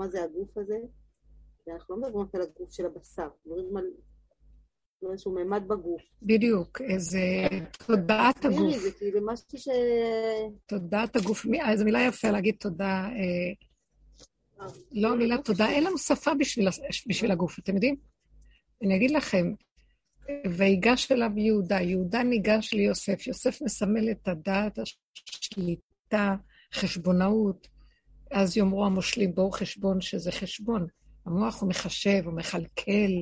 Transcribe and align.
מה 0.00 0.08
זה 0.08 0.24
הגוף 0.24 0.58
הזה, 0.58 0.78
ואנחנו 1.66 1.96
לא 1.96 2.02
מדברים 2.02 2.26
על 2.34 2.42
הגוף 2.42 2.72
של 2.72 2.86
הבשר, 2.86 3.28
מדברים 3.46 3.76
על 3.76 3.84
איזשהו 5.12 5.34
ממד 5.34 5.68
בגוף. 5.68 6.02
בדיוק, 6.22 6.80
איזה 6.80 7.20
תודעת 7.86 8.44
הגוף. 8.44 8.76
זה 8.76 8.90
כאילו 8.98 9.20
משהו 9.26 9.58
ש... 9.58 9.68
תודעת 10.66 11.16
הגוף, 11.16 11.46
זו 11.76 11.84
מילה 11.84 12.00
יפה 12.02 12.30
להגיד 12.30 12.54
תודה. 12.60 13.08
אה, 13.08 13.52
לא 14.92 15.16
מילה 15.16 15.42
תודה, 15.42 15.70
אין 15.70 15.84
לנו 15.84 15.98
שפה 15.98 16.30
בשביל 17.06 17.30
הגוף, 17.30 17.58
אתם 17.58 17.74
יודעים? 17.74 17.96
אני 18.84 18.96
אגיד 18.96 19.10
לכם, 19.10 19.54
ויגש 20.56 21.12
אליו 21.12 21.30
יהודה, 21.36 21.80
יהודה 21.80 22.22
ניגש 22.22 22.74
ליוסף, 22.74 23.26
יוסף 23.26 23.62
מסמל 23.62 24.10
את 24.10 24.28
הדעת, 24.28 24.78
השליטה, 24.78 26.36
חשבונאות. 26.74 27.68
אז 28.30 28.56
יאמרו 28.56 28.84
המושלים, 28.86 29.34
בואו 29.34 29.50
חשבון 29.50 30.00
שזה 30.00 30.32
חשבון. 30.32 30.86
המוח 31.26 31.60
הוא 31.60 31.68
מחשב, 31.68 32.22
הוא 32.24 32.34
מכלכל, 32.34 33.12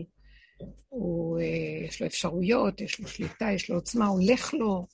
הוא, 0.88 1.40
אה, 1.40 1.86
יש 1.86 2.00
לו 2.00 2.06
אפשרויות, 2.06 2.80
יש 2.80 3.00
לו 3.00 3.08
שליטה, 3.08 3.52
יש 3.52 3.70
לו 3.70 3.76
עוצמה, 3.76 4.06
הולך 4.06 4.54
לו, 4.54 4.86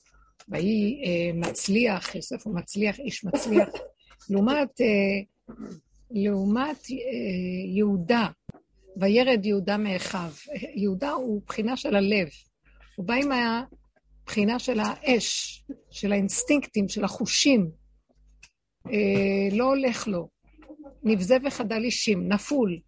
ויהי 0.49 1.03
אה, 1.05 1.33
מצליח, 1.35 2.15
יוסף 2.15 2.47
הוא 2.47 2.55
מצליח, 2.55 2.99
איש 2.99 3.25
מצליח. 3.25 3.69
לעומת, 4.31 4.81
אה, 4.81 4.87
לעומת 6.11 6.91
אה, 6.91 7.75
יהודה, 7.75 8.29
וירד 9.01 9.47
יהודה 9.47 9.77
מאחיו. 9.77 10.31
יהודה 10.75 11.11
הוא 11.11 11.43
בחינה 11.47 11.77
של 11.77 11.97
הלב. 11.97 12.29
הוא 12.97 13.07
בא 13.07 13.15
עם 13.15 13.31
הבחינה 13.33 14.59
של 14.59 14.81
האש, 14.81 15.63
של 15.91 16.13
האינסטינקטים, 16.13 16.89
של 16.89 17.05
החושים. 17.05 17.71
אה, 18.87 19.57
לא 19.57 19.65
הולך 19.65 20.09
לו. 20.09 20.29
נבזה 21.03 21.37
וחדל 21.45 21.85
אישים, 21.85 22.29
נפול. 22.29 22.79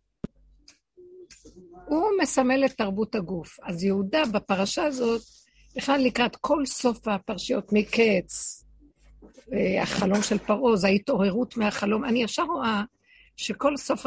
הוא 1.87 2.07
מסמל 2.23 2.65
את 2.65 2.73
תרבות 2.73 3.15
הגוף. 3.15 3.57
אז 3.63 3.85
יהודה 3.85 4.23
בפרשה 4.33 4.85
הזאת, 4.85 5.23
בכלל 5.77 6.01
לקראת 6.01 6.37
כל 6.37 6.67
סוף 6.67 7.09
הפרשיות 7.09 7.73
מקץ, 7.73 8.65
אה, 9.53 9.83
החלום 9.83 10.23
של 10.23 10.39
פרעה, 10.39 10.77
זה 10.77 10.87
ההתעוררות 10.87 11.57
מהחלום. 11.57 12.05
אני 12.05 12.23
ישר 12.23 12.43
רואה 12.43 12.83
שכל 13.37 13.77
סוף 13.77 14.07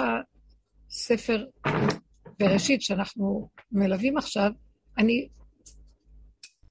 הספר 0.90 1.46
בראשית 2.40 2.82
שאנחנו 2.82 3.50
מלווים 3.72 4.18
עכשיו, 4.18 4.52
אני 4.98 5.28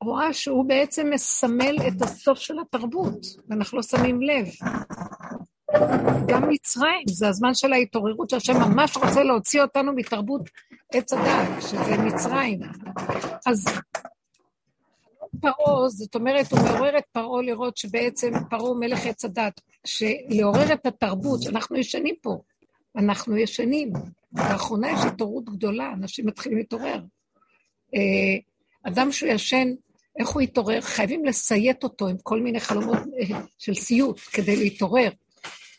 רואה 0.01 0.33
שהוא 0.33 0.65
בעצם 0.65 1.11
מסמל 1.11 1.77
את 1.89 2.03
הסוף 2.03 2.39
של 2.39 2.55
התרבות, 2.61 3.27
ואנחנו 3.49 3.77
לא 3.77 3.83
שמים 3.83 4.23
לב. 4.23 4.47
גם 6.29 6.49
מצרים, 6.49 7.05
זה 7.09 7.29
הזמן 7.29 7.55
של 7.55 7.73
ההתעוררות 7.73 8.31
שהשם 8.31 8.53
ממש 8.53 8.97
רוצה 8.97 9.23
להוציא 9.23 9.63
אותנו 9.63 9.93
מתרבות 9.93 10.51
עץ 10.93 11.13
הדת, 11.13 11.63
שזה 11.63 11.97
מצרים. 11.99 12.61
אז 13.47 13.65
פרעה, 15.41 15.89
זאת 15.89 16.15
אומרת, 16.15 16.53
הוא 16.53 16.61
מעורר 16.61 16.99
את 16.99 17.05
פרעה 17.13 17.43
לראות 17.43 17.77
שבעצם 17.77 18.33
פרעה 18.51 18.63
הוא 18.63 18.81
מלך 18.81 19.07
עץ 19.07 19.25
הדת, 19.25 19.61
שלעורר 19.85 20.73
את 20.73 20.87
התרבות, 20.87 21.43
שאנחנו 21.43 21.77
ישנים 21.77 22.15
פה, 22.23 22.39
אנחנו 22.97 23.37
ישנים. 23.37 23.93
לאחרונה 24.33 24.91
יש 24.91 25.01
התעוררות 25.07 25.45
גדולה, 25.45 25.93
אנשים 25.93 26.27
מתחילים 26.27 26.59
להתעורר. 26.59 27.01
אה, 27.95 28.39
אדם 28.83 29.13
שהוא 29.13 29.29
ישן, 29.29 29.69
איך 30.19 30.29
הוא 30.29 30.43
יתעורר? 30.43 30.81
חייבים 30.81 31.25
לסיית 31.25 31.85
אותו 31.85 32.09
עם 32.09 32.17
כל 32.23 32.41
מיני 32.41 32.61
חלומות 32.61 32.99
אה, 32.99 33.41
של 33.59 33.75
סיוט 33.75 34.21
כדי 34.33 34.57
להתעורר. 34.57 35.11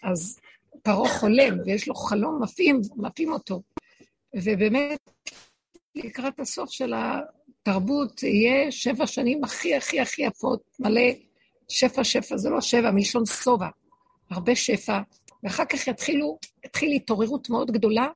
אז 0.04 0.40
פרעה 0.84 1.10
חולם, 1.10 1.58
ויש 1.66 1.88
לו 1.88 1.96
חלום 1.96 2.44
מפעים, 2.44 2.82
מפעים 2.96 3.32
אותו. 3.32 3.62
ובאמת, 4.36 5.00
לקראת 5.96 6.40
הסוף 6.40 6.70
של 6.70 6.94
התרבות, 6.96 8.24
יהיה 8.24 8.72
שבע 8.72 9.08
שנים 9.08 9.44
הכי 9.44 9.76
הכי 9.76 10.00
הכי 10.00 10.22
יפות, 10.22 10.62
מלא 10.80 11.12
שפע 11.68 12.04
שפע, 12.04 12.38
זה 12.38 12.50
לא 12.50 12.62
שבע, 12.62 12.92
מלשון 12.92 13.26
שובע, 13.26 13.68
הרבה 14.30 14.56
שפע, 14.56 15.00
ואחר 15.44 15.66
כך 15.66 15.88
יתחילו, 15.88 16.38
יתחיל 16.66 16.92
התעוררות 16.92 17.50
מאוד 17.50 17.72
גדולה 17.72 18.08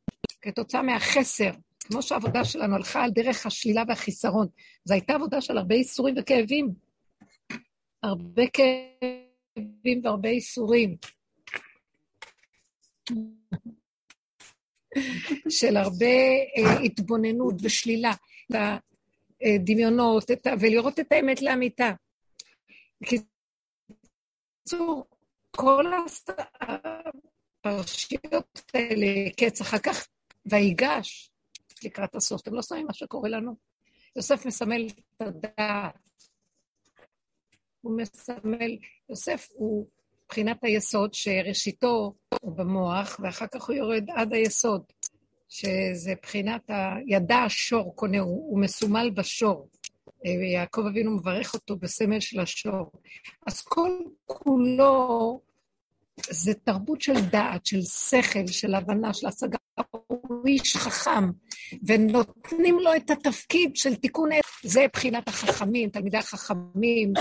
כתוצאה 0.41 0.81
מהחסר, 0.81 1.51
כמו 1.83 2.01
שהעבודה 2.01 2.45
שלנו 2.45 2.75
הלכה 2.75 3.03
על 3.03 3.11
דרך 3.11 3.45
השלילה 3.45 3.83
והחיסרון. 3.88 4.47
זו 4.85 4.94
הייתה 4.94 5.13
עבודה 5.13 5.41
של 5.41 5.57
הרבה 5.57 5.75
ייסורים 5.75 6.16
וכאבים. 6.17 6.73
הרבה 8.03 8.44
כאבים 8.47 10.01
והרבה 10.03 10.29
ייסורים. 10.29 10.95
של 15.49 15.77
הרבה 15.77 16.05
אה, 16.57 16.79
התבוננות 16.83 17.55
ושלילה, 17.61 18.11
דמיונות, 19.65 20.23
ולראות 20.59 21.00
את 21.00 21.11
האמת 21.11 21.41
לאמיתה. 21.41 21.91
בקיצור, 23.01 23.27
כל 25.51 25.85
הפרשיות 27.65 28.61
האלה, 28.73 29.29
קץ, 29.38 29.61
אחר 29.61 29.77
כך 29.77 30.07
ויגש 30.45 31.32
לקראת 31.85 32.16
הסוף. 32.16 32.41
אתם 32.41 32.53
לא 32.53 32.61
שמים 32.61 32.85
מה 32.88 32.94
שקורה 32.94 33.29
לנו? 33.29 33.55
יוסף 34.16 34.45
מסמל 34.45 34.88
את 34.88 35.21
הדעת. 35.21 35.95
הוא 37.81 37.97
מסמל, 37.97 38.77
יוסף 39.09 39.47
הוא 39.53 39.88
מבחינת 40.25 40.63
היסוד 40.63 41.13
שראשיתו 41.13 42.13
הוא 42.41 42.57
במוח, 42.57 43.19
ואחר 43.23 43.47
כך 43.47 43.63
הוא 43.63 43.75
יורד 43.75 44.05
עד 44.16 44.33
היסוד, 44.33 44.83
שזה 45.49 46.11
מבחינת 46.11 46.69
ה... 46.69 46.95
ידע 47.07 47.38
השור 47.38 47.95
קונה, 47.95 48.19
הוא, 48.19 48.51
הוא 48.51 48.59
מסומל 48.59 49.09
בשור. 49.09 49.69
ויעקב 50.25 50.81
אבינו 50.85 51.11
מברך 51.11 51.53
אותו 51.53 51.75
בסמל 51.75 52.19
של 52.19 52.39
השור. 52.39 52.91
אז 53.47 53.61
כל 53.61 54.00
כולו 54.25 55.39
זה 56.29 56.53
תרבות 56.53 57.01
של 57.01 57.25
דעת, 57.31 57.65
של 57.65 57.81
שכל, 57.81 58.47
של 58.47 58.75
הבנה, 58.75 59.13
של 59.13 59.27
השגה. 59.27 59.57
הוא 60.44 60.50
איש 60.50 60.78
חכם, 60.78 61.30
ונותנים 61.88 62.80
לו 62.80 62.96
את 62.96 63.12
התפקיד 63.12 63.76
של 63.76 63.96
תיקון 63.96 64.31
עץ. 64.31 64.44
זה 64.64 64.86
בחינת 64.94 65.28
החכמים, 65.28 65.90
תלמידי 65.90 66.18
החכמים, 66.18 67.14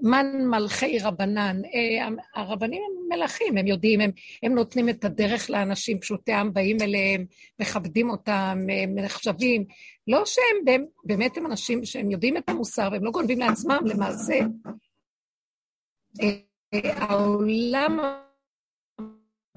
מן 0.00 0.26
מלכי 0.50 0.98
רבנן. 0.98 1.62
אה, 1.64 2.08
הרבנים 2.34 2.82
הם 2.82 3.18
מלכים, 3.18 3.56
הם 3.56 3.66
יודעים, 3.66 4.00
הם, 4.00 4.10
הם 4.42 4.54
נותנים 4.54 4.88
את 4.88 5.04
הדרך 5.04 5.50
לאנשים, 5.50 6.00
פשוטי 6.00 6.32
עם 6.32 6.52
באים 6.52 6.76
אליהם, 6.80 7.24
מכבדים 7.60 8.10
אותם, 8.10 8.58
נחשבים. 8.88 9.64
לא 10.08 10.22
שהם 10.26 10.80
באמת 11.04 11.36
הם 11.36 11.46
אנשים 11.46 11.84
שהם 11.84 12.10
יודעים 12.10 12.36
את 12.36 12.48
המוסר, 12.48 12.88
והם 12.92 13.04
לא 13.04 13.10
גונבים 13.10 13.38
לעצמם, 13.38 13.80
למעשה. 13.84 14.38
אה, 16.22 16.30
העולם 16.96 17.98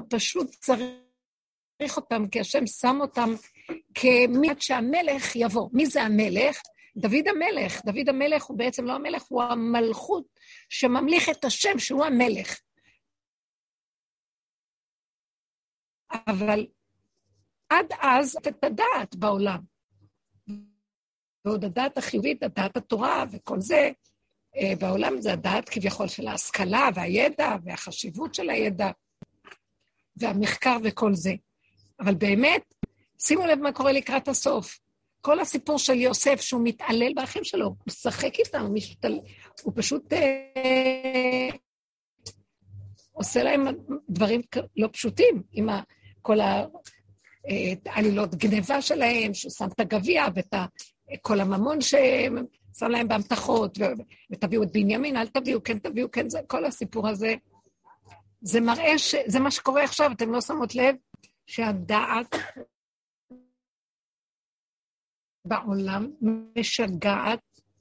פשוט 0.09 0.50
צריך 0.50 0.80
אותם, 1.97 2.27
כי 2.27 2.39
השם 2.39 2.67
שם 2.67 2.97
אותם 3.01 3.29
כמיד 3.94 4.61
שהמלך 4.61 5.35
יבוא. 5.35 5.69
מי 5.73 5.85
זה 5.85 6.01
המלך? 6.01 6.61
דוד 6.97 7.27
המלך. 7.27 7.85
דוד 7.85 8.09
המלך 8.09 8.44
הוא 8.44 8.57
בעצם 8.57 8.85
לא 8.85 8.94
המלך, 8.94 9.23
הוא 9.23 9.44
המלכות 9.44 10.39
שממליך 10.69 11.29
את 11.29 11.45
השם, 11.45 11.79
שהוא 11.79 12.05
המלך. 12.05 12.59
אבל 16.27 16.67
עד 17.69 17.94
אז 18.01 18.38
את 18.47 18.63
הדעת 18.63 19.15
בעולם. 19.15 19.59
ועוד 21.45 21.65
הדעת 21.65 21.97
החיובית, 21.97 22.44
הדעת 22.44 22.77
התורה 22.77 23.23
וכל 23.31 23.61
זה, 23.61 23.91
אה, 24.57 24.73
בעולם 24.79 25.21
זה 25.21 25.33
הדעת 25.33 25.69
כביכול 25.69 26.07
של 26.07 26.27
ההשכלה 26.27 26.89
והידע 26.95 27.55
והחשיבות 27.63 28.35
של 28.35 28.50
הידע. 28.50 28.91
והמחקר 30.15 30.77
וכל 30.83 31.13
זה. 31.13 31.33
אבל 31.99 32.15
באמת, 32.15 32.73
שימו 33.19 33.45
לב 33.45 33.59
מה 33.59 33.71
קורה 33.71 33.91
לקראת 33.91 34.27
הסוף. 34.27 34.79
כל 35.21 35.39
הסיפור 35.39 35.79
של 35.79 35.94
יוסף, 35.94 36.41
שהוא 36.41 36.62
מתעלל 36.63 37.13
באחים 37.15 37.44
שלו, 37.44 37.65
הוא 37.65 37.75
משחק 37.88 38.39
איתם, 38.39 38.73
משתל... 38.73 39.19
הוא 39.63 39.73
פשוט 39.75 40.13
אה, 40.13 41.50
עושה 43.12 43.44
להם 43.44 43.68
דברים 44.09 44.41
לא 44.77 44.89
פשוטים, 44.91 45.44
עם 45.51 45.69
ה... 45.69 45.81
כל 46.21 46.38
העלילות 47.85 48.35
גניבה 48.35 48.81
שלהם, 48.81 49.33
שהוא 49.33 49.51
שם 49.51 49.68
את 49.68 49.79
הגביע 49.79 50.25
ואת 50.35 50.53
ה... 50.53 50.65
כל 51.21 51.39
הממון 51.39 51.81
ששם 51.81 52.89
להם 52.89 53.07
באמתחות, 53.07 53.77
ו... 53.77 53.83
ותביאו 54.31 54.63
את 54.63 54.71
בנימין, 54.71 55.18
אל 55.18 55.27
תביאו, 55.27 55.63
כן 55.63 55.79
תביאו, 55.79 56.12
כן, 56.12 56.29
זה, 56.29 56.39
כל 56.47 56.65
הסיפור 56.65 57.07
הזה. 57.07 57.35
זה 58.41 58.62
מראה 58.62 58.97
שזה 58.97 59.39
מה 59.39 59.51
שקורה 59.51 59.83
עכשיו, 59.83 60.12
אתם 60.12 60.31
לא 60.31 60.41
שמות 60.41 60.75
לב 60.75 60.95
שהדעת 61.48 62.36
בעולם 65.48 66.12
משגעת 66.56 67.40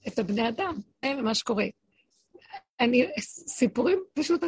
את 0.09 0.19
הבני 0.19 0.49
אדם. 0.49 0.75
זה 1.05 1.23
מה 1.23 1.35
שקורה. 1.35 1.64
אני, 2.81 3.06
סיפורים, 3.47 3.99
פשוט 4.14 4.44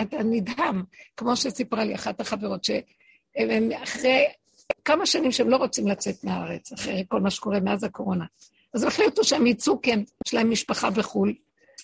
אתה, 0.00 0.22
נדהם, 0.22 0.84
כמו 1.16 1.36
שסיפרה 1.36 1.84
לי 1.84 1.94
אחת 1.94 2.20
החברות, 2.20 2.64
ש... 2.64 2.70
הם, 3.36 3.50
הם 3.50 3.72
אחרי 3.82 4.24
כמה 4.84 5.06
שנים 5.06 5.32
שהם 5.32 5.48
לא 5.48 5.56
רוצים 5.56 5.88
לצאת 5.88 6.24
מהארץ, 6.24 6.72
אחרי 6.72 7.04
כל 7.08 7.20
מה 7.20 7.30
שקורה 7.30 7.60
מאז 7.60 7.84
הקורונה. 7.84 8.24
אז 8.74 8.82
הם 8.82 8.88
החליטו 8.88 9.24
שהם 9.24 9.46
יצאו, 9.46 9.80
כי 9.80 9.90
יש 10.26 10.34
להם 10.34 10.50
משפחה 10.50 10.90
בחו"ל, 10.90 11.34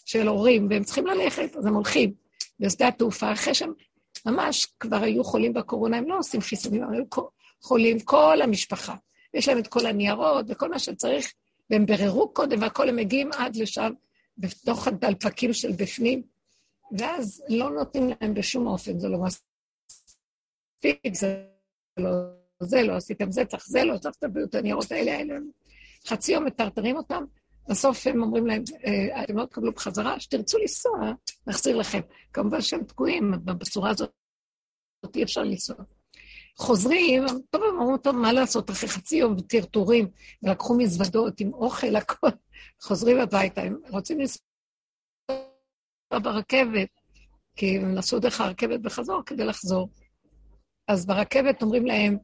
של 0.05 0.29
הורים, 0.29 0.67
והם 0.71 0.85
צריכים 0.85 1.07
ללכת, 1.07 1.57
אז 1.57 1.67
הם 1.67 1.75
הולכים 1.75 2.15
בשדה 2.61 2.89
התעופה, 2.89 3.33
אחרי 3.33 3.55
שהם 3.55 3.73
ממש 4.27 4.67
כבר 4.81 4.97
היו 4.97 5.25
חולים 5.25 5.53
בקורונה, 5.53 5.97
הם 5.97 6.09
לא 6.09 6.19
עושים 6.19 6.41
חיסונים, 6.41 6.83
הם 6.83 6.93
היו 6.93 7.05
חולים, 7.63 8.01
כל 8.01 8.43
המשפחה. 8.43 8.95
יש 9.35 9.49
להם 9.49 9.59
את 9.59 9.67
כל 9.67 9.87
הניירות 9.87 10.47
וכל 10.49 10.71
מה 10.71 10.79
שצריך, 10.79 11.33
והם 11.71 11.87
ביררו 11.87 12.35
קודם, 12.35 12.63
והכל 12.63 12.89
הם 12.89 12.97
מגיעים 12.97 13.31
עד 13.33 13.57
לשם, 13.57 13.93
בתוך 14.39 14.89
הדלפקים 14.89 15.53
של 15.53 15.73
בפנים, 15.73 16.23
ואז 16.99 17.45
לא 17.49 17.71
נותנים 17.71 18.09
להם 18.09 18.35
בשום 18.35 18.67
אופן, 18.67 18.99
זה 18.99 19.09
לא 19.09 19.19
מספיק, 19.19 21.15
זה 21.15 21.45
לא 21.97 22.11
זה, 22.63 22.83
לא 22.83 22.97
עשיתם 22.97 23.31
זה, 23.31 23.45
צריך 23.45 23.67
זה, 23.67 23.85
לא 23.85 23.99
צריך 23.99 24.17
את 24.45 24.55
הניירות 24.55 24.93
האלה, 24.93 25.13
האלה. 25.13 25.35
חצי 26.07 26.33
יום 26.33 26.45
מטרטרים 26.45 26.97
אותם, 26.97 27.25
בסוף 27.69 28.07
הם 28.07 28.23
אומרים 28.23 28.47
להם, 28.47 28.63
אה, 28.87 29.25
אתם 29.25 29.37
לא 29.37 29.45
תקבלו 29.45 29.73
בחזרה, 29.73 30.21
שתרצו 30.21 30.59
לנסוע, 30.59 30.93
נחזיר 31.47 31.77
לכם. 31.77 32.01
כמובן 32.33 32.61
שהם 32.61 32.85
תקועים, 32.85 33.33
בצורה 33.45 33.91
הזאת 33.91 34.11
אי 35.15 35.23
אפשר 35.23 35.43
לנסוע. 35.43 35.77
חוזרים, 36.59 37.25
טוב, 37.51 37.63
הם 37.63 37.81
אמרו, 37.81 37.99
טוב, 37.99 38.17
מה 38.17 38.33
לעשות, 38.33 38.71
אחרי 38.71 38.89
חצי 38.89 39.17
יום 39.17 39.41
טרטורים, 39.41 40.09
ולקחו 40.43 40.75
מזוודות 40.79 41.41
עם 41.41 41.55
אוכל, 41.55 41.97
הכול, 41.97 42.31
חוזרים 42.83 43.21
הביתה, 43.21 43.61
הם 43.61 43.77
רוצים 43.89 44.21
לנסוע 44.21 44.43
ברכבת, 46.23 46.89
כי 47.57 47.77
הם 47.77 47.95
נסעו 47.95 48.19
דרך 48.19 48.41
הרכבת 48.41 48.81
בחזור 48.81 49.23
כדי 49.27 49.45
לחזור. 49.45 49.89
אז 50.89 51.07
ברכבת 51.07 51.63
אומרים 51.63 51.87
להם, 51.87 52.19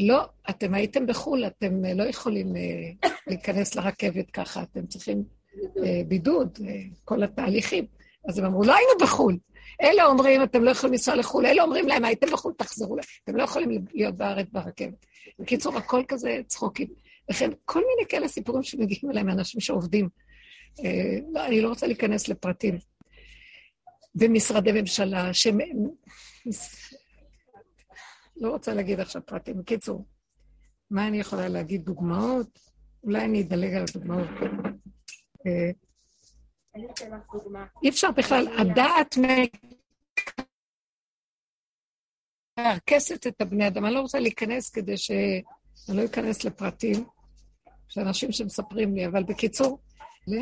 לא, 0.00 0.24
אתם 0.50 0.74
הייתם 0.74 1.06
בחו"ל, 1.06 1.46
אתם 1.46 1.84
לא 1.84 2.02
יכולים 2.02 2.52
uh, 2.52 3.08
להיכנס 3.26 3.74
לרכבת 3.74 4.30
ככה, 4.30 4.62
אתם 4.62 4.86
צריכים 4.86 5.24
uh, 5.54 5.80
בידוד, 6.08 6.58
כל 7.04 7.22
התהליכים. 7.22 7.86
אז 8.28 8.38
הם 8.38 8.44
אמרו, 8.44 8.64
לא 8.64 8.74
היינו 8.76 8.92
בחו"ל. 9.00 9.38
אלה 9.82 10.04
אומרים, 10.04 10.42
אתם 10.42 10.64
לא 10.64 10.70
יכולים 10.70 10.92
לנסוע 10.92 11.14
לחו"ל, 11.16 11.46
אלה 11.46 11.62
אומרים 11.62 11.88
להם, 11.88 12.04
הייתם 12.04 12.26
בחו"ל, 12.32 12.52
תחזרו, 12.58 12.96
אתם 13.24 13.36
לא 13.36 13.42
יכולים 13.42 13.84
להיות 13.94 14.16
בארץ 14.16 14.46
ברכבת. 14.52 15.06
בקיצור, 15.38 15.76
הכל 15.76 16.02
כזה 16.08 16.40
צחוקים. 16.46 16.88
וכן, 17.30 17.50
כל 17.64 17.82
מיני 17.88 18.08
כאלה 18.08 18.28
סיפורים 18.28 18.62
שמגיעים 18.62 19.10
אליהם 19.10 19.26
מאנשים 19.26 19.60
שעובדים. 19.60 20.08
אה, 20.84 21.18
לא, 21.32 21.46
אני 21.46 21.60
לא 21.60 21.68
רוצה 21.68 21.86
להיכנס 21.86 22.28
לפרטים. 22.28 22.78
במשרדי 24.14 24.72
ממשלה, 24.72 25.34
ש... 25.34 25.46
לא 28.42 28.50
רוצה 28.50 28.74
להגיד 28.74 29.00
עכשיו 29.00 29.22
פרטים. 29.26 29.58
בקיצור, 29.58 30.06
מה 30.90 31.08
אני 31.08 31.20
יכולה 31.20 31.48
להגיד? 31.48 31.84
דוגמאות? 31.84 32.58
אולי 33.04 33.24
אני 33.24 33.42
אדלג 33.42 33.74
על 33.74 33.84
הדוגמאות. 33.88 34.28
אה, 35.46 35.70
אי 37.82 37.88
אפשר 37.88 38.10
בכלל, 38.10 38.46
הדעת 38.58 39.18
מרכסת 42.58 43.26
את 43.26 43.40
הבני 43.40 43.68
אדם. 43.68 43.84
אני 43.84 43.94
לא 43.94 44.00
רוצה 44.00 44.18
להיכנס 44.18 44.70
כדי 44.70 44.96
ש... 44.96 45.10
אני 45.88 45.96
לא 45.96 46.04
אכנס 46.04 46.44
לפרטים, 46.44 47.04
של 47.88 48.00
אנשים 48.00 48.32
שמספרים 48.32 48.94
לי, 48.94 49.06
אבל 49.06 49.22
בקיצור, 49.22 49.80
ל... 50.26 50.34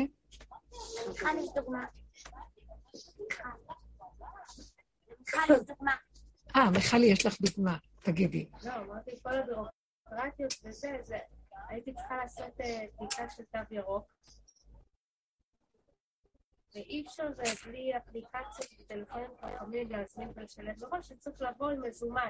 אה, 6.55 6.69
מיכלי, 6.69 7.05
יש 7.05 7.25
לך 7.25 7.41
דוגמה, 7.41 7.77
תגידי. 8.03 8.49
לא, 8.63 8.75
אמרתי, 8.75 9.11
כל 9.23 9.33
הבירוקרטיות 9.33 10.53
וזה, 10.63 10.97
הייתי 11.69 11.93
צריכה 11.93 12.17
לעשות 12.17 12.61
אה, 12.61 12.85
בדיקה 12.95 13.29
של 13.29 13.43
תו 13.43 13.59
ירוק. 13.71 14.13
ואי 16.75 17.03
אפשר 17.07 17.31
זה 17.33 17.43
בלי 17.65 17.97
אפליקציות 17.97 18.71
וטלפונים 18.79 19.29
חכמים 19.41 19.91
להזמין 19.91 20.31
ולשלם 20.35 20.73
מראש, 20.81 21.07
שצריך 21.07 21.41
לבוא 21.41 21.69
עם 21.69 21.81
מזומן. 21.87 22.27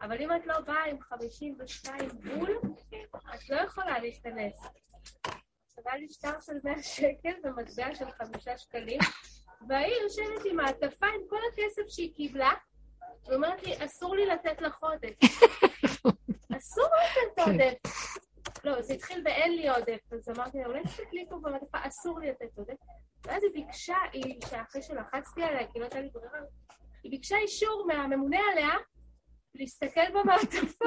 אבל 0.00 0.22
אם 0.22 0.36
את 0.36 0.46
לא 0.46 0.60
באה 0.60 0.84
עם 0.84 1.00
52 1.00 2.08
בול, 2.08 2.60
את 3.34 3.48
לא 3.48 3.56
יכולה 3.56 3.98
להיכנס. 3.98 4.62
היה 5.86 5.96
לי 5.96 6.08
שטר 6.08 6.40
של 6.40 6.52
100 6.64 6.82
שקל 6.82 7.32
ומטבע 7.44 7.94
של 7.94 8.10
5 8.10 8.48
שקלים, 8.56 8.98
והיא 9.68 9.94
יושבת 10.02 10.44
עם 10.50 10.56
מעטפה 10.56 11.06
עם 11.06 11.20
כל 11.28 11.40
הכסף 11.52 11.88
שהיא 11.88 12.14
קיבלה, 12.14 12.50
ואומרת 13.26 13.62
לי, 13.62 13.84
אסור 13.84 14.16
לי 14.16 14.26
לתת 14.26 14.62
לך 14.62 14.78
עודף. 14.80 15.18
אסור 16.58 16.84
לתת 16.84 17.44
כן. 17.44 17.50
עודף. 17.50 17.74
לא, 18.64 18.82
זה 18.82 18.94
התחיל 18.94 19.22
ב"אין 19.22 19.56
לי 19.56 19.68
עודף", 19.68 20.12
אז 20.12 20.28
אמרתי 20.36 20.58
לה, 20.58 20.66
אולי 20.66 20.82
תסתכלי 20.82 21.26
פה 21.28 21.36
במעטפה, 21.42 21.78
אסור 21.82 22.18
לי 22.18 22.30
לתת 22.30 22.58
עודף. 22.58 22.74
ואז 23.24 23.42
היא 23.42 23.52
ביקשה, 23.52 23.96
היא, 24.12 24.40
שאחרי 24.50 24.82
שלחצתי 24.82 25.42
עליה, 25.42 25.72
כי 25.72 25.78
לא 25.78 25.84
הייתה 25.84 26.00
לי 26.00 26.08
ברירה, 26.12 26.38
היא 27.02 27.10
ביקשה 27.10 27.36
אישור 27.36 27.84
מהממונה 27.86 28.38
עליה 28.52 28.70
להסתכל 29.54 30.10
במעטפה 30.14 30.84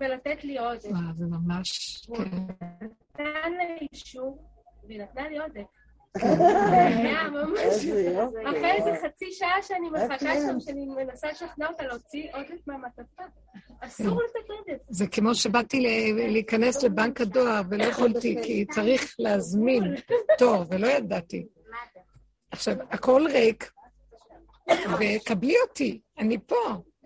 ולתת 0.00 0.44
לי 0.44 0.58
עודף. 0.58 0.84
וואו, 0.84 1.14
זה 1.14 1.24
ממש... 1.26 1.96
כן. 2.06 2.36
נתן 2.80 3.52
לה 3.52 3.64
אישור, 3.92 4.48
והיא 4.86 5.02
נתנה 5.02 5.28
לי 5.28 5.38
עודף. 5.38 5.66
ממש... 6.16 7.86
אחרי 8.48 8.72
איזה 8.72 8.92
חצי 9.02 9.32
שעה 9.32 9.62
שאני 9.62 9.90
מחכה 9.90 10.34
שם, 10.34 10.60
שאני 10.60 10.86
מנסה 10.86 11.30
לשכנע 11.30 11.68
אותה 11.68 11.86
להוציא 11.86 12.28
עודף 12.34 12.66
מהמעטפה. 12.66 13.22
אסור 13.80 14.06
כן. 14.06 14.24
לתת 14.24 14.50
עודף. 14.50 14.82
זה 14.88 15.06
כמו 15.06 15.34
שבאתי 15.34 15.80
להיכנס 16.28 16.82
לבנק 16.82 17.20
הדואר 17.20 17.60
ולא 17.70 17.84
יכולתי, 17.84 18.36
כי 18.42 18.66
צריך 18.66 19.16
להזמין 19.18 19.94
תור, 20.38 20.64
ולא 20.70 20.86
ידעתי. 20.86 21.46
עכשיו, 22.50 22.74
הכל 22.90 23.26
ריק, 23.32 23.72
וקבלי 24.70 25.54
אותי, 25.68 26.00
אני 26.18 26.38
פה. 26.46 26.56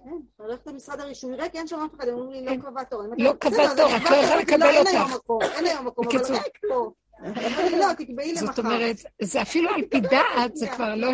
כן, 0.05 0.11
הולכת 0.37 0.67
למשרד 0.67 1.01
הרישוי 1.01 1.35
ריק, 1.35 1.55
אין 1.55 1.67
שם 1.67 1.77
אף 1.77 1.95
אחד, 1.95 2.09
הם 2.09 2.15
אומרים 2.15 2.45
לי, 2.45 2.57
לא 2.57 2.63
קבע 2.63 2.85
תור. 2.85 3.03
לא 3.19 3.33
קבע 3.33 3.75
תור, 3.77 3.97
את 3.97 4.11
לא 4.11 4.17
יכולה 4.17 4.37
לקבל 4.37 4.77
אותך. 4.79 4.89
אין 4.89 4.97
היום 4.97 5.11
מקום, 5.15 5.43
אין 5.43 5.67
היום 5.67 5.87
מקום, 5.87 6.07
אבל 6.09 6.35
ריק 6.35 6.59
פה. 6.69 6.91
לא, 7.81 7.93
תקבעי 7.99 8.33
למחר. 8.33 8.47
זאת 8.47 8.59
אומרת, 8.59 8.97
זה 9.23 9.43
אפילו 9.43 9.71
על 9.71 9.83
פי 9.91 10.01
דעת, 10.01 10.57
זה 10.57 10.67
כבר 10.69 10.95
לא, 10.95 11.09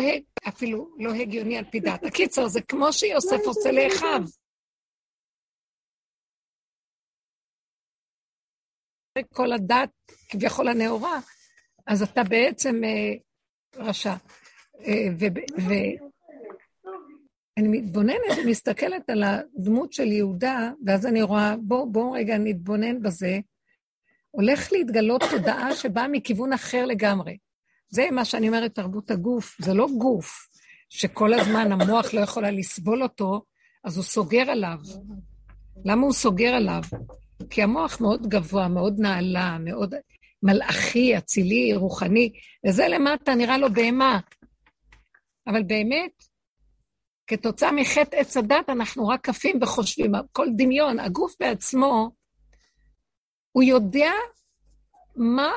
אפילו 0.47 0.95
לא 0.99 1.13
הגיוני 1.13 1.57
על 1.57 1.65
פי 1.71 1.79
דעת. 1.79 2.03
הקיצר, 2.07 2.47
זה 2.47 2.61
כמו 2.61 2.93
שיוסף 2.93 3.37
לא, 3.43 3.49
עושה 3.49 3.71
לאחיו. 3.71 4.21
כל 9.33 9.53
הדת, 9.53 9.89
כביכול 10.29 10.67
הנאורה, 10.67 11.19
אז 11.87 12.01
אתה 12.01 12.23
בעצם 12.23 12.81
אה, 12.83 13.13
רשע. 13.75 14.13
אה, 14.79 15.07
ואני 17.57 17.67
מתבוננת 17.67 18.37
ומסתכלת 18.37 19.09
על 19.09 19.23
הדמות 19.23 19.93
של 19.93 20.07
יהודה, 20.07 20.71
ואז 20.85 21.05
אני 21.05 21.21
רואה, 21.21 21.55
בואו 21.57 21.91
בוא 21.91 22.17
רגע 22.17 22.37
נתבונן 22.37 23.01
בזה, 23.01 23.39
הולך 24.35 24.71
להתגלות 24.71 25.21
תודעה 25.31 25.75
שבאה 25.75 26.07
מכיוון 26.07 26.53
אחר 26.53 26.85
לגמרי. 26.85 27.37
זה 27.89 28.07
מה 28.11 28.25
שאני 28.25 28.47
אומרת, 28.47 28.75
תרבות 28.75 29.11
הגוף, 29.11 29.57
זה 29.61 29.73
לא 29.73 29.87
גוף 29.97 30.47
שכל 30.89 31.33
הזמן 31.33 31.71
המוח 31.71 32.13
לא 32.13 32.21
יכולה 32.21 32.51
לסבול 32.51 33.03
אותו, 33.03 33.41
אז 33.83 33.97
הוא 33.97 34.03
סוגר 34.03 34.51
עליו. 34.51 34.77
למה 35.85 36.01
הוא 36.01 36.13
סוגר 36.13 36.53
עליו? 36.53 36.81
כי 37.49 37.63
המוח 37.63 38.01
מאוד 38.01 38.27
גבוה, 38.27 38.67
מאוד 38.67 38.99
נעלה, 38.99 39.57
מאוד 39.59 39.95
מלאכי, 40.43 41.17
אצילי, 41.17 41.75
רוחני, 41.75 42.31
וזה 42.67 42.87
למטה 42.87 43.35
נראה 43.35 43.57
לו 43.57 43.73
בהמה. 43.73 44.19
אבל 45.47 45.63
באמת, 45.63 46.23
כתוצאה 47.27 47.71
מחטא 47.71 48.15
עץ 48.15 48.37
הדת, 48.37 48.69
אנחנו 48.69 49.07
רק 49.07 49.29
עפים 49.29 49.59
וחושבים, 49.61 50.11
כל 50.31 50.47
דמיון, 50.57 50.99
הגוף 50.99 51.35
בעצמו, 51.39 52.22
הוא 53.53 53.63
יודע 53.63 54.11
מה, 55.15 55.51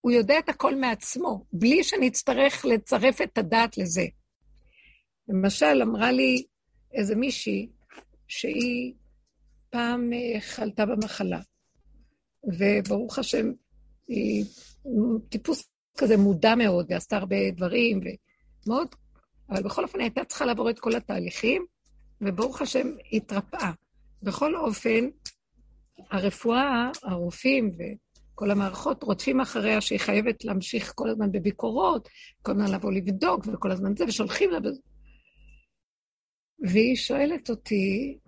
הוא 0.00 0.12
יודע 0.12 0.38
את 0.38 0.48
הכל 0.48 0.74
מעצמו, 0.76 1.44
בלי 1.52 1.84
שנצטרך 1.84 2.64
לצרף 2.64 3.20
את 3.20 3.38
הדעת 3.38 3.78
לזה. 3.78 4.06
למשל, 5.28 5.82
אמרה 5.82 6.12
לי 6.12 6.44
איזה 6.92 7.14
מישהי 7.14 7.68
שהיא 8.28 8.94
פעם 9.70 10.12
אה, 10.12 10.40
חלתה 10.40 10.86
במחלה, 10.86 11.40
וברוך 12.44 13.18
השם, 13.18 13.52
היא 14.08 14.44
טיפוס 15.28 15.68
כזה 15.98 16.16
מודע 16.16 16.54
מאוד, 16.54 16.86
ועשתה 16.88 17.16
הרבה 17.16 17.50
דברים, 17.50 18.00
ומאוד, 18.66 18.94
אבל 19.50 19.62
בכל 19.62 19.82
אופן 19.82 20.00
הייתה 20.00 20.24
צריכה 20.24 20.44
לעבור 20.44 20.70
את 20.70 20.80
כל 20.80 20.96
התהליכים, 20.96 21.66
וברוך 22.20 22.62
השם, 22.62 22.88
התרפאה. 23.12 23.70
בכל 24.22 24.56
אופן, 24.56 25.08
הרפואה, 26.10 26.90
הרופאים 27.02 27.70
וכל 27.78 28.50
המערכות 28.50 29.02
רודפים 29.02 29.40
אחריה 29.40 29.80
שהיא 29.80 29.98
חייבת 29.98 30.44
להמשיך 30.44 30.92
כל 30.94 31.10
הזמן 31.10 31.32
בביקורות, 31.32 32.08
כל 32.42 32.52
הזמן 32.52 32.70
לבוא 32.70 32.92
לבדוק 32.92 33.46
וכל 33.46 33.70
הזמן 33.70 33.96
זה, 33.96 34.04
ושולחים 34.04 34.50
לה... 34.50 34.58
והיא 36.68 36.96
שואלת 36.96 37.50
אותי, 37.50 38.18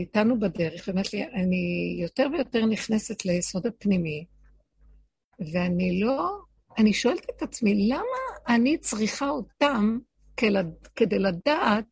איתנו 0.00 0.40
בדרך, 0.40 0.84
ואומרת 0.86 1.12
לי, 1.12 1.24
אני 1.24 1.96
יותר 2.00 2.26
ויותר 2.32 2.66
נכנסת 2.66 3.24
ליסוד 3.24 3.66
הפנימי, 3.66 4.24
ואני 5.52 6.00
לא, 6.00 6.38
אני 6.78 6.92
שואלת 6.92 7.26
את 7.36 7.42
עצמי, 7.42 7.88
למה 7.88 8.54
אני 8.56 8.78
צריכה 8.78 9.28
אותם 9.28 9.98
כדי 10.96 11.18
לדעת 11.18 11.84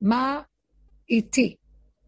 מה 0.00 0.42
איתי? 1.10 1.56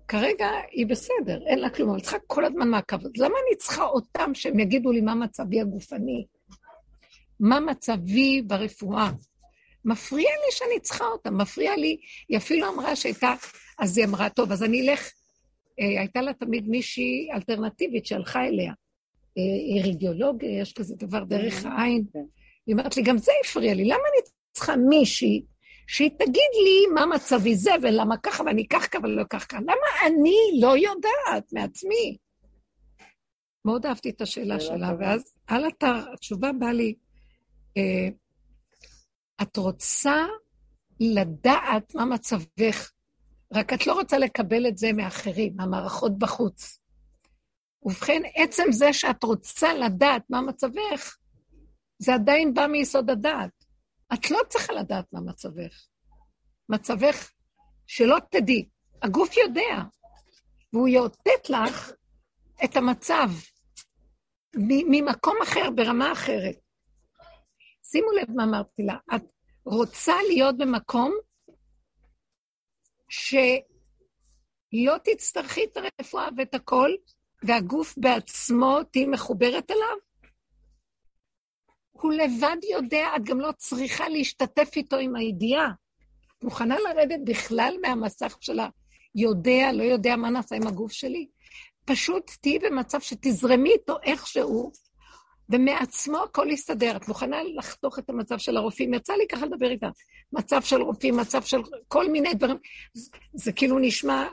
כרגע 0.08 0.50
היא 0.70 0.86
בסדר, 0.86 1.46
אין 1.46 1.58
לה 1.58 1.70
כלום, 1.70 1.90
אבל 1.90 2.00
צריכה 2.00 2.18
כל 2.26 2.44
הזמן 2.44 2.68
מעקב. 2.68 3.06
אז 3.06 3.12
למה 3.16 3.34
אני 3.48 3.56
צריכה 3.56 3.84
אותם 3.84 4.30
שהם 4.34 4.58
יגידו 4.58 4.92
לי 4.92 5.00
מה 5.00 5.14
מצבי 5.14 5.60
הגופני? 5.60 6.26
מה 7.40 7.60
מצבי 7.60 8.42
ברפואה? 8.42 9.10
מפריע 9.84 10.30
לי 10.30 10.50
שאני 10.50 10.80
צריכה 10.80 11.04
אותם, 11.04 11.40
מפריע 11.40 11.76
לי, 11.76 11.96
היא 12.28 12.38
אפילו 12.38 12.68
אמרה 12.68 12.96
שהייתה, 12.96 13.34
אז 13.78 13.98
היא 13.98 14.06
אמרה, 14.06 14.28
טוב, 14.30 14.52
אז 14.52 14.62
אני 14.62 14.90
אלך, 14.90 15.10
אה, 15.80 16.00
הייתה 16.00 16.22
לה 16.22 16.32
תמיד 16.32 16.68
מישהי 16.68 17.28
אלטרנטיבית 17.32 18.06
שהלכה 18.06 18.44
אליה. 18.44 18.72
אה, 19.38 19.88
רדיולוג, 19.88 20.42
יש 20.42 20.72
כזה 20.72 20.94
דבר 20.98 21.24
דרך 21.24 21.64
העין. 21.64 22.04
כן. 22.12 22.24
היא 22.66 22.74
אומרת 22.74 22.96
לי, 22.96 23.02
גם 23.02 23.18
זה 23.18 23.32
הפריע 23.44 23.74
לי, 23.74 23.84
למה 23.84 23.94
אני 23.94 24.30
צריכה 24.52 24.76
מישהי 24.76 25.42
שהיא 25.86 26.10
תגיד 26.10 26.50
לי 26.64 26.86
מה 26.94 27.06
מצבי 27.06 27.56
זה 27.56 27.70
ולמה 27.82 28.16
ככה 28.16 28.42
ואני 28.42 28.68
כך 28.68 28.88
ככה 28.90 28.98
ולא 29.02 29.24
כך 29.30 29.46
ככה. 29.48 29.60
למה 29.60 30.06
אני 30.06 30.60
לא 30.60 30.76
יודעת 30.76 31.52
מעצמי? 31.52 32.16
מאוד 33.64 33.86
אהבתי 33.86 34.10
את 34.10 34.20
השאלה 34.20 34.60
שלה, 34.60 34.92
ואז 35.00 35.34
על 35.46 35.68
אתר, 35.68 36.12
התשובה 36.12 36.52
באה 36.52 36.72
לי, 36.72 36.94
אה, 37.76 38.08
את 39.42 39.56
רוצה 39.56 40.26
לדעת 41.00 41.94
מה 41.94 42.04
מצבך, 42.04 42.92
רק 43.52 43.72
את 43.72 43.86
לא 43.86 43.92
רוצה 43.92 44.18
לקבל 44.18 44.68
את 44.68 44.78
זה 44.78 44.92
מאחרים, 44.92 45.52
מהמערכות 45.56 46.18
בחוץ. 46.18 46.78
ובכן, 47.82 48.22
עצם 48.34 48.62
זה 48.70 48.92
שאת 48.92 49.24
רוצה 49.24 49.74
לדעת 49.74 50.22
מה 50.30 50.40
מצבך, 50.40 51.16
זה 51.98 52.14
עדיין 52.14 52.54
בא 52.54 52.66
מיסוד 52.66 53.10
הדעת. 53.10 53.61
את 54.14 54.30
לא 54.30 54.38
צריכה 54.48 54.72
לדעת 54.72 55.12
מה 55.12 55.20
מצבך. 55.20 55.86
מצבך 56.68 57.32
שלא 57.86 58.16
תדעי. 58.30 58.68
הגוף 59.02 59.36
יודע, 59.36 59.82
והוא 60.72 60.88
יאותת 60.88 61.50
לך 61.50 61.92
את 62.64 62.76
המצב 62.76 63.28
ממקום 64.56 65.36
אחר, 65.42 65.70
ברמה 65.70 66.12
אחרת. 66.12 66.56
שימו 67.82 68.12
לב 68.12 68.30
מה 68.36 68.44
אמרתי 68.44 68.82
לה, 68.82 68.96
את 69.16 69.22
רוצה 69.64 70.14
להיות 70.28 70.58
במקום 70.58 71.12
שלא 73.08 74.96
תצטרכי 75.04 75.64
את 75.64 75.76
הרפואה 75.76 76.28
ואת 76.36 76.54
הכל, 76.54 76.90
והגוף 77.42 77.98
בעצמו 77.98 78.78
תהיי 78.90 79.06
מחוברת 79.06 79.70
אליו? 79.70 79.96
הוא 82.02 82.12
לבד 82.12 82.56
יודע, 82.70 83.08
את 83.16 83.24
גם 83.24 83.40
לא 83.40 83.50
צריכה 83.56 84.08
להשתתף 84.08 84.70
איתו 84.76 84.96
עם 84.96 85.16
הידיעה. 85.16 85.68
את 86.38 86.44
מוכנה 86.44 86.76
לרדת 86.78 87.20
בכלל 87.24 87.74
מהמסך 87.82 88.36
של 88.40 88.60
היודע, 89.14 89.72
לא 89.72 89.82
יודע 89.82 90.16
מה 90.16 90.30
נעשה 90.30 90.56
עם 90.56 90.66
הגוף 90.66 90.92
שלי? 90.92 91.26
פשוט 91.84 92.30
תהיי 92.40 92.58
במצב 92.58 93.00
שתזרמי 93.00 93.70
איתו 93.70 93.96
איכשהו, 94.02 94.72
ומעצמו 95.48 96.18
הכל 96.18 96.46
יסתדר. 96.50 96.96
את 96.96 97.08
מוכנה 97.08 97.36
לחתוך 97.56 97.98
את 97.98 98.10
המצב 98.10 98.38
של 98.38 98.56
הרופאים? 98.56 98.94
יצא 98.94 99.12
לי 99.12 99.26
ככה 99.28 99.46
לדבר 99.46 99.70
איתה. 99.70 99.88
מצב 100.32 100.62
של 100.62 100.82
רופאים, 100.82 101.16
מצב 101.16 101.42
של 101.42 101.60
כל 101.88 102.10
מיני 102.10 102.34
דברים. 102.34 102.56
זה, 102.94 103.10
זה 103.32 103.52
כאילו 103.52 103.78
נשמע 103.78 104.26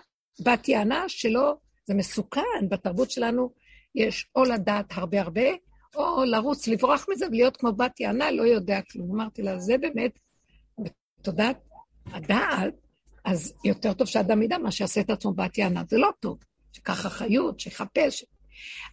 בת 0.43 0.67
יענה 0.67 1.03
שלא, 1.07 1.53
זה 1.85 1.93
מסוכן. 1.93 2.69
בתרבות 2.69 3.11
שלנו 3.11 3.53
יש 3.95 4.27
או 4.35 4.43
לדעת 4.43 4.85
הרבה 4.91 5.21
הרבה, 5.21 5.49
או 5.95 6.23
לרוץ, 6.25 6.67
לברוח 6.67 7.05
מזה 7.09 7.27
ולהיות 7.27 7.57
כמו 7.57 7.73
בת 7.73 7.99
יענה, 7.99 8.31
לא 8.31 8.43
יודע 8.43 8.79
כלום. 8.91 9.11
אמרתי 9.11 9.41
לה, 9.41 9.59
זה 9.59 9.77
באמת, 9.77 10.19
בתודעת 10.79 11.57
הדעת, 12.05 12.73
אז 13.25 13.53
יותר 13.65 13.93
טוב 13.93 14.07
שאדם 14.07 14.41
ידע 14.41 14.57
מה 14.57 14.71
שיעשה 14.71 15.01
את 15.01 15.09
עצמו 15.09 15.33
בת 15.33 15.57
יענה. 15.57 15.83
זה 15.89 15.97
לא 15.97 16.09
טוב. 16.19 16.37
שיקח 16.73 17.05
אחריות, 17.05 17.59
שיחפש. 17.59 18.25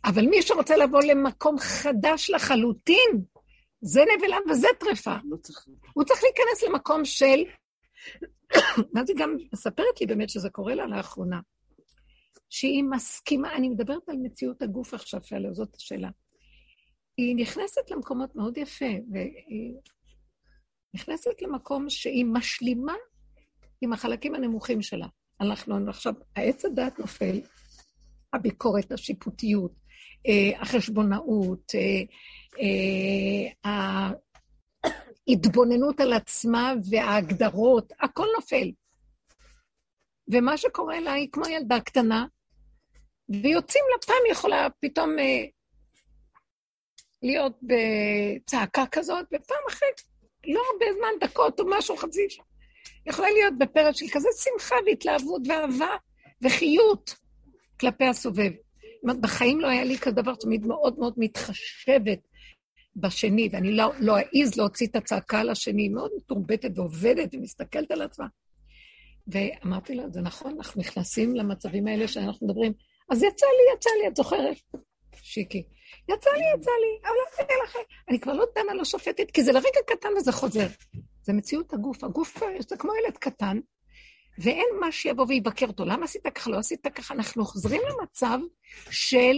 אבל 0.05 0.27
מי 0.27 0.43
שרוצה 0.43 0.77
לבוא 0.77 1.03
למקום 1.03 1.59
חדש 1.59 2.31
לחלוטין, 2.31 3.25
זה 3.81 4.01
נבלה 4.17 4.37
וזה 4.51 4.69
טרפה. 4.81 5.17
לא 5.25 5.37
צריך... 5.37 5.67
הוא 5.95 6.05
צריך 6.05 6.21
להיכנס 6.23 6.63
למקום 6.69 7.05
של... 7.05 7.45
ואז 8.95 9.09
היא 9.09 9.17
גם 9.19 9.37
מספרת 9.53 10.01
לי 10.01 10.07
באמת 10.07 10.31
שזה 10.31 10.51
קורה 10.51 10.75
לה 10.75 10.87
לאחרונה, 10.87 11.41
שהיא 12.51 12.85
מסכימה, 12.85 13.55
אני 13.55 13.69
מדברת 13.69 14.09
על 14.09 14.17
מציאות 14.23 14.63
הגוף 14.63 14.95
עכשיו, 14.95 15.21
שעליה, 15.25 15.53
זאת 15.53 15.75
השאלה. 15.77 16.09
היא 17.17 17.37
נכנסת 17.37 17.91
למקומות 17.91 18.37
מאוד 18.37 18.59
יפה, 18.59 18.95
והיא 19.13 19.75
נכנסת 20.95 21.43
למקום 21.43 21.91
שהיא 21.91 22.25
משלימה 22.25 22.95
עם 23.81 23.93
החלקים 23.93 24.35
הנמוכים 24.35 24.83
שלה. 24.83 25.07
אנחנו 25.41 25.89
עכשיו, 25.89 26.15
העץ 26.37 26.65
הדת 26.65 26.99
נופל, 26.99 27.41
הביקורת, 28.33 28.93
השיפוטיות, 28.93 29.73
אה, 30.29 30.61
החשבונאות, 30.63 31.73
אה, 31.75 32.03
אה, 32.61 34.11
ההתבוננות 35.29 36.01
על 36.01 36.13
עצמה 36.13 36.75
וההגדרות, 36.91 37.93
הכל 38.01 38.27
נופל. 38.37 38.71
ומה 40.29 40.57
שקורה 40.57 41.01
לה 41.01 41.13
היא 41.13 41.29
כמו 41.33 41.47
ילדה 41.47 41.81
קטנה, 41.81 42.27
ויוצאים 43.29 43.85
לה 43.93 44.07
פעם 44.07 44.31
יכולה 44.31 44.67
פתאום 44.81 45.17
להיות 47.23 47.59
בצעקה 47.63 48.85
כזאת, 48.91 49.27
ופעם 49.27 49.59
אחרת, 49.69 50.01
לא 50.47 50.61
הרבה 50.73 50.87
זמן, 50.99 51.29
דקות 51.29 51.61
או 51.61 51.65
משהו, 51.69 51.97
חצי 51.97 52.27
שעה. 52.29 52.45
יכולה 53.07 53.31
להיות 53.31 53.59
בפרץ 53.59 53.99
של 53.99 54.07
כזה 54.13 54.29
שמחה 54.45 54.77
והתלהבות 54.87 55.43
ואהבה 55.49 55.97
וחיות. 56.43 57.15
כלפי 57.81 58.05
הסובב. 58.05 58.51
בחיים 59.21 59.61
לא 59.61 59.69
היה 59.69 59.85
לי 59.85 59.99
כזה 59.99 60.17
דבר, 60.17 60.35
תמיד 60.35 60.67
מאוד 60.67 60.99
מאוד 60.99 61.15
מתחשבת 61.17 62.19
בשני, 62.97 63.49
ואני 63.53 63.73
לא, 63.73 63.93
לא 64.01 64.17
אעז 64.19 64.57
להוציא 64.57 64.87
את 64.87 64.97
הצעקה 64.97 65.41
על 65.41 65.51
השני, 65.51 65.83
היא 65.83 65.91
מאוד 65.91 66.11
מתורבתת 66.17 66.79
ועובדת 66.79 67.35
ומסתכלת 67.35 67.91
על 67.91 68.03
עצמה. 68.03 68.27
ואמרתי 69.29 69.95
לה, 69.95 70.09
זה 70.09 70.21
נכון, 70.21 70.55
אנחנו 70.57 70.81
נכנסים 70.81 71.37
למצבים 71.37 71.87
האלה 71.87 72.09
שאנחנו 72.09 72.47
מדברים, 72.47 72.73
אז 73.11 73.23
יצא 73.23 73.47
לי, 73.47 73.77
יצא 73.77 73.91
לי, 74.03 74.09
את 74.09 74.17
זוכרת? 74.17 74.57
שיקי. 75.23 75.63
יצא 76.09 76.31
לי, 76.31 76.45
יצא 76.55 76.71
לי, 76.71 76.99
אבל 77.03 77.17
לא 77.49 77.65
לכם. 77.65 77.79
אני 78.09 78.21
כבר 78.21 78.33
לא 78.33 78.45
דנה, 78.55 78.75
לא 78.75 78.85
שופטת, 78.85 79.31
כי 79.31 79.43
זה 79.43 79.53
לרגע 79.53 79.81
קטן 79.87 80.09
וזה 80.17 80.33
חוזר. 80.33 80.67
זה 81.23 81.33
מציאות 81.33 81.73
הגוף. 81.73 82.05
הגוף 82.05 82.39
זה 82.69 82.77
כמו 82.77 82.93
ילד 82.95 83.17
קטן, 83.17 83.61
ואין 84.39 84.67
מה 84.81 84.93
שיבוא 84.93 85.27
ויבקר 85.29 85.67
אותו. 85.67 85.85
למה 85.85 86.05
עשית 86.05 86.27
ככה? 86.27 86.51
לא 86.51 86.59
עשית 86.59 86.87
ככה. 86.87 87.15
אנחנו 87.15 87.45
חוזרים 87.45 87.81
למצב 87.91 88.39
של 88.91 89.37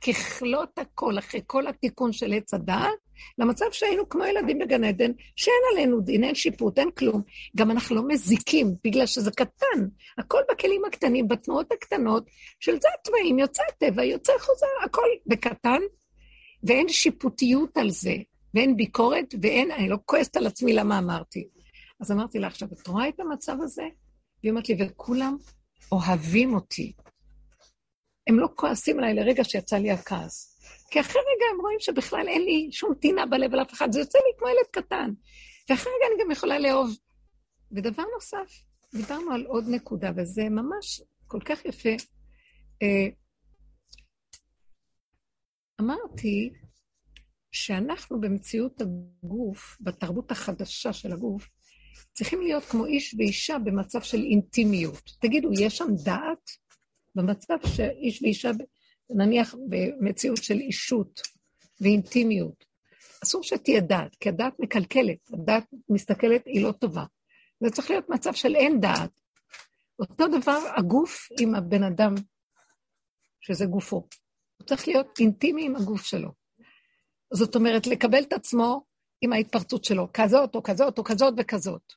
ככלות 0.00 0.78
הכל, 0.78 1.18
אחרי 1.18 1.40
כל 1.46 1.66
התיקון 1.66 2.12
של 2.12 2.32
עץ 2.32 2.54
הדעת, 2.54 2.98
למצב 3.38 3.66
שהיינו 3.72 4.08
כמו 4.08 4.24
ילדים 4.24 4.58
בגן 4.58 4.84
עדן, 4.84 5.12
שאין 5.36 5.62
עלינו 5.72 6.00
דין, 6.00 6.24
אין 6.24 6.34
שיפוט, 6.34 6.78
אין 6.78 6.90
כלום. 6.90 7.22
גם 7.56 7.70
אנחנו 7.70 7.96
לא 7.96 8.02
מזיקים, 8.08 8.74
בגלל 8.84 9.06
שזה 9.06 9.30
קטן. 9.30 9.88
הכל 10.18 10.40
בכלים 10.50 10.82
הקטנים, 10.84 11.28
בתנועות 11.28 11.72
הקטנות, 11.72 12.26
של 12.60 12.72
זה 12.80 12.88
התוואים, 13.00 13.38
יוצא 13.38 13.62
טבע, 13.78 14.04
יוצא 14.04 14.32
חוזר, 14.38 14.66
הכל 14.84 15.06
בקטן, 15.26 15.80
ואין 16.64 16.88
שיפוטיות 16.88 17.76
על 17.76 17.90
זה, 17.90 18.14
ואין 18.54 18.76
ביקורת, 18.76 19.34
ואין, 19.42 19.70
אני 19.70 19.88
לא 19.88 19.96
כועסת 20.04 20.36
על 20.36 20.46
עצמי 20.46 20.72
למה 20.72 20.98
אמרתי. 20.98 21.48
אז 22.00 22.12
אמרתי 22.12 22.38
לה, 22.38 22.46
עכשיו, 22.46 22.68
את 22.72 22.86
רואה 22.86 23.08
את 23.08 23.20
המצב 23.20 23.56
הזה? 23.62 23.84
והיא 24.42 24.50
אומרת 24.50 24.68
לי, 24.68 24.76
וכולם 24.78 25.36
אוהבים 25.92 26.54
אותי. 26.54 26.92
הם 28.26 28.38
לא 28.38 28.48
כועסים 28.54 28.98
עליי 28.98 29.14
לרגע 29.14 29.44
שיצא 29.44 29.76
לי 29.76 29.90
הכעס. 29.90 30.51
כי 30.90 31.00
אחרי 31.00 31.22
רגע 31.22 31.46
הם 31.54 31.60
רואים 31.60 31.80
שבכלל 31.80 32.28
אין 32.28 32.42
לי 32.42 32.68
שום 32.72 32.94
טינה 32.94 33.26
בלב 33.26 33.54
על 33.54 33.62
אף 33.62 33.72
אחד, 33.72 33.92
זה 33.92 34.00
יוצא 34.00 34.18
לי 34.18 34.38
כמו 34.38 34.48
ילד 34.48 34.66
קטן. 34.70 35.10
ואחרי 35.68 35.92
רגע 35.92 36.14
אני 36.14 36.24
גם 36.24 36.30
יכולה 36.30 36.58
לאהוב. 36.58 36.90
ודבר 37.72 38.02
נוסף, 38.14 38.62
דיברנו 38.94 39.32
על 39.32 39.46
עוד 39.46 39.64
נקודה, 39.68 40.10
וזה 40.16 40.42
ממש 40.48 41.02
כל 41.26 41.40
כך 41.44 41.64
יפה. 41.64 41.88
אה, 42.82 43.08
אמרתי 45.80 46.52
שאנחנו 47.52 48.20
במציאות 48.20 48.80
הגוף, 48.80 49.76
בתרבות 49.80 50.30
החדשה 50.30 50.92
של 50.92 51.12
הגוף, 51.12 51.48
צריכים 52.12 52.40
להיות 52.40 52.64
כמו 52.64 52.86
איש 52.86 53.14
ואישה 53.18 53.58
במצב 53.58 54.02
של 54.02 54.22
אינטימיות. 54.22 55.10
תגידו, 55.20 55.48
יש 55.60 55.76
שם 55.76 55.88
דעת? 56.04 56.50
במצב 57.14 57.56
שאיש 57.66 58.22
ואישה, 58.22 58.50
נניח 59.16 59.54
במציאות 59.68 60.42
של 60.42 60.58
אישות 60.58 61.20
ואינטימיות, 61.80 62.64
אסור 63.24 63.42
שתהיה 63.42 63.80
דעת, 63.80 64.14
כי 64.14 64.28
הדעת 64.28 64.52
מקלקלת, 64.58 65.30
הדעת 65.32 65.64
מסתכלת, 65.88 66.46
היא 66.46 66.64
לא 66.64 66.72
טובה. 66.72 67.04
זה 67.60 67.70
צריך 67.70 67.90
להיות 67.90 68.08
מצב 68.08 68.32
של 68.34 68.56
אין 68.56 68.80
דעת. 68.80 69.20
אותו 69.98 70.28
דבר 70.28 70.58
הגוף 70.76 71.28
עם 71.40 71.54
הבן 71.54 71.82
אדם, 71.82 72.14
שזה 73.40 73.66
גופו. 73.66 73.96
הוא 74.56 74.66
צריך 74.66 74.88
להיות 74.88 75.18
אינטימי 75.20 75.66
עם 75.66 75.76
הגוף 75.76 76.04
שלו. 76.04 76.30
זאת 77.32 77.54
אומרת, 77.54 77.86
לקבל 77.86 78.22
את 78.22 78.32
עצמו 78.32 78.84
עם 79.20 79.32
ההתפרצות 79.32 79.84
שלו, 79.84 80.08
כזאת 80.14 80.54
או 80.54 80.62
כזאת 80.62 80.98
או 80.98 81.04
כזאת 81.04 81.34
וכזאת. 81.38 81.92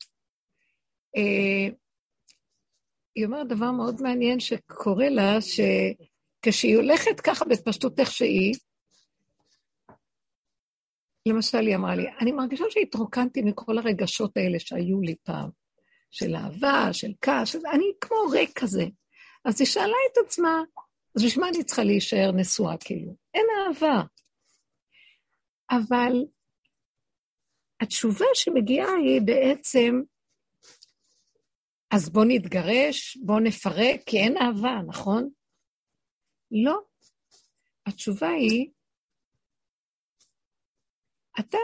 אה, 1.15 1.75
היא 3.15 3.25
אומרת 3.25 3.47
דבר 3.47 3.71
מאוד 3.71 4.01
מעניין 4.01 4.39
שקורה 4.39 5.09
לה, 5.09 5.41
שכשהיא 6.45 6.75
הולכת 6.75 7.19
ככה 7.19 7.45
בפשטות 7.45 7.99
איך 7.99 8.11
שהיא, 8.11 8.55
למשל, 11.27 11.57
היא 11.57 11.75
אמרה 11.75 11.95
לי, 11.95 12.05
אני 12.21 12.31
מרגישה 12.31 12.63
שהתרוקנתי 12.69 13.41
מכל 13.41 13.77
הרגשות 13.77 14.37
האלה 14.37 14.59
שהיו 14.59 15.01
לי 15.01 15.15
פעם, 15.23 15.49
של 16.11 16.35
אהבה, 16.35 16.93
של 16.93 17.11
כעס, 17.21 17.55
אני 17.55 17.85
כמו 18.01 18.17
ריק 18.31 18.59
כזה. 18.59 18.83
אז 19.45 19.61
היא 19.61 19.67
שאלה 19.67 19.97
את 20.11 20.17
עצמה, 20.25 20.63
אז 21.15 21.23
בשביל 21.23 21.43
מה 21.43 21.49
אני 21.49 21.63
צריכה 21.63 21.83
להישאר 21.83 22.31
נשואה, 22.31 22.77
כאילו? 22.77 23.15
אין 23.33 23.45
אהבה. 23.57 24.03
אבל 25.71 26.25
התשובה 27.81 28.25
שמגיעה 28.33 28.93
היא 28.95 29.21
בעצם, 29.21 30.01
אז 31.91 32.09
בוא 32.09 32.25
נתגרש, 32.27 33.17
בוא 33.17 33.39
נפרק, 33.39 34.01
כי 34.05 34.17
אין 34.17 34.37
אהבה, 34.37 34.79
נכון? 34.87 35.29
לא. 36.63 36.79
התשובה 37.85 38.29
היא, 38.29 38.69
אתה 41.39 41.57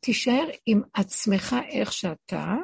תישאר 0.00 0.48
עם 0.66 0.82
עצמך 0.94 1.56
איך 1.68 1.92
שאתה, 1.92 2.54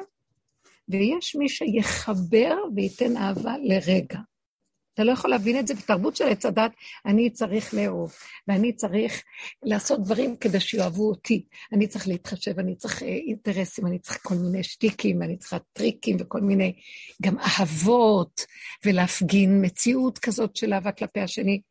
ויש 0.89 1.35
מי 1.35 1.49
שיחבר 1.49 2.55
וייתן 2.75 3.17
אהבה 3.17 3.53
לרגע. 3.63 4.19
אתה 4.99 5.07
לא 5.07 5.11
יכול 5.11 5.29
להבין 5.29 5.59
את 5.59 5.67
זה 5.67 5.73
בתרבות 5.73 6.15
של 6.15 6.27
עץ 6.27 6.45
הדת, 6.45 6.71
אני 7.05 7.29
צריך 7.29 7.73
לאהוב, 7.73 8.13
ואני 8.47 8.73
צריך 8.73 9.23
לעשות 9.63 10.03
דברים 10.03 10.37
כדי 10.37 10.59
שיאהבו 10.59 11.09
אותי. 11.09 11.45
אני 11.73 11.87
צריך 11.87 12.07
להתחשב, 12.07 12.59
אני 12.59 12.75
צריך 12.75 13.03
אה, 13.03 13.07
אינטרסים, 13.07 13.87
אני 13.87 13.99
צריך 13.99 14.19
כל 14.23 14.35
מיני 14.35 14.63
שטיקים, 14.63 15.23
אני 15.23 15.37
צריכה 15.37 15.57
טריקים 15.73 16.17
וכל 16.19 16.41
מיני, 16.41 16.73
גם 17.21 17.35
אהבות, 17.39 18.45
ולהפגין 18.85 19.65
מציאות 19.65 20.19
כזאת 20.19 20.55
של 20.55 20.73
אהבה 20.73 20.91
כלפי 20.91 21.19
השני. 21.19 21.61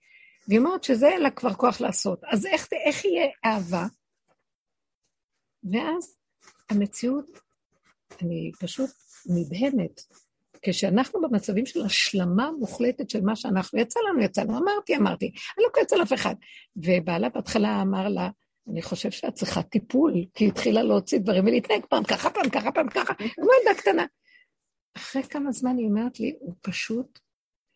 והיא 0.49 0.59
אומרת 0.59 0.85
שזה 0.85 1.09
אין 1.09 1.23
לה 1.23 1.31
כבר 1.31 1.55
כוח 1.55 1.81
לעשות. 1.81 2.21
אז 2.25 2.47
איך, 2.47 2.69
איך 2.87 3.05
יהיה 3.05 3.27
אהבה? 3.45 3.87
ואז 5.73 6.17
המציאות, 6.71 7.27
אני 8.23 8.51
פשוט 8.61 8.91
נדהמת. 9.27 10.01
כשאנחנו 10.63 11.21
במצבים 11.21 11.67
של 11.67 11.85
השלמה 11.85 12.51
מוחלטת 12.59 13.11
של 13.11 13.21
מה 13.21 13.37
שאנחנו, 13.37 13.79
יצא 13.79 14.01
לנו, 14.09 14.23
יצא 14.23 14.43
לנו, 14.43 14.59
אמרתי, 14.59 14.97
אמרתי, 14.97 15.27
אני 15.27 15.65
לא 15.65 15.71
כועץ 15.75 15.93
על 15.93 16.03
אף 16.03 16.13
אחד. 16.13 16.35
ובעלה 16.77 17.29
בהתחלה 17.29 17.83
אמר 17.83 18.09
לה, 18.09 18.29
אני 18.71 18.83
חושב 18.83 19.11
שאת 19.11 19.35
צריכה 19.35 19.63
טיפול, 19.63 20.15
כי 20.35 20.45
היא 20.45 20.51
התחילה 20.51 20.83
להוציא 20.83 21.19
דברים 21.19 21.47
ולהתנהג 21.47 21.87
פעם 21.89 22.05
ככה, 22.05 22.31
פעם 22.31 22.51
ככה, 22.51 22.73
פעם 22.73 22.89
ככה, 22.89 23.15
כמו 23.15 23.49
ילדה 23.61 23.81
קטנה. 23.81 24.07
אחרי 24.97 25.23
כמה 25.23 25.53
זמן 25.53 25.77
היא 25.77 25.87
אומרת 25.87 26.21
לי, 26.21 26.37
הוא 26.41 26.55
פשוט, 26.63 27.19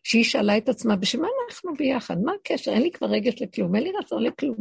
שהיא 0.03 0.23
שאלה 0.23 0.57
את 0.57 0.69
עצמה, 0.69 0.95
בשביל 0.95 1.21
מה 1.21 1.27
אנחנו 1.49 1.73
ביחד? 1.73 2.17
מה 2.23 2.31
הקשר? 2.41 2.71
אין 2.71 2.81
לי 2.81 2.91
כבר 2.91 3.07
רגש 3.07 3.41
לכלום, 3.41 3.75
אין 3.75 3.83
לי 3.83 3.91
רצון 3.99 4.23
לכלום. 4.23 4.57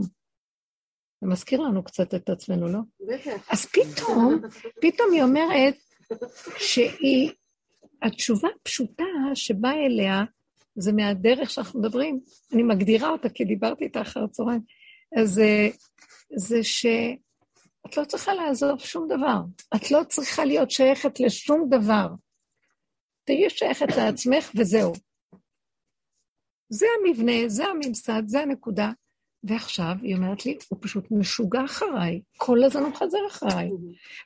זה 1.20 1.28
מזכיר 1.28 1.60
לנו 1.60 1.84
קצת 1.84 2.14
את 2.14 2.30
עצמנו, 2.30 2.68
לא? 2.68 2.78
בטח. 3.00 3.52
אז 3.52 3.66
פתאום, 3.66 4.40
פתאום 4.80 5.12
היא 5.12 5.22
אומרת 5.22 5.74
שהיא, 6.58 7.30
התשובה 8.02 8.48
הפשוטה 8.60 9.04
שבאה 9.34 9.86
אליה, 9.86 10.24
זה 10.74 10.92
מהדרך 10.92 11.50
שאנחנו 11.50 11.80
מדברים. 11.80 12.20
אני 12.52 12.62
מגדירה 12.62 13.08
אותה 13.08 13.28
כי 13.28 13.44
דיברתי 13.44 13.84
איתה 13.84 14.00
אחר 14.00 14.24
הצהריים. 14.24 14.60
אז 15.20 15.38
אה, 15.38 15.68
זה 16.36 16.64
שאת 16.64 17.96
לא 17.96 18.04
צריכה 18.04 18.34
לעזוב 18.34 18.78
שום 18.78 19.08
דבר. 19.08 19.40
את 19.76 19.90
לא 19.90 20.00
צריכה 20.08 20.44
להיות 20.44 20.70
שייכת 20.70 21.20
לשום 21.20 21.68
דבר. 21.70 22.06
תהיי 23.24 23.50
שייכת 23.50 23.96
לעצמך 23.96 24.50
וזהו. 24.58 24.92
זה 26.68 26.86
המבנה, 27.00 27.48
זה 27.48 27.64
הממסד, 27.64 28.22
זה 28.26 28.40
הנקודה. 28.40 28.90
ועכשיו 29.44 29.94
היא 30.02 30.16
אומרת 30.16 30.46
לי, 30.46 30.58
הוא 30.68 30.78
פשוט 30.82 31.04
משוגע 31.10 31.64
אחריי, 31.64 32.20
כל 32.36 32.64
הזמן 32.64 32.82
הוא 32.82 32.94
חזר 32.94 33.18
אחריי. 33.30 33.70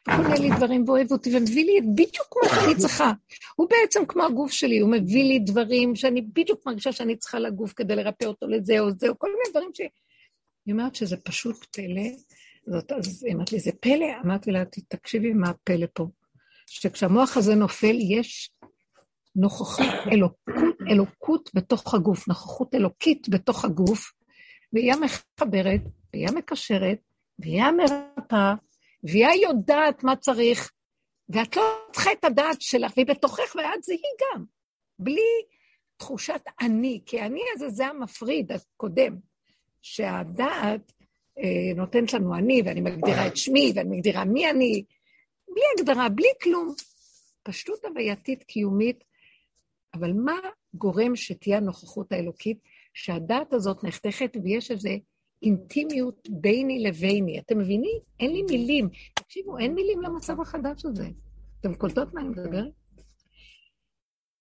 וקונה 0.08 0.34
לי 0.34 0.50
דברים 0.56 0.84
ואוהב 0.86 1.12
אותי 1.12 1.36
ומביא 1.36 1.64
לי 1.64 1.80
בדיוק 1.80 2.26
כמו 2.30 2.48
שאני 2.48 2.76
צריכה. 2.76 3.12
הוא 3.56 3.68
בעצם 3.70 4.06
כמו 4.08 4.22
הגוף 4.22 4.52
שלי, 4.52 4.78
הוא 4.78 4.90
מביא 4.90 5.24
לי 5.24 5.38
דברים 5.38 5.96
שאני 5.96 6.22
בדיוק 6.22 6.66
מרגישה 6.66 6.92
שאני 6.92 7.16
צריכה 7.16 7.38
לגוף 7.38 7.72
כדי 7.72 7.96
לרפא 7.96 8.24
אותו 8.24 8.46
לזה 8.46 8.80
או 8.80 8.90
זה, 8.90 9.08
או 9.08 9.18
כל 9.18 9.28
מיני 9.28 9.50
דברים 9.50 9.70
ש... 9.74 9.80
היא 10.66 10.72
אומרת 10.72 10.94
שזה 10.94 11.16
פשוט 11.16 11.64
פלא. 11.64 12.08
זאת, 12.66 12.92
אז 12.92 13.24
היא 13.24 13.34
אמרת 13.34 13.52
לי, 13.52 13.60
זה 13.60 13.70
פלא? 13.80 14.06
אמרתי 14.24 14.50
לה, 14.50 14.62
תקשיבי 14.88 15.32
מה 15.32 15.48
הפלא 15.48 15.86
פה. 15.92 16.06
שכשהמוח 16.66 17.36
הזה 17.36 17.54
נופל, 17.54 17.96
יש 18.00 18.50
נוכחות, 19.36 19.86
אלוקות, 20.12 20.54
אלוקות 20.90 21.50
בתוך 21.54 21.94
הגוף, 21.94 22.28
נוכחות 22.28 22.74
אלוקית 22.74 23.28
בתוך 23.28 23.64
הגוף, 23.64 24.12
והיא 24.76 24.92
המחברת, 24.92 25.80
והיא 26.12 26.28
המקשרת, 26.28 26.98
והיא 27.38 27.62
המרפאה, 27.62 28.54
והיא 29.02 29.26
היודעת 29.26 30.04
מה 30.04 30.16
צריך, 30.16 30.72
ואת 31.28 31.56
לא 31.56 31.62
צריכה 31.92 32.12
את 32.12 32.24
הדעת 32.24 32.62
שלך, 32.62 32.92
והיא 32.96 33.06
בתוכך, 33.06 33.56
ואת 33.56 33.82
זה 33.82 33.92
היא 33.92 34.34
גם. 34.34 34.44
בלי 34.98 35.42
תחושת 35.96 36.40
אני, 36.60 37.00
כי 37.06 37.20
אני 37.22 37.40
הזה 37.54 37.68
זה 37.68 37.86
המפריד 37.86 38.52
הקודם, 38.52 39.16
שהדעת 39.82 40.92
אה, 41.38 41.74
נותנת 41.76 42.12
לנו 42.12 42.34
אני, 42.34 42.62
ואני 42.64 42.80
מגדירה 42.80 43.26
את 43.26 43.36
שמי, 43.36 43.72
ואני 43.76 43.96
מגדירה 43.96 44.24
מי 44.24 44.50
אני, 44.50 44.84
בלי 45.48 45.62
הגדרה, 45.78 46.08
בלי 46.08 46.28
כלום. 46.42 46.74
פשטות 47.42 47.84
הווייתית 47.84 48.42
קיומית, 48.42 49.04
אבל 49.94 50.12
מה 50.12 50.38
גורם 50.74 51.16
שתהיה 51.16 51.56
הנוכחות 51.56 52.12
האלוקית? 52.12 52.58
שהדעת 52.96 53.52
הזאת 53.52 53.84
נחתכת 53.84 54.36
ויש 54.44 54.70
איזו 54.70 54.88
אינטימיות 55.42 56.28
ביני 56.30 56.82
לביני. 56.82 57.38
אתם 57.38 57.58
מבינים? 57.58 57.98
אין 58.20 58.32
לי 58.32 58.42
מילים. 58.42 58.88
תקשיבו, 59.14 59.58
אין 59.58 59.74
מילים 59.74 60.02
למצב 60.02 60.40
החדש 60.40 60.84
הזה. 60.84 61.08
אתם 61.60 61.74
קולטות 61.74 62.14
מה 62.14 62.20
אני 62.20 62.28
מדברת? 62.28 62.72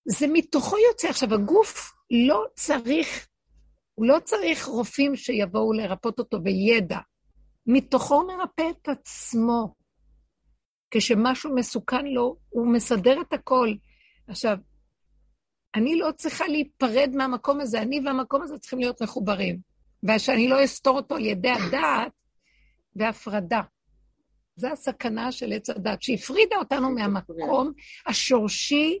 זה 0.08 0.26
מתוכו 0.32 0.76
יוצא. 0.90 1.08
עכשיו, 1.08 1.34
הגוף 1.34 1.92
לא 2.28 2.44
צריך, 2.54 3.28
הוא 3.94 4.06
לא 4.06 4.18
צריך 4.24 4.64
רופאים 4.64 5.16
שיבואו 5.16 5.72
לרפות 5.72 6.18
אותו 6.18 6.40
בידע. 6.40 6.98
מתוכו 7.66 8.26
מרפא 8.26 8.70
את 8.70 8.88
עצמו. 8.88 9.74
כשמשהו 10.90 11.54
מסוכן 11.54 12.06
לו, 12.06 12.36
הוא 12.48 12.72
מסדר 12.72 13.20
את 13.20 13.32
הכל. 13.32 13.74
עכשיו, 14.28 14.56
אני 15.76 15.96
לא 15.96 16.10
צריכה 16.16 16.46
להיפרד 16.46 17.10
מהמקום 17.14 17.60
הזה, 17.60 17.82
אני 17.82 18.00
והמקום 18.04 18.42
הזה 18.42 18.58
צריכים 18.58 18.78
להיות 18.78 19.02
מחוברים. 19.02 19.58
ושאני 20.04 20.48
לא 20.48 20.64
אסתור 20.64 20.96
אותו 20.96 21.14
על 21.14 21.24
ידי 21.24 21.50
הדעת 21.50 22.12
והפרדה. 22.96 23.60
זו 24.56 24.68
הסכנה 24.68 25.32
של 25.32 25.52
עץ 25.52 25.70
הדת, 25.70 26.02
שהפרידה 26.02 26.56
אותנו 26.56 26.90
מהמקום 26.90 27.72
השורשי, 28.06 28.98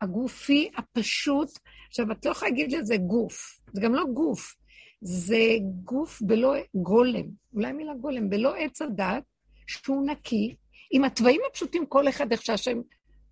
הגופי, 0.00 0.70
הפשוט. 0.76 1.48
עכשיו, 1.88 2.12
את 2.12 2.26
לא 2.26 2.30
יכולה 2.30 2.50
להגיד 2.50 2.72
לזה 2.72 2.96
גוף, 2.96 3.60
זה 3.72 3.80
גם 3.80 3.94
לא 3.94 4.04
גוף, 4.14 4.54
זה 5.00 5.38
גוף 5.84 6.22
בלא 6.22 6.54
גולם, 6.74 7.24
אולי 7.54 7.72
מילה 7.72 7.94
גולם, 7.94 8.30
בלא 8.30 8.54
עץ 8.56 8.82
הדת, 8.82 9.22
שהוא 9.66 10.06
נקי, 10.06 10.56
עם 10.90 11.04
התוואים 11.04 11.40
הפשוטים, 11.50 11.86
כל 11.86 12.08
אחד 12.08 12.32
איך 12.32 12.42
שהשם 12.42 12.80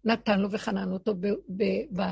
נתן 0.04 0.40
לו 0.40 0.50
וחנן 0.50 0.92
אותו 0.92 1.14
ב, 1.14 1.26
ב, 1.48 1.64
ב, 1.96 2.02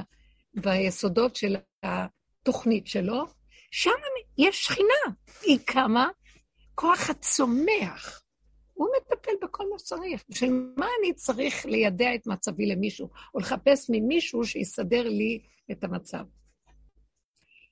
ביסודות 0.55 1.37
של 1.37 1.57
התוכנית 1.83 2.87
שלו, 2.87 3.25
שם 3.71 3.90
יש 4.38 4.64
שכינה. 4.64 5.14
היא 5.43 5.59
קמה, 5.64 6.09
כוח 6.75 7.11
הצומח. 7.11 8.25
הוא 8.75 8.88
מטפל 8.97 9.33
בכל 9.43 9.64
מה 9.73 9.79
שצריך. 9.79 10.25
בשביל 10.29 10.73
מה 10.77 10.87
אני 11.01 11.14
צריך 11.14 11.67
לידע 11.67 12.14
את 12.14 12.27
מצבי 12.27 12.67
למישהו, 12.67 13.11
או 13.35 13.40
לחפש 13.40 13.90
ממישהו 13.90 14.45
שיסדר 14.45 15.09
לי 15.09 15.43
את 15.73 15.85
המצב? 15.85 16.25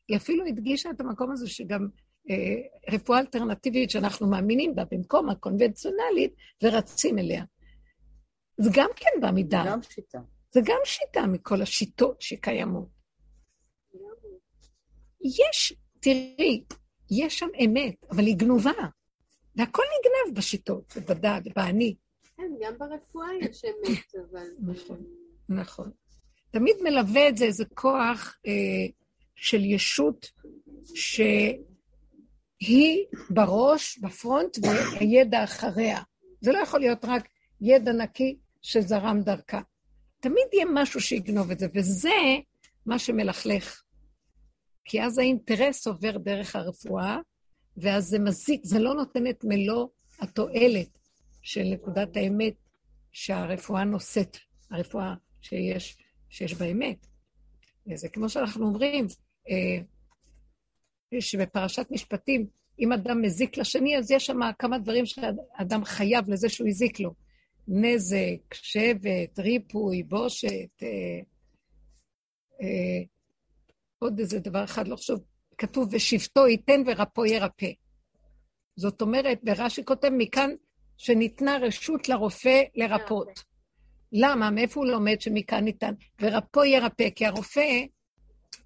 היא 0.09 0.17
אפילו 0.17 0.47
הדגישה 0.47 0.91
את 0.91 1.01
המקום 1.01 1.33
הזה 1.33 1.49
שגם 1.49 1.89
אה, 2.31 2.35
רפואה 2.95 3.19
אלטרנטיבית 3.19 3.91
שאנחנו 3.91 4.31
מאמינים 4.31 4.75
בה 4.75 4.83
במקום 4.91 5.31
הקונבנציונלית 5.31 6.35
ורצים 6.63 7.19
אליה. 7.19 7.45
זה 8.57 8.71
גם 8.75 8.89
כן 8.97 9.21
בעמידה. 9.21 9.65
גם 9.67 9.83
שיטה. 9.83 10.21
זה 10.53 10.61
גם 10.65 10.79
שיטה 10.85 11.27
מכל 11.27 11.63
השיטות 11.63 12.21
שקיימות. 12.21 12.89
יש, 15.21 15.75
תראי, 16.01 16.65
יש 17.11 17.39
שם 17.39 17.49
אמת, 17.65 17.95
אבל 18.11 18.27
היא 18.27 18.37
גנובה. 18.37 18.71
והכל 19.57 19.83
נגנב 19.83 20.39
בשיטות, 20.39 20.95
ובדעת, 20.97 21.43
ובאני. 21.47 21.95
כן, 22.37 22.53
גם 22.61 22.79
ברפואה 22.79 23.29
יש 23.41 23.63
אמת, 23.65 24.15
אבל... 24.31 24.47
נכון, 24.63 25.05
נכון. 25.49 25.91
תמיד 26.51 26.77
מלווה 26.83 27.29
את 27.29 27.37
זה 27.37 27.45
איזה 27.45 27.65
כוח 27.75 28.37
אה, 28.47 28.53
של 29.35 29.65
ישות 29.65 30.31
שהיא 30.95 33.07
בראש, 33.31 33.99
בפרונט, 33.99 34.59
והידע 34.63 35.45
אחריה. 35.45 36.01
זה 36.41 36.53
לא 36.53 36.59
יכול 36.59 36.81
להיות 36.81 37.05
רק 37.05 37.29
ידע 37.61 37.93
נקי 37.93 38.37
שזרם 38.63 39.21
דרכה. 39.21 39.61
תמיד 40.23 40.47
יהיה 40.53 40.67
משהו 40.75 41.01
שיגנוב 41.01 41.51
את 41.51 41.59
זה, 41.59 41.67
וזה 41.75 42.11
מה 42.87 42.99
שמלכלך. 42.99 43.83
כי 44.85 45.03
אז 45.03 45.19
האינטרס 45.19 45.87
עובר 45.87 46.19
דרך 46.19 46.57
הרפואה, 46.57 47.19
ואז 47.77 48.05
זה 48.05 48.19
מזיק, 48.19 48.61
זה 48.65 48.79
לא 48.79 48.95
נותן 48.95 49.27
את 49.27 49.45
מלוא 49.45 49.89
התועלת 50.21 50.99
של 51.43 51.63
נקודת 51.63 52.17
האמת 52.17 52.55
שהרפואה 53.13 53.85
נושאת, 53.85 54.37
הרפואה 54.71 55.15
שיש, 55.41 55.97
שיש 56.29 56.55
באמת. 56.55 57.07
זה 57.95 58.09
כמו 58.09 58.29
שאנחנו 58.29 58.67
אומרים, 58.67 59.07
אה, 59.51 59.79
שבפרשת 61.21 61.87
משפטים, 61.91 62.47
אם 62.79 62.93
אדם 62.93 63.23
מזיק 63.23 63.59
לשני, 63.59 63.99
אז 63.99 64.11
יש 64.11 64.27
שם 64.27 64.39
כמה 64.59 64.79
דברים 64.79 65.07
שאדם 65.07 65.85
חייב 65.85 66.31
לזה 66.31 66.49
שהוא 66.49 66.69
הזיק 66.69 67.01
לו. 67.01 67.15
נזק, 67.69 68.55
שבט, 68.55 69.39
ריפוי, 69.39 70.03
בושת, 70.03 70.83
אה, 70.83 71.21
אה, 72.63 73.03
עוד 73.99 74.19
איזה 74.19 74.39
דבר 74.39 74.65
אחד, 74.65 74.89
לא 74.89 74.97
חשוב, 74.97 75.21
כתוב, 75.59 75.89
ושבטו 75.93 76.47
ייתן 76.47 76.83
ורפו 76.87 77.25
ירפא. 77.25 77.71
זאת 78.77 79.03
אומרת, 79.03 79.39
ורש"י 79.47 79.85
כותב 79.85 80.11
מכאן 80.19 80.51
שניתנה 80.97 81.59
רשות 81.59 82.09
לרופא 82.09 82.63
לרפות. 82.75 83.45
למה? 84.13 84.51
מאיפה 84.51 84.81
הוא 84.81 84.87
לומד 84.87 85.21
שמכאן 85.21 85.65
ניתן? 85.65 85.95
ורפו 86.21 86.65
ירפא, 86.65 87.11
כי 87.11 87.27
הרופא 87.27 87.85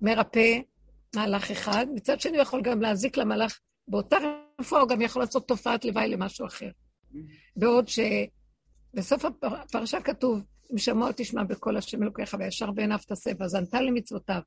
מרפא 0.00 0.58
מהלך 1.16 1.50
אחד, 1.50 1.86
מצד 1.94 2.20
שני 2.20 2.36
הוא 2.36 2.42
יכול 2.42 2.62
גם 2.62 2.82
להזיק 2.82 3.16
למהלך, 3.16 3.58
באותה 3.88 4.16
רפואה 4.60 4.80
הוא 4.80 4.88
גם 4.88 5.02
יכול 5.02 5.22
לעשות 5.22 5.48
תופעת 5.48 5.84
לוואי 5.84 6.08
למשהו 6.08 6.46
אחר. 6.46 6.70
בעוד 7.56 7.88
שבסוף 8.96 9.24
הפרשה 9.42 10.00
כתוב, 10.00 10.40
אם 10.72 10.78
שמוע 10.78 11.10
תשמע 11.16 11.44
בקול 11.44 11.76
השם 11.76 12.02
אלוקיך 12.02 12.36
וישר 12.38 12.70
בעיניו 12.70 12.98
תעשה, 13.06 13.30
ועזנת 13.38 13.74
למצוותיו. 13.74 14.40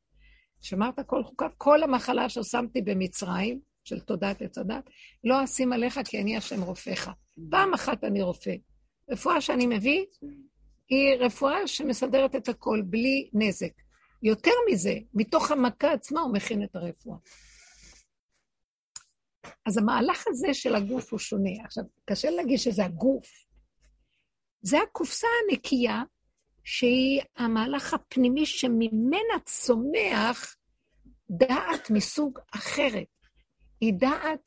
שמרת 0.62 0.99
כל 0.99 1.23
חוקיו, 1.23 1.49
כל 1.57 1.83
המחלה 1.83 2.29
ששמתי 2.29 2.81
במצרים, 2.81 3.59
של 3.83 3.99
תודעת 3.99 4.41
עץ 4.41 4.57
הדת, 4.57 4.89
לא 5.23 5.43
אשים 5.43 5.73
עליך 5.73 5.99
כי 6.05 6.21
אני 6.21 6.38
השם 6.38 6.62
רופאך. 6.62 7.09
פעם 7.49 7.73
אחת 7.73 8.03
אני 8.03 8.21
רופא. 8.21 8.55
רפואה 9.09 9.41
שאני 9.41 9.67
מביא 9.67 10.05
היא 10.89 11.15
רפואה 11.19 11.67
שמסדרת 11.67 12.35
את 12.35 12.49
הכל 12.49 12.81
בלי 12.85 13.29
נזק. 13.33 13.71
יותר 14.23 14.51
מזה, 14.71 14.93
מתוך 15.13 15.51
המכה 15.51 15.91
עצמה 15.91 16.21
הוא 16.21 16.33
מכין 16.33 16.63
את 16.63 16.75
הרפואה. 16.75 17.17
אז 19.65 19.77
המהלך 19.77 20.23
הזה 20.27 20.53
של 20.53 20.75
הגוף 20.75 21.12
הוא 21.12 21.19
שונה. 21.19 21.51
עכשיו, 21.65 21.83
קשה 22.05 22.29
להגיד 22.29 22.57
שזה 22.57 22.85
הגוף. 22.85 23.48
זה 24.62 24.78
הקופסה 24.82 25.28
הנקייה, 25.43 26.04
שהיא 26.63 27.22
המהלך 27.38 27.93
הפנימי 27.93 28.45
שממנה 28.45 29.39
צומח 29.45 30.56
דעת 31.30 31.89
מסוג 31.89 32.39
אחרת. 32.52 33.08
היא 33.82 33.93
דעת 33.93 34.39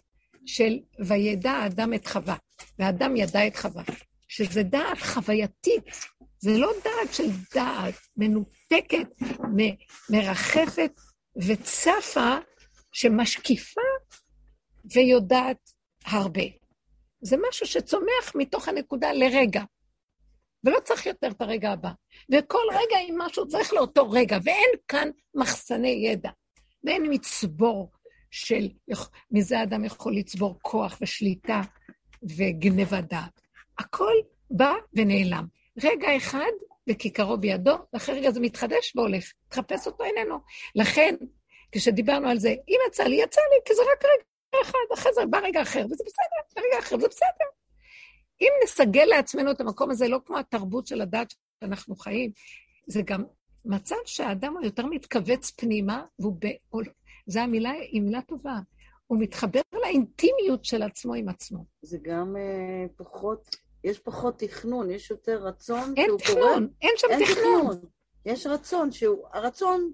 של 0.46 0.79
וידע 1.07 1.51
האדם 1.51 1.94
את 1.94 2.07
חווה, 2.07 2.37
והאדם 2.79 3.16
ידע 3.16 3.46
את 3.46 3.57
חווה, 3.57 3.83
שזה 4.29 4.62
דעת 4.62 4.98
חווייתית, 4.98 5.85
זה 6.38 6.59
לא 6.59 6.72
דעת 6.85 7.14
של 7.14 7.29
דעת 7.55 7.94
מנותקת, 8.16 9.22
מ- 9.57 9.77
מרחפת 10.11 11.01
וצפה, 11.46 12.37
שמשקיפה 12.92 13.81
ויודעת 14.94 15.70
הרבה. 16.05 16.42
זה 17.20 17.37
משהו 17.48 17.66
שצומח 17.66 18.33
מתוך 18.35 18.68
הנקודה 18.68 19.12
לרגע, 19.12 19.62
ולא 20.64 20.81
צריך 20.81 21.07
יותר 21.07 21.31
את 21.31 21.40
הרגע 21.40 21.70
הבא. 21.70 21.90
וכל 22.33 22.62
רגע 22.72 22.96
עם 23.09 23.18
משהו 23.18 23.48
צריך 23.48 23.72
לאותו 23.72 24.11
רגע, 24.11 24.38
ואין 24.44 24.70
כאן 24.88 25.11
מחסני 25.35 26.09
ידע, 26.09 26.31
ואין 26.85 27.07
מצבור 27.11 27.90
של, 28.31 28.68
מזה 29.31 29.62
אדם 29.62 29.85
יכול 29.85 30.16
לצבור 30.16 30.59
כוח 30.62 30.98
ושליטה 31.01 31.61
וגנבת 32.22 33.05
דעת. 33.05 33.40
הכל 33.79 34.14
בא 34.51 34.72
ונעלם. 34.92 35.46
רגע 35.83 36.16
אחד 36.16 36.51
וכיכרו 36.88 37.37
בידו, 37.37 37.77
ואחרי 37.92 38.14
רגע 38.14 38.31
זה 38.31 38.40
מתחדש 38.40 38.92
והולך. 38.96 39.33
תחפש 39.48 39.87
אותו 39.87 40.05
איננו. 40.05 40.38
לכן, 40.75 41.14
כשדיברנו 41.72 42.29
על 42.29 42.38
זה, 42.38 42.55
אם 42.68 42.79
יצא 42.88 43.05
לי, 43.05 43.16
יצא 43.16 43.40
לי, 43.40 43.57
כי 43.64 43.75
זה 43.75 43.83
רק 43.83 44.05
רגע 44.05 44.62
אחד, 44.62 44.94
אחרי 44.94 45.12
זה 45.14 45.27
בא 45.27 45.38
רגע 45.38 45.62
אחר, 45.62 45.87
וזה 45.90 46.05
בסדר, 46.07 46.62
רגע 46.66 46.79
אחר, 46.79 46.96
וזה 46.96 47.09
בסדר. 47.09 47.62
אם 48.42 48.52
נסגל 48.64 49.05
לעצמנו 49.05 49.50
את 49.50 49.61
המקום 49.61 49.90
הזה, 49.90 50.09
לא 50.09 50.18
כמו 50.26 50.38
התרבות 50.38 50.87
של 50.87 51.00
הדת 51.00 51.35
שאנחנו 51.61 51.96
חיים, 51.96 52.31
זה 52.87 53.02
גם 53.02 53.24
מצב 53.64 53.96
שהאדם 54.05 54.52
הוא 54.52 54.64
יותר 54.64 54.87
מתכווץ 54.87 55.50
פנימה, 55.50 56.05
והוא 56.18 56.37
בעול... 56.38 56.85
זו 57.26 57.40
המילה, 57.40 57.70
היא 57.70 58.02
מילה 58.02 58.22
טובה. 58.22 58.59
הוא 59.07 59.18
מתחבר 59.20 59.61
לאינטימיות 59.72 60.64
של 60.64 60.83
עצמו 60.83 61.14
עם 61.14 61.28
עצמו. 61.28 61.64
זה 61.83 61.98
גם 62.02 62.37
אה, 62.37 62.87
פחות 62.96 63.57
יש 63.85 63.98
פחות 63.98 64.38
תכנון, 64.38 64.90
יש 64.90 65.11
יותר 65.11 65.42
רצון 65.42 65.94
אין 65.96 66.11
תכנון, 66.18 66.40
קורא... 66.40 66.55
אין 66.83 66.92
שם 66.96 67.07
אין 67.11 67.24
תכנון. 67.24 67.76
תכנון. 67.76 67.90
יש 68.24 68.46
רצון 68.46 68.92
שהוא, 68.92 69.26
הרצון 69.33 69.92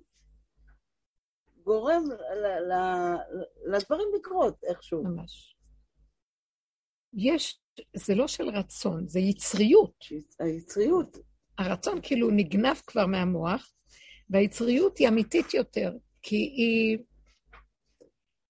גורם 1.64 2.04
ל, 2.36 2.72
ל, 2.72 2.74
לדברים 3.66 4.08
לקרות 4.18 4.64
איכשהו. 4.64 5.04
ממש. 5.04 5.57
יש, 7.14 7.60
זה 7.96 8.14
לא 8.14 8.28
של 8.28 8.48
רצון, 8.48 9.08
זה 9.08 9.20
יצריות. 9.20 10.04
היצריות. 10.40 11.18
הרצון 11.58 11.98
כאילו 12.02 12.30
נגנב 12.30 12.76
כבר 12.86 13.06
מהמוח, 13.06 13.72
והיצריות 14.30 14.98
היא 14.98 15.08
אמיתית 15.08 15.54
יותר, 15.54 15.92
כי 16.22 16.36
היא, 16.36 16.98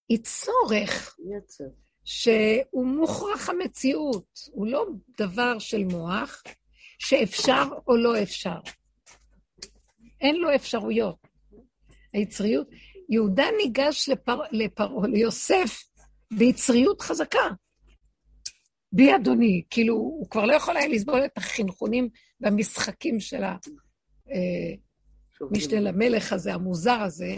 היא 0.09 0.19
צורך. 0.23 1.17
יצר. 1.39 1.65
שהוא 2.05 2.87
מוכרח 2.87 3.49
המציאות, 3.49 4.39
הוא 4.53 4.67
לא 4.67 4.87
דבר 5.19 5.59
של 5.59 5.85
מוח, 5.85 6.43
שאפשר 6.99 7.65
או 7.87 7.97
לא 7.97 8.23
אפשר. 8.23 8.59
אין 10.21 10.37
לו 10.37 10.55
אפשרויות. 10.55 11.17
היצריות, 12.13 12.69
יהודה 13.09 13.47
ניגש 13.57 14.09
לפר, 14.09 14.41
לפרעה, 14.53 15.09
ליוסף, 15.09 15.85
ביצריות 16.39 17.01
חזקה. 17.01 17.49
בי 18.93 19.17
אדוני, 19.17 19.63
כאילו, 19.71 19.95
הוא 19.95 20.31
כבר 20.31 20.45
לא 20.45 20.53
יכול 20.53 20.77
היה 20.77 20.89
לסבול 20.89 21.25
את 21.25 21.39
החינכונים 21.39 22.09
והמשחקים 22.41 23.21
של 23.21 23.43
המשנה 25.41 25.77
אה, 25.77 25.81
למלך 25.81 26.33
הזה, 26.33 26.55
המוזר 26.55 27.01
הזה, 27.01 27.35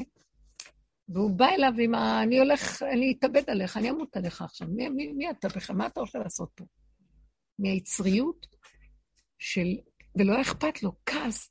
והוא 1.08 1.30
בא 1.30 1.48
אליו 1.48 1.72
עם 1.78 1.94
ה... 1.94 2.22
אני 2.22 2.38
הולך, 2.38 2.82
אני 2.82 3.14
אתאבד 3.18 3.50
עליך, 3.50 3.76
אני 3.76 3.90
אמות 3.90 4.16
עליך 4.16 4.42
עכשיו. 4.42 4.68
מי, 4.68 4.88
מי, 4.88 5.12
מי 5.12 5.30
אתה 5.30 5.48
בכלל? 5.48 5.76
מה 5.76 5.86
אתה 5.86 6.00
רוצה 6.00 6.18
לעשות 6.18 6.50
פה? 6.54 6.64
מהיצריות 7.58 8.46
של... 9.38 9.76
ולא 10.18 10.40
אכפת 10.40 10.82
לו, 10.82 10.92
כעס, 11.06 11.50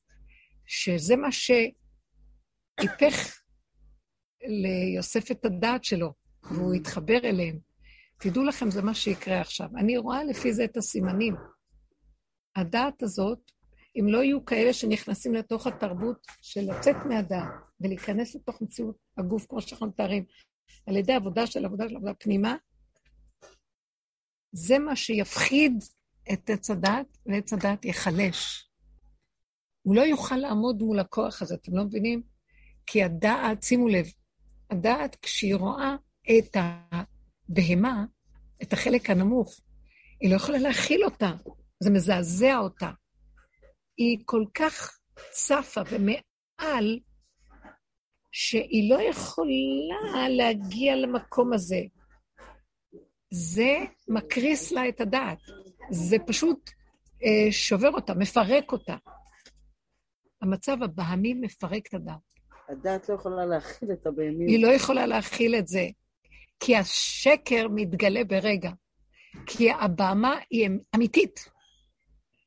שזה 0.65 1.15
מה 1.15 1.27
שהיפך 1.31 1.73
ליוסף 4.43 5.31
את 5.31 5.45
הדעת 5.45 5.83
שלו, 5.83 6.13
והוא 6.43 6.73
התחבר 6.73 7.17
אליהם. 7.23 7.68
תדעו 8.19 8.43
לכם, 8.43 8.71
זה 8.71 8.81
מה 8.81 8.93
שיקרה 8.93 9.41
עכשיו. 9.41 9.69
אני 9.77 9.97
רואה 9.97 10.23
לפי 10.23 10.53
זה 10.53 10.63
את 10.63 10.77
הסימנים. 10.77 11.35
הדעת 12.55 13.03
הזאת, 13.03 13.51
אם 13.99 14.05
לא 14.07 14.23
יהיו 14.23 14.45
כאלה 14.45 14.73
שנכנסים 14.73 15.33
לתוך 15.33 15.67
התרבות 15.67 16.27
של 16.41 16.61
לצאת 16.61 16.95
מהדעת 17.05 17.49
ולהיכנס 17.81 18.35
לתוך 18.35 18.61
מציאות 18.61 18.97
הגוף, 19.17 19.45
כמו 19.49 19.61
שאנחנו 19.61 19.87
מתארים, 19.87 20.25
על 20.87 20.95
ידי 20.95 21.13
עבודה 21.13 21.47
של 21.47 21.65
עבודה 21.65 21.89
של 21.89 21.95
עבודה 21.95 22.13
פנימה, 22.13 22.55
זה 24.51 24.79
מה 24.79 24.95
שיפחיד 24.95 25.83
את 26.33 26.49
עץ 26.49 26.69
הדת, 26.69 27.17
ועץ 27.25 27.53
הדת 27.53 27.85
ייחלש. 27.85 28.69
הוא 29.81 29.95
לא 29.95 30.01
יוכל 30.01 30.35
לעמוד 30.35 30.81
מול 30.81 30.99
הכוח 30.99 31.41
הזה, 31.41 31.55
אתם 31.55 31.77
לא 31.77 31.83
מבינים? 31.83 32.21
כי 32.85 33.03
הדעת, 33.03 33.63
שימו 33.63 33.87
לב, 33.87 34.05
הדעת, 34.69 35.15
כשהיא 35.21 35.55
רואה 35.55 35.95
את 36.23 36.57
הבהמה, 37.49 38.05
את 38.63 38.73
החלק 38.73 39.09
הנמוך, 39.09 39.59
היא 40.21 40.31
לא 40.31 40.35
יכולה 40.35 40.57
להכיל 40.57 41.03
אותה, 41.03 41.31
זה 41.79 41.89
מזעזע 41.89 42.57
אותה. 42.57 42.89
היא 43.97 44.17
כל 44.25 44.45
כך 44.53 44.99
צפה 45.31 45.81
ומעל, 45.91 46.99
שהיא 48.31 48.93
לא 48.93 49.01
יכולה 49.01 50.29
להגיע 50.29 50.95
למקום 50.95 51.53
הזה. 51.53 51.81
זה 53.31 53.77
מקריס 54.07 54.71
לה 54.71 54.89
את 54.89 55.01
הדעת. 55.01 55.37
זה 55.91 56.17
פשוט 56.27 56.69
אה, 57.23 57.51
שובר 57.51 57.89
אותה, 57.89 58.13
מפרק 58.13 58.71
אותה. 58.71 58.95
המצב 60.41 60.83
הבהמי 60.83 61.33
מפרק 61.33 61.87
את 61.87 61.93
הדעת. 61.93 62.29
הדעת 62.69 63.09
לא 63.09 63.13
יכולה 63.13 63.45
להכיל 63.45 63.91
את 63.91 64.07
הבהמיות. 64.07 64.49
היא 64.49 64.63
לא 64.63 64.67
יכולה 64.67 65.05
להכיל 65.05 65.55
את 65.55 65.67
זה, 65.67 65.87
כי 66.59 66.75
השקר 66.75 67.67
מתגלה 67.75 68.23
ברגע. 68.23 68.71
כי 69.45 69.71
הבהמה 69.71 70.35
היא 70.49 70.67
אמ- 70.67 70.79
אמיתית, 70.95 71.49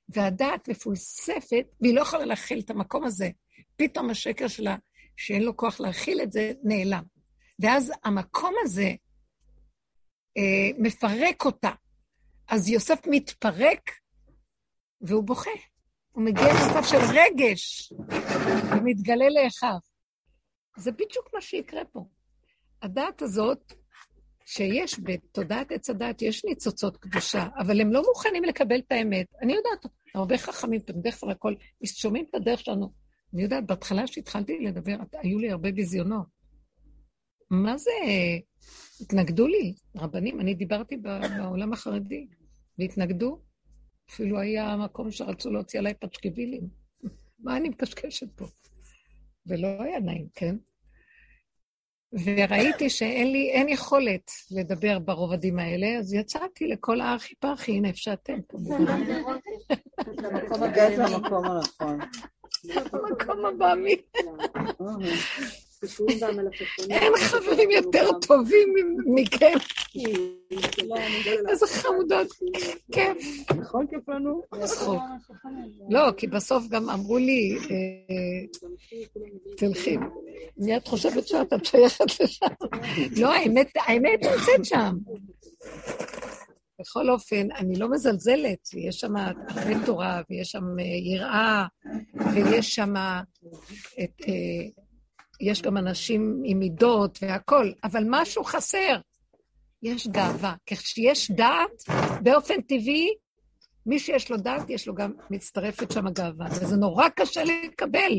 והדעת 0.08 0.68
מפולספת, 0.68 1.66
והיא 1.80 1.94
לא 1.94 2.00
יכולה 2.00 2.24
להכיל 2.24 2.60
את 2.60 2.70
המקום 2.70 3.04
הזה. 3.04 3.30
פתאום 3.76 4.10
השקר 4.10 4.48
שלה, 4.48 4.76
שאין 5.16 5.42
לו 5.42 5.56
כוח 5.56 5.80
להכיל 5.80 6.20
את 6.22 6.32
זה, 6.32 6.52
נעלם. 6.62 7.02
ואז 7.58 7.92
המקום 8.04 8.54
הזה 8.62 8.94
אה, 10.36 10.70
מפרק 10.78 11.44
אותה. 11.44 11.70
אז 12.48 12.68
יוסף 12.68 13.00
מתפרק, 13.06 13.90
והוא 15.00 15.24
בוכה. 15.24 15.50
הוא 16.12 16.24
מגיע 16.24 16.44
למצב 16.44 16.82
של 16.84 16.96
רגש, 16.96 17.92
ומתגלה 18.70 19.28
לאחיו. 19.28 19.78
זה 20.76 20.92
בדיוק 20.92 21.34
מה 21.34 21.40
שיקרה 21.40 21.84
פה. 21.84 22.04
הדעת 22.82 23.22
הזאת, 23.22 23.72
שיש 24.46 25.00
בתודעת 25.02 25.72
עץ 25.72 25.90
הדעת, 25.90 26.22
יש 26.22 26.44
ניצוצות 26.44 26.96
קדושה, 26.96 27.48
אבל 27.58 27.80
הם 27.80 27.92
לא 27.92 28.02
מוכנים 28.08 28.44
לקבל 28.44 28.78
את 28.78 28.92
האמת. 28.92 29.26
אני 29.42 29.52
יודעת, 29.52 29.86
הרבה 30.14 30.38
חכמים, 30.38 30.80
תלמידי 30.80 31.12
חכמים, 31.12 31.32
הכל, 31.32 31.54
שומעים 31.84 32.24
את 32.30 32.34
הדרך 32.34 32.60
שלנו. 32.60 32.92
אני 33.34 33.42
יודעת, 33.42 33.66
בהתחלה 33.66 34.06
שהתחלתי 34.06 34.58
לדבר, 34.58 34.96
היו 35.12 35.38
לי 35.38 35.50
הרבה 35.50 35.72
ביזיונות. 35.72 36.26
מה 37.50 37.78
זה? 37.78 37.90
התנגדו 39.00 39.46
לי, 39.46 39.74
רבנים, 39.96 40.40
אני 40.40 40.54
דיברתי 40.54 40.96
בעולם 40.96 41.72
החרדי, 41.72 42.26
והתנגדו. 42.78 43.40
אפילו 44.10 44.40
היה 44.40 44.76
מקום 44.76 45.10
שרצו 45.10 45.50
להוציא 45.50 45.78
עליי 45.78 45.94
פצ'קווילים. 45.94 46.68
מה 47.44 47.56
אני 47.56 47.68
מקשקשת 47.68 48.28
פה? 48.36 48.46
ולא 49.46 49.82
היה 49.82 50.00
נעים, 50.00 50.28
כן? 50.34 50.56
וראיתי 52.12 52.90
שאין 52.90 53.32
לי, 53.32 53.50
אין 53.50 53.68
יכולת 53.68 54.30
לדבר 54.50 54.98
ברובדים 54.98 55.58
האלה, 55.58 55.98
אז 55.98 56.14
יצאתי 56.14 56.66
לכל 56.66 57.00
הארכי 57.00 57.34
פרחי, 57.34 57.72
הנה, 57.72 57.88
איפה 57.88 57.98
שאתם 57.98 58.38
פה. 58.46 58.58
הגעת 60.64 60.98
למקום 60.98 61.44
הנכון. 61.44 61.98
המקום 65.82 66.06
הבאמי. 66.22 66.48
אין 66.90 67.12
חברים 67.16 67.70
יותר 67.70 68.08
טובים 68.26 68.74
מכם. 69.06 69.58
איזה 71.48 71.66
חמודות, 71.66 72.26
כיף. 72.92 73.16
נכון 73.56 73.86
כיף 73.86 74.08
לנו? 74.08 74.42
זכות. 74.64 74.98
לא, 75.90 76.12
כי 76.16 76.26
בסוף 76.26 76.68
גם 76.68 76.90
אמרו 76.90 77.18
לי, 77.18 77.58
תלכי. 79.56 79.96
מי 80.56 80.76
את 80.76 80.88
חושבת 80.88 81.28
שאת? 81.28 81.52
את 81.52 81.64
שייכת 81.64 82.20
לשם. 82.20 82.46
לא, 83.16 83.32
האמת 83.32 83.76
נמצאת 84.22 84.64
שם. 84.64 84.96
בכל 86.80 87.10
אופן, 87.10 87.48
אני 87.56 87.78
לא 87.78 87.90
מזלזלת, 87.90 88.68
יש 88.74 89.00
שם 89.00 89.16
הרבה 89.16 89.86
תורה, 89.86 90.22
ויש 90.30 90.50
שם 90.50 90.78
יראה, 91.04 91.66
ויש 92.34 92.74
שם 92.74 92.94
את... 94.04 94.22
יש 95.42 95.62
גם 95.62 95.76
אנשים 95.76 96.42
עם 96.44 96.58
מידות 96.58 97.18
והכול, 97.22 97.74
אבל 97.84 98.04
משהו 98.08 98.44
חסר. 98.44 99.00
יש 99.82 100.08
גאווה. 100.08 100.54
כשיש 100.66 101.30
דעת, 101.30 101.82
באופן 102.22 102.60
טבעי, 102.60 103.08
מי 103.86 103.98
שיש 103.98 104.30
לו 104.30 104.36
דעת, 104.36 104.70
יש 104.70 104.88
לו 104.88 104.94
גם, 104.94 105.12
מצטרפת 105.30 105.92
שם 105.92 106.06
הגאווה. 106.06 106.46
וזה 106.50 106.76
נורא 106.76 107.08
קשה 107.08 107.42
לקבל, 107.44 108.12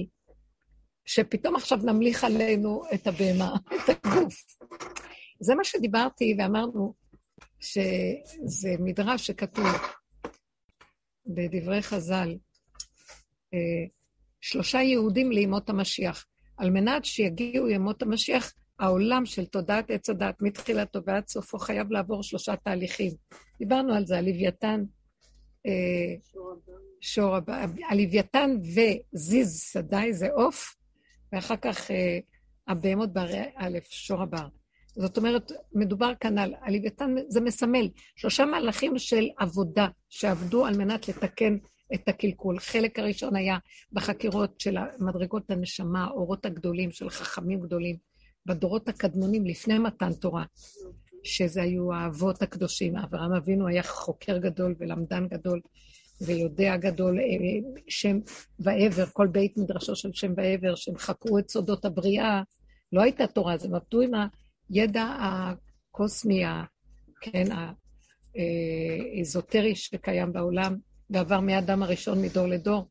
שפתאום 1.05 1.55
עכשיו 1.55 1.77
נמליך 1.77 2.23
עלינו 2.23 2.81
את 2.93 3.07
הבהמה, 3.07 3.55
את 3.75 3.89
הגוף. 3.89 4.35
זה 5.39 5.55
מה 5.55 5.63
שדיברתי 5.63 6.35
ואמרנו, 6.39 6.93
שזה 7.59 8.75
מדרש 8.79 9.27
שכתוב 9.27 9.67
בדברי 11.25 11.81
חז"ל, 11.81 12.35
אה, 13.53 13.87
שלושה 14.41 14.81
יהודים 14.81 15.31
לימות 15.31 15.69
המשיח. 15.69 16.25
על 16.57 16.69
מנת 16.69 17.05
שיגיעו 17.05 17.69
ימות 17.69 18.01
המשיח, 18.01 18.53
העולם 18.79 19.25
של 19.25 19.45
תודעת 19.45 19.91
עץ 19.91 20.09
הדת 20.09 20.35
מתחילתו 20.41 20.99
ועד 21.05 21.27
סופו 21.27 21.59
חייב 21.59 21.91
לעבור 21.91 22.23
שלושה 22.23 22.55
תהליכים. 22.55 23.11
דיברנו 23.59 23.93
על 23.93 24.05
זה, 24.05 24.17
הלוויתן, 24.17 24.83
אה, 25.65 25.71
שור 27.01 27.35
הבא, 27.35 27.65
הלוויתן 27.89 28.51
וזיז 28.61 29.61
שדי 29.71 30.13
זה 30.13 30.27
עוף, 30.31 30.75
ואחר 31.33 31.55
כך 31.55 31.91
אה, 31.91 32.19
הבהמות 32.67 33.13
בהרי 33.13 33.43
א', 33.55 33.77
שור 33.89 34.21
הבר. 34.21 34.47
זאת 34.95 35.17
אומרת, 35.17 35.51
מדובר 35.73 36.13
כאן 36.19 36.37
על 36.37 36.53
הלוויתן, 36.61 37.15
זה 37.27 37.41
מסמל 37.41 37.89
שלושה 38.15 38.45
מהלכים 38.45 38.97
של 38.97 39.29
עבודה 39.37 39.87
שעבדו 40.09 40.65
על 40.65 40.77
מנת 40.77 41.07
לתקן 41.07 41.57
את 41.93 42.09
הקלקול. 42.09 42.59
חלק 42.59 42.99
הראשון 42.99 43.35
היה 43.35 43.57
בחקירות 43.91 44.59
של 44.59 44.77
מדרגות 44.99 45.51
הנשמה, 45.51 46.03
האורות 46.03 46.45
הגדולים 46.45 46.91
של 46.91 47.09
חכמים 47.09 47.61
גדולים, 47.61 47.97
בדורות 48.45 48.89
הקדמונים 48.89 49.45
לפני 49.45 49.77
מתן 49.77 50.13
תורה, 50.13 50.45
שזה 51.23 51.61
היו 51.61 51.93
האבות 51.93 52.41
הקדושים. 52.41 52.97
אברהם 52.97 53.33
אבינו 53.33 53.67
היה 53.67 53.83
חוקר 53.83 54.37
גדול 54.37 54.75
ולמדן 54.79 55.27
גדול 55.27 55.61
ויודע 56.21 56.77
גדול, 56.77 57.19
אה, 57.19 57.25
שם 57.87 58.19
ועבר, 58.59 59.05
כל 59.05 59.27
בית 59.27 59.57
מדרשו 59.57 59.95
של 59.95 60.13
שם 60.13 60.33
ועבר, 60.37 60.75
שהם 60.75 60.97
חקרו 60.97 61.39
את 61.39 61.49
סודות 61.49 61.85
הבריאה. 61.85 62.41
לא 62.93 63.01
הייתה 63.01 63.27
תורה, 63.27 63.55
הם 63.63 63.75
עבדו 63.75 64.01
עם 64.01 64.11
הידע 64.69 65.17
הקוסמי, 65.19 66.43
כן, 67.21 67.45
האזוטרי 69.15 69.75
שקיים 69.75 70.33
בעולם. 70.33 70.75
ועבר 71.13 71.39
מהאדם 71.39 71.83
הראשון 71.83 72.21
מדור 72.21 72.47
לדור. 72.47 72.85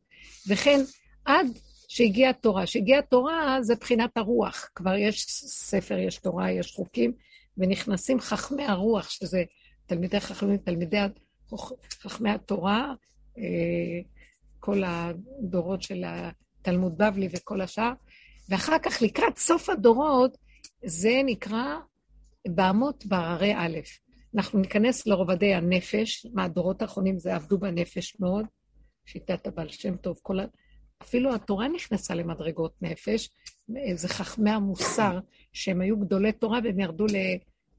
וכן, 0.48 0.80
עד 1.24 1.46
שהגיעה 1.88 2.30
התורה. 2.30 2.66
שהגיעה 2.66 2.98
התורה 2.98 3.58
זה 3.62 3.74
בחינת 3.74 4.16
הרוח. 4.16 4.68
כבר 4.74 4.94
יש 4.94 5.26
ספר, 5.28 5.98
יש 5.98 6.16
תורה, 6.16 6.50
יש 6.50 6.72
חוקים, 6.72 7.12
ונכנסים 7.58 8.20
חכמי 8.20 8.64
הרוח, 8.64 9.10
שזה 9.10 9.44
תלמידי 9.86 10.20
חכמים, 10.20 10.56
תלמידי 10.56 10.98
חכמי 12.02 12.30
התורה, 12.30 12.94
אה, 13.38 13.42
כל 14.60 14.82
הדורות 14.86 15.82
של 15.82 16.04
התלמוד 16.06 16.98
בבלי 16.98 17.28
וכל 17.32 17.60
השאר, 17.60 17.92
ואחר 18.48 18.78
כך 18.82 19.02
לקראת 19.02 19.38
סוף 19.38 19.70
הדורות, 19.70 20.38
זה 20.84 21.20
נקרא 21.24 21.76
באמות 22.48 23.06
בהררי 23.06 23.54
א'. 23.54 23.78
אנחנו 24.34 24.58
ניכנס 24.58 25.06
לרובדי 25.06 25.54
הנפש, 25.54 26.26
מהדורות 26.34 26.82
האחרונים 26.82 27.18
זה 27.18 27.34
עבדו 27.34 27.58
בנפש 27.58 28.20
מאוד, 28.20 28.46
שיטת 29.06 29.46
הבעל 29.46 29.68
שם 29.68 29.96
טוב, 29.96 30.18
כל 30.22 30.40
ה... 30.40 30.44
אפילו 31.02 31.34
התורה 31.34 31.68
נכנסה 31.68 32.14
למדרגות 32.14 32.82
נפש, 32.82 33.30
זה 33.94 34.08
חכמי 34.08 34.50
המוסר, 34.50 35.18
שהם 35.52 35.80
היו 35.80 36.00
גדולי 36.00 36.32
תורה 36.32 36.58
והם 36.64 36.80
ירדו 36.80 37.06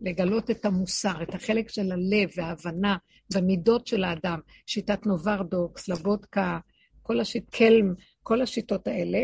לגלות 0.02 0.52
את 0.52 0.66
המוסר, 0.66 1.24
את 1.24 1.36
החלק 1.36 1.70
של 1.70 1.92
הלב 1.92 2.30
וההבנה 2.38 2.98
במידות 3.36 3.88
של 3.88 4.04
האדם, 4.04 4.40
שיטת 4.66 5.06
נוברדוק, 5.06 5.78
סלבודקה, 5.78 6.60
כל 7.02 7.20
השיט, 7.20 7.50
קלם, 7.50 7.94
כל 8.24 8.42
השיטות 8.42 8.88
האלה, 8.88 9.20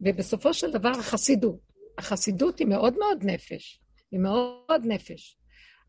ובסופו 0.00 0.54
של 0.54 0.72
דבר 0.72 0.88
החסידות. 0.88 1.58
החסידות 1.98 2.58
היא 2.58 2.66
מאוד 2.66 2.94
מאוד 2.98 3.24
נפש, 3.24 3.80
היא 4.10 4.20
מאוד 4.20 4.82
נפש. 4.84 5.38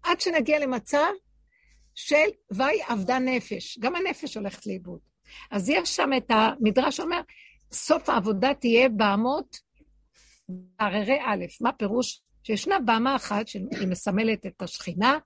עד 0.08 0.22
שנגיע 0.22 0.60
למצב 0.60 1.08
של 1.96 2.28
ויהי 2.52 2.80
אבדה 2.94 3.20
נפש. 3.20 3.80
גם 3.80 3.96
הנפש 3.96 4.38
הולכת 4.38 4.66
לאיבוד. 4.66 5.00
אז 5.52 5.70
יש 5.70 5.96
שם 5.96 6.10
את 6.18 6.26
המדרש 6.30 6.98
שאומר, 6.98 7.22
סוף 7.72 8.10
העבודה 8.10 8.54
תהיה 8.54 8.90
באמות 8.90 9.58
הררי 10.80 11.20
א'. 11.26 11.46
מה 11.62 11.72
פירוש? 11.72 12.22
שישנה 12.44 12.80
באמה 12.80 13.16
אחת 13.16 13.48
שהיא 13.48 13.88
מסמלת 13.88 14.46
את 14.46 14.62
השכינה, 14.62 15.18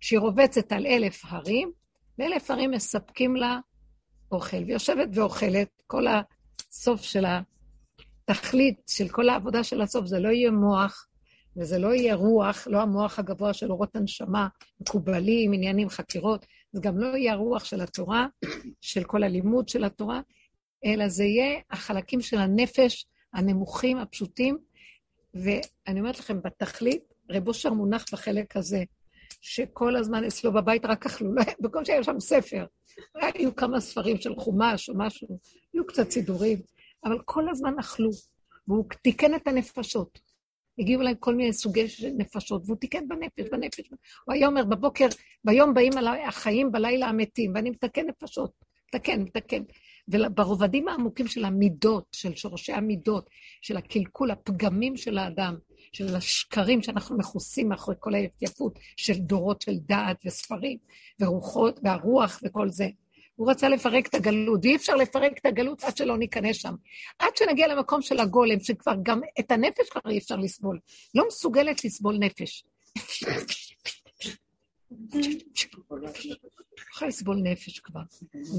שהיא 0.00 0.18
רובצת 0.18 0.72
על 0.72 0.86
אלף 0.86 1.20
הרים, 1.24 1.72
ואלף 2.18 2.50
הרים 2.50 2.70
מספקים 2.70 3.36
לה 3.36 3.58
אוכל. 4.32 4.56
והיא 4.56 4.72
יושבת 4.72 5.08
ואוכלת, 5.14 5.68
כל 5.86 6.04
הסוף 6.06 7.02
של 7.02 7.24
התכלית 8.28 8.80
של 8.90 9.08
כל 9.08 9.28
העבודה 9.28 9.64
של 9.64 9.80
הסוף, 9.80 10.06
זה 10.06 10.18
לא 10.18 10.28
יהיה 10.28 10.50
מוח, 10.50 11.06
וזה 11.60 11.78
לא 11.78 11.94
יהיה 11.94 12.14
רוח, 12.14 12.66
לא 12.66 12.80
המוח 12.80 13.18
הגבוה 13.18 13.52
של 13.52 13.70
אורות 13.70 13.96
הנשמה, 13.96 14.48
מקובלים, 14.80 15.52
עניינים, 15.52 15.88
חקירות, 15.88 16.46
זה 16.72 16.80
גם 16.82 16.98
לא 16.98 17.16
יהיה 17.16 17.32
הרוח 17.32 17.64
של 17.64 17.80
התורה, 17.80 18.26
של 18.80 19.04
כל 19.04 19.22
הלימוד 19.22 19.68
של 19.68 19.84
התורה, 19.84 20.20
אלא 20.84 21.08
זה 21.08 21.24
יהיה 21.24 21.60
החלקים 21.70 22.20
של 22.20 22.38
הנפש 22.38 23.06
הנמוכים, 23.34 23.98
הפשוטים, 23.98 24.58
ואני 25.34 26.00
אומרת 26.00 26.18
לכם, 26.18 26.42
בתכלית, 26.42 27.02
רב 27.30 27.48
אושר 27.48 27.72
מונח 27.72 28.04
בחלק 28.12 28.56
הזה, 28.56 28.82
שכל 29.40 29.96
הזמן 29.96 30.24
אצלו 30.24 30.52
בבית 30.52 30.84
רק 30.84 31.06
אכלו, 31.06 31.34
לא, 31.34 31.42
במקום 31.60 31.84
שהיה 31.84 32.04
שם 32.04 32.20
ספר, 32.20 32.66
היו 33.14 33.56
כמה 33.56 33.80
ספרים 33.80 34.20
של 34.20 34.34
חומש 34.36 34.88
או 34.88 34.94
משהו, 34.96 35.38
היו 35.74 35.86
קצת 35.86 36.10
סידורים, 36.10 36.58
אבל 37.04 37.18
כל 37.24 37.48
הזמן 37.48 37.78
אכלו, 37.78 38.10
והוא 38.68 38.84
תיקן 39.02 39.34
את 39.34 39.48
הנפשות. 39.48 40.29
הגיעו 40.80 41.02
אליי 41.02 41.14
כל 41.20 41.34
מיני 41.34 41.52
סוגי 41.52 41.86
נפשות, 42.18 42.62
והוא 42.66 42.76
תיקן 42.76 43.08
בנפש, 43.08 43.50
בנפש. 43.52 43.90
הוא 44.24 44.34
היה 44.34 44.46
אומר, 44.46 44.64
בבוקר, 44.64 45.06
ביום 45.44 45.74
באים 45.74 45.92
החיים, 46.26 46.72
בלילה 46.72 47.06
המתים, 47.06 47.52
ואני 47.54 47.70
מתקן 47.70 48.06
נפשות, 48.06 48.52
מתקן, 48.94 49.22
מתקן. 49.22 49.62
וברובדים 50.08 50.88
העמוקים 50.88 51.28
של 51.28 51.44
המידות, 51.44 52.04
של 52.12 52.34
שורשי 52.34 52.72
המידות, 52.72 53.30
של 53.62 53.76
הקלקול, 53.76 54.30
הפגמים 54.30 54.96
של 54.96 55.18
האדם, 55.18 55.56
של 55.92 56.16
השקרים 56.16 56.82
שאנחנו 56.82 57.18
מכוסים 57.18 57.68
מאחורי 57.68 57.96
כל 58.00 58.14
היפייפות 58.14 58.78
של 58.96 59.18
דורות 59.18 59.62
של 59.62 59.76
דעת 59.76 60.16
וספרים 60.24 60.78
ורוחות 61.20 61.80
והרוח 61.82 62.40
וכל 62.44 62.68
זה. 62.68 62.88
הוא 63.40 63.50
רצה 63.50 63.68
לפרק 63.68 64.06
את 64.06 64.14
הגלות, 64.14 64.60
ואי 64.62 64.76
אפשר 64.76 64.94
לפרק 64.94 65.38
את 65.38 65.46
הגלות 65.46 65.84
עד 65.84 65.96
שלא 65.96 66.18
ניכנס 66.18 66.56
שם. 66.56 66.74
עד 67.18 67.36
שנגיע 67.36 67.68
למקום 67.68 68.02
של 68.02 68.20
הגולם, 68.20 68.60
שכבר 68.60 68.92
גם 69.02 69.20
את 69.40 69.50
הנפש 69.50 69.88
כבר 69.90 70.10
אי 70.10 70.18
אפשר 70.18 70.36
לסבול. 70.36 70.78
לא 71.14 71.24
מסוגלת 71.26 71.84
לסבול 71.84 72.18
נפש. 72.18 72.64
לא 75.90 76.08
יכולה 76.90 77.08
לסבול 77.08 77.36
נפש 77.36 77.78
כבר. 77.78 78.00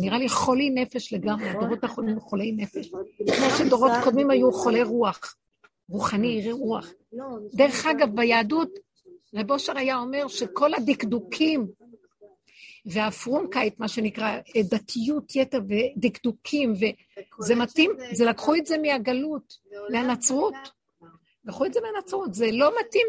נראה 0.02 0.18
לי 0.18 0.30
חולי 0.30 0.70
נפש 0.70 1.14
לגמרי, 1.14 1.50
הדורות 1.50 1.84
האחרונים 1.84 2.20
חולי 2.20 2.52
נפש. 2.52 2.92
כמו 3.18 3.50
שדורות 3.58 3.92
קודמים 4.04 4.30
היו 4.30 4.52
חולי 4.52 4.84
רוח, 4.84 5.36
רוחני, 5.90 6.52
רוח. 6.52 6.88
דרך 7.54 7.86
אגב, 7.86 8.16
ביהדות, 8.16 8.70
רב 9.36 9.52
אושר 9.52 9.78
היה 9.78 9.98
אומר 9.98 10.28
שכל 10.28 10.74
הדקדוקים 10.74 11.68
והפרונקייט, 12.86 13.80
מה 13.80 13.88
שנקרא, 13.88 14.38
דתיות 14.70 15.36
יתר 15.36 15.62
ודקדוקים, 15.68 16.74
וזה 17.40 17.56
מתאים, 17.56 17.92
זה 18.12 18.26
לקחו 18.26 18.56
את 18.56 18.66
זה 18.66 18.78
מהגלות, 18.78 19.58
מהנצרות. 19.92 20.56
לקחו 21.46 21.66
את 21.66 21.74
זה 21.74 21.80
מהנצרות, 21.82 22.34
זה 22.34 22.52
לא 22.52 22.72
מתאים, 22.80 23.08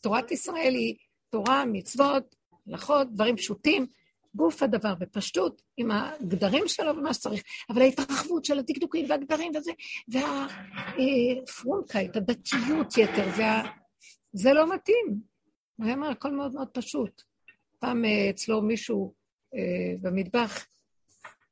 תורת 0.00 0.30
ישראל 0.30 0.74
היא 0.74 0.94
תורה, 1.30 1.64
מצוות, 1.64 2.36
הלכות, 2.66 3.12
דברים 3.12 3.36
פשוטים, 3.36 3.86
גוף 4.34 4.62
הדבר 4.62 4.94
בפשטות, 4.94 5.62
עם 5.76 5.90
הגדרים 5.90 6.68
שלו 6.68 6.96
ומה 6.96 7.14
שצריך, 7.14 7.42
אבל 7.70 7.82
ההתרחבות 7.82 8.44
של 8.44 8.58
הדקדוקים 8.58 9.10
והגדרים 9.10 9.52
וזה, 9.56 9.72
והפרונקייט, 10.08 12.16
הדתיות 12.16 12.98
יתר, 12.98 13.28
וה... 13.38 13.62
זה 14.32 14.52
לא 14.52 14.74
מתאים. 14.74 15.20
הוא 15.76 15.90
אומר, 15.90 16.10
הכל 16.10 16.30
מאוד 16.30 16.54
מאוד 16.54 16.68
פשוט. 16.68 17.27
פעם 17.78 18.04
אה, 18.04 18.30
אצלו 18.30 18.62
מישהו 18.62 19.14
אה, 19.54 19.94
במטבח 20.00 20.66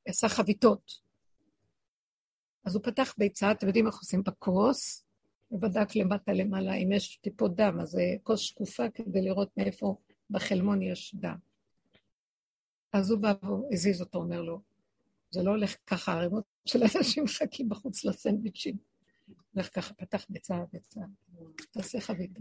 עשה 0.06 0.28
חביתות. 0.28 1.06
אז 2.64 2.74
הוא 2.74 2.84
פתח 2.84 3.14
ביצה, 3.18 3.50
אתם 3.50 3.66
יודעים 3.66 3.86
איך 3.86 3.94
עושים 3.94 4.22
בכוס, 4.22 5.06
ובדק 5.50 5.96
למטה 5.96 6.32
למעלה 6.32 6.74
אם 6.74 6.92
יש 6.92 7.16
טיפות 7.16 7.56
דם, 7.56 7.78
אז 7.80 7.88
זה 7.88 8.02
כוס 8.22 8.40
שקופה 8.40 8.90
כדי 8.90 9.22
לראות 9.22 9.56
מאיפה 9.56 9.96
בחלמון 10.30 10.82
יש 10.82 11.14
דם. 11.14 11.36
אז 12.92 13.10
הוא 13.10 13.20
בא 13.20 13.32
והזיז 13.42 14.00
אותו, 14.00 14.18
אומר 14.18 14.42
לו, 14.42 14.60
זה 15.30 15.42
לא 15.42 15.50
הולך 15.50 15.76
ככה, 15.86 16.12
ערימות 16.12 16.44
של 16.66 16.78
אנשים 16.82 17.24
מחכים 17.24 17.68
בחוץ 17.68 18.04
לסנדוויצ'ים. 18.04 18.76
הולך 19.52 19.74
ככה, 19.74 19.94
פתח 19.94 20.26
ביצה, 20.28 20.54
ביצה, 20.72 21.00
תעשה 21.70 22.00
חביתה. 22.00 22.40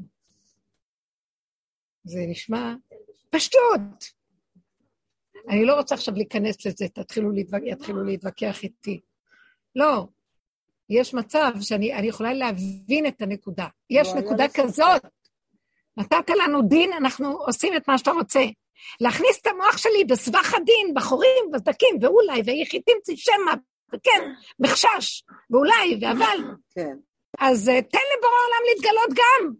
זה 2.03 2.19
נשמע 2.27 2.75
פשטות. 3.35 4.15
אני 5.49 5.65
לא 5.65 5.75
רוצה 5.75 5.95
עכשיו 5.95 6.13
להיכנס 6.13 6.65
לזה, 6.65 6.87
תתחילו 6.93 7.31
להתווכח, 7.31 7.63
יתחילו 7.65 8.03
להתווכח 8.03 8.63
איתי. 8.63 9.01
לא, 9.75 10.07
יש 10.89 11.13
מצב 11.13 11.51
שאני 11.61 12.07
יכולה 12.07 12.33
להבין 12.33 13.05
את 13.07 13.21
הנקודה. 13.21 13.67
יש 13.89 14.07
לא, 14.07 14.21
נקודה 14.21 14.45
כזאת, 14.53 15.01
נתת 15.97 16.29
לנו 16.29 16.61
דין, 16.61 16.93
אנחנו 16.93 17.31
עושים 17.31 17.75
את 17.77 17.87
מה 17.87 17.97
שאתה 17.97 18.11
רוצה. 18.11 18.41
להכניס 19.01 19.39
את 19.41 19.47
המוח 19.47 19.77
שלי 19.77 20.03
בסבך 20.03 20.53
הדין, 20.53 20.93
בחורים, 20.95 21.51
בסדקים, 21.53 21.97
ואולי, 22.01 22.41
ויחי 22.45 22.81
תמצי 22.81 23.17
שמא, 23.17 23.53
וכן, 23.93 24.31
מחשש, 24.59 25.23
ואולי, 25.49 25.99
ואבל. 26.01 26.37
כן. 26.69 26.95
אז 27.39 27.69
uh, 27.69 27.81
תן 27.81 27.99
לבורא 28.17 28.33
העולם 28.41 28.63
להתגלות 28.69 29.09
גם. 29.09 29.53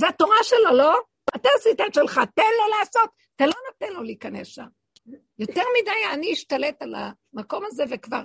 זה 0.00 0.08
התורה 0.08 0.36
שלו, 0.42 0.76
לא? 0.76 0.98
אתה 1.34 1.48
עשית 1.56 1.80
את 1.80 1.94
שלך, 1.94 2.20
תן 2.34 2.42
לו 2.42 2.78
לעשות, 2.78 3.10
אתה 3.36 3.46
לא 3.46 3.54
נותן 3.70 3.92
לו 3.92 4.02
להיכנס 4.02 4.46
שם. 4.48 4.66
יותר 5.38 5.62
מדי 5.80 6.14
אני 6.14 6.32
אשתלט 6.32 6.82
על 6.82 6.94
המקום 6.94 7.64
הזה, 7.66 7.84
וכבר 7.90 8.22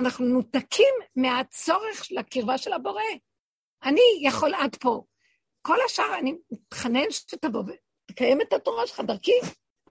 אנחנו 0.00 0.26
נותקים 0.26 0.94
מהצורך 1.16 2.04
של 2.04 2.18
הקרבה 2.18 2.58
של 2.58 2.72
הבורא. 2.72 3.02
אני 3.84 4.00
יכול 4.22 4.54
עד 4.54 4.76
פה. 4.76 5.04
כל 5.62 5.76
השאר, 5.86 6.18
אני 6.18 6.34
מתחנן 6.50 7.10
שתבוא 7.10 7.62
ותקיים 8.10 8.40
את 8.40 8.52
התורה 8.52 8.86
שלך 8.86 9.00
דרכי. 9.00 9.40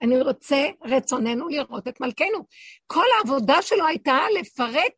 אני 0.02 0.20
רוצה, 0.20 0.66
רצוננו 0.84 1.48
לראות 1.48 1.88
את 1.88 2.00
מלכנו. 2.00 2.46
כל 2.86 3.04
העבודה 3.16 3.62
שלו 3.62 3.86
הייתה 3.86 4.18
לפרק 4.40 4.92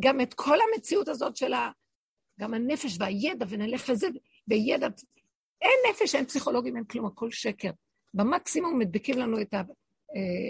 גם 0.00 0.20
את 0.20 0.34
כל 0.34 0.58
המציאות 0.60 1.08
הזאת 1.08 1.36
של 1.36 1.52
ה... 1.52 1.70
גם 2.40 2.54
הנפש 2.54 2.96
והידע, 3.00 3.46
ונלך 3.48 3.88
לזה, 3.88 4.08
וידע. 4.48 4.88
אין 5.62 5.78
נפש, 5.90 6.14
אין 6.14 6.26
פסיכולוגים, 6.26 6.76
אין 6.76 6.84
כלום, 6.84 7.06
הכל 7.06 7.30
שקר. 7.30 7.70
במקסימום 8.14 8.78
מדביקים 8.78 9.18
לנו 9.18 9.40
את. 9.40 9.54
אה, 9.54 9.60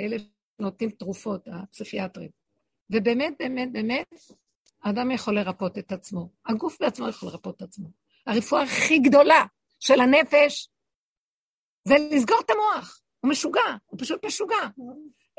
אלה 0.06 0.16
שנותנים 0.58 0.90
תרופות, 0.90 1.48
הפסיכיאטרים. 1.52 2.30
ובאמת, 2.90 3.34
באמת, 3.38 3.72
באמת, 3.72 4.06
האדם 4.82 5.10
יכול 5.10 5.34
לרפות 5.34 5.78
את 5.78 5.92
עצמו. 5.92 6.28
הגוף 6.46 6.76
בעצמו 6.80 7.08
יכול 7.08 7.28
לרפות 7.28 7.56
את 7.56 7.62
עצמו. 7.62 7.88
הרפואה 8.26 8.62
הכי 8.62 8.98
גדולה 8.98 9.44
של 9.80 10.00
הנפש 10.00 10.68
זה 11.84 11.94
לסגור 12.10 12.40
את 12.46 12.50
המוח. 12.50 13.00
הוא 13.20 13.30
משוגע, 13.30 13.76
הוא 13.86 14.00
פשוט 14.00 14.24
משוגע. 14.24 14.68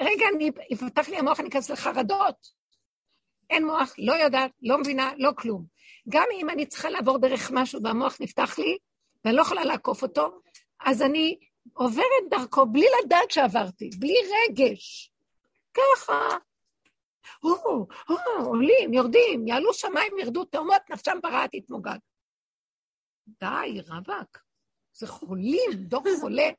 רגע, 0.01 0.25
אני, 0.35 0.51
יפתח 0.69 1.09
לי 1.09 1.17
המוח, 1.17 1.39
אני 1.39 1.49
אכנס 1.49 1.69
לחרדות. 1.69 2.61
אין 3.49 3.65
מוח, 3.65 3.93
לא 3.97 4.13
יודעת, 4.13 4.51
לא 4.61 4.77
מבינה, 4.77 5.11
לא 5.17 5.31
כלום. 5.37 5.65
גם 6.09 6.25
אם 6.41 6.49
אני 6.49 6.65
צריכה 6.65 6.89
לעבור 6.89 7.17
דרך 7.17 7.51
משהו 7.53 7.83
והמוח 7.83 8.17
נפתח 8.21 8.59
לי, 8.59 8.77
ואני 9.25 9.35
לא 9.35 9.41
יכולה 9.41 9.63
לעקוף 9.65 10.03
אותו, 10.03 10.41
אז 10.79 11.01
אני 11.01 11.39
עוברת 11.73 12.23
דרכו 12.29 12.65
בלי 12.65 12.85
לדעת 13.03 13.31
שעברתי, 13.31 13.89
בלי 13.99 14.15
רגש. 14.49 15.11
ככה, 15.73 16.37
או, 17.43 17.87
או, 18.09 18.45
עולים, 18.45 18.93
יורדים, 18.93 19.47
יעלו 19.47 19.73
שמיים, 19.73 20.19
ירדו 20.19 20.45
תאומות, 20.45 20.81
נפשם 20.89 21.17
ברעה 21.23 21.47
תתמוגג. 21.47 21.97
די, 23.27 23.81
רווק, 23.87 24.37
זה 24.93 25.07
חולים, 25.07 25.71
דור 25.73 26.03
חולה. 26.19 26.49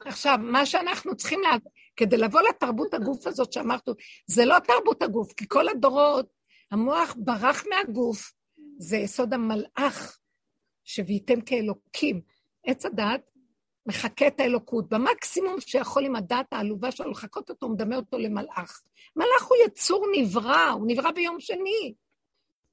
עכשיו, 0.00 0.38
מה 0.40 0.66
שאנחנו 0.66 1.16
צריכים, 1.16 1.40
לה... 1.40 1.50
כדי 1.96 2.16
לבוא 2.16 2.40
לתרבות 2.40 2.94
הגוף 2.94 3.26
הזאת 3.26 3.52
שאמרת, 3.52 3.88
זה 4.26 4.44
לא 4.44 4.58
תרבות 4.58 5.02
הגוף, 5.02 5.32
כי 5.32 5.48
כל 5.48 5.68
הדורות, 5.68 6.26
המוח 6.70 7.14
ברח 7.18 7.64
מהגוף, 7.70 8.32
זה 8.78 8.96
יסוד 8.96 9.34
המלאך, 9.34 10.19
שוויתם 10.84 11.40
כאלוקים. 11.40 12.20
עץ 12.66 12.86
הדעת 12.86 13.30
מחקה 13.86 14.26
את 14.26 14.40
האלוקות. 14.40 14.88
במקסימום 14.88 15.60
שיכול 15.60 16.04
עם 16.04 16.16
הדת 16.16 16.52
העלובה 16.52 16.90
שלו 16.90 17.10
לחקות 17.10 17.50
אותו, 17.50 17.66
הוא 17.66 17.74
מדמה 17.74 17.96
אותו 17.96 18.18
למלאך. 18.18 18.82
מלאך 19.16 19.42
הוא 19.48 19.56
יצור 19.66 20.06
נברא, 20.12 20.68
הוא 20.68 20.84
נברא 20.86 21.10
ביום 21.10 21.40
שני. 21.40 21.94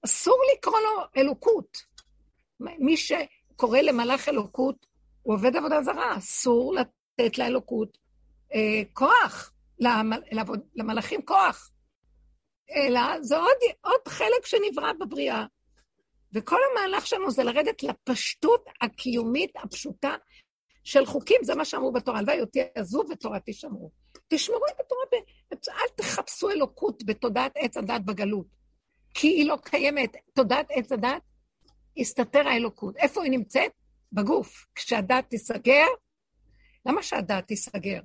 אסור 0.06 0.38
לקרוא 0.54 0.80
לו 0.80 1.02
אלוקות. 1.18 1.78
מי 2.60 2.98
שקורא 2.98 3.80
למלאך 3.80 4.30
אלוקות, 4.30 4.86
הוא 5.22 5.36
עובד 5.36 5.56
עבודה 5.56 5.82
זרה, 5.82 6.18
אסור 6.18 6.76
לתת 6.76 7.38
לאלוקות 7.38 7.98
אה, 8.54 8.82
כוח, 8.94 9.54
למל, 9.80 10.22
למלאכים 10.76 11.22
כוח. 11.22 11.72
אלא 12.76 13.02
זה 13.22 13.38
עוד, 13.38 13.58
עוד 13.82 14.08
חלק 14.08 14.46
שנברא 14.46 14.94
בבריאה. 14.94 15.46
וכל 16.34 16.60
המהלך 16.72 17.08
שלנו 17.08 17.32
זה 17.32 17.44
לרדת 17.44 17.84
לפשטות 17.84 18.66
הקיומית 18.82 19.52
הפשוטה 19.56 20.16
של 20.84 21.06
חוקים, 21.06 21.44
זה 21.44 21.56
מה 21.56 21.66
שאמרו 21.66 21.92
בתורה. 21.92 22.20
הלוואי 22.20 22.42
אותי 22.42 22.60
עזוב 22.76 23.06
ותורה 23.12 23.40
תשמרו. 23.46 23.92
תשמרו 24.28 24.66
את 24.76 24.80
התורה, 24.80 25.02
ב... 25.12 25.16
אל 25.54 25.88
תחפשו 25.96 26.50
אלוקות 26.50 27.04
בתודעת 27.06 27.52
עץ 27.56 27.78
הדת 27.78 28.02
בגלות, 28.02 28.48
כי 29.14 29.28
היא 29.28 29.48
לא 29.48 29.58
קיימת. 29.64 30.16
תודעת 30.34 30.68
עץ 30.70 30.92
הדת, 30.92 31.22
הסתתר 31.98 32.48
האלוקות. 32.48 32.98
איפה 32.98 33.24
היא 33.24 33.32
נמצאת? 33.32 33.72
בגוף. 34.12 34.66
כשהדת 34.76 35.30
תיסגר, 35.30 35.86
למה 36.86 37.04
שהדת 37.04 37.48
תיסגר? 37.48 38.00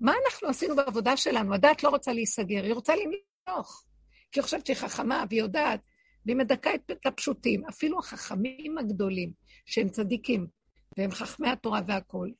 מה 0.00 0.12
אנחנו 0.24 0.48
עשינו 0.48 0.76
בעבודה 0.76 1.16
שלנו? 1.16 1.54
הדת 1.54 1.82
לא 1.82 1.88
רוצה 1.88 2.12
להיסגר, 2.12 2.64
היא 2.64 2.74
רוצה 2.74 2.94
למלוך. 2.96 3.84
כי 4.32 4.40
היא 4.40 4.42
חושבת 4.42 4.66
שהיא 4.66 4.76
חכמה 4.76 5.24
והיא 5.28 5.40
יודעת, 5.40 5.80
והיא 6.26 6.36
מדכאה 6.36 6.74
את 6.74 7.06
הפשוטים. 7.06 7.64
אפילו 7.68 7.98
החכמים 7.98 8.78
הגדולים, 8.78 9.32
שהם 9.66 9.88
צדיקים, 9.88 10.46
והם 10.98 11.10
חכמי 11.10 11.48
התורה 11.48 11.80
והכול, 11.86 12.32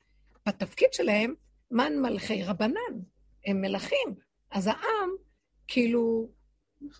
בתפקיד 0.49 0.93
שלהם, 0.93 1.35
מן 1.71 1.93
מלכי 2.03 2.45
רבנן, 2.45 3.01
הם 3.47 3.61
מלכים. 3.61 4.15
אז 4.51 4.67
העם, 4.67 5.11
כאילו, 5.69 6.31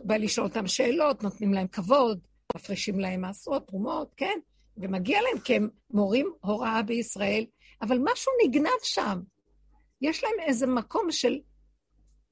בא 0.01 0.17
לשאול 0.17 0.47
אותם 0.47 0.67
שאלות, 0.67 1.23
נותנים 1.23 1.55
להם 1.55 1.67
כבוד, 1.67 2.21
מפרישים 2.57 3.01
להם 3.01 3.21
מעשרות, 3.21 3.67
תרומות, 3.67 4.15
כן? 4.17 4.39
ומגיע 4.77 5.21
להם 5.23 5.39
כי 5.39 5.57
הם 5.57 5.69
מורים 5.91 6.33
הוראה 6.41 6.83
בישראל, 6.83 7.45
אבל 7.83 7.99
משהו 8.05 8.33
נגנב 8.45 8.83
שם. 8.83 9.21
יש 10.01 10.25
להם 10.25 10.33
איזה 10.47 10.67
מקום 10.67 11.11
של 11.11 11.39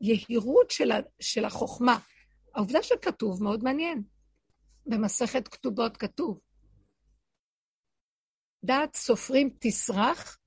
יהירות 0.00 0.70
של, 0.70 0.90
של 1.20 1.44
החוכמה. 1.44 1.98
העובדה 2.54 2.82
שכתוב 2.82 3.42
מאוד 3.42 3.64
מעניין. 3.64 4.02
במסכת 4.86 5.48
כתובות 5.48 5.96
כתוב, 5.96 6.40
דעת 8.64 8.96
סופרים 8.96 9.56
תסרח, 9.60 10.38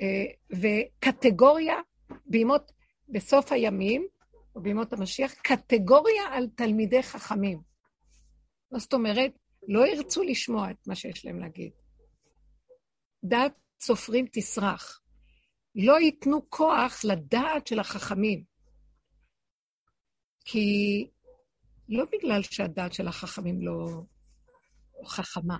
אה, 0.00 0.24
וקטגוריה 0.50 1.76
בימות, 2.26 2.72
בסוף 3.08 3.52
הימים, 3.52 4.08
או 4.54 4.62
בימות 4.62 4.92
המשיח, 4.92 5.34
קטגוריה 5.34 6.22
על 6.32 6.48
תלמידי 6.56 7.02
חכמים. 7.02 7.60
מה 8.72 8.78
זאת 8.78 8.92
אומרת? 8.92 9.32
לא 9.68 9.86
ירצו 9.86 10.22
לשמוע 10.22 10.70
את 10.70 10.86
מה 10.86 10.94
שיש 10.94 11.24
להם 11.24 11.38
להגיד. 11.38 11.72
דעת 13.24 13.52
סופרים 13.80 14.26
תסרח. 14.32 15.00
לא 15.74 16.00
ייתנו 16.00 16.50
כוח 16.50 17.04
לדעת 17.04 17.66
של 17.66 17.78
החכמים. 17.78 18.44
כי 20.44 21.10
לא 21.88 22.04
בגלל 22.12 22.42
שהדעת 22.42 22.92
של 22.92 23.08
החכמים 23.08 23.62
לא 23.62 24.02
חכמה, 25.04 25.56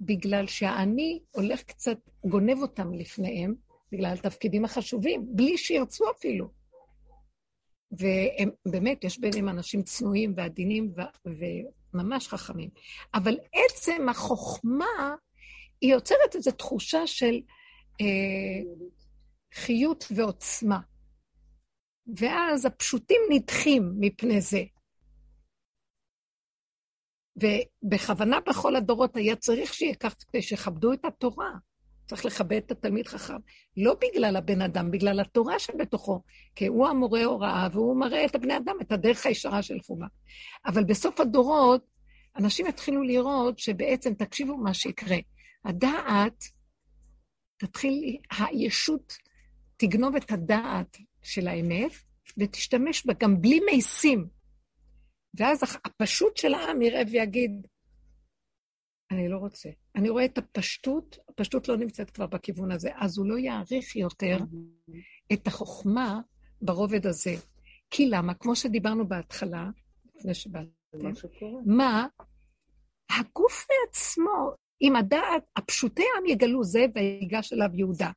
בגלל 0.00 0.46
שהאני 0.46 1.20
הולך 1.30 1.62
קצת, 1.62 1.98
גונב 2.24 2.58
אותם 2.62 2.94
לפניהם, 2.94 3.54
בגלל 3.92 4.12
התפקידים 4.12 4.64
החשובים, 4.64 5.26
בלי 5.36 5.58
שירצו 5.58 6.10
אפילו. 6.10 6.50
והם, 7.90 8.50
באמת, 8.66 9.04
יש 9.04 9.18
ביניהם 9.18 9.48
אנשים 9.48 9.82
צנועים 9.82 10.34
ועדינים 10.36 10.92
ו- 10.96 11.30
וממש 11.94 12.28
חכמים. 12.28 12.70
אבל 13.14 13.36
עצם 13.52 14.08
החוכמה, 14.08 15.14
היא 15.80 15.92
יוצרת 15.92 16.34
איזו 16.34 16.50
תחושה 16.50 17.06
של 17.06 17.40
אה, 18.00 18.86
חיות 19.54 20.04
ועוצמה. 20.10 20.80
ואז 22.16 22.66
הפשוטים 22.66 23.20
נדחים 23.30 23.92
מפני 23.98 24.40
זה. 24.40 24.62
ובכוונה 27.40 28.38
בכל 28.40 28.76
הדורות 28.76 29.16
היה 29.16 29.36
צריך 29.36 29.74
שיהיה 29.74 29.94
כך 29.94 30.14
כדי 30.28 30.42
שיכבדו 30.42 30.92
את 30.92 31.04
התורה. 31.04 31.50
צריך 32.08 32.24
לכבד 32.24 32.56
את 32.66 32.70
התלמיד 32.70 33.06
חכם. 33.06 33.36
לא 33.76 33.94
בגלל 33.94 34.36
הבן 34.36 34.62
אדם, 34.62 34.90
בגלל 34.90 35.20
התורה 35.20 35.58
שבתוכו, 35.58 36.22
כי 36.54 36.66
הוא 36.66 36.88
המורה 36.88 37.24
הוראה 37.24 37.68
והוא 37.72 38.00
מראה 38.00 38.24
את 38.24 38.34
הבני 38.34 38.56
אדם, 38.56 38.76
את 38.80 38.92
הדרך 38.92 39.26
הישרה 39.26 39.62
של 39.62 39.80
חובה. 39.80 40.06
אבל 40.66 40.84
בסוף 40.84 41.20
הדורות, 41.20 41.84
אנשים 42.36 42.66
יתחילו 42.66 43.02
לראות 43.02 43.58
שבעצם, 43.58 44.14
תקשיבו 44.14 44.56
מה 44.56 44.74
שיקרה. 44.74 45.16
הדעת, 45.64 46.44
תתחיל, 47.56 48.16
הישות 48.38 49.16
תגנוב 49.76 50.16
את 50.16 50.32
הדעת 50.32 50.96
של 51.22 51.48
האמת, 51.48 51.92
ותשתמש 52.38 53.06
בה 53.06 53.12
גם 53.20 53.40
בלי 53.40 53.60
מייסים. 53.60 54.37
ואז 55.38 55.62
הפשוט 55.84 56.36
של 56.36 56.54
העם 56.54 56.82
יראה 56.82 57.02
ויגיד, 57.10 57.66
אני 59.10 59.28
לא 59.28 59.36
רוצה. 59.36 59.68
אני 59.96 60.08
רואה 60.08 60.24
את 60.24 60.38
הפשטות, 60.38 61.18
הפשטות 61.28 61.68
לא 61.68 61.76
נמצאת 61.76 62.10
כבר 62.10 62.26
בכיוון 62.26 62.72
הזה, 62.72 62.90
אז 62.96 63.18
הוא 63.18 63.26
לא 63.26 63.38
יעריך 63.38 63.96
יותר 63.96 64.38
את 65.32 65.46
החוכמה 65.46 66.20
ברובד 66.62 67.06
הזה. 67.06 67.34
כי 67.90 68.08
למה? 68.08 68.34
כמו 68.34 68.56
שדיברנו 68.56 69.08
בהתחלה, 69.08 69.70
לפני 70.16 70.34
שבאתם, 70.34 70.68
מה? 71.66 72.06
הגוף 73.10 73.66
מעצמו, 73.70 74.50
אם 74.82 74.96
הדעת, 74.96 75.42
הפשוטי 75.56 76.02
העם 76.14 76.26
יגלו 76.26 76.64
זה 76.64 76.86
ויגש 76.94 77.52
אליו 77.52 77.68
יהודה. 77.74 78.10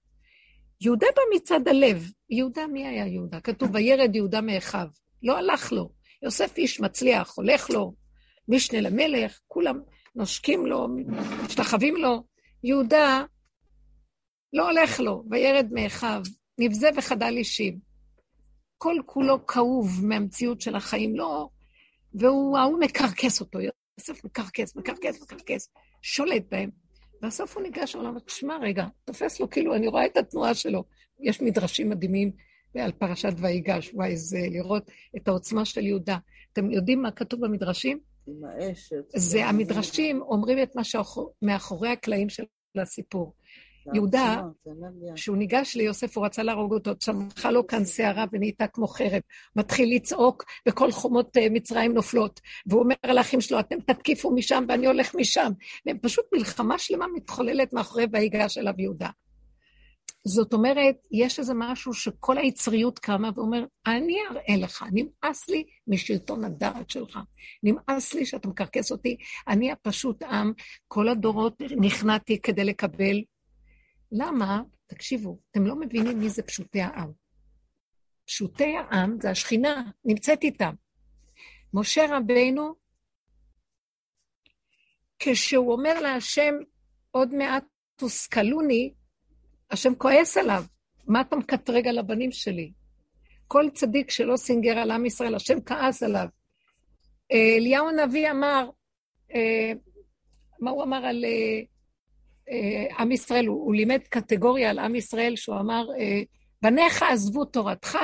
יהודה 0.81 1.07
בא 1.15 1.21
מצד 1.35 1.67
הלב. 1.67 2.11
יהודה, 2.29 2.67
מי 2.67 2.87
היה 2.87 3.07
יהודה? 3.07 3.39
כתוב, 3.39 3.69
וירד 3.73 4.15
יהודה 4.15 4.41
מאחיו. 4.41 4.87
לא 5.23 5.37
הלך 5.37 5.71
לו. 5.71 5.89
יוסף 6.23 6.57
איש 6.57 6.79
מצליח, 6.79 7.33
הולך 7.35 7.69
לו, 7.69 7.93
משנה 8.47 8.81
למלך, 8.81 9.39
כולם 9.47 9.79
נושקים 10.15 10.65
לו, 10.65 10.87
משתחווים 11.45 11.95
לו. 11.95 12.23
יהודה, 12.63 13.23
לא 14.53 14.69
הולך 14.69 14.99
לו, 14.99 15.23
וירד 15.29 15.67
מאחיו, 15.71 16.21
נבזה 16.57 16.89
וחדל 16.97 17.33
אישים. 17.37 17.79
כל 18.77 18.95
כולו 19.05 19.45
כאוב 19.45 20.05
מהמציאות 20.05 20.61
של 20.61 20.75
החיים, 20.75 21.15
לא... 21.15 21.47
והוא, 22.13 22.57
ההוא 22.57 22.79
מקרקס 22.79 23.41
אותו, 23.41 23.59
יוסף 23.59 24.25
מקרקס, 24.25 24.75
מקרקס, 24.75 25.21
מקרקס, 25.21 25.69
שולט 26.01 26.43
בהם. 26.51 26.69
בסוף 27.21 27.55
הוא 27.55 27.63
ניגש 27.63 27.95
לעולם, 27.95 28.19
תשמע 28.19 28.57
רגע, 28.61 28.85
תופס 29.05 29.39
לו, 29.39 29.49
כאילו, 29.49 29.75
אני 29.75 29.87
רואה 29.87 30.05
את 30.05 30.17
התנועה 30.17 30.53
שלו. 30.53 30.83
יש 31.19 31.41
מדרשים 31.41 31.89
מדהימים 31.89 32.31
על 32.79 32.91
פרשת 32.91 33.33
ויגש, 33.37 33.91
וואי, 33.93 34.17
זה 34.17 34.39
לראות 34.51 34.91
את 35.17 35.27
העוצמה 35.27 35.65
של 35.65 35.85
יהודה. 35.85 36.17
אתם 36.53 36.71
יודעים 36.71 37.01
מה 37.01 37.11
כתוב 37.11 37.45
במדרשים? 37.45 37.99
עם 38.27 38.43
האשת. 38.45 39.03
זה 39.15 39.45
המדרשים 39.45 40.21
אומרים 40.21 40.63
את 40.63 40.75
מה 40.75 40.81
שמאחורי 40.83 41.89
הקלעים 41.89 42.29
של 42.29 42.43
הסיפור. 42.81 43.33
יהודה, 43.93 44.41
כשהוא 45.15 45.37
ניגש 45.37 45.75
ליוסף, 45.75 46.17
הוא 46.17 46.25
רצה 46.25 46.43
להרוג 46.43 46.73
אותו, 46.73 46.95
צמחה 46.95 47.51
לו 47.51 47.67
כאן 47.67 47.85
שערה 47.85 48.25
ונהייתה 48.31 48.67
כמו 48.67 48.87
חרב. 48.87 49.21
מתחיל 49.55 49.95
לצעוק, 49.95 50.43
וכל 50.67 50.91
חומות 50.91 51.37
אה, 51.37 51.47
מצרים 51.49 51.93
נופלות. 51.93 52.41
והוא 52.65 52.81
אומר 52.81 52.95
לאחים 53.13 53.41
שלו, 53.41 53.59
אתם 53.59 53.79
תתקיפו 53.79 54.31
משם 54.31 54.65
ואני 54.69 54.87
הולך 54.87 55.15
משם. 55.15 55.51
פשוט 56.01 56.25
מלחמה 56.33 56.77
שלמה 56.77 57.05
מתחוללת 57.15 57.73
מאחורי 57.73 58.05
ויגש 58.11 58.57
אליו 58.57 58.73
יהודה. 58.77 59.09
זאת 60.23 60.53
אומרת, 60.53 60.95
יש 61.11 61.39
איזה 61.39 61.53
משהו 61.55 61.93
שכל 61.93 62.37
היצריות 62.37 62.99
קמה 62.99 63.29
ואומר, 63.35 63.65
אני 63.87 64.17
אראה 64.31 64.55
לך, 64.57 64.85
נמאס 64.91 65.49
לי 65.49 65.63
משלטון 65.87 66.43
הדעת 66.43 66.89
שלך. 66.89 67.19
נמאס 67.63 68.13
לי 68.13 68.25
שאתה 68.25 68.47
מקרקס 68.47 68.91
אותי, 68.91 69.17
אני 69.47 69.71
הפשוט 69.71 70.23
עם, 70.23 70.53
כל 70.87 71.09
הדורות 71.09 71.61
נכנעתי 71.61 72.41
כדי 72.41 72.63
לקבל. 72.63 73.21
למה? 74.11 74.61
תקשיבו, 74.87 75.39
אתם 75.51 75.65
לא 75.65 75.75
מבינים 75.75 76.19
מי 76.19 76.29
זה 76.29 76.43
פשוטי 76.43 76.81
העם. 76.81 77.11
פשוטי 78.25 78.77
העם 78.77 79.17
זה 79.21 79.29
השכינה, 79.29 79.83
נמצאת 80.05 80.43
איתם. 80.43 80.73
משה 81.73 82.17
רבינו, 82.17 82.75
כשהוא 85.19 85.73
אומר 85.73 86.01
להשם, 86.01 86.53
עוד 87.11 87.35
מעט 87.35 87.63
תושכלוני, 87.95 88.93
השם 89.71 89.95
כועס 89.95 90.37
עליו, 90.37 90.63
מה 91.07 91.21
אתה 91.21 91.35
מקטרג 91.35 91.87
על 91.87 91.99
הבנים 91.99 92.31
שלי? 92.31 92.71
כל 93.47 93.65
צדיק 93.73 94.11
שלא 94.11 94.37
סינגר 94.37 94.77
על 94.77 94.91
עם 94.91 95.05
ישראל, 95.05 95.35
השם 95.35 95.61
כעס 95.61 96.03
עליו. 96.03 96.27
אה, 97.31 97.55
אליהו 97.57 97.89
הנביא 97.89 98.31
אמר, 98.31 98.69
אה, 99.35 99.71
מה 100.59 100.71
הוא 100.71 100.83
אמר 100.83 101.05
על 101.05 101.25
אה, 101.25 102.99
עם 102.99 103.11
ישראל? 103.11 103.45
הוא, 103.47 103.65
הוא 103.65 103.75
לימד 103.75 103.99
קטגוריה 104.09 104.69
על 104.69 104.79
עם 104.79 104.95
ישראל, 104.95 105.35
שהוא 105.35 105.59
אמר, 105.59 105.85
בניך 106.61 107.03
עזבו 107.03 107.45
תורתך, 107.45 107.97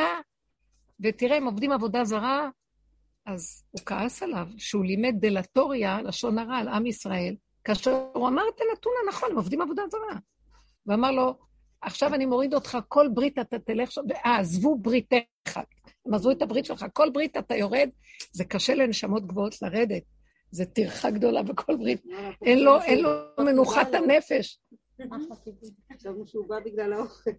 ותראה, 0.99 1.38
הם 1.38 1.45
עובדים 1.45 1.72
עבודה 1.72 2.03
זרה, 2.03 2.49
אז 3.26 3.63
הוא 3.72 3.82
כעס 3.86 4.24
עליו, 4.24 4.47
שהוא 4.57 4.86
לימד 4.86 5.13
דלטוריה, 5.20 6.01
לשון 6.01 6.38
הרע, 6.38 6.57
על 6.57 6.68
עם 6.68 6.86
ישראל, 6.86 7.36
כאשר 7.63 8.05
הוא 8.13 8.28
אמר 8.28 8.43
את 8.55 8.61
הנתון 8.61 8.93
הנכון, 9.05 9.32
הם 9.32 9.38
עובדים 9.38 9.61
עבודה 9.61 9.84
זרה. 9.91 10.20
ואמר 10.86 11.11
לו, 11.11 11.38
עכשיו 11.82 12.13
אני 12.13 12.25
מוריד 12.25 12.53
אותך, 12.53 12.78
כל 12.88 13.07
ברית 13.13 13.39
אתה 13.39 13.59
תלך 13.59 13.91
שם, 13.91 14.01
אה, 14.25 14.39
עזבו 14.39 14.78
בריתך. 14.78 15.59
הם 16.05 16.13
עזבו 16.13 16.32
את 16.32 16.41
הברית 16.41 16.65
שלך, 16.65 16.86
כל 16.93 17.09
ברית 17.09 17.38
אתה 17.38 17.55
יורד, 17.55 17.89
זה 18.32 18.45
קשה 18.45 18.75
לנשמות 18.75 19.28
גבוהות 19.28 19.61
לרדת. 19.61 20.03
זה 20.51 20.65
טרחה 20.65 21.09
גדולה 21.09 21.43
בכל 21.43 21.75
ברית. 21.75 22.03
אין 22.45 22.63
לו, 22.63 22.82
אין 22.82 23.03
לו 23.03 23.09
מנוחת 23.39 23.93
הנפש. 23.93 24.59
חשבנו 25.93 26.28
שהוא 26.28 26.47
בא 26.47 26.59
בגלל 26.65 26.93
האוכל. 26.93 27.32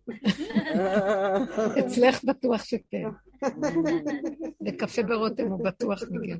אצלך 1.80 2.24
בטוח 2.24 2.64
שכן. 2.64 3.04
לקפה 4.66 5.02
ברותם 5.02 5.46
הוא 5.46 5.64
בטוח 5.64 6.02
מגיע. 6.10 6.36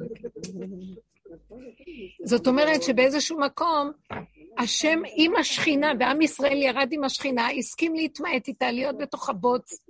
זאת 2.24 2.46
אומרת 2.46 2.82
שבאיזשהו 2.82 3.40
מקום, 3.40 3.90
השם 4.58 5.02
עם 5.16 5.36
השכינה, 5.36 5.92
ועם 6.00 6.22
ישראל 6.22 6.62
ירד 6.62 6.88
עם 6.90 7.04
השכינה, 7.04 7.50
הסכים 7.50 7.94
להתמעט 7.94 8.48
איתה, 8.48 8.70
להיות 8.70 8.98
בתוך 8.98 9.28
הבוץ. 9.28 9.80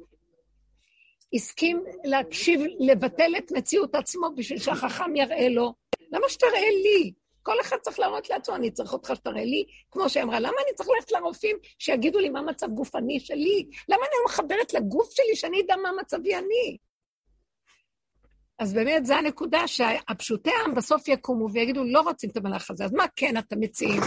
הסכים 1.35 1.85
להקשיב, 2.05 2.61
לבטל 2.79 3.33
את 3.39 3.53
מציאות 3.53 3.95
עצמו 3.95 4.29
בשביל 4.37 4.59
שהחכם 4.59 5.17
יראה 5.17 5.49
לו. 5.49 5.75
למה 6.13 6.29
שתראה 6.29 6.71
לי? 6.71 7.13
כל 7.43 7.61
אחד 7.61 7.77
צריך 7.83 7.99
להראות 7.99 8.31
לעצמו, 8.31 8.57
אני 8.57 8.71
צריך 8.71 8.93
אותך 8.93 9.13
שתראה 9.15 9.45
לי, 9.45 9.65
כמו 9.91 10.09
שהיא 10.09 10.23
אמרה, 10.23 10.41
למה 10.41 10.57
אני 10.67 10.75
צריך 10.75 10.89
ללכת 10.89 11.13
לרופאים 11.13 11.57
שיגידו 11.79 12.19
לי 12.19 12.29
מה 12.29 12.43
מצב 12.43 12.67
גופני 12.67 13.21
שלי? 13.21 13.67
למה 13.89 14.01
אני 14.03 14.25
מחברת 14.27 14.75
לגוף 14.75 15.11
שלי 15.11 15.37
שאני 15.37 15.61
אדע 15.61 15.77
מה 15.77 15.91
מצבי 16.01 16.35
אני? 16.35 16.77
אז 18.59 18.75
באמת 18.75 19.07
זו 19.07 19.15
הנקודה 19.15 19.69
שהפשוטי 19.69 20.51
העם 20.51 20.75
בסוף 20.75 21.09
יקומו 21.09 21.51
ויגידו, 21.53 21.85
לא 21.85 22.01
רוצים 22.01 22.31
את 22.31 22.37
המלאך 22.37 22.71
הזה, 22.71 22.85
אז 22.85 22.93
מה 22.93 23.05
כן 23.17 23.37
אתם 23.37 23.61
מציעים? 23.61 24.03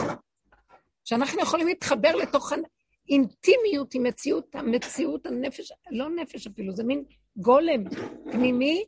שאנחנו 1.04 1.42
יכולים 1.42 1.68
להתחבר 1.68 2.16
לתוך 2.16 2.52
האינטימיות 2.52 3.94
עם 3.94 4.04
מציאות, 4.04 4.56
המציאות 4.56 5.26
הנפש, 5.26 5.72
לא 5.92 6.10
נפש 6.10 6.48
אפילו, 6.48 6.76
זה 6.76 6.84
מין 6.84 7.04
גולם 7.36 7.84
פנימי, 8.32 8.86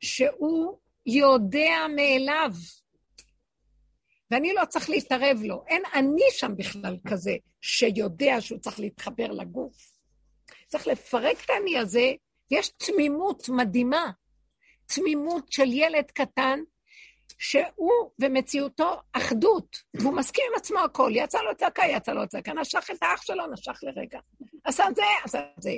שהוא 0.00 0.78
יודע 1.06 1.86
מאליו. 1.96 2.50
ואני 4.30 4.52
לא 4.52 4.64
צריך 4.64 4.90
להתערב 4.90 5.38
לו. 5.42 5.64
אין 5.66 5.82
אני 5.94 6.22
שם 6.30 6.56
בכלל 6.56 6.96
כזה 7.08 7.36
שיודע 7.60 8.36
שהוא 8.40 8.58
צריך 8.58 8.80
להתחבר 8.80 9.26
לגוף. 9.26 9.92
צריך 10.68 10.86
לפרק 10.86 11.44
את 11.44 11.50
האני 11.50 11.78
הזה, 11.78 12.12
ויש 12.50 12.68
תמימות 12.68 13.48
מדהימה. 13.48 14.10
תמימות 14.86 15.52
של 15.52 15.72
ילד 15.72 16.10
קטן, 16.10 16.60
שהוא 17.38 18.10
ומציאותו 18.18 19.00
אחדות, 19.12 19.76
והוא 19.94 20.14
מסכים 20.14 20.44
עם 20.50 20.56
עצמו 20.56 20.78
הכל. 20.78 21.12
יצא 21.14 21.38
לו 21.42 21.56
צעקה, 21.56 21.82
יצא 21.86 22.12
לו 22.12 22.28
צעקה, 22.28 22.52
נשך 22.52 22.90
את 22.92 23.02
האח 23.02 23.22
שלו, 23.22 23.46
נשך 23.52 23.78
לרגע. 23.82 24.18
עשה 24.64 24.84
זה, 24.96 25.02
עשה 25.24 25.40
זה. 25.58 25.72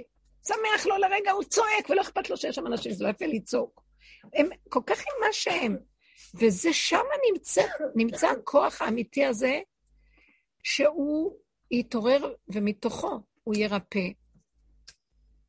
שמח 0.46 0.86
לו 0.86 0.96
לרגע, 0.96 1.30
הוא 1.30 1.44
צועק, 1.44 1.90
ולא 1.90 2.00
אכפת 2.00 2.30
לו 2.30 2.36
שיש 2.36 2.56
שם 2.56 2.66
אנשים, 2.66 2.92
זה 2.92 3.04
לא 3.04 3.08
יפה 3.08 3.26
לצעוק. 3.26 3.82
הם 4.34 4.48
כל 4.68 4.80
כך 4.86 4.98
עם 4.98 5.26
מה 5.26 5.32
שהם. 5.32 5.76
וזה 6.34 6.72
שם 6.72 7.04
נמצא, 7.30 7.62
נמצא 7.94 8.28
הכוח 8.30 8.82
האמיתי 8.82 9.24
הזה, 9.24 9.60
שהוא 10.62 11.36
יתעורר 11.70 12.34
ומתוכו 12.48 13.20
הוא 13.44 13.54
ירפא. 13.54 14.08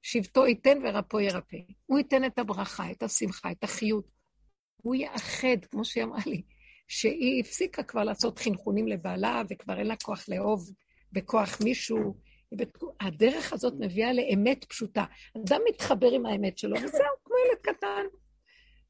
שבטו 0.02 0.48
ייתן 0.48 0.78
ורפו 0.84 1.20
ירפא. 1.20 1.58
הוא 1.86 1.98
ייתן 1.98 2.26
את 2.26 2.40
הברכה, 2.40 2.92
את 2.92 3.04
השמחה, 3.04 3.52
את 3.52 3.64
החיות. 3.64 4.15
הוא 4.86 4.96
יאחד, 4.96 5.66
כמו 5.72 5.86
שהיא 5.86 6.04
אמרה 6.04 6.20
לי, 6.26 6.42
שהיא 6.88 7.42
הפסיקה 7.42 7.84
כבר 7.84 8.04
לעשות 8.04 8.40
חינכונים 8.40 8.88
לבעלה, 8.88 9.42
וכבר 9.50 9.80
אין 9.80 9.88
לה 9.88 9.96
כוח 10.04 10.30
לאהוב 10.30 10.72
בכוח 11.12 11.62
מישהו. 11.64 12.18
הדרך 13.02 13.54
הזאת 13.54 13.74
מביאה 13.80 14.14
לאמת 14.14 14.66
פשוטה. 14.66 15.06
אדם 15.38 15.62
מתחבר 15.70 16.12
עם 16.12 16.26
האמת 16.26 16.58
שלו, 16.58 16.76
וזהו, 16.76 17.16
כמו 17.24 17.36
ילד 17.48 17.62
קטן. 17.62 18.04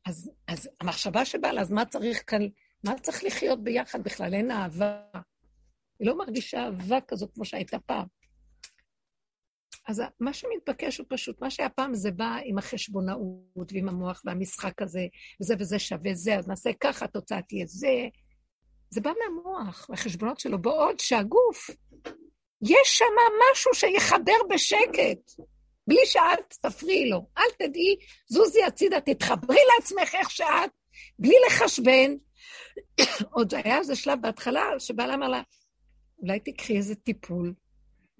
אז, 0.05 0.31
אז 0.47 0.69
המחשבה 0.81 1.25
שבאה 1.25 1.53
לה, 1.53 1.61
אז 1.61 1.71
מה 1.71 1.85
צריך 1.85 2.23
כאן, 2.27 2.41
מה 2.83 2.99
צריך 2.99 3.23
לחיות 3.23 3.63
ביחד 3.63 4.03
בכלל? 4.03 4.33
אין 4.33 4.51
אהבה. 4.51 5.01
היא 5.99 6.07
לא 6.07 6.17
מרגישה 6.17 6.63
אהבה 6.63 7.01
כזאת 7.01 7.31
כמו 7.33 7.45
שהייתה 7.45 7.79
פעם. 7.79 8.05
אז 9.87 10.01
מה 10.19 10.33
שמתבקש 10.33 10.97
הוא 10.97 11.05
פשוט, 11.09 11.41
מה 11.41 11.49
שהיה 11.49 11.69
פעם 11.69 11.93
זה 11.93 12.11
בא 12.11 12.37
עם 12.45 12.57
החשבונאות 12.57 13.71
ועם 13.73 13.89
המוח 13.89 14.21
והמשחק 14.25 14.81
הזה, 14.81 15.05
וזה 15.41 15.55
וזה 15.59 15.79
שווה 15.79 16.13
זה, 16.13 16.35
אז 16.37 16.47
נעשה 16.47 16.69
ככה, 16.79 17.05
התוצאה 17.05 17.41
תהיה 17.41 17.65
זה. 17.65 18.07
זה 18.89 19.01
בא 19.01 19.11
מהמוח, 19.19 19.87
מהחשבונות 19.89 20.39
שלו, 20.39 20.61
בעוד 20.61 20.99
שהגוף, 20.99 21.69
יש 22.61 22.87
שם 22.87 23.13
משהו 23.51 23.73
שיחבר 23.73 24.37
בשקט. 24.49 25.31
בלי 25.87 26.05
שאת 26.05 26.53
תפריעי 26.61 27.09
לו. 27.09 27.25
אל 27.37 27.67
תדעי, 27.67 27.95
זוזי 28.27 28.63
הצידה, 28.63 29.01
תתחברי 29.01 29.57
לעצמך 29.75 30.15
איך 30.15 30.31
שאת, 30.31 30.71
בלי 31.19 31.35
לחשבן. 31.47 32.15
עוד 33.35 33.53
היה 33.53 33.77
איזה 33.77 33.95
שלב 33.95 34.21
בהתחלה, 34.21 34.63
שבעלה 34.79 35.13
אמר 35.13 35.27
לה, 35.27 35.41
אולי 36.19 36.39
תקחי 36.39 36.77
איזה 36.77 36.95
טיפול. 36.95 37.53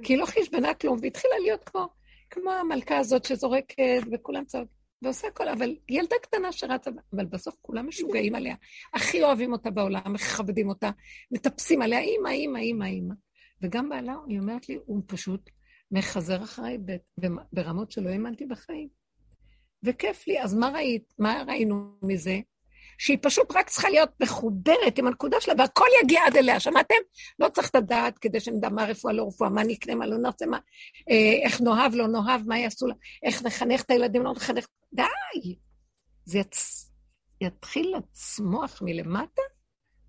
כי 0.03 0.13
היא 0.13 0.19
לא 0.19 0.25
חשבנה 0.25 0.73
כלום, 0.73 0.99
והתחילה 1.01 1.33
להיות 1.41 1.63
כמו, 1.63 1.87
כמו 2.29 2.51
המלכה 2.51 2.97
הזאת 2.97 3.25
שזורקת, 3.25 4.03
וכולם 4.11 4.45
צועק, 4.45 4.67
ועושה 5.01 5.27
הכל, 5.27 5.47
אבל 5.47 5.75
ילדה 5.89 6.15
קטנה 6.21 6.51
שרצה, 6.51 6.91
אבל 7.13 7.25
בסוף 7.25 7.55
כולם 7.61 7.87
משוגעים 7.87 8.35
עליה. 8.35 8.55
הכי 8.93 9.23
אוהבים 9.23 9.51
אותה 9.51 9.71
בעולם, 9.71 10.13
מכבדים 10.13 10.69
אותה, 10.69 10.91
מטפסים 11.31 11.81
עליה, 11.81 11.99
אימא, 11.99 12.29
אימא, 12.29 12.57
אימא, 12.57 12.85
אימא. 12.85 13.13
וגם 13.61 13.89
בעלה, 13.89 14.15
היא 14.27 14.39
אומרת 14.39 14.69
לי, 14.69 14.79
הוא 14.85 15.01
פשוט 15.07 15.49
מחזר 15.91 16.43
אחריי 16.43 16.77
ברמות 17.53 17.91
שלא 17.91 18.09
האמנתי 18.09 18.45
בחיים. 18.45 18.89
וכיף 19.83 20.27
לי, 20.27 20.41
אז 20.41 20.55
מה 20.55 20.69
ראית? 20.69 21.13
מה 21.19 21.43
ראינו 21.47 21.97
מזה? 22.01 22.39
שהיא 22.97 23.17
פשוט 23.21 23.51
רק 23.55 23.69
צריכה 23.69 23.89
להיות 23.89 24.09
מחוברת 24.19 24.97
עם 24.97 25.07
הנקודה 25.07 25.41
שלה, 25.41 25.53
והכל 25.57 25.85
יגיע 26.03 26.21
עד 26.27 26.37
אליה. 26.37 26.59
שמעתם? 26.59 26.95
לא 27.39 27.49
צריך 27.49 27.69
את 27.69 27.75
הדעת 27.75 28.17
כדי 28.17 28.39
שנדע 28.39 28.69
מה 28.69 28.85
רפואה, 28.85 29.13
לא 29.13 29.27
רפואה, 29.27 29.49
מה 29.49 29.63
נקנה, 29.63 29.95
מה 29.95 30.07
לא 30.07 30.17
נרצה, 30.17 30.45
מה, 30.45 30.59
אה, 31.09 31.45
איך 31.45 31.61
נאהב, 31.61 31.95
לא 31.95 32.07
נאהב, 32.07 32.41
מה 32.47 32.59
יעשו 32.59 32.87
לה, 32.87 32.93
איך 33.23 33.43
נחנך 33.43 33.81
את 33.81 33.91
הילדים, 33.91 34.23
לא 34.23 34.31
נחנך... 34.31 34.65
די! 34.93 35.55
זה 36.25 36.39
יצ... 36.39 36.91
יתחיל 37.41 37.95
לצמוח 37.97 38.81
מלמטה 38.81 39.41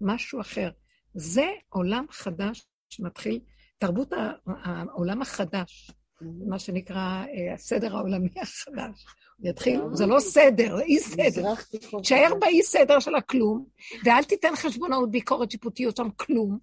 משהו 0.01 0.41
אחר. 0.41 0.71
זה 1.15 1.47
עולם 1.69 2.05
חדש 2.11 2.67
שמתחיל 2.89 3.41
תרבות 3.79 4.13
העולם 4.47 5.23
החדש, 5.23 5.91
מה 6.21 6.59
שנקרא 6.59 7.25
אה, 7.25 7.55
הסדר 7.55 7.97
העולמי 7.97 8.29
החדש. 8.43 9.05
יתחיל, 9.45 9.81
זה 9.93 10.07
לא 10.07 10.21
סדר, 10.21 10.77
זה 10.77 10.83
אי 10.83 10.99
סדר. 10.99 11.55
תשאר 12.03 12.35
באי 12.41 12.63
סדר 12.63 13.01
של 13.01 13.15
הכלום, 13.15 13.67
ואל 14.05 14.25
תיתן 14.25 14.57
חשבונאות, 14.57 15.11
ביקורת, 15.11 15.51
שיפוטיות 15.51 15.97
שם, 15.97 16.11
כלום. 16.17 16.59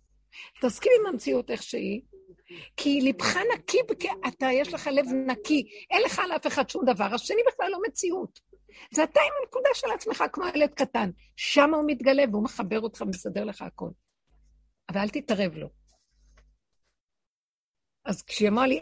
תסכים 0.62 0.92
עם 1.00 1.14
המציאות 1.14 1.52
איך 1.52 1.64
שהיא, 1.64 2.02
כי 2.78 3.02
ליבך 3.02 3.38
נקי, 3.54 3.78
אתה, 4.28 4.48
יש 4.52 4.74
לך 4.74 4.90
לב 4.92 5.06
נקי, 5.28 5.68
אין 5.92 6.02
לך 6.02 6.20
על 6.20 6.32
אף 6.32 6.48
אחד 6.48 6.70
שום 6.70 6.86
דבר, 6.86 7.14
השני 7.14 7.42
בכלל 7.48 7.72
לא 7.72 7.78
מציאות. 7.88 8.40
זה 8.94 9.04
אתה 9.04 9.20
עם 9.20 9.32
הנקודה 9.42 9.70
של 9.74 9.88
עצמך 9.96 10.24
כמו 10.34 10.46
ילד 10.56 10.74
קטן. 10.74 11.10
שם 11.36 11.74
הוא 11.74 11.84
מתגלה 11.88 12.24
והוא 12.32 12.44
מחבר 12.44 12.80
אותך 12.80 13.02
ומסדר 13.02 13.44
לך 13.44 13.62
הכל. 13.62 13.90
אבל 14.90 15.00
אל 15.00 15.10
תתערב 15.10 15.54
לו. 15.56 15.70
אז 18.06 18.24
כשהיא 18.24 18.50
אמרה 18.50 18.68
לי, 18.68 18.80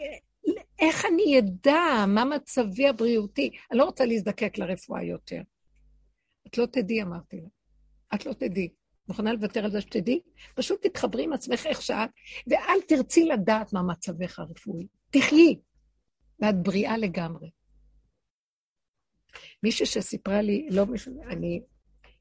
איך 0.78 1.04
אני 1.04 1.38
אדע 1.38 2.04
מה 2.08 2.24
מצבי 2.24 2.88
הבריאותי? 2.88 3.50
אני 3.70 3.78
לא 3.78 3.84
רוצה 3.84 4.04
להזדקק 4.04 4.58
לרפואה 4.58 5.02
יותר. 5.02 5.40
את 6.46 6.58
לא 6.58 6.66
תדעי, 6.66 7.02
אמרתי 7.02 7.36
לה. 7.36 7.48
את 8.14 8.26
לא 8.26 8.32
תדעי. 8.32 8.68
מוכנה 9.08 9.32
לוותר 9.32 9.64
על 9.64 9.70
זה 9.70 9.80
שתדעי? 9.80 10.20
פשוט 10.54 10.86
תתחברי 10.86 11.24
עם 11.24 11.32
עצמך 11.32 11.66
איך 11.66 11.82
שאת, 11.82 12.10
ואל 12.46 12.80
תרצי 12.88 13.24
לדעת 13.24 13.72
מה 13.72 13.82
מצבך 13.82 14.38
הרפואי. 14.38 14.86
תחיי, 15.10 15.56
ואת 16.40 16.62
בריאה 16.62 16.98
לגמרי. 16.98 17.50
מישהי 19.62 19.86
שסיפרה 19.86 20.42
לי, 20.42 20.68
לא 20.70 20.86
מישהו, 20.86 21.22
אני, 21.22 21.62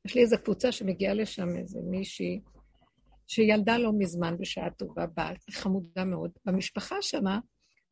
יש 0.06 0.16
לי 0.16 0.22
איזו 0.22 0.36
קבוצה 0.44 0.72
שמגיעה 0.72 1.14
לשם, 1.14 1.58
איזה 1.58 1.80
מישהי, 1.84 2.42
שילדה 3.28 3.78
לא 3.78 3.92
מזמן 3.98 4.38
בשעה 4.40 4.70
טובה, 4.70 5.06
בת, 5.06 5.50
חמודה 5.50 6.06
מאוד. 6.06 6.32
במשפחה 6.46 6.96
שמה, 7.02 7.40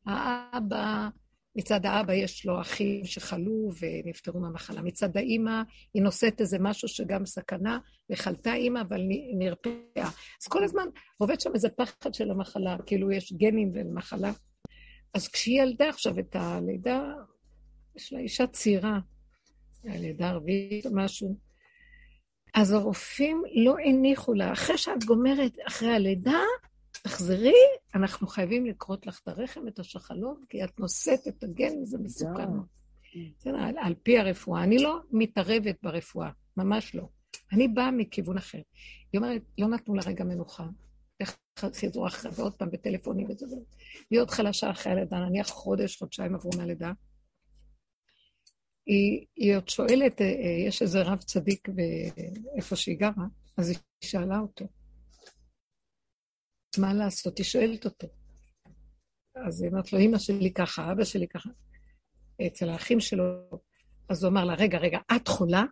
האבא, 0.06 1.08
מצד 1.56 1.86
האבא 1.86 2.14
יש 2.14 2.46
לו 2.46 2.60
אחים 2.60 3.04
שחלו 3.04 3.70
ונפטרו 3.80 4.40
מהמחלה. 4.40 4.82
מצד 4.82 5.16
האימא, 5.16 5.62
היא 5.94 6.02
נושאת 6.02 6.40
איזה 6.40 6.58
משהו 6.60 6.88
שגם 6.88 7.26
סכנה, 7.26 7.78
וחלתה 8.10 8.54
אימא, 8.54 8.80
אבל 8.80 9.00
נרפאה. 9.38 10.08
אז 10.42 10.48
כל 10.48 10.64
הזמן 10.64 10.86
עובד 11.18 11.40
שם 11.40 11.50
איזה 11.54 11.68
פחד 11.68 12.14
של 12.14 12.30
המחלה, 12.30 12.76
כאילו 12.86 13.12
יש 13.12 13.32
גנים 13.32 13.72
ומחלה. 13.74 14.32
אז 15.14 15.28
כשהיא 15.28 15.62
ילדה 15.62 15.88
עכשיו 15.88 16.18
את 16.18 16.36
הלידה, 16.36 17.02
יש 17.96 18.12
לה 18.12 18.18
אישה 18.18 18.46
צעירה, 18.46 18.98
הלידה 19.84 20.28
הרביעית 20.28 20.86
או 20.86 20.90
משהו, 20.94 21.36
אז 22.54 22.72
הרופאים 22.72 23.42
לא 23.64 23.74
הניחו 23.84 24.34
לה, 24.34 24.52
אחרי 24.52 24.78
שאת 24.78 25.04
גומרת, 25.04 25.52
אחרי 25.66 25.92
הלידה, 25.92 26.40
תחזרי, 26.92 27.54
אנחנו 27.94 28.26
חייבים 28.26 28.66
לקרות 28.66 29.06
לך 29.06 29.20
את 29.22 29.28
הרחם, 29.28 29.68
את 29.68 29.78
השחלות, 29.78 30.38
כי 30.48 30.64
את 30.64 30.80
נושאת 30.80 31.28
את 31.28 31.44
הגן, 31.44 31.84
זה 31.84 31.98
מסוכן. 31.98 32.48
בסדר, 33.38 33.56
על, 33.56 33.74
על 33.78 33.94
פי 34.02 34.18
הרפואה. 34.18 34.62
אני 34.62 34.78
לא 34.78 35.00
מתערבת 35.10 35.76
ברפואה, 35.82 36.30
ממש 36.56 36.94
לא. 36.94 37.08
אני 37.52 37.68
באה 37.68 37.90
מכיוון 37.90 38.36
אחר. 38.36 38.60
היא 39.12 39.18
אומרת, 39.18 39.42
לא 39.58 39.68
נתנו 39.68 39.94
לה 39.94 40.02
רגע 40.06 40.24
מנוחה. 40.24 40.66
איך 41.20 41.38
חזרו 41.58 42.06
אחרי, 42.06 42.30
ועוד 42.36 42.54
פעם 42.54 42.70
בטלפונים 42.70 43.26
וזה 43.30 43.46
וזה. 43.46 43.56
והיא 44.10 44.20
עוד 44.20 44.30
חלשה 44.30 44.70
אחרי 44.70 44.92
הלידה, 44.92 45.18
נניח 45.18 45.48
חודש, 45.48 45.96
חודשיים 45.96 46.34
עברו 46.34 46.50
מהלידה. 46.56 46.92
היא, 48.86 49.26
היא 49.36 49.56
עוד 49.56 49.68
שואלת, 49.68 50.20
אה, 50.20 50.26
אה, 50.26 50.66
יש 50.68 50.82
איזה 50.82 51.02
רב 51.02 51.18
צדיק 51.18 51.68
איפה 52.56 52.76
שהיא 52.76 52.98
גרה, 52.98 53.26
אז 53.56 53.68
היא 53.68 53.78
שאלה 54.04 54.38
אותו, 54.38 54.64
מה 56.78 56.94
לעשות? 56.94 57.38
היא 57.38 57.44
שואלת 57.44 57.84
אותו. 57.84 58.06
אז 59.34 59.62
היא 59.62 59.70
אומרת 59.70 59.92
לו, 59.92 59.98
אמא 59.98 60.18
שלי 60.18 60.52
ככה, 60.52 60.92
אבא 60.92 61.04
שלי 61.04 61.28
ככה. 61.28 61.50
אצל 62.46 62.68
האחים 62.68 63.00
שלו, 63.00 63.24
אז 64.08 64.24
הוא 64.24 64.30
אמר 64.30 64.44
לה, 64.44 64.54
רגע, 64.54 64.78
רגע, 64.78 64.98
את 65.16 65.28
חולה? 65.28 65.64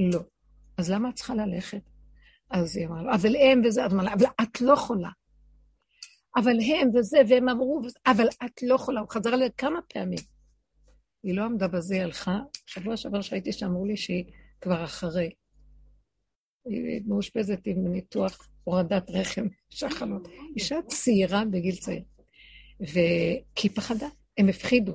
לא. 0.00 0.20
אז 0.76 0.90
למה 0.90 1.08
את 1.08 1.14
צריכה 1.14 1.34
ללכת? 1.34 1.82
אז 2.50 2.76
היא 2.76 2.86
אמרה 2.86 3.02
לו, 3.02 3.14
אבל 3.14 3.36
הם 3.36 3.62
וזה, 3.64 3.84
אז 3.84 3.92
אמרה 3.92 4.04
לה, 4.04 4.12
אבל 4.12 4.26
את 4.42 4.60
לא 4.60 4.76
חולה. 4.76 5.10
אבל 6.36 6.60
הם 6.60 6.90
וזה, 6.94 7.18
והם 7.28 7.48
אמרו, 7.48 7.82
אבל 8.06 8.28
את 8.44 8.62
לא 8.62 8.76
חולה. 8.76 9.00
הוא 9.00 9.08
חזר 9.10 9.30
עליה 9.30 9.50
כמה 9.50 9.78
פעמים. 9.94 10.18
היא 11.22 11.34
לא 11.34 11.44
עמדה 11.44 11.68
בזה, 11.68 11.94
היא 11.94 12.02
הלכה. 12.02 12.38
שבוע 12.66 12.96
שעבר 12.96 13.20
שהייתי 13.20 13.52
שם, 13.52 13.66
אמרו 13.66 13.84
לי 13.84 13.96
שהיא 13.96 14.24
כבר 14.60 14.84
אחרי. 14.84 15.30
מאושפזת 17.06 17.60
עם 17.64 17.86
ניתוח 17.86 18.48
הורדת 18.64 19.10
רחם, 19.10 19.46
שחלות. 19.70 20.28
אישה 20.56 20.76
צעירה 20.86 21.44
בגיל 21.44 21.76
צעיר. 21.76 22.02
ו... 22.82 22.98
כי 23.54 23.68
היא 23.68 23.76
פחדה, 23.76 24.08
הם 24.38 24.48
הפחידו. 24.48 24.92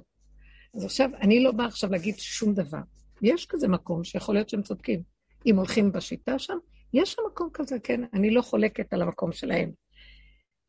אז 0.76 0.86
עכשיו, 0.86 1.10
אני 1.22 1.44
לא 1.44 1.52
באה 1.52 1.66
עכשיו 1.66 1.92
להגיד 1.92 2.18
שום 2.18 2.54
דבר. 2.54 2.82
יש 3.22 3.46
כזה 3.46 3.68
מקום 3.68 4.04
שיכול 4.04 4.36
להיות 4.36 4.50
שהם 4.50 4.62
צודקים. 4.62 5.02
אם 5.46 5.56
הולכים 5.58 5.92
בשיטה 5.92 6.40
שם, 6.40 6.58
יש 6.94 7.12
שם 7.12 7.22
מקום 7.32 7.50
כזה, 7.54 7.80
כן, 7.80 8.02
אני 8.14 8.32
לא 8.32 8.42
חולקת 8.42 8.94
על 8.94 9.02
המקום 9.02 9.32
שלהם. 9.32 9.72